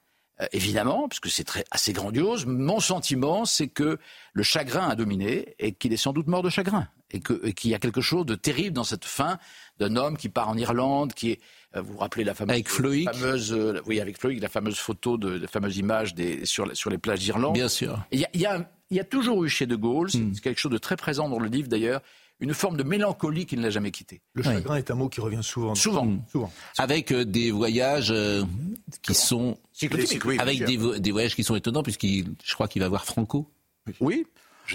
euh, 0.41 0.47
évidemment, 0.53 1.09
puisque 1.09 1.31
c'est 1.31 1.45
très, 1.45 1.65
assez 1.71 1.93
grandiose. 1.93 2.45
Mon 2.45 2.81
sentiment, 2.81 3.45
c'est 3.45 3.69
que 3.69 3.99
le 4.33 4.43
chagrin 4.43 4.89
a 4.89 4.95
dominé 4.95 5.55
et 5.59 5.73
qu'il 5.73 5.93
est 5.93 5.99
sans 5.99 6.13
doute 6.13 6.27
mort 6.27 6.43
de 6.43 6.51
chagrin. 6.51 6.89
Et 7.11 7.21
qu'il 7.21 7.71
y 7.71 7.75
a 7.75 7.79
quelque 7.79 8.01
chose 8.01 8.27
de 8.27 8.35
terrible 8.35 8.75
dans 8.75 8.85
cette 8.85 9.05
fin 9.05 9.39
d'un 9.79 9.95
homme 9.97 10.17
qui 10.17 10.29
part 10.29 10.49
en 10.49 10.57
Irlande, 10.57 11.15
qui 11.15 11.31
est 11.31 11.41
vous 11.83 11.93
vous 11.93 11.99
rappelez 11.99 12.25
la 12.25 12.35
fameuse, 12.35 12.53
avec 12.53 12.69
fameuse 12.69 13.53
euh, 13.53 13.81
oui, 13.87 14.01
avec 14.01 14.19
Floyd, 14.19 14.41
la 14.41 14.49
fameuse 14.49 14.79
photo 14.79 15.17
de 15.19 15.29
la 15.29 15.49
fameuse 15.49 15.77
image 15.77 16.15
des, 16.15 16.45
sur, 16.47 16.75
sur 16.77 16.91
les 16.91 16.99
plages 16.99 17.21
d'Irlande. 17.21 17.55
Bien 17.55 17.69
sûr. 17.69 18.05
Il 18.13 18.21
y 18.21 18.25
a, 18.25 18.29
y, 18.35 18.47
a, 18.47 18.71
y 18.91 19.01
a, 19.01 19.05
toujours 19.05 19.45
eu 19.45 19.49
chez 19.49 19.67
De 19.67 19.77
Gaulle, 19.77 20.11
c'est 20.11 20.19
hmm. 20.19 20.41
quelque 20.41 20.59
chose 20.59 20.73
de 20.73 20.79
très 20.79 20.97
présent 20.97 21.29
dans 21.29 21.39
le 21.39 21.49
livre 21.49 21.69
d'ailleurs, 21.69 22.01
une 22.41 22.53
forme 22.53 22.77
de 22.77 22.83
mélancolie 22.83 23.47
qui 23.47 23.57
ne 23.57 23.63
l'a 23.63 23.71
jamais 23.71 23.91
quitté. 23.91 24.21
Le 24.35 24.43
chagrin 24.43 24.77
est 24.77 24.91
un 24.91 24.95
mot 24.95 25.09
qui 25.09 25.21
revient 25.21 25.43
souvent. 25.43 25.75
Souvent. 25.75 26.05
Hmm. 26.05 26.23
souvent. 26.31 26.53
Avec 26.79 27.13
euh, 27.13 27.25
des 27.25 27.51
voyages 27.51 28.15
qui 29.03 29.15
sont... 29.15 29.59
avec 30.39 30.65
des, 30.65 31.01
des, 31.01 31.11
voyages 31.13 31.35
qui 31.35 31.45
sont 31.45 31.57
étonnants, 31.57 31.83
puisqu'il, 31.83 32.35
je 32.45 32.55
crois 32.55 32.69
qu'il 32.69 32.83
va 32.83 32.89
voir 32.89 33.05
Franco. 33.05 33.51
Oui. 34.01 34.27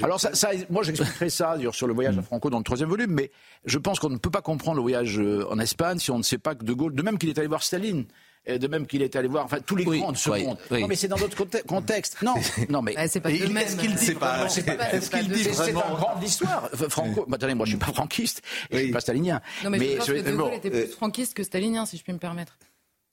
Alors, 0.02 0.20
ça, 0.20 0.34
ça, 0.34 0.50
moi, 0.70 0.84
j'expliquerai 0.84 1.30
ça 1.30 1.56
sur 1.72 1.88
le 1.88 1.94
voyage 1.94 2.18
à 2.18 2.22
Franco 2.22 2.50
dans 2.50 2.58
le 2.58 2.64
troisième 2.64 2.90
volume, 2.90 3.12
mais 3.12 3.32
je 3.66 3.78
pense 3.78 4.00
qu'on 4.00 4.10
ne 4.10 4.18
peut 4.18 4.30
pas 4.30 4.42
comprendre 4.42 4.78
le 4.78 4.82
voyage 4.82 5.20
euh, 5.20 5.46
en 5.50 5.60
Espagne 5.60 6.00
si 6.00 6.12
on 6.12 6.18
ne 6.18 6.24
sait 6.24 6.38
pas 6.38 6.56
que 6.56 6.64
De 6.64 6.74
Gaulle, 6.74 6.96
de 6.96 7.02
même 7.02 7.18
qu'il 7.18 7.30
est 7.30 7.38
allé 7.38 7.48
voir 7.48 7.64
Staline, 7.64 8.06
et 8.46 8.58
de 8.58 8.68
même 8.68 8.88
qu'il 8.88 9.02
est 9.02 9.16
allé 9.16 9.28
voir 9.28 9.46
enfin, 9.46 9.60
tous 9.60 9.76
les 9.76 9.86
grands 9.86 10.12
de 10.12 10.18
ce 10.18 10.30
monde. 10.30 10.58
Non, 10.72 10.88
mais 10.88 10.96
c'est 10.96 11.08
dans 11.08 11.18
d'autres 11.18 11.46
contextes. 11.68 12.22
Non, 12.22 12.34
non, 12.70 12.82
mais. 12.82 12.96
C'est 13.08 13.20
pas 13.20 13.30
même. 13.30 13.58
Est-ce 13.58 13.78
qu'il 13.78 13.94
dit 13.94 14.14
pas, 14.16 14.46
Est-ce 14.46 15.10
qu'il 15.12 15.28
dit 15.30 15.44
vraiment 15.44 15.82
C'est 15.82 15.92
un 15.92 15.94
grand 15.94 16.20
d'histoire. 16.20 16.70
Franco, 16.90 17.26
bah, 17.28 17.36
attendez, 17.36 17.54
moi, 17.54 17.66
je 17.66 17.72
suis 17.72 17.80
pas 17.80 17.94
franquiste, 17.94 18.42
et 18.70 18.78
je 18.78 18.84
suis 18.84 18.92
pas 18.92 19.02
stalinien. 19.02 19.42
Non, 19.64 19.70
mais, 19.70 19.80
je 19.80 19.98
pense 19.98 20.08
que 20.08 20.22
De 20.22 20.36
Gaulle 20.36 20.54
était 20.54 20.72
plus 20.72 20.88
franquiste 20.88 21.34
que 21.34 21.44
stalinien, 21.44 21.86
si 21.86 21.98
je 21.98 22.04
puis 22.04 22.14
me 22.14 22.20
permettre, 22.20 22.58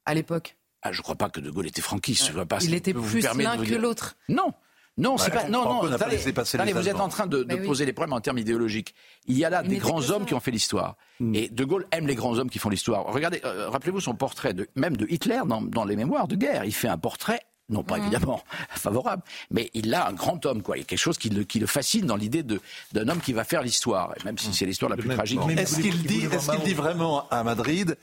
à 0.06 0.14
l'époque. 0.14 0.56
Ah, 0.82 0.92
je 0.92 1.02
crois 1.02 1.16
pas 1.16 1.28
que 1.28 1.40
De 1.40 1.50
Gaulle 1.50 1.66
était 1.66 1.82
franquiste. 1.82 2.28
Je 2.28 2.32
vois 2.32 2.46
pas 2.46 2.58
il 2.62 2.72
était 2.72 2.94
plus 2.94 3.22
l'un 3.22 3.58
que 3.58 3.74
l'autre. 3.74 4.16
Non. 4.28 4.52
Non, 4.98 5.16
c'est 5.16 5.30
pas. 5.30 5.48
Non, 5.48 5.64
non. 5.64 5.92
Attendez, 5.92 6.72
vous 6.72 6.88
êtes 6.88 7.00
en 7.00 7.08
train 7.08 7.26
de, 7.26 7.44
poser 7.64 7.86
les 7.86 7.92
problèmes 7.92 8.12
en 8.12 8.20
termes 8.20 8.38
idéologiques. 8.38 8.94
Il 9.26 9.38
y 9.38 9.44
a 9.44 9.50
là 9.50 9.62
des 9.62 9.78
grands 9.78 10.10
hommes 10.10 10.26
qui 10.26 10.34
ont 10.34 10.40
fait 10.40 10.50
l'histoire. 10.50 10.96
Hmm. 11.20 11.34
Et 11.34 11.48
De 11.48 11.64
Gaulle 11.64 11.86
aime 11.92 12.06
les 12.06 12.14
grands 12.14 12.38
hommes 12.38 12.50
qui 12.50 12.58
font 12.58 12.68
l'histoire. 12.68 13.06
Regardez, 13.06 13.40
euh, 13.44 13.68
rappelez-vous 13.70 14.00
son 14.00 14.14
portrait, 14.14 14.54
de, 14.54 14.68
même 14.74 14.96
de 14.96 15.06
Hitler 15.08 15.40
dans, 15.46 15.84
les 15.84 15.96
mémoires 15.96 16.28
de 16.28 16.36
guerre. 16.36 16.64
Il 16.64 16.74
fait 16.74 16.88
un 16.88 16.98
portrait 16.98 17.40
non 17.70 17.82
pas 17.82 17.98
hmm. 17.98 18.02
évidemment 18.02 18.42
favorable, 18.70 19.22
mais 19.50 19.70
il 19.74 19.92
a 19.92 20.08
un 20.08 20.14
grand 20.14 20.46
homme, 20.46 20.62
quoi. 20.62 20.78
Il 20.78 20.80
y 20.80 20.82
a 20.82 20.86
quelque 20.86 20.98
chose 20.98 21.18
qui 21.18 21.28
le, 21.28 21.44
qui 21.44 21.58
le 21.58 21.66
fascine 21.66 22.06
dans 22.06 22.16
l'idée 22.16 22.42
d'un 22.42 23.08
homme 23.08 23.20
qui 23.20 23.34
va 23.34 23.44
faire 23.44 23.62
l'histoire, 23.62 24.14
même 24.24 24.38
si 24.38 24.54
c'est 24.54 24.64
l'histoire 24.64 24.90
la 24.90 24.96
plus 24.96 25.10
tragique. 25.10 25.38
Est-ce 25.54 25.78
qu'il 25.78 26.02
dit, 26.04 26.24
est 26.24 26.50
qu'il 26.50 26.60
dit 26.64 26.72
vraiment 26.72 27.28
à 27.28 27.44
Madrid 27.44 27.98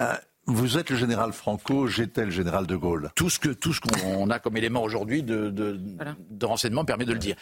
euh, 0.00 0.14
vous 0.54 0.78
êtes 0.78 0.90
le 0.90 0.96
général 0.96 1.32
Franco, 1.32 1.86
j'étais 1.86 2.24
le 2.24 2.30
général 2.30 2.66
de 2.66 2.76
Gaulle. 2.76 3.10
Tout 3.14 3.30
ce 3.30 3.38
que 3.38 3.50
tout 3.50 3.72
ce 3.72 3.80
qu'on 3.80 4.30
a 4.30 4.38
comme 4.38 4.56
élément 4.56 4.82
aujourd'hui 4.82 5.22
de, 5.22 5.50
de, 5.50 5.78
de, 5.78 6.46
renseignement 6.46 6.84
permet 6.84 7.04
de 7.04 7.12
le 7.12 7.18
dire. 7.18 7.36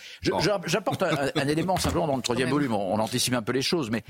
J'apporte 0.67 1.03
un, 1.03 1.31
un, 1.35 1.49
élément 1.49 1.77
simplement 1.77 2.07
dans 2.07 2.17
le 2.17 2.23
troisième 2.23 2.49
volume. 2.51 2.73
On, 2.73 2.99
anticipe 2.99 3.35
un 3.35 3.43
peu 3.43 3.53
les 3.53 3.63
choses, 3.63 3.91
mais 3.91 4.03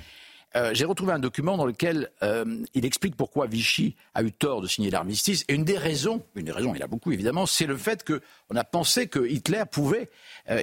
euh, 0.57 0.71
j'ai 0.73 0.87
retrouvé 0.87 1.13
un 1.13 1.19
document 1.19 1.57
dans 1.57 1.67
lequel 1.67 2.11
euh, 2.23 2.65
il 2.75 2.87
explique 2.87 3.17
pourquoi 3.17 3.47
Vichy 3.47 3.97
a 4.15 4.23
eu 4.23 4.33
tort 4.33 4.63
de 4.63 4.67
signer 4.67 4.91
l'armistice. 4.91 5.45
Et 5.49 5.55
une 5.55 5.65
des 5.65 5.77
raisons, 5.77 6.23
une 6.35 6.47
des 6.47 6.53
raisons, 6.53 6.75
il 6.75 6.81
y 6.81 6.83
a 6.83 6.87
beaucoup 6.87 7.13
évidemment, 7.13 7.45
c'est 7.45 7.67
le 7.67 7.77
fait 7.77 8.05
qu'on 8.05 8.57
a 8.57 8.65
pensé 8.65 9.09
que 9.09 9.29
Hitler 9.29 9.65
pouvait 9.71 10.09
euh, 10.51 10.61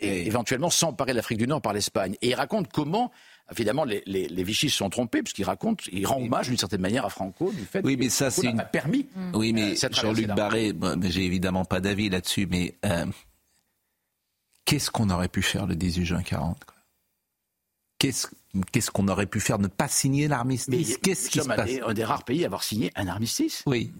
éventuellement 0.00 0.70
s'emparer 0.70 1.12
de 1.12 1.16
l'Afrique 1.16 1.38
du 1.38 1.46
Nord 1.46 1.62
par 1.62 1.72
l'Espagne. 1.72 2.16
Et 2.20 2.30
il 2.30 2.34
raconte 2.34 2.68
comment 2.72 3.12
Évidemment, 3.50 3.84
les, 3.84 4.02
les, 4.06 4.28
les 4.28 4.42
Vichy 4.42 4.68
se 4.68 4.76
sont 4.76 4.90
trompés 4.90 5.22
puisqu'ils 5.22 5.44
racontent, 5.44 5.82
ils 5.90 6.06
rendent 6.06 6.24
hommage 6.24 6.48
d'une 6.48 6.58
certaine 6.58 6.82
manière 6.82 7.06
à 7.06 7.08
Franco 7.08 7.50
du 7.50 7.64
fait 7.64 7.80
oui, 7.82 7.96
mais 7.96 8.10
ça, 8.10 8.30
c'est 8.30 8.46
une... 8.46 8.62
permis. 8.70 9.06
Oui, 9.32 9.52
mais 9.52 9.72
euh, 9.72 9.88
Jean-Luc 9.90 10.26
Barré, 10.28 10.72
j'ai 11.02 11.24
évidemment 11.24 11.64
pas 11.64 11.80
d'avis 11.80 12.10
là-dessus, 12.10 12.46
mais 12.46 12.74
euh, 12.84 13.06
qu'est-ce 14.64 14.90
qu'on 14.90 15.08
aurait 15.10 15.28
pu 15.28 15.42
faire 15.42 15.66
le 15.66 15.76
18 15.76 16.04
juin 16.04 16.22
40 16.22 16.58
Qu'est-ce 17.98 18.90
qu'on 18.92 19.08
aurait 19.08 19.26
pu 19.26 19.40
faire 19.40 19.58
Ne 19.58 19.66
pas 19.66 19.88
signer 19.88 20.28
l'armistice? 20.28 20.98
Qu'est-ce 20.98 21.30
qui 21.30 21.40
se 21.40 21.48
passe? 21.48 21.70
un 21.84 21.94
des 21.94 22.04
rares 22.04 22.24
pays 22.24 22.44
à 22.44 22.46
avoir 22.46 22.62
signé 22.62 22.92
un 22.94 23.08
armistice. 23.08 23.62
Oui, 23.66 23.92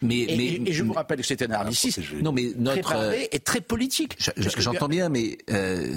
mais 0.00 0.20
et, 0.20 0.58
mais, 0.58 0.72
je 0.72 0.82
vous 0.84 0.94
rappelle 0.94 1.18
que 1.18 1.26
c'était 1.26 1.46
un 1.50 1.52
armistice. 1.52 1.98
Non, 2.22 2.32
mais 2.32 2.52
notre 2.56 2.80
préparé 2.80 3.28
et 3.30 3.40
très 3.40 3.60
politique. 3.60 4.16
J'entends 4.36 4.88
bien, 4.88 5.10
mais 5.10 5.36
euh, 5.50 5.94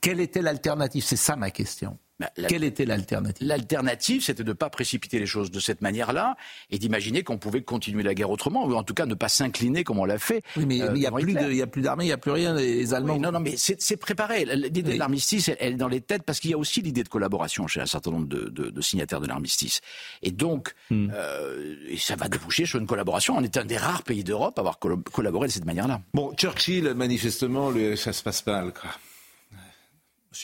quelle 0.00 0.20
était 0.20 0.42
l'alternative? 0.42 1.02
C'est 1.04 1.16
ça 1.16 1.36
ma 1.36 1.50
question. 1.50 1.98
Bah, 2.22 2.46
Quelle 2.48 2.62
était 2.62 2.84
l'alternative? 2.84 3.46
L'alternative, 3.46 4.22
c'était 4.22 4.44
de 4.44 4.50
ne 4.50 4.54
pas 4.54 4.70
précipiter 4.70 5.18
les 5.18 5.26
choses 5.26 5.50
de 5.50 5.58
cette 5.58 5.80
manière-là 5.80 6.36
et 6.70 6.78
d'imaginer 6.78 7.24
qu'on 7.24 7.38
pouvait 7.38 7.62
continuer 7.62 8.02
la 8.02 8.14
guerre 8.14 8.30
autrement, 8.30 8.64
ou 8.64 8.74
en 8.74 8.84
tout 8.84 8.94
cas 8.94 9.06
ne 9.06 9.14
pas 9.14 9.28
s'incliner 9.28 9.82
comme 9.82 9.98
on 9.98 10.04
l'a 10.04 10.18
fait. 10.18 10.42
Oui, 10.56 10.66
mais 10.66 10.76
il 10.76 10.92
n'y 10.92 11.06
a, 11.06 11.10
plus 11.10 11.82
d'armée, 11.82 12.04
il 12.04 12.06
n'y 12.06 12.12
a 12.12 12.18
plus 12.18 12.30
rien, 12.30 12.54
les 12.54 12.94
Allemands. 12.94 13.18
non, 13.18 13.32
non, 13.32 13.40
mais 13.40 13.54
c'est 13.56 13.96
préparé. 13.96 14.44
L'idée 14.44 14.82
de 14.82 14.98
l'armistice, 14.98 15.50
elle, 15.58 15.72
est 15.72 15.76
dans 15.76 15.88
les 15.88 16.00
têtes 16.00 16.22
parce 16.22 16.38
qu'il 16.38 16.50
y 16.50 16.54
a 16.54 16.58
aussi 16.58 16.80
l'idée 16.80 17.02
de 17.02 17.08
collaboration 17.08 17.66
chez 17.66 17.80
un 17.80 17.86
certain 17.86 18.12
nombre 18.12 18.28
de, 18.28 18.80
signataires 18.80 19.20
de 19.20 19.26
l'armistice. 19.26 19.80
Et 20.22 20.30
donc, 20.30 20.74
hmm. 20.90 21.10
euh, 21.14 21.74
ça 21.98 22.16
va 22.16 22.28
déboucher 22.28 22.66
sur 22.66 22.78
une 22.78 22.86
collaboration. 22.86 23.36
On 23.36 23.42
est 23.42 23.56
un 23.56 23.64
des 23.64 23.76
rares 23.76 24.02
pays 24.02 24.22
d'Europe 24.22 24.58
à 24.58 24.60
avoir 24.60 24.78
collaboré 24.78 25.48
de 25.48 25.52
cette 25.52 25.64
manière-là. 25.64 26.00
Bon, 26.14 26.32
Churchill, 26.34 26.94
manifestement, 26.94 27.72
ça 27.96 28.12
se 28.12 28.22
passe 28.22 28.46
mal, 28.46 28.72
quoi. 28.72 28.90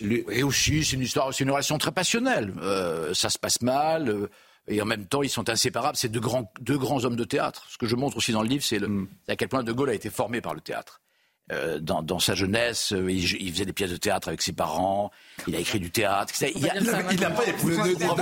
Et 0.00 0.42
aussi, 0.42 0.84
c'est 0.84 0.96
une 0.96 1.02
histoire, 1.02 1.32
c'est 1.32 1.44
une 1.44 1.50
relation 1.50 1.78
très 1.78 1.92
passionnelle. 1.92 2.52
Euh, 2.60 3.14
ça 3.14 3.30
se 3.30 3.38
passe 3.38 3.62
mal. 3.62 4.08
Euh, 4.08 4.28
et 4.66 4.82
en 4.82 4.84
même 4.84 5.06
temps, 5.06 5.22
ils 5.22 5.30
sont 5.30 5.48
inséparables. 5.48 5.96
C'est 5.96 6.10
deux 6.10 6.20
grands, 6.20 6.52
deux 6.60 6.78
grands 6.78 7.04
hommes 7.04 7.16
de 7.16 7.24
théâtre. 7.24 7.66
Ce 7.70 7.78
que 7.78 7.86
je 7.86 7.96
montre 7.96 8.18
aussi 8.18 8.32
dans 8.32 8.42
le 8.42 8.48
livre, 8.48 8.62
c'est 8.62 8.80
mm. 8.80 9.08
à 9.28 9.36
quel 9.36 9.48
point 9.48 9.62
De 9.62 9.72
Gaulle 9.72 9.90
a 9.90 9.94
été 9.94 10.10
formé 10.10 10.40
par 10.40 10.54
le 10.54 10.60
théâtre. 10.60 11.00
Euh, 11.50 11.78
dans, 11.80 12.02
dans, 12.02 12.18
sa 12.18 12.34
jeunesse, 12.34 12.92
euh, 12.92 13.10
il, 13.10 13.24
il, 13.40 13.52
faisait 13.52 13.64
des 13.64 13.72
pièces 13.72 13.90
de 13.90 13.96
théâtre 13.96 14.28
avec 14.28 14.42
ses 14.42 14.52
parents, 14.52 15.10
il 15.46 15.56
a 15.56 15.58
écrit 15.58 15.80
du 15.80 15.90
théâtre. 15.90 16.34
Il 16.54 17.20
n'a 17.20 17.30
pas 17.30 17.46
épousé 17.46 17.94
de 17.94 17.94
théâtre. 17.94 18.16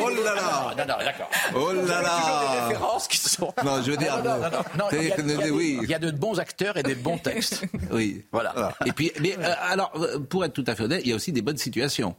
Oh 0.00 0.08
là 0.08 0.34
là 0.36 0.74
Non, 0.78 0.84
non, 0.86 1.04
d'accord. 1.04 1.30
Oh 1.56 1.72
là 1.72 2.02
là 2.02 2.52
des 2.52 2.60
références 2.60 3.08
qui 3.08 3.18
sont... 3.18 3.52
Non, 3.64 3.82
je 3.82 3.90
veux 3.90 3.96
dire... 3.96 4.22
Non, 4.78 4.84
il, 4.92 5.08
y 5.08 5.10
a, 5.10 5.16
il, 5.18 5.30
y 5.30 5.42
a, 5.42 5.52
oui. 5.52 5.78
il 5.82 5.90
y 5.90 5.94
a 5.94 5.98
de 5.98 6.12
bons 6.12 6.38
acteurs 6.38 6.76
et 6.76 6.84
des 6.84 6.94
bons 6.94 7.18
textes. 7.18 7.64
Oui. 7.90 8.24
Voilà. 8.30 8.72
Et 8.86 8.92
puis, 8.92 9.10
mais, 9.20 9.36
euh, 9.38 9.54
alors, 9.60 9.92
pour 10.28 10.44
être 10.44 10.52
tout 10.52 10.64
à 10.68 10.76
fait 10.76 10.84
honnête, 10.84 11.02
il 11.04 11.10
y 11.10 11.12
a 11.12 11.16
aussi 11.16 11.32
des 11.32 11.42
bonnes 11.42 11.56
situations. 11.56 12.14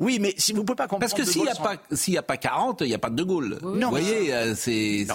Oui, 0.00 0.18
mais 0.18 0.34
si 0.38 0.52
vous 0.54 0.64
pouvez 0.64 0.76
pas 0.76 0.84
comprendre. 0.88 1.00
Parce 1.00 1.12
que 1.14 1.24
s'il 1.30 1.42
n'y 1.42 1.48
a, 1.48 1.54
pas, 1.54 1.76
s'il 1.92 2.14
y 2.14 2.18
a 2.18 2.22
pas 2.22 2.38
40, 2.38 2.80
il 2.80 2.86
n'y 2.88 2.94
a 2.94 2.98
pas 2.98 3.10
de 3.10 3.16
De 3.16 3.22
Gaulle. 3.22 3.58
Non, 3.62 3.90
vous 3.90 3.90
voyez, 3.90 4.32
euh, 4.34 4.54
c'est, 4.56 5.06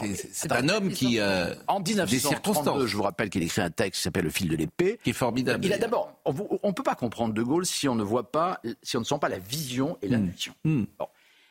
un 0.52 0.70
homme 0.70 0.90
qui. 0.92 1.20
euh, 1.20 1.54
En 1.68 1.80
des 1.80 1.94
1932, 1.94 2.20
circonstances. 2.30 2.86
je 2.86 2.96
vous 2.96 3.02
rappelle 3.04 3.30
qu'il 3.32 3.42
écrit 3.42 3.62
un 3.62 3.72
texte 3.72 3.98
qui 4.00 4.04
s'appelle 4.04 4.26
Le 4.26 4.30
fil 4.30 4.48
de 4.48 4.56
l'épée. 4.56 5.00
Qui 5.04 5.10
est 5.10 5.14
formidable. 5.14 5.66
Il 5.66 5.74
a 5.74 5.78
d'abord, 5.80 6.18
on 6.26 6.34
ne 6.68 6.72
peut 6.72 6.84
pas 6.84 6.96
comprendre 6.96 7.34
De 7.34 7.42
Gaulle 7.42 7.66
si 7.66 7.90
on 7.90 7.96
ne 7.96 8.04
voit 8.04 8.32
pas, 8.32 8.62
si 8.84 8.96
on 8.96 9.00
ne 9.00 9.06
sent 9.06 9.18
pas 9.20 9.28
la 9.30 9.40
vision 9.40 9.98
et 10.04 10.08
la 10.08 10.20
Hmm. 10.20 10.26
nation. 10.28 10.54
Bon. 10.64 10.86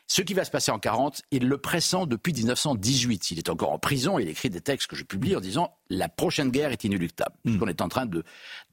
Ce 0.07 0.21
qui 0.21 0.33
va 0.33 0.45
se 0.45 0.51
passer 0.51 0.71
en 0.71 0.79
40, 0.79 1.23
il 1.31 1.47
le 1.47 1.57
pressent 1.57 2.05
depuis 2.05 2.31
1918. 2.31 3.31
Il 3.31 3.39
est 3.39 3.49
encore 3.49 3.71
en 3.73 3.79
prison, 3.79 4.17
il 4.19 4.29
écrit 4.29 4.49
des 4.49 4.61
textes 4.61 4.87
que 4.87 4.95
je 4.95 5.03
publie 5.03 5.35
en 5.35 5.41
disant 5.41 5.73
la 5.89 6.07
prochaine 6.09 6.51
guerre 6.51 6.71
est 6.71 6.83
inéluctable. 6.83 7.35
Hmm. 7.43 7.49
Puisqu'on 7.49 7.67
est 7.67 7.81
en 7.81 7.89
train 7.89 8.05
de, 8.05 8.23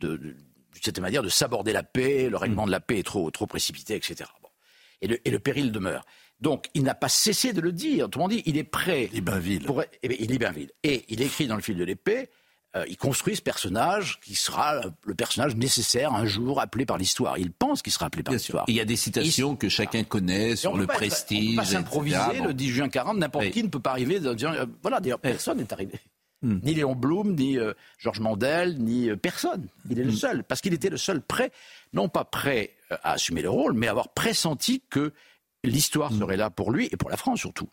de, 0.01 0.09
de, 0.09 0.19
d'une 0.19 0.37
certaine 0.83 1.03
manière, 1.03 1.23
de 1.23 1.29
saborder 1.31 1.73
la 1.73 1.83
paix, 1.83 2.29
le 2.29 2.37
Hmm. 2.37 2.41
règlement 2.41 2.67
de 2.67 2.71
la 2.71 2.81
paix 2.81 2.99
est 2.99 3.03
trop, 3.03 3.31
trop 3.31 3.47
précipité, 3.47 3.95
etc. 3.97 4.31
Et, 5.03 5.07
le, 5.09 5.19
et 5.27 5.31
le 5.31 5.39
péril 5.39 5.71
demeure. 5.73 6.05
Donc, 6.41 6.67
il 6.75 6.83
n'a 6.83 6.95
pas 6.95 7.09
cessé 7.09 7.53
de 7.53 7.61
le 7.61 7.71
dire. 7.73 8.07
Autrement 8.07 8.29
dit, 8.29 8.43
il 8.47 8.57
est 8.57 8.65
prêt. 8.65 9.11
Libinville. 9.13 9.65
Pour, 9.65 9.83
eh 10.03 10.09
Libinville. 10.09 10.71
Et 10.83 11.05
il 11.09 11.21
écrit 11.23 11.47
dans 11.47 11.57
le 11.57 11.63
fil 11.63 11.77
de 11.77 11.85
l'épée, 11.85 12.31
euh, 12.75 12.85
il 12.89 12.97
construit 12.97 13.37
ce 13.37 13.43
personnage 13.43 14.19
qui 14.25 14.35
sera 14.35 14.81
le 15.05 15.15
personnage 15.15 15.55
nécessaire 15.57 16.15
un 16.15 16.25
jour 16.25 16.61
appelé 16.61 16.87
par 16.87 16.97
l'histoire. 16.99 17.37
Il 17.39 17.53
pense 17.53 17.83
qu'il 17.83 17.93
sera 17.93 18.07
appelé 18.07 18.23
par 18.23 18.33
l'histoire. 18.35 18.65
Il 18.67 18.75
y 18.75 18.81
a 18.81 18.85
des 18.85 18.97
citations 18.97 19.55
que 19.57 19.69
chacun 19.69 20.03
connaît 20.05 20.57
sur 20.57 20.77
le 20.77 20.87
pas 20.87 20.95
être- 20.95 20.99
prestige. 21.01 21.49
on 21.49 21.51
peut 21.51 21.57
pas 21.57 21.65
s'improviser 21.67 22.41
le 22.45 22.55
10 22.55 22.69
juin 22.71 22.89
40, 22.89 23.19
n'importe 23.19 23.45
Oui. 23.45 23.51
qui 23.51 23.63
ne 23.63 23.69
peut 23.69 23.79
pas 23.81 23.91
arriver. 23.91 24.19
De 24.21 24.33
dire, 24.35 24.51
euh, 24.53 24.65
voilà, 24.83 25.01
d'ailleurs, 25.01 25.19
personne 25.21 25.59
n'est 25.59 25.73
arrivé. 25.73 26.01
Ni 26.45 26.75
Léon 26.75 26.97
Blum, 26.97 27.37
ni 27.37 27.57
euh, 27.57 27.73
Georges 27.99 28.19
Mandel, 28.19 28.77
ni 28.83 29.09
euh, 29.11 29.15
personne. 29.17 29.69
Il 29.89 30.01
est 30.01 30.03
le 30.05 30.11
seul, 30.11 30.43
parce 30.43 30.61
qu'il 30.61 30.75
était 30.75 30.91
le 30.91 30.97
seul 30.97 31.21
prêt, 31.23 31.53
non 31.93 32.09
pas 32.09 32.25
prêt 32.25 32.71
à 33.03 33.13
assumer 33.13 33.43
le 33.43 33.51
rôle, 33.51 33.73
mais 33.75 33.89
avoir 33.89 34.09
pressenti 34.09 34.83
que 34.91 35.13
l'histoire 35.65 36.13
serait 36.13 36.37
là 36.37 36.51
pour 36.51 36.73
lui 36.73 36.89
et 36.91 36.97
pour 36.97 37.11
la 37.11 37.17
France 37.17 37.41
surtout. 37.41 37.69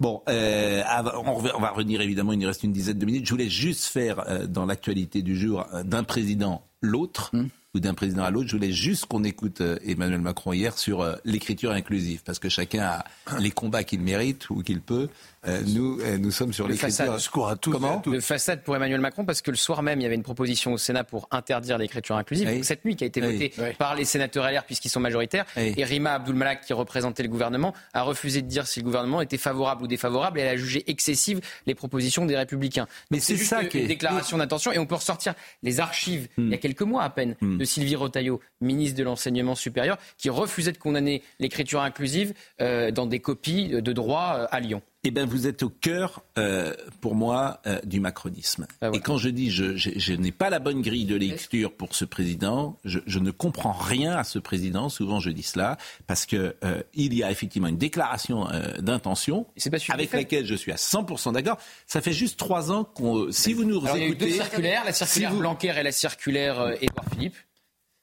Bon, 0.00 0.22
euh, 0.28 0.82
on, 1.24 1.38
va 1.38 1.70
revenir 1.70 2.00
évidemment, 2.00 2.32
il 2.32 2.38
nous 2.38 2.46
reste 2.46 2.62
une 2.62 2.72
dizaine 2.72 2.98
de 2.98 3.06
minutes. 3.06 3.26
Je 3.26 3.30
voulais 3.30 3.48
juste 3.48 3.84
faire 3.84 4.28
euh, 4.28 4.46
dans 4.46 4.66
l'actualité 4.66 5.22
du 5.22 5.36
jour 5.36 5.66
euh, 5.72 5.82
d'un 5.82 6.04
président 6.04 6.66
l'autre 6.84 7.32
ou 7.74 7.80
d'un 7.80 7.94
président 7.94 8.22
à 8.22 8.30
l'autre. 8.30 8.48
Je 8.48 8.56
voulais 8.56 8.70
juste 8.72 9.06
qu'on 9.06 9.24
écoute 9.24 9.60
euh, 9.60 9.76
Emmanuel 9.84 10.20
Macron 10.20 10.52
hier 10.52 10.78
sur 10.78 11.00
euh, 11.00 11.16
l'écriture 11.24 11.72
inclusive 11.72 12.22
parce 12.24 12.38
que 12.38 12.48
chacun 12.48 12.82
a 12.84 13.04
les 13.40 13.50
combats 13.50 13.82
qu'il 13.82 14.00
mérite 14.00 14.48
ou 14.50 14.62
qu'il 14.62 14.80
peut. 14.80 15.08
Euh, 15.46 15.60
nous, 15.66 15.98
euh, 16.00 16.16
nous 16.16 16.30
sommes 16.30 16.52
sur 16.54 16.66
Le 16.68 16.72
l'écriture. 16.72 17.04
façade. 17.12 17.60
Comment 17.64 18.00
De 18.06 18.20
façade 18.20 18.62
pour 18.62 18.76
Emmanuel 18.76 19.00
Macron, 19.00 19.26
parce 19.26 19.42
que 19.42 19.50
le 19.50 19.56
soir 19.58 19.82
même, 19.82 20.00
il 20.00 20.04
y 20.04 20.06
avait 20.06 20.14
une 20.14 20.22
proposition 20.22 20.72
au 20.72 20.78
Sénat 20.78 21.04
pour 21.04 21.28
interdire 21.32 21.76
l'écriture 21.76 22.16
inclusive. 22.16 22.48
Oui. 22.48 22.64
Cette 22.64 22.84
nuit, 22.86 22.96
qui 22.96 23.04
a 23.04 23.08
été 23.08 23.20
votée 23.20 23.52
Oui. 23.58 23.66
par 23.76 23.94
les 23.94 24.04
sénateurs 24.06 24.48
LR, 24.50 24.64
puisqu'ils 24.64 24.88
sont 24.88 25.00
majoritaires. 25.00 25.44
Oui. 25.56 25.74
Et 25.76 25.84
Rima 25.84 26.12
Abdulmalak, 26.14 26.62
qui 26.64 26.72
représentait 26.72 27.22
le 27.24 27.28
gouvernement, 27.28 27.74
a 27.92 28.02
refusé 28.02 28.40
de 28.40 28.46
dire 28.46 28.66
si 28.66 28.80
le 28.80 28.84
gouvernement 28.86 29.20
était 29.20 29.36
favorable 29.36 29.82
ou 29.82 29.86
défavorable. 29.86 30.38
Et 30.38 30.42
elle 30.42 30.48
a 30.48 30.56
jugé 30.56 30.82
excessives 30.86 31.40
les 31.66 31.74
propositions 31.74 32.24
des 32.24 32.36
Républicains. 32.36 32.86
Mais 33.10 33.20
c'est 33.20 33.36
juste 33.36 33.50
ça 33.50 33.60
une 33.62 33.68
qui 33.68 33.78
est- 33.80 33.86
déclaration 33.86 34.38
d'intention. 34.38 34.72
Et 34.72 34.78
on 34.78 34.86
peut 34.86 34.94
ressortir 34.94 35.34
les 35.62 35.78
archives, 35.80 36.28
Hmm. 36.38 36.44
il 36.46 36.50
y 36.52 36.54
a 36.54 36.58
quelques 36.58 36.73
mois 36.82 37.02
à 37.02 37.10
peine, 37.10 37.36
de 37.42 37.64
Sylvie 37.64 37.96
Rotaillot, 37.96 38.40
ministre 38.60 38.98
de 38.98 39.04
l'Enseignement 39.04 39.54
supérieur, 39.54 39.98
qui 40.18 40.30
refusait 40.30 40.72
de 40.72 40.78
condamner 40.78 41.22
l'écriture 41.38 41.80
inclusive 41.82 42.34
euh, 42.60 42.90
dans 42.90 43.06
des 43.06 43.20
copies 43.20 43.68
de 43.68 43.92
droit 43.92 44.34
euh, 44.36 44.46
à 44.50 44.60
Lyon. 44.60 44.82
Eh 45.06 45.10
bien, 45.10 45.26
vous 45.26 45.46
êtes 45.46 45.62
au 45.62 45.68
cœur, 45.68 46.22
euh, 46.38 46.72
pour 47.02 47.14
moi, 47.14 47.60
euh, 47.66 47.78
du 47.84 48.00
macronisme. 48.00 48.66
Et 48.94 49.00
quand 49.00 49.18
je 49.18 49.28
dis 49.28 49.50
je, 49.50 49.76
je, 49.76 49.90
je 49.96 50.14
n'ai 50.14 50.32
pas 50.32 50.48
la 50.48 50.58
bonne 50.60 50.80
grille 50.80 51.04
de 51.04 51.14
lecture 51.14 51.72
pour 51.74 51.94
ce 51.94 52.06
président, 52.06 52.78
je, 52.86 53.00
je 53.06 53.18
ne 53.18 53.30
comprends 53.30 53.72
rien 53.72 54.16
à 54.16 54.24
ce 54.24 54.38
président. 54.38 54.88
Souvent, 54.88 55.20
je 55.20 55.28
dis 55.30 55.42
cela 55.42 55.76
parce 56.06 56.24
que 56.24 56.56
euh, 56.64 56.82
il 56.94 57.12
y 57.12 57.22
a 57.22 57.30
effectivement 57.30 57.68
une 57.68 57.76
déclaration 57.76 58.48
euh, 58.50 58.78
d'intention 58.78 59.46
avec 59.92 60.10
laquelle 60.16 60.46
je 60.46 60.54
suis 60.54 60.72
à 60.72 60.76
100% 60.76 61.32
d'accord. 61.34 61.58
Ça 61.86 62.00
fait 62.00 62.14
juste 62.14 62.38
trois 62.38 62.72
ans 62.72 62.84
qu'on. 62.84 63.30
Si 63.30 63.52
vous 63.52 63.64
nous 63.64 63.80
Alors, 63.84 63.98
il 63.98 64.00
y 64.00 64.04
a 64.04 64.08
eu 64.08 64.10
écoutez, 64.12 64.24
deux 64.30 64.32
circulaires, 64.36 64.84
la 64.86 64.92
circulaire 64.94 65.28
si 65.30 65.34
vous- 65.34 65.40
Blanquer 65.40 65.74
et 65.78 65.82
la 65.82 65.92
circulaire 65.92 66.60
euh, 66.60 66.74
Édouard 66.80 67.04
Philippe. 67.12 67.36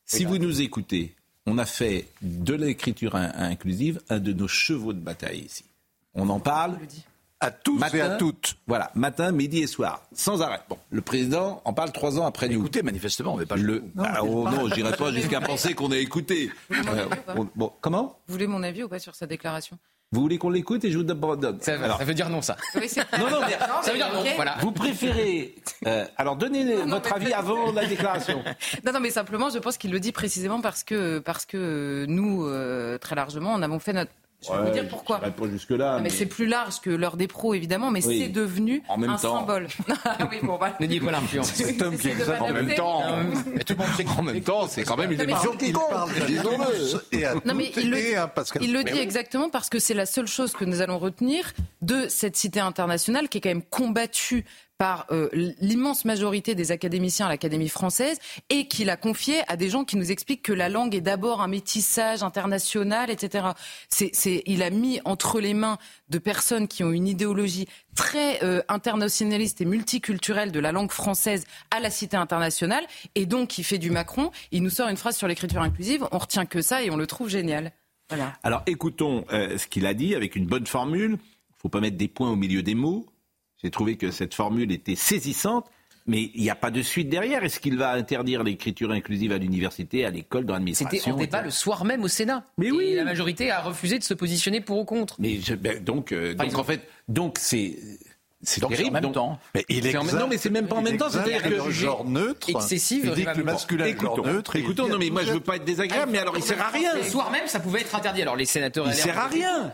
si 0.06 0.24
vous 0.24 0.38
nous 0.38 0.62
écoutez, 0.62 1.16
on 1.48 1.58
a 1.58 1.66
fait 1.66 2.10
de 2.22 2.54
l'écriture 2.54 3.16
in- 3.16 3.32
inclusive 3.36 4.02
un 4.10 4.20
de 4.20 4.34
nos 4.34 4.48
chevaux 4.48 4.94
de 4.94 5.00
bataille 5.00 5.40
ici. 5.46 5.64
On 6.16 6.30
en 6.30 6.40
parle 6.40 6.78
à 7.40 7.50
tous 7.52 7.82
et 7.94 8.02
à 8.02 8.10
toutes. 8.18 8.56
Voilà, 8.68 8.92
matin, 8.96 9.32
midi 9.32 9.64
et 9.64 9.68
soir, 9.68 10.04
sans 10.14 10.42
arrêt. 10.42 10.60
Bon, 10.70 10.78
le 10.92 11.02
président 11.02 11.62
en 11.66 11.74
parle 11.74 11.92
trois 11.92 12.20
ans 12.20 12.26
après 12.26 12.48
nous. 12.50 12.60
Écoutez, 12.60 12.84
manifestement, 12.84 13.34
on 13.34 13.40
n'est 13.40 13.46
pas 13.46 13.56
le. 13.56 13.84
Ah, 13.98 14.24
oh 14.24 14.48
non, 14.50 14.68
j'irai 14.74 14.92
pas 14.96 15.12
jusqu'à 15.12 15.42
penser 15.42 15.74
qu'on 15.74 15.92
a 15.92 15.98
écouté. 15.98 16.52
Euh, 16.72 17.08
on- 17.36 17.48
bon, 17.56 17.72
comment? 17.82 18.20
Vous 18.28 18.34
voulez 18.34 18.48
mon 18.48 18.62
avis 18.62 18.84
ou 18.84 18.90
pas 18.90 19.00
sur 19.00 19.16
sa 19.16 19.26
déclaration? 19.26 19.78
Vous 20.14 20.20
voulez 20.20 20.38
qu'on 20.38 20.50
l'écoute 20.50 20.84
et 20.84 20.92
je 20.92 20.98
vous 20.98 21.06
donne. 21.06 21.62
Ça, 21.62 21.76
Alors, 21.82 21.98
ça 21.98 22.04
veut 22.04 22.14
dire 22.14 22.28
non, 22.30 22.42
ça. 22.42 22.58
Oui, 22.76 22.90
Non, 23.18 23.30
non, 23.30 23.40
mais 23.48 23.58
ça 23.82 23.92
veut 23.92 23.98
dire 23.98 24.12
non. 24.14 24.20
ok. 24.20 24.28
Voilà. 24.36 24.58
Vous 24.60 24.74
préférez. 24.74 25.56
euh, 25.88 26.06
alors, 26.18 26.36
donnez 26.36 26.76
votre 26.84 27.14
avis 27.14 27.32
avant 27.32 27.72
la 27.72 27.86
déclaration. 27.86 28.44
Non, 28.86 28.92
non, 28.92 29.00
mais 29.00 29.10
simplement, 29.10 29.50
je 29.50 29.58
pense 29.60 29.78
qu'il 29.78 29.90
le 29.92 30.02
dit 30.02 30.12
précisément 30.12 30.60
parce 30.60 30.84
que, 30.84 31.20
parce 31.20 31.46
que 31.46 32.06
nous, 32.10 32.46
euh, 32.46 32.98
très 32.98 33.16
largement, 33.16 33.54
en 33.54 33.62
avons 33.62 33.80
fait 33.80 33.94
notre. 33.94 34.12
Je 34.44 34.52
vais 34.52 34.64
vous 34.64 34.72
dire 34.72 34.88
pourquoi. 34.88 35.22
Je 35.24 35.76
pas 35.76 36.00
mais 36.00 36.10
c'est 36.10 36.26
plus 36.26 36.48
large 36.48 36.82
que 36.82 36.90
l'heure 36.90 37.16
des 37.16 37.28
pros, 37.28 37.54
évidemment, 37.54 37.92
mais 37.92 38.04
Oui. 38.06 38.22
c'est 38.24 38.30
devenu 38.30 38.82
En 38.90 38.98
même 38.98 39.12
un 39.12 39.16
temps. 39.18 39.40
symbole. 39.40 39.68
Ah 40.04 40.18
oui, 40.32 40.38
bon, 40.42 40.58
voilà. 40.58 40.76
Ne 40.80 40.88
dites 40.88 41.06
pas 41.06 41.12
l'influence. 41.12 41.54
Cet 41.54 41.82
homme 41.82 41.96
qui 41.98 42.10
En 42.40 42.52
même 42.52 42.74
temps, 42.74 43.04
mais 43.54 43.64
tout 43.64 43.74
le 43.74 43.80
monde 43.86 43.94
sait 43.96 44.04
qu'en 44.04 44.24
même 44.24 44.42
temps, 44.42 44.68
c'est 44.68 44.84
quand 44.84 44.98
même 44.98 45.12
une 45.12 45.22
émission 45.22 45.52
qui 45.56 45.72
compte. 45.72 45.84
Disons-le. 46.28 47.18
Et 47.18 47.26
à 47.26 47.36
Non, 47.46 47.54
mais 47.54 47.72
il 47.78 47.92
le, 47.92 48.84
dit 48.84 48.94
oui. 48.94 49.00
exactement 49.00 49.50
parce 49.50 49.70
que 49.70 49.78
c'est 49.80 49.94
la 49.94 50.06
seule 50.08 50.28
chose 50.28 50.54
que 50.54 50.66
nous 50.66 50.82
allons 50.82 50.98
retenir 50.98 51.52
de 51.82 52.08
cette 52.10 52.36
cité 52.36 52.60
internationale 52.60 53.30
qui 53.30 53.38
est 53.38 53.42
quand 53.42 53.50
même 53.50 53.64
combattue 53.64 54.46
par 54.82 55.06
euh, 55.12 55.30
l'immense 55.60 56.06
majorité 56.06 56.56
des 56.56 56.72
académiciens 56.72 57.28
à 57.28 57.30
l'Académie 57.30 57.70
française 57.70 58.18
et 58.50 58.68
qu'il 58.68 58.90
a 58.90 58.98
confié 58.98 59.44
à 59.48 59.56
des 59.56 59.70
gens 59.70 59.84
qui 59.84 59.96
nous 59.96 60.12
expliquent 60.12 60.42
que 60.42 60.54
la 60.54 60.70
langue 60.70 60.96
est 60.96 61.02
d'abord 61.02 61.42
un 61.42 61.48
métissage 61.48 62.24
international, 62.24 63.12
etc. 63.12 63.50
Il 64.48 64.64
a 64.64 64.72
mis 64.72 65.00
entre 65.06 65.40
les 65.40 65.54
mains 65.54 65.78
de 66.10 66.18
personnes 66.18 66.68
qui 66.68 66.84
ont 66.84 66.92
une 66.92 67.08
idéologie 67.08 67.68
très 67.96 68.44
euh, 68.44 68.64
internationaliste 68.70 69.62
et 69.62 69.66
multiculturelle 69.66 70.52
de 70.52 70.60
la 70.60 70.72
langue 70.72 70.92
française 70.92 71.46
à 71.70 71.80
la 71.80 71.92
cité 71.92 72.18
internationale 72.18 72.84
et 73.14 73.28
donc 73.28 73.60
il 73.60 73.64
fait 73.64 73.78
du 73.78 73.92
Macron. 73.92 74.32
Il 74.52 74.64
nous 74.64 74.72
sort 74.72 74.88
une 74.88 74.98
phrase 74.98 75.16
sur 75.16 75.28
l'écriture 75.28 75.62
inclusive, 75.62 76.08
on 76.12 76.18
retient 76.18 76.48
que 76.48 76.64
ça 76.64 76.82
et 76.82 76.90
on 76.90 76.98
le 76.98 77.06
trouve 77.06 77.30
génial. 77.30 77.72
Voilà. 78.10 78.34
Alors, 78.42 78.64
écoutons 78.66 79.26
euh, 79.32 79.60
ce 79.60 79.68
qu'il 79.68 79.86
a 79.86 79.94
dit 79.94 80.16
avec 80.16 80.36
une 80.36 80.48
bonne 80.48 80.66
formule. 80.66 81.12
Il 81.12 81.54
ne 81.58 81.62
faut 81.62 81.70
pas 81.70 81.82
mettre 81.82 81.98
des 81.98 82.08
points 82.08 82.32
au 82.32 82.36
milieu 82.36 82.64
des 82.64 82.74
mots. 82.74 83.06
J'ai 83.64 83.70
trouvé 83.72 83.96
que 83.98 84.12
cette 84.12 84.34
formule 84.34 84.72
était 84.72 84.96
saisissante, 84.96 85.66
mais 86.08 86.32
il 86.34 86.42
n'y 86.42 86.50
a 86.50 86.56
pas 86.56 86.72
de 86.72 86.82
suite 86.82 87.10
derrière. 87.10 87.44
Est-ce 87.44 87.60
qu'il 87.60 87.78
va 87.78 87.92
interdire 87.94 88.44
l'écriture 88.44 88.92
inclusive 88.92 89.32
à 89.32 89.38
l'université, 89.38 90.04
à 90.06 90.10
l'école, 90.10 90.46
dans 90.46 90.54
l'administration 90.54 91.00
C'était 91.00 91.12
en 91.14 91.18
débat 91.18 91.42
le 91.44 91.52
soir 91.52 91.86
même 91.86 92.04
au 92.04 92.08
Sénat. 92.08 92.44
Mais 92.58 92.72
oui. 92.72 92.94
La 92.96 93.04
majorité 93.04 93.52
a 93.52 93.62
refusé 93.62 94.00
de 94.00 94.04
se 94.04 94.14
positionner 94.16 94.62
pour 94.62 94.80
ou 94.80 94.86
contre. 94.86 95.16
Mais 95.20 95.40
je- 95.40 95.54
ben, 95.54 95.84
donc, 95.84 96.12
euh, 96.12 96.34
donc 96.34 96.58
en 96.58 96.64
fait, 96.64 96.82
donc 97.08 97.38
c'est 97.40 97.78
c'est 98.44 98.62
terrible. 98.62 98.90
en 98.90 98.92
même 98.94 99.04
donc- 99.04 99.14
temps. 99.14 99.40
Mais 99.54 99.66
il 99.70 99.84
même- 99.84 100.20
non, 100.20 100.28
mais 100.28 100.38
c'est 100.38 100.50
même 100.50 100.68
pas 100.68 100.76
en 100.78 100.82
même 100.82 100.98
temps. 100.98 101.10
C'est-à-dire 101.10 101.44
que 101.44 101.70
genre 101.72 102.06
neutre. 102.06 102.50
excessive, 102.50 103.06
Il 103.06 103.14
dit 103.14 103.26
que 103.26 103.38
le 103.38 103.44
masculin 103.44 103.86
est 103.86 103.94
le 103.94 104.00
genre 104.00 104.14
écoutons, 104.18 104.34
neutre. 104.34 104.56
écoutons. 104.56 104.88
Non, 104.88 104.98
mais 104.98 105.10
moi 105.10 105.24
je 105.24 105.32
veux 105.34 105.40
pas 105.40 105.58
être 105.58 105.66
désagréable, 105.66 106.12
mais 106.12 106.18
alors 106.20 106.36
il 106.38 106.44
sert 106.44 106.62
à 106.62 106.70
rien. 106.70 106.96
Le 106.96 107.04
soir 107.04 107.30
même, 107.32 107.48
ça 107.48 107.60
pouvait 107.60 107.82
être 107.82 107.94
interdit. 107.96 108.22
Alors 108.22 108.36
les 108.36 108.46
sénateurs 108.46 108.88
Il 108.88 108.94
sert 108.94 109.18
à 109.18 109.28
rien. 109.28 109.74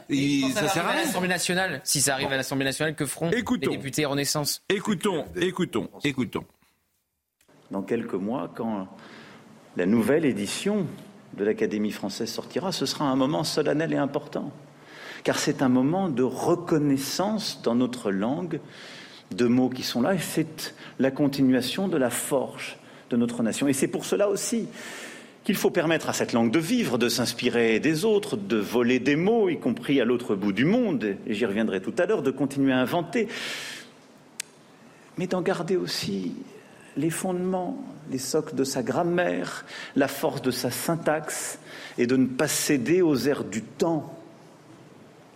Ça 0.54 0.68
sert 0.68 0.86
à 0.86 0.92
rien. 0.92 1.04
l'Assemblée 1.06 1.30
nationale, 1.30 1.82
si 1.84 2.02
ça 2.02 2.14
arrive 2.14 2.32
à 2.32 2.38
l'Assemblée 2.38 2.66
nationale, 2.66 2.96
que 2.96 3.06
feront 3.06 3.32
Écoutons. 3.32 3.72
les 3.72 3.78
députés 3.78 4.06
Renaissance 4.06 4.62
Écoutons, 4.70 5.26
écoutons, 5.40 5.90
écoutons. 6.04 6.44
dans 7.72 7.82
quelques 7.82 8.14
mois, 8.14 8.52
quand 8.56 8.88
la 9.76 9.86
nouvelle 9.86 10.26
édition 10.26 10.86
de 11.38 11.44
l'Académie 11.44 11.92
française 11.92 12.32
sortira, 12.32 12.72
ce 12.72 12.86
sera 12.86 13.06
un 13.06 13.16
moment 13.16 13.44
solennel 13.44 13.94
et 13.94 13.98
important, 13.98 14.52
car 15.28 15.40
c'est 15.40 15.62
un 15.62 15.68
moment 15.68 16.08
de 16.08 16.24
reconnaissance 16.24 17.60
dans 17.62 17.76
notre 17.76 18.12
langue 18.12 18.62
de 19.36 19.46
mots 19.46 19.68
qui 19.68 19.84
sont 19.84 20.02
là, 20.02 20.14
et 20.14 20.20
c'est 20.20 20.74
la 21.00 21.12
continuation 21.12 21.90
de 21.90 21.98
la 21.98 22.10
forge 22.10 22.78
de 23.10 23.18
notre 23.18 23.44
nation. 23.44 23.68
Et 23.68 23.74
c'est 23.74 23.90
pour 23.90 24.06
cela 24.06 24.30
aussi 24.30 24.70
qu'il 25.44 25.58
faut 25.58 25.70
permettre 25.70 26.08
à 26.08 26.14
cette 26.14 26.32
langue 26.32 26.50
de 26.50 26.60
vivre, 26.60 26.98
de 26.98 27.10
s'inspirer 27.10 27.82
des 27.82 28.06
autres, 28.06 28.38
de 28.38 28.56
voler 28.56 29.00
des 29.00 29.18
mots, 29.18 29.50
y 29.50 29.60
compris 29.60 30.00
à 30.00 30.06
l'autre 30.06 30.34
bout 30.34 30.54
du 30.54 30.64
monde, 30.64 31.04
et 31.04 31.34
j'y 31.34 31.46
reviendrai 31.46 31.82
tout 31.82 31.94
à 31.98 32.06
l'heure, 32.06 32.22
de 32.22 32.32
continuer 32.32 32.72
à 32.72 32.80
inventer, 32.80 33.28
mais 35.18 35.28
d'en 35.28 35.42
garder 35.42 35.76
aussi 35.76 36.36
les 36.96 37.10
fondements, 37.10 37.78
les 38.12 38.18
socles 38.18 38.56
de 38.56 38.64
sa 38.64 38.82
grammaire, 38.82 39.66
la 39.98 40.08
force 40.08 40.42
de 40.42 40.52
sa 40.52 40.72
syntaxe, 40.72 41.60
et 41.98 42.08
de 42.08 42.16
ne 42.16 42.28
pas 42.28 42.48
céder 42.48 43.02
aux 43.02 43.28
airs 43.28 43.44
du 43.44 43.62
temps. 43.62 44.17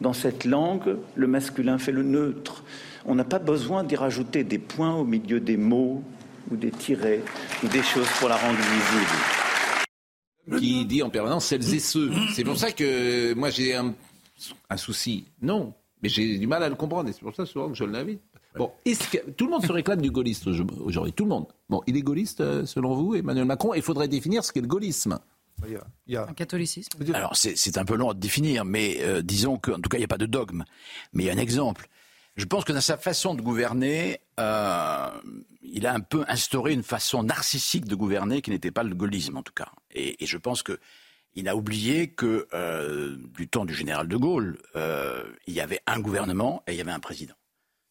Dans 0.02 0.14
cette 0.14 0.46
langue, 0.46 0.98
le 1.16 1.28
masculin 1.28 1.78
fait 1.78 1.92
le 1.92 2.02
neutre. 2.02 2.64
On 3.06 3.14
n'a 3.14 3.24
pas 3.24 3.38
besoin 3.38 3.84
d'y 3.84 3.96
rajouter 3.96 4.44
des 4.44 4.58
points 4.58 4.96
au 4.96 5.06
milieu 5.06 5.40
des 5.40 5.58
mots, 5.58 6.04
ou 6.50 6.56
des 6.56 6.72
tirets, 6.72 7.22
ou 7.64 7.68
des 7.68 7.84
choses 7.84 8.08
pour 8.20 8.28
la 8.28 8.36
rendre 8.36 8.58
visible. 8.58 10.60
qui 10.60 10.86
dit 10.86 11.04
en 11.04 11.12
permanence 11.12 11.46
celles 11.46 11.76
et 11.76 11.80
ceux. 11.80 12.10
C'est 12.34 12.44
pour 12.44 12.58
ça 12.58 12.72
que 12.72 13.36
moi 13.36 13.52
j'ai 13.52 13.76
un, 13.76 13.94
souci. 14.76 15.26
Non, 15.40 15.72
mais 16.02 16.10
j'ai 16.10 16.40
du 16.40 16.48
mal 16.48 16.64
à 16.64 16.70
le 16.70 16.76
comprendre 16.76 17.08
et 17.08 17.14
c'est 17.14 17.22
pour 17.22 17.36
ça 17.36 17.46
souvent 17.46 17.70
que 17.70 17.76
je 17.76 17.84
l'invite. 17.84 18.22
Bon, 18.56 18.72
tout 19.38 19.46
le 19.46 19.52
monde 19.52 19.66
se 19.66 19.72
réclame 19.72 20.02
du 20.02 20.10
gaulliste 20.10 20.48
aujourd'hui? 20.48 21.14
Tout 21.14 21.24
le 21.24 21.30
monde. 21.30 21.46
Bon, 21.70 21.84
il 21.86 21.96
est 21.96 22.02
gaulliste 22.02 22.42
euh, 22.42 22.66
selon 22.66 22.96
vous, 22.96 23.16
Emmanuel 23.16 23.46
Macron 23.46 23.74
Il 23.76 23.82
faudrait 23.82 24.10
définir 24.10 24.44
ce 24.44 24.52
qu'est 24.52 24.62
le 24.62 24.68
gaullisme. 24.68 25.20
Il 25.68 26.14
y 26.14 26.16
a... 26.16 26.28
Un 26.28 26.34
catholicisme. 26.34 27.00
Alors 27.14 27.36
c'est 27.36 27.78
un 27.78 27.86
peu 27.86 27.96
long 27.96 28.10
à 28.10 28.14
définir, 28.14 28.66
mais 28.66 28.98
euh, 29.02 29.22
disons 29.22 29.58
qu'en 29.58 29.80
tout 29.80 29.90
cas 29.90 29.98
il 29.98 30.02
n'y 30.02 30.06
a 30.06 30.10
pas 30.10 30.18
de 30.18 30.26
dogme. 30.26 30.64
Mais 31.14 31.24
il 31.24 31.28
y 31.28 31.30
a 31.30 31.34
un 31.34 31.38
exemple. 31.38 31.88
Je 32.36 32.46
pense 32.46 32.64
que 32.64 32.72
dans 32.72 32.82
sa 32.82 32.98
façon 32.98 33.36
de 33.36 33.42
gouverner, 33.42 34.22
euh, 34.40 35.10
il 35.62 35.86
a 35.86 35.94
un 35.94 36.00
peu 36.00 36.24
instauré 36.28 36.74
une 36.74 36.84
façon 36.84 37.24
narcissique 37.24 37.86
de 37.86 37.96
gouverner 37.96 38.42
qui 38.42 38.52
n'était 38.52 38.72
pas 38.72 38.84
le 38.84 38.96
gaullisme 38.96 39.38
en 39.38 39.44
tout 39.44 39.54
cas. 39.54 39.70
Et, 39.92 40.24
et 40.24 40.26
je 40.26 40.38
pense 40.38 40.64
que 40.64 40.80
il 41.34 41.48
a 41.48 41.56
oublié 41.56 42.10
que 42.10 42.48
euh, 42.54 43.16
du 43.38 43.48
temps 43.48 43.66
du 43.66 43.74
général 43.74 44.08
de 44.08 44.18
Gaulle, 44.18 44.60
euh, 44.76 45.24
il 45.48 45.54
y 45.54 45.62
avait 45.62 45.80
un 45.88 46.00
gouvernement 46.00 46.64
et 46.68 46.74
il 46.74 46.78
y 46.78 46.82
avait 46.82 46.92
un 46.92 47.00
président. 47.00 47.36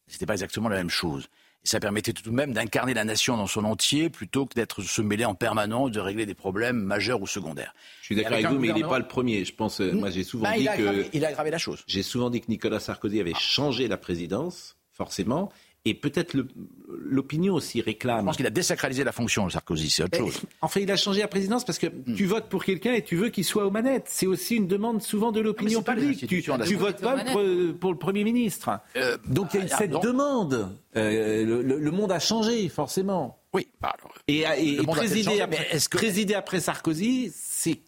C'était 0.07 0.25
pas 0.25 0.33
exactement 0.33 0.69
la 0.69 0.75
même 0.75 0.89
chose. 0.89 1.29
Et 1.63 1.67
ça 1.67 1.79
permettait 1.79 2.13
tout 2.13 2.23
de 2.23 2.35
même 2.35 2.53
d'incarner 2.53 2.93
la 2.93 3.03
nation 3.03 3.37
dans 3.37 3.47
son 3.47 3.65
entier 3.65 4.09
plutôt 4.09 4.45
que 4.47 4.55
d'être 4.55 4.81
se 4.81 5.01
mêler 5.01 5.25
en 5.25 5.35
permanence, 5.35 5.91
de 5.91 5.99
régler 5.99 6.25
des 6.25 6.33
problèmes 6.33 6.77
majeurs 6.77 7.21
ou 7.21 7.27
secondaires. 7.27 7.73
Je 8.01 8.05
suis 8.07 8.15
d'accord 8.15 8.33
avec, 8.33 8.47
vous, 8.47 8.57
mais 8.57 8.69
il 8.69 8.73
n'est 8.73 8.81
pas 8.81 8.99
le 8.99 9.07
premier. 9.07 9.45
Je 9.45 9.53
pense, 9.53 9.79
euh, 9.79 9.91
moi 9.91 10.09
j'ai 10.09 10.23
souvent 10.23 10.45
bah, 10.45 10.57
dit 10.57 10.63
il 10.63 10.67
a 10.69 10.75
que 10.75 10.81
aggravé, 10.81 11.09
il 11.13 11.25
a 11.25 11.27
aggravé 11.27 11.51
la 11.51 11.59
chose. 11.59 11.83
J'ai 11.87 12.03
souvent 12.03 12.31
dit 12.31 12.41
que 12.41 12.47
Nicolas 12.49 12.79
Sarkozy 12.79 13.19
avait 13.19 13.35
changé 13.37 13.87
la 13.87 13.97
présidence, 13.97 14.75
forcément, 14.91 15.51
et 15.85 15.93
peut-être 15.95 16.35
l'opinion 16.87 17.55
aussi 17.55 17.81
réclame. 17.81 18.19
Je 18.21 18.25
pense 18.25 18.37
qu'il 18.37 18.45
a 18.45 18.51
désacralisé 18.51 19.03
la 19.03 19.11
fonction, 19.11 19.49
Sarkozy, 19.49 19.89
c'est 19.89 20.03
autre 20.03 20.17
chose. 20.17 20.39
Enfin, 20.61 20.79
il 20.79 20.91
a 20.91 20.95
changé 20.95 21.21
la 21.21 21.27
présidence 21.27 21.65
parce 21.65 21.79
que 21.79 21.87
tu 22.15 22.25
votes 22.25 22.49
pour 22.49 22.63
quelqu'un 22.63 22.93
et 22.93 23.03
tu 23.03 23.15
veux 23.15 23.29
qu'il 23.29 23.43
soit 23.45 23.65
aux 23.65 23.71
manettes. 23.71 24.05
C'est 24.07 24.27
aussi 24.27 24.57
une 24.57 24.67
demande 24.67 25.01
souvent 25.01 25.31
de 25.31 25.39
l'opinion 25.39 25.79
les 25.79 25.93
publique. 25.95 26.27
Tu, 26.27 26.43
tu 26.43 26.75
votes 26.75 27.01
pas 27.01 27.23
pour, 27.25 27.41
pour 27.79 27.91
le 27.91 27.97
Premier 27.97 28.23
ministre. 28.23 28.69
Donc 29.27 29.53
il 29.53 29.61
y 29.61 29.63
a 29.63 29.67
ah, 29.71 29.77
cette 29.77 29.91
non. 29.91 29.99
demande. 29.99 30.69
Euh, 30.95 31.45
le, 31.45 31.61
le- 31.61 31.79
le 31.79 31.91
monde 31.91 32.11
a 32.11 32.19
changé, 32.19 32.67
forcément. 32.69 33.39
Oui. 33.53 33.67
bah, 33.81 33.93
alors, 33.97 34.13
Et, 34.27 34.43
changé, 35.23 35.41
après, 35.41 35.65
que- 35.89 35.97
présider 35.97 36.33
après 36.35 36.59
Sarkozy, 36.59 37.31
c'est 37.35 37.79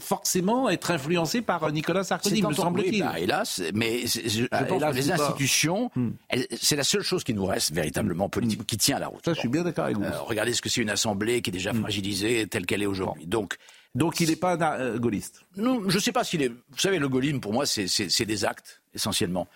forcément 0.00 0.68
être 0.68 0.90
influencé 0.90 1.42
par 1.42 1.64
euh, 1.64 1.70
Nicolas 1.70 2.04
Sarkozy, 2.04 2.42
me 2.42 2.52
semble-t-il. 2.52 3.00
bah, 3.02 3.18
hélas, 3.18 3.62
mais 3.74 4.06
je, 4.06 4.44
Ah, 4.50 4.64
pense 4.64 4.78
hélas, 4.78 4.90
que 4.92 4.96
les 4.96 5.10
institutions, 5.12 5.90
elles- 6.28 6.46
c'est 6.60 6.76
la 6.76 6.84
seule 6.84 7.02
chose 7.02 7.24
qui 7.24 7.34
nous 7.34 7.46
reste 7.46 7.72
véritablement 7.72 8.28
politique, 8.28 8.66
qui 8.66 8.76
tient 8.76 8.98
la 8.98 9.08
route. 9.08 9.24
Ça, 9.24 9.32
je 9.34 9.40
suis 9.40 9.48
bien 9.48 9.62
d'accord 9.64 9.86
avec 9.86 9.96
vous. 9.96 10.04
Euh, 10.04 10.20
regardez 10.22 10.52
ce 10.52 10.62
que 10.62 10.68
c'est 10.68 10.80
une 10.82 10.90
assemblée 10.90 11.42
qui 11.42 11.50
est 11.50 11.52
déjà 11.52 11.72
fragilisée 11.72 12.46
telle 12.46 12.66
qu'elle 12.66 12.82
est 12.82 12.86
aujourd'hui. 12.86 13.26
Donc, 13.26 13.56
Donc 13.94 14.20
il 14.20 14.28
n'est 14.28 14.36
pas 14.36 14.56
euh, 14.78 14.98
gaulliste. 14.98 15.40
non, 15.56 15.82
je 15.88 15.96
ne 15.96 16.00
sais 16.00 16.12
pas 16.12 16.22
s'il 16.24 16.42
est. 16.42 16.48
Vous 16.48 16.78
savez, 16.78 16.98
le 16.98 17.08
gaullisme, 17.08 17.40
pour 17.40 17.52
moi, 17.52 17.66
c'est- 17.66 18.24
des 18.24 18.44
actes, 18.44 18.82
essentiellement. 18.94 19.48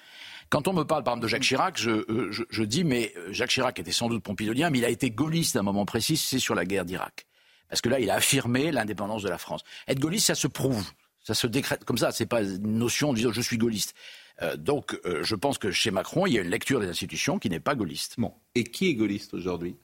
Quand 0.51 0.69
on 0.69 0.73
me 0.73 0.83
parle, 0.85 1.05
par 1.05 1.13
exemple, 1.15 1.23
de 1.25 1.29
Jacques 1.29 1.43
Chirac, 1.43 1.79
je, 1.81 2.05
je, 2.31 2.43
je 2.51 2.63
dis, 2.65 2.85
mais 2.85 3.13
Jacques 3.31 3.51
Chirac 3.51 3.79
était 3.79 3.93
sans 3.93 4.09
doute 4.09 4.23
pompidolien, 4.23 4.71
mais 4.71 4.79
il 4.79 4.85
a 4.85 4.89
été 4.91 5.11
gaulliste 5.11 5.57
à 5.57 5.61
un 5.61 5.63
moment 5.63 5.85
précis, 5.87 6.17
c'est 6.17 6.39
sur 6.39 6.55
la 6.55 6.65
guerre 6.65 6.85
d'Irak. 6.85 7.27
Parce 7.69 7.81
que 7.81 7.89
là, 7.89 8.01
il 8.01 8.11
a 8.11 8.15
affirmé 8.15 8.70
l'indépendance 8.70 9.23
de 9.23 9.28
la 9.28 9.39
France. 9.39 9.62
Être 9.89 9.99
gaulliste, 9.99 10.27
ça 10.27 10.35
se 10.35 10.47
prouve. 10.47 10.91
Ça 11.23 11.35
se 11.35 11.47
décrète 11.47 11.85
comme 11.85 11.99
ça. 11.99 12.12
C'est 12.12 12.27
pas 12.27 12.43
une 12.43 12.78
notion 12.78 13.12
de 13.12 13.19
dire 13.19 13.32
je 13.32 13.41
suis 13.41 13.59
gaulliste. 13.59 13.95
Euh, 14.43 14.57
donc, 14.57 14.99
euh, 15.05 15.23
je 15.23 15.35
pense 15.35 15.59
que 15.59 15.70
chez 15.70 15.91
Macron, 15.91 16.27
il 16.27 16.35
y 16.35 16.39
a 16.39 16.43
une 16.43 16.51
lecture 16.51 16.81
des 16.81 16.89
institutions 16.89 17.39
qui 17.39 17.49
n'est 17.49 17.61
pas 17.61 17.74
gaulliste. 17.74 18.15
Bon. 18.19 18.32
Et 18.55 18.65
qui 18.65 18.89
est 18.89 18.95
gaulliste 18.95 19.35
aujourd'hui? 19.35 19.77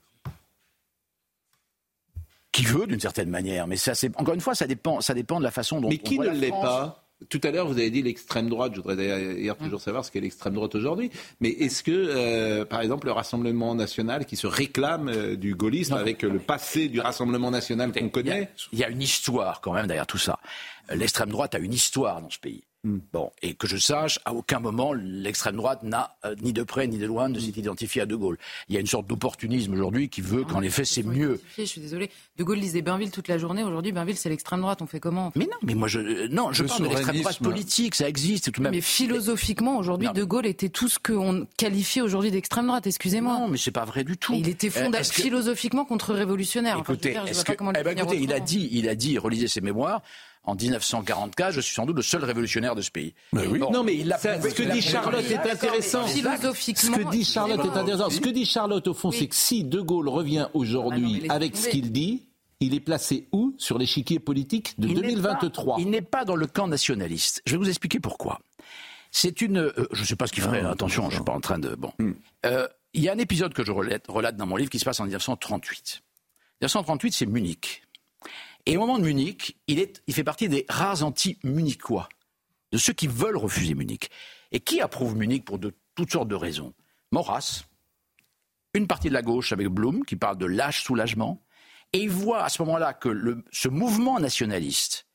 Qui 2.53 2.65
veut, 2.65 2.87
d'une 2.87 3.01
certaine 3.01 3.31
manière. 3.31 3.67
Mais 3.67 3.77
ça, 3.77 3.95
c'est 3.95 4.15
encore 4.17 4.35
une 4.35 4.41
fois, 4.41 4.55
ça 4.55 4.67
dépend, 4.67 5.01
ça 5.01 5.15
dépend 5.15 5.39
de 5.39 5.45
la 5.45 5.53
façon 5.53 5.81
dont. 5.81 5.89
Mais 5.89 6.01
on 6.01 6.09
qui 6.09 6.17
voit 6.17 6.27
ne 6.27 6.39
l'est 6.39 6.51
pas? 6.51 7.10
Tout 7.29 7.41
à 7.45 7.51
l'heure, 7.51 7.67
vous 7.67 7.79
avez 7.79 7.91
dit 7.91 8.03
l'extrême 8.03 8.49
droite. 8.49 8.73
Je 8.75 8.81
voudrais 8.81 8.97
d'ailleurs 8.97 9.59
toujours 9.59 9.81
savoir 9.81 10.05
ce 10.05 10.11
qu'est 10.11 10.21
l'extrême 10.21 10.55
droite 10.55 10.75
aujourd'hui. 10.75 11.11
Mais 11.41 11.51
est-ce 11.51 11.83
que, 11.83 11.91
euh, 11.93 12.65
par 12.65 12.81
exemple, 12.81 13.07
le 13.07 13.13
Rassemblement 13.13 13.75
national 13.75 14.25
qui 14.25 14.37
se 14.37 14.47
réclame 14.47 15.09
euh, 15.09 15.37
du 15.37 15.55
gaullisme 15.55 15.95
avec 15.95 16.25
euh, 16.25 16.31
le 16.31 16.39
passé 16.39 16.89
du 16.89 17.01
Rassemblement 17.01 17.51
national 17.51 17.93
qu'on 17.93 18.09
connaît? 18.09 18.51
il 18.73 18.79
y 18.79 18.85
a 18.85 18.89
une 18.89 19.03
histoire 19.03 19.61
quand 19.61 19.73
même 19.73 19.87
derrière 19.87 20.07
tout 20.07 20.19
ça. 20.19 20.39
L'extrême 20.91 21.29
droite 21.29 21.55
a 21.55 21.59
une 21.59 21.75
histoire 21.75 22.23
dans 22.23 22.31
ce 22.31 22.39
pays. 22.39 22.65
Hmm. 22.83 22.99
Bon, 23.13 23.31
et 23.43 23.53
que 23.53 23.67
je 23.67 23.77
sache, 23.77 24.19
à 24.25 24.33
aucun 24.33 24.59
moment 24.59 24.95
l'extrême 24.95 25.57
droite 25.57 25.83
n'a 25.83 26.17
euh, 26.25 26.35
ni 26.41 26.55
de 26.55 26.63
près 26.63 26.87
ni 26.87 26.97
de 26.97 27.05
loin 27.05 27.29
de 27.29 27.39
s'est 27.39 27.49
identifié 27.51 28.01
à 28.01 28.07
De 28.07 28.17
Gaulle. 28.17 28.39
Il 28.71 28.75
y 28.75 28.79
a 28.79 28.81
une 28.81 28.87
sorte 28.87 29.07
d'opportunisme 29.07 29.75
aujourd'hui 29.75 30.09
qui 30.09 30.23
veut 30.23 30.45
qu'en 30.45 30.63
effet 30.63 30.87
c'est 30.87 31.03
mieux. 31.03 31.43
Je 31.59 31.65
suis 31.65 31.83
désolé. 31.83 32.11
De 32.39 32.45
Gaulle 32.45 32.57
lisait 32.59 32.81
Bainville 32.81 33.11
toute 33.11 33.29
la 33.29 33.37
journée. 33.37 33.63
Aujourd'hui, 33.65 33.93
Bainville, 33.93 34.17
c'est 34.17 34.31
l'extrême 34.31 34.63
droite. 34.63 34.81
On 34.81 34.87
fait 34.87 34.99
comment 34.99 35.31
Mais 35.37 35.45
non, 35.45 35.59
mais 35.63 35.75
moi 35.75 35.89
je 35.89 35.99
euh, 36.01 36.29
non, 36.31 36.53
je 36.53 36.63
Le 36.63 36.69
parle 36.71 36.83
de 36.85 36.89
l'extrême 36.89 37.21
droite 37.21 37.39
politique, 37.41 37.95
ça 37.95 38.09
existe 38.09 38.51
tout 38.51 38.61
de 38.61 38.65
même. 38.65 38.73
Mais 38.75 38.81
philosophiquement, 38.81 39.77
aujourd'hui. 39.77 40.09
De 40.15 40.25
Gaulle 40.25 40.47
était 40.47 40.71
tout 40.71 40.89
ce 40.89 40.99
qu'on 40.99 41.47
qualifie 41.59 42.01
aujourd'hui 42.01 42.31
d'extrême 42.31 42.67
droite. 42.67 42.87
Excusez-moi. 42.87 43.41
Non, 43.41 43.49
mais 43.49 43.59
c'est 43.59 43.73
pas 43.73 43.85
vrai 43.85 44.05
du 44.05 44.17
tout. 44.17 44.33
Il 44.35 44.49
était 44.49 44.69
Euh, 44.69 44.71
fonda- 44.71 45.01
est-ce 45.01 45.13
que- 45.13 45.21
philosophiquement. 45.21 45.87
Enfin, 45.91 45.99
je 45.99 46.15
veux 46.15 46.31
Écoutez, 46.33 47.11
dire, 47.11 47.27
je 47.27 47.31
est-ce 47.31 47.35
vois 47.35 47.45
que- 47.45 47.53
pas 47.53 47.57
comment 47.57 47.73
le 47.73 47.77
eh 47.79 47.83
ben, 47.83 47.99
écoutez, 47.99 48.21
il 48.23 48.33
a 48.33 48.41
dit, 48.41 48.69
il 48.73 48.89
a 48.89 48.95
dit, 48.95 49.19
relisez 49.19 49.49
ses 49.49 49.61
mémoires. 49.61 50.01
En 50.45 50.55
1944, 50.55 51.53
je 51.53 51.61
suis 51.61 51.75
sans 51.75 51.85
doute 51.87 51.97
le 51.97 52.03
seul 52.03 52.25
révolutionnaire 52.25 52.75
de 52.75 52.81
ce 52.83 52.91
pays. 52.91 53.15
Bon, 53.33 53.71
Non, 53.71 53.85
mais 53.85 53.97
il 53.97 54.09
l'a 54.09 54.17
ça- 54.19 54.39
prouvé- 54.39 54.51
ce 54.51 54.55
que 54.55 54.63
dit. 54.73 54.81
Charlotte 54.83 55.31
est 55.31 55.37
intéressant. 55.51 56.07
Ce 56.07 56.15
que 56.91 57.11
dit 57.11 57.25
Charlotte 57.25 57.65
est 57.65 57.79
intéressant. 57.79 58.11
Ce 58.11 58.21
que 58.21 58.31
dit 58.31 58.47
Charlotte, 58.47 58.87
au 58.89 58.95
fond, 58.95 59.11
c'est 59.11 59.27
que 59.29 59.35
si 59.37 59.65
De 59.65 59.81
Gaulle 59.81 60.09
revient 60.09 60.39
Ah 60.39 60.43
non, 60.45 60.51
mais 60.55 60.59
aujourd'hui 60.61 61.29
avec 61.31 61.57
ce 61.57 61.69
qu'il 61.69 61.93
dit, 61.93 62.27
il 62.61 62.75
est 62.75 62.81
placé 62.81 63.29
où 63.33 63.55
sur 63.59 63.79
l'échiquier 63.79 64.19
politique 64.19 64.79
de 64.79 64.89
Il 64.89 64.95
n'est 64.95 65.01
2023 65.03 65.77
pas- 65.77 65.81
Il 65.83 65.91
n'est 65.91 66.03
pas 66.03 66.25
dans 66.25 66.37
le 66.37 66.47
camp 66.47 66.69
nationaliste. 66.69 67.43
Je 67.47 67.53
vais 67.53 67.59
vous 67.59 67.69
expliquer 67.69 68.01
pourquoi. 68.01 68.41
C'est 69.11 69.41
une. 69.43 69.59
euh, 69.59 69.89
je 69.93 70.01
ne 70.03 70.07
sais 70.07 70.17
pas 70.17 70.27
ce 70.27 70.33
qu'il 70.33 70.43
ferait. 70.43 70.61
attention, 70.65 71.03
je 71.05 71.09
ne 71.09 71.15
suis 71.17 71.25
pas 71.25 71.33
en 71.35 71.41
train 71.41 71.59
de. 71.59 71.75
Bon. 71.75 71.93
Euh, 72.47 72.67
Il 72.93 73.03
y 73.03 73.09
a 73.09 73.13
un 73.13 73.19
épisode 73.19 73.53
que 73.55 73.65
je 73.65 73.71
relate, 73.73 74.05
relate 74.09 74.37
dans 74.37 74.47
mon 74.47 74.57
livre 74.57 74.69
qui 74.71 74.79
se 74.81 74.85
passe 74.85 74.99
en 75.01 75.05
1938. 75.05 76.01
1938, 76.61 77.13
c'est 77.13 77.27
Munich. 77.27 77.83
Et 78.71 78.77
au 78.77 78.81
moment 78.81 79.01
de 79.01 79.03
Munich, 79.03 79.59
il, 79.67 79.81
est, 79.81 80.01
il 80.07 80.15
fait 80.15 80.23
partie 80.23 80.49
des 80.49 80.65
rares 80.69 81.03
anti-munichois, 81.03 82.09
de 82.71 82.79
ceux 82.79 82.93
qui 82.93 83.09
veulent 83.09 83.37
refuser 83.37 83.75
Munich. 83.75 84.11
Et 84.53 84.61
qui 84.61 84.81
approuve 84.81 85.17
Munich 85.17 85.45
pour 85.45 85.59
toutes 85.97 86.13
sortes 86.13 86.29
de 86.29 86.37
raisons? 86.37 86.73
Maurras, 87.11 87.65
une 88.73 88.87
partie 88.87 89.09
de 89.09 89.13
la 89.13 89.23
gauche 89.23 89.51
avec 89.51 89.67
Blum, 89.67 90.05
qui 90.05 90.15
parle 90.15 90.39
de 90.39 90.47
lâche 90.47 90.85
soulagement, 90.85 91.43
et 91.93 91.99
il 91.99 92.11
voit 92.11 92.45
à 92.45 92.49
ce 92.49 92.63
moment-là 92.63 92.95
que 92.95 93.43
ce 93.51 93.67
mouvement 93.67 94.21
nationaliste 94.21 95.09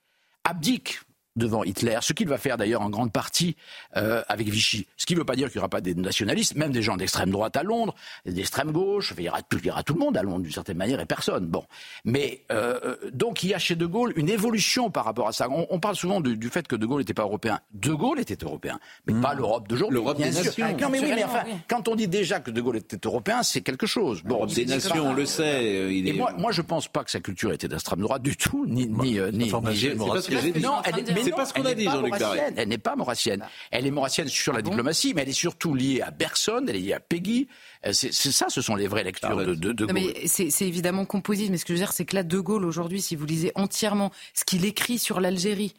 abdique 0.44 1.00
devant 1.36 1.64
Hitler, 1.64 1.98
ce 2.02 2.14
qu'il 2.14 2.28
va 2.28 2.38
faire 2.38 2.58
d'ailleurs 2.58 2.82
en 2.82 2.90
grande 2.90 3.12
partie 3.12 3.56
euh, 3.98 4.22
avec 4.28 4.48
Vichy. 4.48 4.88
Ce 4.98 5.06
qui 5.06 5.14
ne 5.14 5.20
veut 5.20 5.26
pas 5.26 5.36
dire 5.36 5.50
qu'il 5.50 5.58
n'y 5.58 5.62
aura 5.62 5.70
pas 5.70 5.82
des 5.82 5.94
nationalistes, 5.96 6.56
même 6.56 6.72
des 6.72 6.82
gens 6.82 6.96
d'extrême 6.98 7.30
droite 7.30 7.58
à 7.58 7.64
Londres, 7.64 7.94
d'extrême 8.26 8.72
gauche, 8.72 9.14
il 9.18 9.24
y, 9.26 9.30
aura, 9.30 9.42
tout- 9.42 9.58
il 9.60 9.66
y 9.66 9.72
aura 9.72 9.84
tout 9.84 9.94
le 9.94 10.00
monde 10.00 10.16
à 10.18 10.24
Londres 10.24 10.40
d'une 10.44 10.52
certaine 10.52 10.78
manière 10.78 11.00
et 11.00 11.06
personne. 11.06 11.46
Bon, 11.48 11.64
mais 12.06 12.44
euh, 12.52 12.96
donc 13.14 13.44
il 13.44 13.50
y 13.50 13.54
a 13.54 13.60
chez 13.60 13.76
De 13.76 13.86
Gaulle 13.86 14.14
une 14.16 14.30
évolution 14.30 14.90
par 14.90 15.06
rapport 15.06 15.28
à 15.28 15.34
ça. 15.34 15.50
On, 15.50 15.68
on 15.70 15.80
parle 15.80 15.96
souvent 15.96 16.22
du, 16.22 16.38
du 16.38 16.50
fait 16.50 16.68
que 16.68 16.76
De 16.76 16.86
Gaulle 16.86 17.00
n'était 17.02 17.14
pas 17.14 17.24
européen. 17.24 17.60
De 17.74 17.92
Gaulle 17.94 18.20
était 18.20 18.38
européen, 18.44 18.80
mais 19.08 19.14
pas 19.22 19.34
l'Europe 19.34 19.68
d'aujourd'hui. 19.68 19.96
L'Europe 19.96 20.18
des 20.18 20.32
sûr. 20.32 20.44
nations. 20.46 20.78
Non 20.80 20.90
mais 20.90 21.00
oui, 21.00 21.06
mais 21.16 21.24
enfin, 21.24 21.40
Culturellement, 21.40 21.54
oui. 21.56 21.62
quand 21.68 21.88
on 21.90 21.96
dit 21.96 22.08
déjà 22.08 22.40
que 22.40 22.52
De 22.52 22.62
Gaulle 22.62 22.78
était 22.78 23.00
européen, 23.06 23.44
c'est 23.44 23.62
quelque 23.62 23.86
chose. 23.88 24.22
Bon, 24.24 24.36
L'Europe 24.36 24.54
des 24.54 24.66
nations, 24.66 25.08
on 25.08 25.14
le 25.14 25.26
sait. 25.26 25.44
euh, 25.44 25.92
Il 25.92 26.08
et 26.08 26.14
moi, 26.14 26.32
moi, 26.38 26.52
je 26.52 26.62
pense 26.62 26.88
pas 26.88 27.04
que 27.04 27.12
sa 27.12 27.20
culture 27.20 27.52
était 27.52 27.68
d'extrême 27.68 28.00
droite 28.00 28.22
du 28.22 28.38
tout, 28.38 28.66
ni 28.68 28.88
ni 28.88 29.20
euh, 29.20 29.32
ni. 29.32 29.46
ni- 29.46 29.50
C'est 29.50 29.96
pas 29.98 30.22
ce 30.22 30.30
que 30.30 30.40
j'ai 30.40 30.52
dit. 30.52 30.62
Non, 30.62 30.76
elle, 30.86 31.00
est- 31.00 31.12
mais 31.14 31.25
C'est 31.26 31.36
pas 31.36 31.46
ce 31.46 31.54
qu'on 31.54 31.66
a 31.66 31.74
dit, 31.74 31.86
Jean-Luc. 31.86 32.14
Elle 32.56 32.70
n'est 32.70 32.78
pas 32.78 32.96
maurassienne. 32.96 33.46
Elle 33.72 33.86
est 33.88 33.92
maurassienne 33.92 34.28
sur 34.28 34.54
la 34.54 34.62
diplomatie, 34.62 35.14
mais 35.14 35.24
elle 35.24 35.30
est 35.30 35.34
surtout 35.34 35.74
liée 35.74 36.02
à 36.02 36.12
Bergson, 36.12 36.66
elle 36.68 36.76
est 36.76 36.80
liée 36.80 36.94
à 36.94 37.00
Peggy. 37.00 37.48
Euh, 37.86 37.92
C'est 37.94 38.12
ça, 38.12 38.48
ce 38.50 38.62
sont 38.62 38.76
les 38.76 38.88
vraies 38.88 39.04
lectures 39.04 39.36
de, 39.38 39.54
de, 39.56 39.72
de 39.74 39.86
Non, 39.86 39.94
Gaulle. 39.94 40.02
mais 40.16 40.28
c'est 40.28 40.50
c'est 40.50 40.68
évidemment 40.68 41.06
composite, 41.06 41.50
mais 41.52 41.58
ce 41.58 41.66
que 41.66 41.74
je 41.74 41.80
veux 41.80 41.86
dire, 41.86 41.92
c'est 41.94 42.06
que 42.06 42.16
là, 42.16 42.24
De 42.24 42.40
Gaulle, 42.40 42.66
aujourd'hui, 42.66 43.02
si 43.02 43.16
vous 43.16 43.26
lisez 43.26 43.52
entièrement 43.56 44.12
ce 44.34 44.44
qu'il 44.46 44.66
écrit 44.66 44.98
sur 45.00 45.20
l'Algérie, 45.20 45.74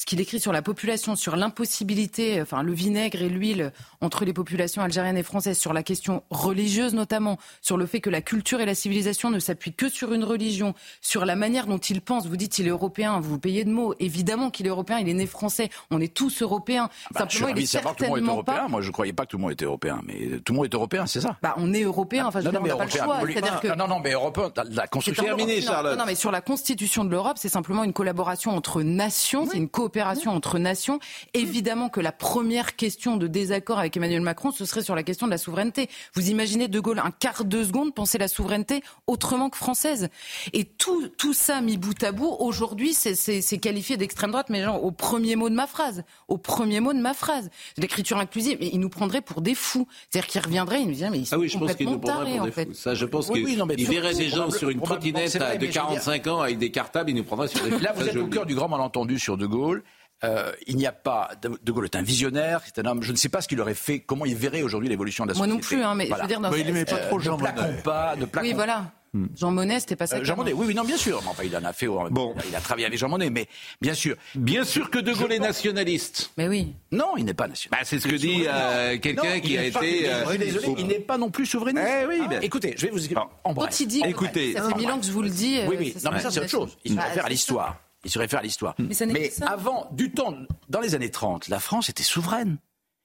ce 0.00 0.06
qu'il 0.06 0.18
écrit 0.18 0.40
sur 0.40 0.54
la 0.54 0.62
population, 0.62 1.14
sur 1.14 1.36
l'impossibilité, 1.36 2.40
enfin 2.40 2.62
le 2.62 2.72
vinaigre 2.72 3.20
et 3.20 3.28
l'huile 3.28 3.70
entre 4.00 4.24
les 4.24 4.32
populations 4.32 4.80
algériennes 4.80 5.18
et 5.18 5.22
françaises, 5.22 5.58
sur 5.58 5.74
la 5.74 5.82
question 5.82 6.22
religieuse 6.30 6.94
notamment, 6.94 7.36
sur 7.60 7.76
le 7.76 7.84
fait 7.84 8.00
que 8.00 8.08
la 8.08 8.22
culture 8.22 8.62
et 8.62 8.64
la 8.64 8.74
civilisation 8.74 9.28
ne 9.28 9.38
s'appuient 9.38 9.74
que 9.74 9.90
sur 9.90 10.14
une 10.14 10.24
religion, 10.24 10.72
sur 11.02 11.26
la 11.26 11.36
manière 11.36 11.66
dont 11.66 11.76
il 11.76 12.00
pense. 12.00 12.26
Vous 12.26 12.38
dites 12.38 12.58
il 12.58 12.66
est 12.66 12.70
européen, 12.70 13.20
vous 13.20 13.28
vous 13.28 13.38
payez 13.38 13.62
de 13.64 13.70
mots. 13.70 13.94
Évidemment 13.98 14.48
qu'il 14.48 14.64
est 14.64 14.70
européen, 14.70 15.00
il 15.00 15.08
est 15.10 15.12
né 15.12 15.26
français. 15.26 15.68
On 15.90 16.00
est 16.00 16.14
tous 16.14 16.40
européens. 16.40 16.88
Bah, 17.12 17.26
je 17.28 17.36
suis 17.36 17.40
Simplement, 17.40 17.58
il 17.58 17.62
est 17.64 17.66
savoir 17.66 17.94
que 17.94 17.98
tout 17.98 18.04
le 18.04 18.08
monde 18.08 18.18
est 18.20 18.22
certainement 18.22 18.32
européen. 18.32 18.62
pas. 18.62 18.68
Moi, 18.68 18.80
je 18.80 18.90
croyais 18.92 19.12
pas 19.12 19.26
que 19.26 19.32
tout 19.32 19.36
le 19.36 19.42
monde 19.42 19.52
était 19.52 19.66
européen, 19.66 20.00
mais 20.06 20.38
tout 20.42 20.54
le 20.54 20.56
monde 20.56 20.64
est 20.64 20.74
européen, 20.74 21.04
c'est 21.04 21.20
ça. 21.20 21.36
Bah, 21.42 21.52
on 21.58 21.74
est 21.74 21.82
européen. 21.82 22.24
Enfin, 22.24 22.40
je 22.40 22.46
veux 22.46 22.52
dire, 22.52 22.62
on 22.62 22.66
n'a 22.66 22.76
pas 22.76 22.84
le 22.86 22.90
choix. 22.90 23.16
absolument. 23.16 23.38
C'est-à-dire 23.38 23.60
que 23.60 23.68
non, 23.68 23.86
non, 23.86 23.96
non, 23.96 24.00
mais 24.00 24.12
européen, 24.12 24.50
la 24.70 24.86
construction. 24.86 25.24
Terminé, 25.24 25.60
non. 25.60 25.82
Non, 25.82 25.96
non, 25.96 26.04
mais 26.06 26.14
sur 26.14 26.30
la 26.30 26.40
constitution 26.40 27.04
de 27.04 27.10
l'Europe, 27.10 27.36
c'est 27.36 27.50
simplement 27.50 27.84
une 27.84 27.92
collaboration 27.92 28.56
entre 28.56 28.80
nations, 28.80 29.44
c'est 29.44 29.58
une 29.58 29.68
coopération 29.68 29.89
entre 30.26 30.58
nations, 30.58 30.98
évidemment 31.34 31.88
que 31.88 32.00
la 32.00 32.12
première 32.12 32.76
question 32.76 33.16
de 33.16 33.26
désaccord 33.26 33.78
avec 33.78 33.96
Emmanuel 33.96 34.20
Macron, 34.20 34.50
ce 34.50 34.64
serait 34.64 34.82
sur 34.82 34.94
la 34.94 35.02
question 35.02 35.26
de 35.26 35.32
la 35.32 35.38
souveraineté. 35.38 35.88
Vous 36.14 36.30
imaginez 36.30 36.68
De 36.68 36.80
Gaulle 36.80 37.00
un 37.04 37.10
quart 37.10 37.44
de 37.44 37.64
seconde 37.64 37.94
penser 37.94 38.18
la 38.18 38.28
souveraineté 38.28 38.82
autrement 39.06 39.50
que 39.50 39.56
française. 39.56 40.08
Et 40.52 40.64
tout, 40.64 41.08
tout 41.08 41.32
ça 41.32 41.60
mis 41.60 41.76
bout 41.76 42.00
à 42.02 42.12
bout, 42.12 42.36
aujourd'hui, 42.38 42.94
c'est 42.94 43.58
qualifié 43.58 43.96
d'extrême 43.96 44.30
droite, 44.30 44.46
mais 44.50 44.62
genre 44.62 44.82
au 44.82 44.92
premier 44.92 45.36
mot 45.36 45.48
de 45.50 45.54
ma 45.54 45.66
phrase. 45.66 46.04
Au 46.28 46.38
premier 46.38 46.80
mot 46.80 46.92
de 46.92 47.00
ma 47.00 47.14
phrase. 47.14 47.50
L'écriture 47.76 48.18
inclusive, 48.18 48.58
mais 48.60 48.70
il 48.72 48.80
nous 48.80 48.88
prendrait 48.88 49.20
pour 49.20 49.40
des 49.40 49.54
fous. 49.54 49.86
C'est-à-dire 50.10 50.28
qu'il 50.28 50.40
reviendrait, 50.40 50.82
il 50.82 50.88
nous 50.88 50.94
dirait, 50.94 51.10
mais 51.10 51.18
ils 51.18 51.26
sont 51.26 51.36
ah 51.36 51.38
oui, 51.38 51.48
je 51.48 51.58
pense 51.58 51.70
complètement 51.70 51.92
nous 51.92 51.98
prendrait 51.98 52.24
tarés, 52.24 52.32
pour 52.32 52.42
en 52.42 52.46
des 52.46 52.52
fait. 52.52 52.64
fous. 52.66 52.74
Ça, 52.74 52.94
je 52.94 53.04
pense 53.06 53.28
Oui, 53.28 53.44
qu'il 53.44 53.60
oui, 53.60 53.84
verrait 53.84 54.14
des 54.14 54.28
gens 54.28 54.50
sur 54.50 54.70
une 54.70 54.80
trottinette 54.80 55.34
de 55.34 55.38
mais 55.40 55.54
je 55.60 55.66
veux 55.66 55.72
45 55.72 56.26
ans 56.28 56.40
avec 56.40 56.58
des 56.58 56.70
cartables, 56.70 57.10
il 57.10 57.16
nous 57.16 57.24
prendrait 57.30 57.48
sur 57.48 57.62
des 57.64 57.70
Là, 57.80 57.92
vous 57.94 58.06
êtes 58.06 58.16
au 58.16 58.22
le 58.22 58.26
cœur 58.28 58.46
du 58.46 58.54
grand 58.54 58.68
malentendu 58.68 59.18
sur 59.18 59.36
De 59.36 59.46
Gaulle. 59.46 59.79
Euh, 60.24 60.52
il 60.66 60.76
n'y 60.76 60.86
a 60.86 60.92
pas. 60.92 61.30
De 61.42 61.72
Gaulle 61.72 61.86
est 61.86 61.96
un 61.96 62.02
visionnaire, 62.02 62.60
c'est 62.64 62.78
un 62.78 62.84
homme. 62.90 63.02
Je 63.02 63.12
ne 63.12 63.16
sais 63.16 63.28
pas 63.30 63.40
ce 63.40 63.48
qu'il 63.48 63.60
aurait 63.60 63.74
fait, 63.74 64.00
comment 64.00 64.26
il 64.26 64.34
verrait 64.36 64.62
aujourd'hui 64.62 64.88
l'évolution 64.88 65.24
de 65.24 65.32
la 65.32 65.38
Moi 65.38 65.46
non 65.46 65.56
société. 65.56 65.76
plus, 65.76 65.84
hein, 65.84 65.94
mais 65.94 66.06
je 66.08 66.14
veux 66.14 66.26
dire, 66.28 66.40
dans- 66.40 66.50
Mais 66.50 66.60
il 66.60 66.68
aimait 66.68 66.84
pas 66.84 66.96
euh, 66.96 67.06
trop 67.08 67.18
ne 67.18 67.22
Jean 67.24 67.36
plaquons 67.38 67.74
pas, 67.82 68.16
ne 68.16 68.24
plaquons 68.26 68.46
Oui, 68.48 68.52
voilà. 68.54 68.92
Jean 69.34 69.50
Monnet, 69.50 69.80
c'était 69.80 69.96
pas 69.96 70.06
ça. 70.06 70.18
Euh, 70.18 70.24
Jean 70.24 70.36
Monnet, 70.36 70.52
oui, 70.52 70.66
oui, 70.68 70.74
non, 70.74 70.84
bien 70.84 70.96
sûr. 70.96 71.20
Mais 71.24 71.28
enfin, 71.30 71.42
il 71.44 71.56
en 71.56 71.64
a 71.64 71.72
fait. 71.72 71.86
Bon. 71.88 72.32
Il 72.48 72.54
a 72.54 72.60
travaillé 72.60 72.86
avec 72.86 72.96
Jean 72.96 73.08
Monnet, 73.08 73.28
mais 73.28 73.48
bien 73.80 73.94
sûr. 73.94 74.14
Bien 74.36 74.62
sûr 74.62 74.88
que 74.88 74.98
De 75.00 75.12
Gaulle 75.12 75.32
est 75.32 75.40
nationaliste. 75.40 76.30
Mais 76.36 76.46
oui. 76.48 76.74
Non, 76.92 77.16
il 77.16 77.24
n'est 77.24 77.34
pas 77.34 77.48
nationaliste. 77.48 77.70
Bah, 77.72 77.78
c'est 77.84 77.98
ce 77.98 78.06
que 78.06 78.14
dit 78.14 78.44
euh, 78.46 78.98
quelqu'un 78.98 79.40
qui 79.40 79.58
a 79.58 79.62
pas- 79.72 79.84
été. 79.84 80.08
euh, 80.08 80.24
je 80.26 80.30
suis 80.30 80.38
désolé, 80.38 80.74
il 80.78 80.86
n'est 80.86 81.00
pas 81.00 81.18
non 81.18 81.30
plus 81.30 81.46
souverainiste. 81.46 81.84
Eh 81.88 82.06
oui, 82.06 82.20
ben- 82.28 82.40
Écoutez, 82.42 82.74
je 82.76 82.86
vais 82.86 82.92
vous 82.92 83.00
en 83.42 83.52
bref. 83.52 83.70
Quand 83.70 83.80
il 83.80 83.86
dit, 83.88 84.02
Écoutez, 84.06 84.52
ça 84.52 84.68
fait 84.68 84.74
mille 84.76 84.90
ans 84.90 84.98
que 85.00 85.06
je 85.06 85.10
vous 85.12 85.22
le 85.22 85.30
dis. 85.30 85.58
Oui, 85.66 85.74
euh, 85.74 85.78
oui. 85.80 85.94
Non, 86.04 86.10
mais 86.12 86.20
ça, 86.20 86.30
c'est 86.30 86.40
autre 86.40 86.48
chose. 86.48 86.76
Il 86.84 86.94
se 86.94 87.00
réfère 87.00 87.24
à 87.26 87.28
l'histoire. 87.30 87.78
Il 88.04 88.10
se 88.10 88.18
réfère 88.18 88.40
à 88.40 88.42
l'histoire. 88.42 88.74
Mais 88.78 88.94
ça 88.94 89.06
ça. 89.30 89.46
avant, 89.46 89.88
du 89.92 90.10
temps, 90.12 90.34
dans 90.68 90.80
les 90.80 90.94
années 90.94 91.10
30, 91.10 91.48
la 91.48 91.60
France 91.60 91.88
était 91.90 92.02
souveraine. 92.02 92.58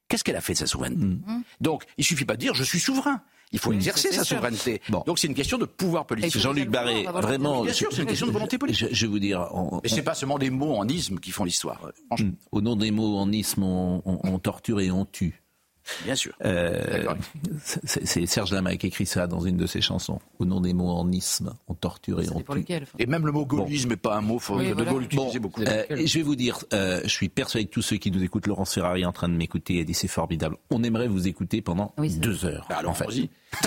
Qu'est-ce 0.07 0.23
qu'elle 0.23 0.35
a 0.35 0.41
fait 0.41 0.53
de 0.53 0.59
sa 0.59 0.67
souveraineté 0.67 1.17
Donc, 1.61 1.83
il 1.97 2.03
suffit 2.05 2.25
pas 2.25 2.35
de 2.35 2.39
dire 2.41 2.53
je 2.53 2.63
suis 2.63 2.79
souverain. 2.79 3.21
Il 3.51 3.59
faut 3.59 3.71
exercer 3.73 4.09
c'est 4.09 4.15
sa 4.17 4.23
sûr. 4.23 4.37
souveraineté. 4.37 4.81
Donc, 5.05 5.17
c'est 5.19 5.27
une 5.27 5.33
question 5.35 5.57
de 5.57 5.65
pouvoir 5.65 6.05
politique. 6.05 6.37
Jean-Luc 6.37 6.69
Barré, 6.69 7.03
vraiment. 7.03 7.63
Bien 7.63 7.73
sûr, 7.73 7.89
c'est 7.91 8.01
une 8.01 8.07
question 8.07 8.27
de 8.27 8.31
volonté 8.31 8.57
politique. 8.57 8.87
Je, 8.89 8.93
je 8.95 9.05
vais 9.05 9.11
vous 9.11 9.19
dire. 9.19 9.47
on- 9.53 9.79
Et 9.83 9.89
c'est 9.89 10.01
pas 10.01 10.15
seulement 10.15 10.37
des 10.39 10.49
mots 10.49 10.75
en 10.75 10.87
isme 10.87 11.19
qui 11.19 11.31
font 11.31 11.43
l'histoire. 11.43 11.79
Franchement. 12.07 12.31
Au 12.51 12.61
nom 12.61 12.75
des 12.75 12.91
mots 12.91 13.17
en 13.17 13.31
isme, 13.31 13.63
on, 13.63 14.01
on- 14.05 14.19
on 14.23 14.39
torture 14.39 14.79
et 14.81 14.91
on 14.91 15.05
tue. 15.05 15.41
Bien 16.03 16.15
sûr. 16.15 16.33
Euh, 16.43 17.05
c'est 17.63 18.25
Serge 18.25 18.51
Lama 18.53 18.75
qui 18.77 18.87
écrit 18.87 19.05
ça 19.05 19.27
dans 19.27 19.41
une 19.41 19.57
de 19.57 19.65
ses 19.67 19.81
chansons. 19.81 20.19
Au 20.39 20.45
nom 20.45 20.59
des 20.61 20.73
mots 20.73 20.89
en 20.89 21.11
isme, 21.11 21.53
on 21.67 21.73
torture 21.75 22.21
et 22.21 22.29
on 22.29 22.41
tue. 22.41 22.59
lequel, 22.59 22.83
enfin. 22.83 22.93
Et 22.99 23.05
même 23.05 23.25
le 23.25 23.31
mot 23.31 23.45
gaullisme 23.45 23.89
n'est 23.89 23.95
pas 23.97 24.15
un 24.15 24.21
mot 24.21 24.39
faut- 24.39 24.57
Oui, 24.57 24.69
que 24.69 24.73
voilà. 24.73 24.89
De 24.91 24.93
Gaulle 24.95 25.07
Bon, 25.13 25.31
beaucoup. 25.39 25.61
euh, 25.61 25.83
et 25.89 26.07
je 26.07 26.17
vais 26.17 26.23
vous 26.23 26.35
dire, 26.35 26.57
euh, 26.73 27.01
je 27.03 27.09
suis 27.09 27.29
persuadé 27.29 27.65
que 27.67 27.71
tous 27.71 27.81
ceux 27.81 27.97
qui 27.97 28.11
nous 28.11 28.23
écoutent, 28.23 28.47
Laurence 28.47 28.73
Ferrari 28.73 29.01
est 29.03 29.05
en 29.05 29.11
train 29.11 29.29
de 29.29 29.35
m'écouter 29.35 29.75
et 29.77 29.85
dit 29.85 29.93
c'est 29.93 30.07
formidable. 30.07 30.57
On 30.71 30.83
aimerait 30.83 31.07
vous 31.07 31.27
écouter 31.27 31.61
pendant 31.61 31.93
deux 31.97 32.45
heures. 32.45 32.65
Bah 32.69 32.77
alors, 32.79 32.91
en 32.91 32.93
fait. 32.95 33.05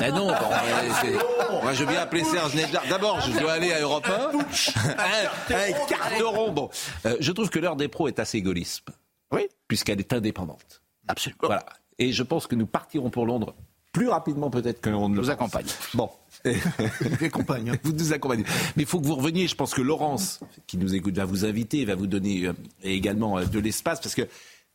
Ah 0.01 0.11
non, 0.11 0.27
bon, 1.51 1.63
moi 1.63 1.73
je 1.73 1.85
viens 1.85 2.01
appeler 2.01 2.25
Serge 2.25 2.55
Nedjar. 2.55 2.83
D'abord, 2.89 3.21
je 3.21 3.39
dois 3.39 3.53
aller 3.53 3.73
à 3.73 3.81
Europe 3.81 4.07
1. 4.07 4.39
un, 4.39 5.55
un 5.57 5.73
quart 5.89 6.11
de 6.19 6.25
rond. 6.25 6.53
Bon, 6.53 6.69
Euh, 7.07 7.17
je 7.21 7.33
trouve 7.33 7.49
que 7.49 7.59
l'heure 7.59 7.77
des 7.77 7.89
pros 7.89 8.09
est 8.09 8.19
assez 8.19 8.43
gaullisme. 8.43 8.87
Oui. 9.33 9.43
Puisqu'elle 9.69 10.01
est 10.01 10.13
indépendante. 10.13 10.83
Absolument. 11.07 11.39
Voilà. 11.43 11.65
Et 11.99 12.13
je 12.13 12.23
pense 12.23 12.47
que 12.47 12.55
nous 12.55 12.67
partirons 12.67 13.11
pour 13.11 13.27
Londres 13.27 13.55
plus 13.93 14.09
rapidement 14.09 14.51
peut-être 14.51 14.81
que 14.81 14.91
l'on 14.91 15.09
ne 15.09 15.17
le 15.17 15.23
vous 15.23 15.27
pense. 15.27 15.35
accompagne. 15.35 15.67
Bon. 15.95 16.11
accompagne. 17.25 17.73
Vous 17.83 17.93
nous 17.93 18.13
accompagnez. 18.13 18.45
Mais 18.77 18.85
il 18.85 18.87
faut 18.87 19.01
que 19.01 19.07
vous 19.07 19.17
reveniez. 19.17 19.49
Je 19.49 19.55
pense 19.55 19.75
que 19.75 19.83
Laurence, 19.83 20.41
qui 20.67 20.77
nous 20.77 20.95
écoute, 20.95 21.17
va 21.17 21.25
vous 21.25 21.45
inviter, 21.45 21.85
va 21.85 21.95
vous 21.95 22.07
donner 22.07 22.47
euh, 22.47 22.53
également 22.83 23.39
euh, 23.39 23.45
de 23.45 23.59
l'espace 23.59 24.01
parce 24.01 24.15
que 24.15 24.29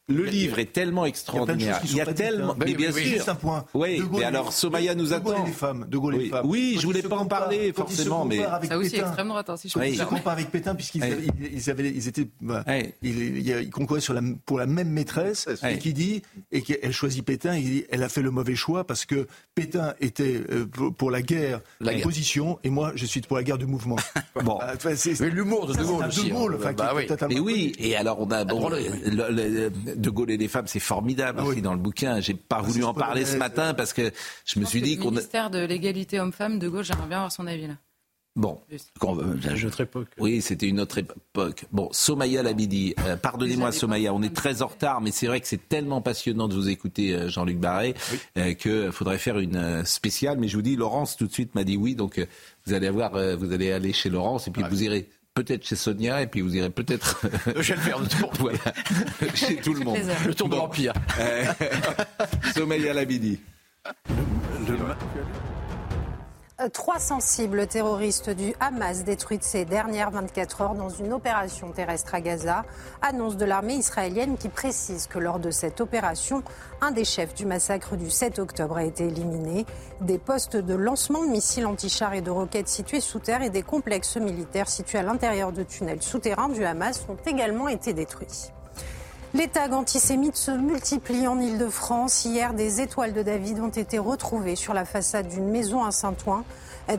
le 0.10 0.26
livre 0.26 0.60
est 0.60 0.74
tellement 0.74 1.06
extraordinaire. 1.06 1.80
Il 1.86 1.96
y 1.96 2.02
a 2.02 2.06
tellement. 2.14 2.52
hein. 2.54 2.56
Mais 2.60 2.74
bien 2.74 2.92
sûr. 2.92 3.02
juste 3.04 3.30
un 3.30 3.36
point. 3.36 3.64
Oui. 3.74 4.00
De 4.00 4.04
Gaulle 4.04 4.12
Mais 4.14 4.22
et- 4.22 4.26
alors 4.26 4.52
Somaya 4.52 4.96
nous 4.96 5.06
De 5.10 5.18
Gaulle 5.18 5.34
attend. 5.36 5.44
et 5.44 5.48
les 5.48 5.54
femmes. 5.54 5.86
De 5.90 5.98
Gaulle 5.98 6.16
les 6.18 6.30
femmes. 6.30 6.46
Oui, 6.46 6.78
je 6.80 6.86
voulais 6.86 7.02
pas 7.02 7.16
en 7.18 7.26
parler 7.26 7.72
forcément, 7.74 8.26
mais 8.26 8.40
Ça 8.68 8.78
aussi, 8.78 8.96
extrême 8.98 9.28
droite, 9.30 9.50
si 9.58 9.70
je 9.70 9.80
peux 9.80 10.06
compare 10.06 10.34
avec 10.34 10.50
Pétain 10.52 10.76
puisqu'ils 10.76 11.04
avaient- 11.04 11.90
ils, 11.90 12.08
étaient, 12.08 12.28
bah, 12.42 12.64
ils, 13.02 13.70
concouraient 13.72 14.02
sur 14.02 14.14
la, 14.14 14.22
pour 14.46 14.58
la 14.60 14.66
même 14.66 14.90
maîtresse 14.90 15.48
et 15.68 15.78
qui 15.78 15.94
dit 15.94 16.22
et 16.52 16.62
qu'elle 16.62 16.92
choisit 16.92 17.24
Pétain. 17.26 17.56
Il 17.56 17.64
dit, 17.64 17.86
elle 17.90 18.04
a 18.04 18.10
fait 18.10 18.22
le 18.22 18.32
mauvais 18.32 18.56
choix 18.56 18.86
parce 18.86 19.06
que 19.06 19.28
Pétain 19.56 19.94
était 20.02 20.42
euh, 20.52 20.66
pour, 20.66 21.12
la 21.12 21.22
guerre 21.22 21.62
La 21.80 21.94
position 22.00 22.60
et 22.64 22.70
moi 22.70 22.92
je 22.96 23.06
suis 23.06 23.22
pour 23.22 23.38
la 23.38 23.44
guerre 23.44 23.58
de 23.58 23.66
mouvement. 23.66 23.96
Bon. 24.44 24.58
Ah, 24.62 24.74
Mais 25.20 25.30
l'humour 25.30 25.68
de 25.68 25.74
De 25.74 25.78
c'est 25.78 25.86
Gaulle 25.86 26.06
aussi. 26.08 26.28
De 26.30 26.34
Gaulle, 26.34 26.54
hein. 26.56 26.58
enfin, 26.60 26.74
Bah 26.74 26.88
qui 26.90 26.96
est 26.96 26.98
oui. 27.02 27.06
totalement 27.08 27.36
Mais 27.36 27.40
oui, 27.40 27.72
et 27.78 27.96
alors 27.96 28.20
on 28.20 28.30
a 28.32 28.44
le- 29.94 29.96
le- 29.96 30.02
le- 30.02 30.02
De 30.02 30.10
Gaulle 30.10 30.32
et 30.32 30.38
les 30.38 30.48
femmes, 30.48 30.68
c'est 30.68 30.80
formidable 30.80 31.40
Ah 31.42 31.46
aussi 31.46 31.62
dans 31.62 31.74
le 31.74 31.80
bouquin. 31.80 32.20
J'ai 32.20 32.34
pas 32.34 32.58
Ah, 32.60 32.62
voulu 32.62 32.84
en 32.84 32.94
parler 32.94 33.26
ce 33.26 33.38
matin 33.38 33.74
parce 33.74 33.94
que 33.94 34.12
je 34.46 34.60
me 34.60 34.66
suis 34.66 34.82
dit 34.82 34.96
Le 34.98 35.02
qu'on 35.02 35.08
a... 35.10 35.12
ministère 35.12 35.50
de 35.50 35.60
l'égalité 35.64 36.20
homme-femme 36.20 36.60
de 36.60 36.68
gauche, 36.70 36.88
j'aimerais 36.88 37.08
bien 37.08 37.18
avoir 37.18 37.32
son 37.32 37.48
avis 37.48 37.68
là. 37.68 37.76
bon. 38.36 38.60
Veut- 38.70 39.38
Une 39.60 39.68
autre 39.68 39.82
époque. 39.82 40.08
Oui, 40.18 40.42
c'était 40.42 40.68
une 40.68 40.80
autre 40.80 40.98
époque. 40.98 41.66
Bon, 41.72 41.90
Somaya 41.92 42.42
Labidi, 42.42 42.96
euh, 43.06 43.16
pardonnez-moi 43.16 43.72
Somaya, 43.72 44.12
on 44.14 44.24
est 44.24 44.36
très 44.36 44.62
en 44.64 44.68
retard, 44.68 45.02
mais 45.02 45.12
c'est 45.12 45.28
vrai 45.28 45.40
que 45.40 45.48
c'est 45.48 45.70
tellement 45.70 46.02
passionnant 46.02 46.48
de 46.48 46.56
vous 46.56 46.70
écouter, 46.70 47.14
euh, 47.14 47.30
Jean-Luc 47.30 47.60
Barré, 47.60 47.94
euh, 48.38 48.54
que 48.56 48.90
faudrait 48.92 49.20
faire 49.20 49.38
une 49.38 49.56
euh, 49.56 49.84
spéciale. 49.86 50.38
Mais 50.40 50.48
je 50.48 50.56
vous 50.56 50.64
dis, 50.64 50.76
Laurence 50.76 51.16
tout 51.16 51.28
de 51.28 51.34
suite 51.34 51.54
m'a 51.54 51.64
dit 51.64 51.78
oui, 51.78 51.94
donc 51.96 52.18
euh, 52.18 52.26
vous 52.66 52.74
allez 52.74 52.88
avoir, 52.88 53.16
euh, 53.16 53.36
vous 53.36 53.52
allez 53.54 53.72
aller 53.72 53.94
chez 53.94 54.10
Laurence 54.10 54.48
et 54.48 54.52
puis 54.52 54.64
vous 54.68 54.82
irez 54.84 55.08
peut-être 55.34 55.66
chez 55.66 55.76
Sonia 55.76 56.22
et 56.22 56.28
puis 56.28 56.42
vous 56.42 56.56
irez 56.56 56.70
peut-être 56.70 57.22
Je 57.48 57.74
vais 57.74 57.76
le 57.76 57.82
faire 57.82 58.00
le 58.00 58.08
tour. 58.08 58.32
voilà, 58.40 58.60
chez 59.34 59.56
tout 59.58 59.74
le 59.74 59.82
monde. 59.84 59.98
Le 60.26 60.34
tour 60.36 60.50
de 60.50 60.56
l'Empire. 60.56 60.94
Euh, 61.20 61.46
Somaya 62.54 62.94
Labidi. 62.94 63.40
Euh, 63.88 63.92
300 66.72 67.20
cibles 67.20 67.68
terroristes 67.68 68.30
du 68.30 68.54
Hamas 68.60 69.04
détruites 69.04 69.44
ces 69.44 69.66
dernières 69.66 70.12
24 70.12 70.62
heures 70.62 70.76
dans 70.76 70.90
une 70.90 71.12
opération 71.12 71.72
terrestre 71.72 72.16
à 72.16 72.22
Gaza. 72.22 72.64
Annonce 73.02 73.38
de 73.38 73.46
l'armée 73.46 73.76
israélienne 73.76 74.38
qui 74.38 74.50
précise 74.50 75.08
que 75.08 75.20
lors 75.20 75.40
de 75.40 75.52
cette 75.52 75.82
opération, 75.82 76.44
un 76.82 76.92
des 76.92 77.06
chefs 77.06 77.34
du 77.34 77.46
massacre 77.46 77.98
du 77.98 78.10
7 78.10 78.40
octobre 78.40 78.78
a 78.78 78.84
été 78.84 79.06
éliminé. 79.08 79.66
Des 80.02 80.18
postes 80.18 80.58
de 80.58 80.74
lancement 80.74 81.24
de 81.24 81.30
missiles 81.30 81.66
antichars 81.66 82.14
et 82.14 82.22
de 82.22 82.32
roquettes 82.32 82.70
situés 82.70 83.02
sous 83.02 83.20
terre 83.20 83.42
et 83.42 83.50
des 83.50 83.64
complexes 83.64 84.18
militaires 84.18 84.70
situés 84.70 85.00
à 85.00 85.04
l'intérieur 85.04 85.52
de 85.52 85.64
tunnels 85.64 86.02
souterrains 86.02 86.50
du 86.50 86.64
Hamas 86.64 87.06
ont 87.10 87.18
également 87.26 87.68
été 87.68 87.94
détruits. 87.94 88.54
Les 89.36 89.48
tags 89.48 89.72
antisémites 89.72 90.36
se 90.36 90.52
multiplient 90.52 91.26
en 91.26 91.40
Ile-de-France. 91.40 92.24
Hier, 92.24 92.54
des 92.54 92.82
étoiles 92.82 93.14
de 93.14 93.24
David 93.24 93.60
ont 93.62 93.70
été 93.70 93.98
retrouvées 93.98 94.56
sur 94.56 94.76
la 94.76 94.86
façade 94.86 95.28
d'une 95.28 95.50
maison 95.50 95.84
à 95.84 95.90
Saint-Ouen. 95.90 96.44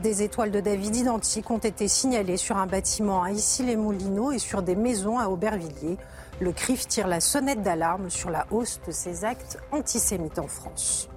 Des 0.02 0.22
étoiles 0.24 0.50
de 0.50 0.58
David 0.58 0.96
identiques 0.96 1.48
ont 1.52 1.58
été 1.58 1.86
signalées 1.86 2.36
sur 2.36 2.56
un 2.56 2.66
bâtiment 2.66 3.22
à 3.22 3.30
Issy-les-Moulineaux 3.30 4.32
et 4.32 4.40
sur 4.40 4.62
des 4.62 4.74
maisons 4.74 5.20
à 5.20 5.28
Aubervilliers. 5.28 5.96
Le 6.40 6.50
CRIF 6.50 6.88
tire 6.88 7.06
la 7.06 7.20
sonnette 7.20 7.62
d'alarme 7.62 8.10
sur 8.10 8.30
la 8.30 8.46
hausse 8.50 8.80
de 8.84 8.90
ces 8.90 9.24
actes 9.24 9.58
antisémites 9.70 10.40
en 10.40 10.48
France. 10.48 11.08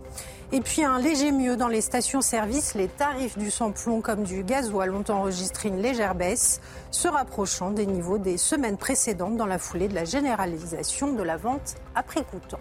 Et 0.54 0.62
puis 0.62 0.82
un 0.84 0.98
léger 1.00 1.32
mieux 1.34 1.58
dans 1.58 1.68
les 1.68 1.82
stations-service, 1.82 2.74
les 2.76 2.88
tarifs 2.88 3.38
du 3.38 3.52
samplon 3.52 4.00
comme 4.00 4.24
du 4.24 4.44
gasoil 4.44 4.94
ont 4.96 5.04
enregistré 5.10 5.68
une 5.68 5.82
légère 5.82 6.16
baisse, 6.16 6.62
se 6.90 7.10
rapprochant 7.10 7.72
des 7.72 7.86
niveaux 7.86 8.18
des 8.18 8.38
semaines 8.38 8.78
précédentes 8.78 9.36
dans 9.36 9.46
la 9.46 9.60
foulée 9.60 9.90
de 9.90 9.96
la 9.96 10.06
généralisation 10.06 11.12
de 11.14 11.24
la 11.24 11.36
vente 11.36 11.76
prix 12.08 12.24
coûtant. 12.24 12.60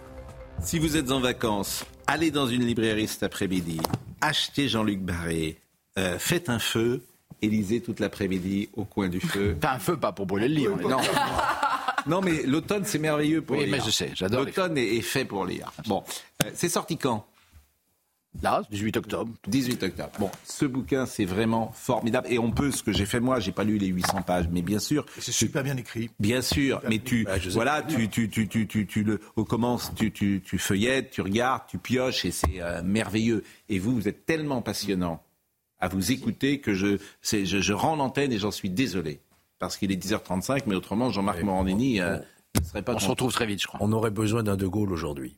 Si 0.61 0.79
vous 0.79 0.97
êtes 0.97 1.11
en 1.11 1.21
vacances, 1.21 1.85
allez 2.07 2.29
dans 2.29 2.47
une 2.47 2.65
librairie 2.65 3.07
cet 3.07 3.23
après-midi, 3.23 3.79
achetez 4.19 4.67
Jean-Luc 4.67 4.99
Barré, 4.99 5.57
euh, 5.97 6.19
faites 6.19 6.49
un 6.49 6.59
feu 6.59 7.03
et 7.41 7.47
lisez 7.47 7.79
toute 7.79 8.01
l'après-midi 8.01 8.67
au 8.75 8.83
coin 8.83 9.07
du 9.07 9.21
feu. 9.21 9.55
Pas 9.61 9.73
un 9.73 9.79
feu, 9.79 9.95
pas 9.95 10.11
pour 10.11 10.25
brûler 10.25 10.49
le 10.49 10.55
livre. 10.55 10.89
Non. 10.89 10.97
non, 12.07 12.19
mais 12.21 12.43
l'automne, 12.43 12.83
c'est 12.83 12.99
merveilleux 12.99 13.41
pour 13.43 13.55
Oui, 13.55 13.65
lire. 13.65 13.77
mais 13.77 13.85
je 13.85 13.91
sais, 13.91 14.11
j'adore 14.13 14.43
L'automne 14.43 14.77
est, 14.77 14.95
est 14.97 15.01
fait 15.01 15.23
pour 15.23 15.45
lire. 15.45 15.71
Bon, 15.85 16.03
euh, 16.43 16.49
c'est 16.53 16.69
sorti 16.69 16.97
quand? 16.97 17.25
Là, 18.43 18.61
18 18.71 18.97
octobre. 18.97 19.33
18 19.47 19.83
octobre. 19.83 20.11
Bon, 20.19 20.29
ce 20.43 20.65
bouquin, 20.65 21.05
c'est 21.05 21.25
vraiment 21.25 21.71
formidable. 21.73 22.27
Et 22.29 22.37
on 22.39 22.51
peut, 22.51 22.71
ce 22.71 22.83
que 22.83 22.91
j'ai 22.91 23.05
fait 23.05 23.19
moi, 23.19 23.39
j'ai 23.39 23.51
pas 23.51 23.63
lu 23.63 23.77
les 23.77 23.87
800 23.87 24.21
pages, 24.21 24.47
mais 24.51 24.61
bien 24.61 24.79
sûr. 24.79 25.05
C'est 25.19 25.31
super 25.31 25.63
bien 25.63 25.77
écrit. 25.77 26.09
Bien 26.19 26.41
sûr, 26.41 26.81
mais 26.87 26.99
tu, 26.99 27.23
Bah, 27.23 27.37
voilà, 27.51 27.81
tu, 27.81 28.09
tu, 28.09 28.29
tu, 28.29 28.47
tu, 28.47 28.67
tu, 28.67 28.85
tu 28.85 29.03
le 29.03 29.19
on 29.35 29.43
commence, 29.43 29.91
tu, 29.95 30.11
tu, 30.11 30.41
tu 30.45 30.57
feuillettes, 30.57 31.11
tu 31.11 31.21
regardes, 31.21 31.63
tu 31.67 31.77
pioches 31.77 32.25
et 32.25 32.31
c'est 32.31 32.61
euh, 32.61 32.81
merveilleux. 32.83 33.43
Et 33.69 33.79
vous, 33.79 33.93
vous 33.95 34.07
êtes 34.07 34.25
tellement 34.25 34.61
passionnant 34.61 35.23
à 35.79 35.87
vous 35.87 36.11
écouter 36.11 36.59
que 36.59 36.73
je, 36.73 36.97
c'est, 37.21 37.45
je, 37.45 37.59
je 37.59 37.73
rends 37.73 37.95
l'antenne 37.95 38.31
et 38.31 38.37
j'en 38.37 38.51
suis 38.51 38.69
désolé. 38.69 39.19
Parce 39.59 39.77
qu'il 39.77 39.91
est 39.91 39.95
10h35, 40.03 40.63
mais 40.67 40.75
autrement, 40.75 41.09
Jean-Marc 41.09 41.41
Morandini 41.41 41.99
euh, 41.99 42.17
ne 42.59 42.63
serait 42.63 42.83
pas 42.83 42.93
On 42.93 42.99
se 42.99 43.09
retrouve 43.09 43.33
très 43.33 43.47
vite, 43.47 43.61
je 43.61 43.67
crois. 43.67 43.79
On 43.81 43.91
aurait 43.91 44.11
besoin 44.11 44.43
d'un 44.43 44.55
De 44.55 44.67
Gaulle 44.67 44.91
aujourd'hui. 44.91 45.35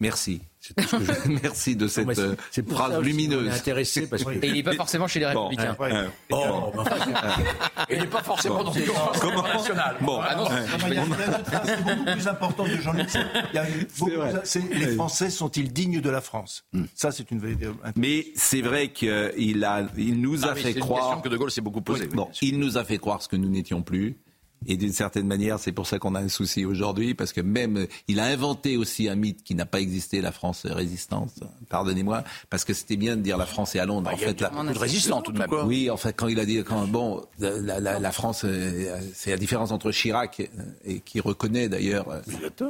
Merci. 0.00 0.42
Merci 1.42 1.76
de 1.76 1.86
cette 1.86 2.18
euh, 2.18 2.34
phrase 2.68 3.00
lumineuse. 3.00 3.48
intéressé 3.54 4.08
parce 4.08 4.24
que... 4.24 4.30
Et 4.44 4.48
il 4.48 4.52
n'est 4.54 4.62
pas 4.62 4.72
forcément 4.74 5.06
chez 5.06 5.20
les 5.20 5.26
Républicains. 5.26 5.76
Bon, 5.78 5.84
euh, 5.84 6.08
oh, 6.32 6.72
Il 7.90 8.00
n'est 8.00 8.06
pas 8.06 8.22
forcément 8.22 8.64
dans 8.64 8.74
le 8.74 8.82
Comment 9.20 9.42
national. 9.42 9.96
Bon, 10.00 10.20
Ah 10.20 10.34
non, 10.34 10.44
Il 10.88 10.94
y 10.94 10.98
a 10.98 11.04
une 11.04 11.12
autre 11.12 11.44
phrase 11.44 11.66
qui 11.66 11.70
est 11.90 11.94
beaucoup 11.94 12.04
plus 12.12 12.28
importante 12.28 12.68
de 12.68 12.76
Jean-Luc. 12.76 13.08
Il 13.52 13.54
y 13.54 13.58
a 13.58 13.68
une- 13.68 13.86
beaucoup- 13.98 14.10
c'est 14.44 14.68
Les 14.74 14.94
Français 14.96 15.30
sont-ils 15.30 15.72
dignes 15.72 16.00
de 16.00 16.10
la 16.10 16.20
France? 16.20 16.64
Ça, 16.94 17.12
c'est 17.12 17.30
une 17.30 17.38
vérité. 17.38 17.68
Mais 17.94 18.26
c'est 18.34 18.60
vrai 18.62 18.88
qu'il 18.88 19.64
a, 19.64 19.86
il 19.96 20.20
nous 20.20 20.44
a 20.44 20.48
Ah 20.50 20.54
fait 20.56 20.62
c'est 20.62 20.72
une 20.72 20.80
croire. 20.80 21.00
question 21.02 21.20
que 21.22 21.28
De 21.28 21.36
Gaulle 21.36 21.50
s'est 21.50 21.60
beaucoup 21.60 21.80
posée. 21.80 22.04
Oui, 22.10 22.14
bon, 22.16 22.28
il 22.42 22.58
nous 22.58 22.76
a 22.76 22.84
fait 22.84 22.98
croire 22.98 23.22
ce 23.22 23.28
que 23.28 23.36
nous 23.36 23.48
n'étions 23.48 23.82
plus. 23.82 24.18
Et 24.66 24.76
d'une 24.76 24.92
certaine 24.92 25.26
manière, 25.26 25.58
c'est 25.60 25.70
pour 25.72 25.86
ça 25.86 25.98
qu'on 25.98 26.14
a 26.14 26.20
un 26.20 26.28
souci 26.28 26.64
aujourd'hui, 26.64 27.14
parce 27.14 27.32
que 27.32 27.40
même, 27.40 27.86
il 28.08 28.18
a 28.18 28.24
inventé 28.24 28.76
aussi 28.76 29.08
un 29.08 29.14
mythe 29.14 29.42
qui 29.44 29.54
n'a 29.54 29.66
pas 29.66 29.80
existé, 29.80 30.20
la 30.20 30.32
France 30.32 30.66
résistante. 30.66 31.30
Pardonnez-moi, 31.68 32.24
parce 32.50 32.64
que 32.64 32.72
c'était 32.74 32.96
bien 32.96 33.16
de 33.16 33.20
dire 33.22 33.36
la 33.36 33.46
France 33.46 33.74
est 33.76 33.78
à 33.78 33.84
Londres. 33.86 34.10
en 34.12 34.16
fait, 34.16 34.40
la, 34.40 34.48
de 34.50 34.78
résistants 34.78 35.20
tout 35.22 35.30
de 35.32 35.38
même. 35.38 35.48
oui, 35.66 35.90
en 35.90 35.96
fait, 35.96 36.14
quand 36.14 36.26
il 36.28 36.40
a 36.40 36.44
dit, 36.46 36.62
quand, 36.64 36.86
bon, 36.88 37.22
la, 37.38 37.78
la- 37.80 37.98
la 38.00 38.12
France, 38.12 38.42
euh, 38.44 38.98
c'est 39.14 39.30
la 39.30 39.36
différence 39.36 39.70
entre 39.72 39.92
Chirac 39.92 40.40
euh, 40.40 40.62
et 40.84 41.00
qui 41.00 41.20
reconnaît 41.20 41.68
d'ailleurs 41.68 42.08
euh, 42.08 42.20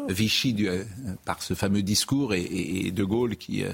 Vichy 0.08 0.52
du- 0.52 0.68
par 1.24 1.42
ce 1.42 1.54
fameux 1.54 1.82
discours 1.82 2.34
et, 2.34 2.90
De 2.90 3.04
Gaulle 3.04 3.36
qui 3.36 3.64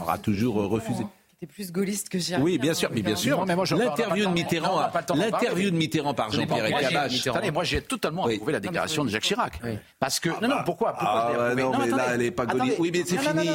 aura 0.00 0.18
toujours 0.18 0.56
refusé. 0.56 1.04
T'es 1.40 1.46
plus 1.46 1.72
gaulliste 1.72 2.10
que 2.10 2.18
Chirac. 2.18 2.42
Oui, 2.44 2.58
bien 2.58 2.74
sûr, 2.74 2.90
mais 2.92 3.00
bien 3.00 3.16
sûr. 3.16 3.42
L'interview 3.46 4.26
de 4.26 4.30
Mitterrand, 4.30 4.90
l'interview 5.14 5.70
de 5.70 5.74
Mitterrand 5.76 6.12
par 6.12 6.30
Jean-Pierre 6.30 6.68
Moi, 6.68 6.80
j'ai- 6.80 6.86
Elkabbach. 6.94 7.26
Attendez, 7.28 7.50
moi 7.50 7.64
j'ai 7.64 7.80
totalement 7.80 8.26
approuvé 8.26 8.52
la 8.52 8.60
déclaration 8.60 9.06
de 9.06 9.08
Jacques 9.08 9.22
Chirac. 9.22 9.58
Parce 9.98 10.20
que 10.20 10.28
non, 10.28 10.48
non, 10.48 10.56
pourquoi, 10.66 10.92
pourquoi 10.92 11.32
Ah, 11.50 11.54
non, 11.54 11.72
mais 11.78 11.88
là, 11.88 12.08
elle 12.12 12.22
est 12.22 12.30
pas 12.30 12.44
gaulliste. 12.44 12.76
Oui, 12.78 12.90
mais 12.92 13.04
c'est 13.06 13.16
fini. 13.16 13.48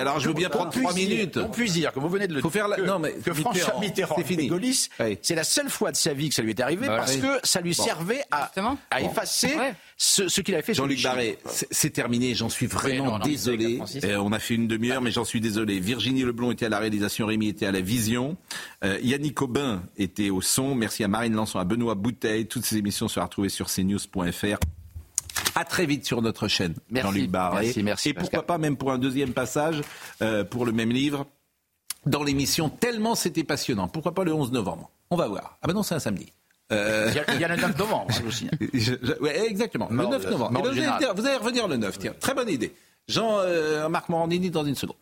alors, 0.00 0.18
je 0.18 0.26
veux 0.26 0.34
bien 0.34 0.48
prendre 0.48 0.72
trois 0.72 0.92
minutes. 0.94 1.36
On 1.36 1.48
puisse 1.48 1.74
dire 1.74 1.92
que 1.92 2.00
vous 2.00 2.08
venez 2.08 2.26
de 2.26 2.34
le 2.34 2.40
Faut 2.40 2.50
faire 2.50 2.66
non, 2.84 2.98
mais 2.98 3.12
que 3.12 3.32
François 3.32 3.78
Mitterrand, 3.78 4.16
c'est 4.18 4.24
fini. 4.24 4.48
gaulliste, 4.48 4.90
c'est 5.22 5.36
la 5.36 5.44
seule 5.44 5.70
fois 5.70 5.92
de 5.92 5.96
sa 5.96 6.14
vie 6.14 6.28
que 6.28 6.34
ça 6.34 6.42
lui 6.42 6.50
est 6.50 6.60
arrivé 6.60 6.88
Bah, 6.88 6.96
parce 6.96 7.14
que 7.14 7.38
ça 7.44 7.60
lui 7.60 7.72
servait 7.72 8.24
à, 8.32 8.50
effacer. 9.00 9.56
Ce, 9.96 10.28
ce 10.28 10.40
qu'il 10.40 10.54
avait 10.54 10.62
fait. 10.62 10.74
Jean-Luc. 10.74 11.02
Barré, 11.02 11.38
c'est 11.46 11.90
terminé, 11.90 12.34
j'en 12.34 12.48
suis 12.48 12.66
vraiment 12.66 13.04
non, 13.04 13.18
non, 13.18 13.24
désolé. 13.24 13.80
Euh, 14.04 14.16
on 14.16 14.32
a 14.32 14.38
fait 14.38 14.54
une 14.54 14.66
demi-heure, 14.68 15.00
mais 15.00 15.10
j'en 15.10 15.24
suis 15.24 15.40
désolé. 15.40 15.78
Virginie 15.80 16.22
Leblond 16.22 16.50
était 16.50 16.66
à 16.66 16.68
la 16.68 16.78
réalisation, 16.78 17.26
Rémi 17.26 17.48
était 17.48 17.66
à 17.66 17.72
la 17.72 17.80
vision. 17.80 18.36
Euh, 18.84 18.98
Yannick 19.02 19.40
Aubin 19.42 19.82
était 19.96 20.30
au 20.30 20.40
son. 20.40 20.74
Merci 20.74 21.04
à 21.04 21.08
Marine 21.08 21.34
Lançon, 21.34 21.58
à 21.58 21.64
Benoît 21.64 21.94
Bouteille. 21.94 22.46
Toutes 22.46 22.64
ces 22.64 22.76
émissions 22.76 23.08
seront 23.08 23.26
retrouvées 23.26 23.48
sur 23.48 23.68
cnews.fr. 23.68 24.58
À 25.54 25.64
très 25.64 25.86
vite 25.86 26.04
sur 26.06 26.22
notre 26.22 26.48
chaîne. 26.48 26.74
Jean-Luc 26.90 27.30
Barré. 27.30 27.66
Merci, 27.66 27.82
merci, 27.82 28.08
Et 28.10 28.14
pourquoi 28.14 28.46
pas 28.46 28.58
même 28.58 28.76
pour 28.76 28.92
un 28.92 28.98
deuxième 28.98 29.32
passage, 29.32 29.80
euh, 30.20 30.44
pour 30.44 30.64
le 30.66 30.72
même 30.72 30.90
livre, 30.90 31.26
dans 32.06 32.22
l'émission, 32.22 32.68
tellement 32.68 33.14
c'était 33.14 33.44
passionnant. 33.44 33.88
Pourquoi 33.88 34.14
pas 34.14 34.24
le 34.24 34.32
11 34.32 34.52
novembre? 34.52 34.90
On 35.10 35.16
va 35.16 35.28
voir. 35.28 35.58
Ah 35.62 35.68
ben 35.68 35.74
non, 35.74 35.82
c'est 35.82 35.94
un 35.94 36.00
samedi. 36.00 36.32
Euh, 36.72 37.06
Il 37.10 37.16
y, 37.16 37.18
a, 37.20 37.34
il 37.34 37.40
y 37.40 37.44
a 37.44 37.48
le 37.48 37.56
9 37.56 37.78
novembre 37.78 38.08
aussi. 38.26 38.48
je- 38.72 38.92
je- 39.02 39.22
ouais, 39.22 39.46
exactement, 39.48 39.88
le 39.90 39.96
Mort 39.96 40.10
9 40.10 40.24
de- 40.26 40.30
novembre. 40.30 40.58
Et 40.58 40.62
vous, 40.62 40.68
allez, 40.68 40.76
général. 40.80 41.04
vous 41.14 41.26
allez 41.26 41.36
revenir 41.36 41.68
le 41.68 41.76
9, 41.76 41.98
tiens. 41.98 42.14
Très 42.18 42.34
bonne 42.34 42.48
idée. 42.48 42.74
Jean-Marc 43.08 44.08
Morandini 44.08 44.50
dans 44.50 44.64
une 44.64 44.74
seconde. 44.76 44.96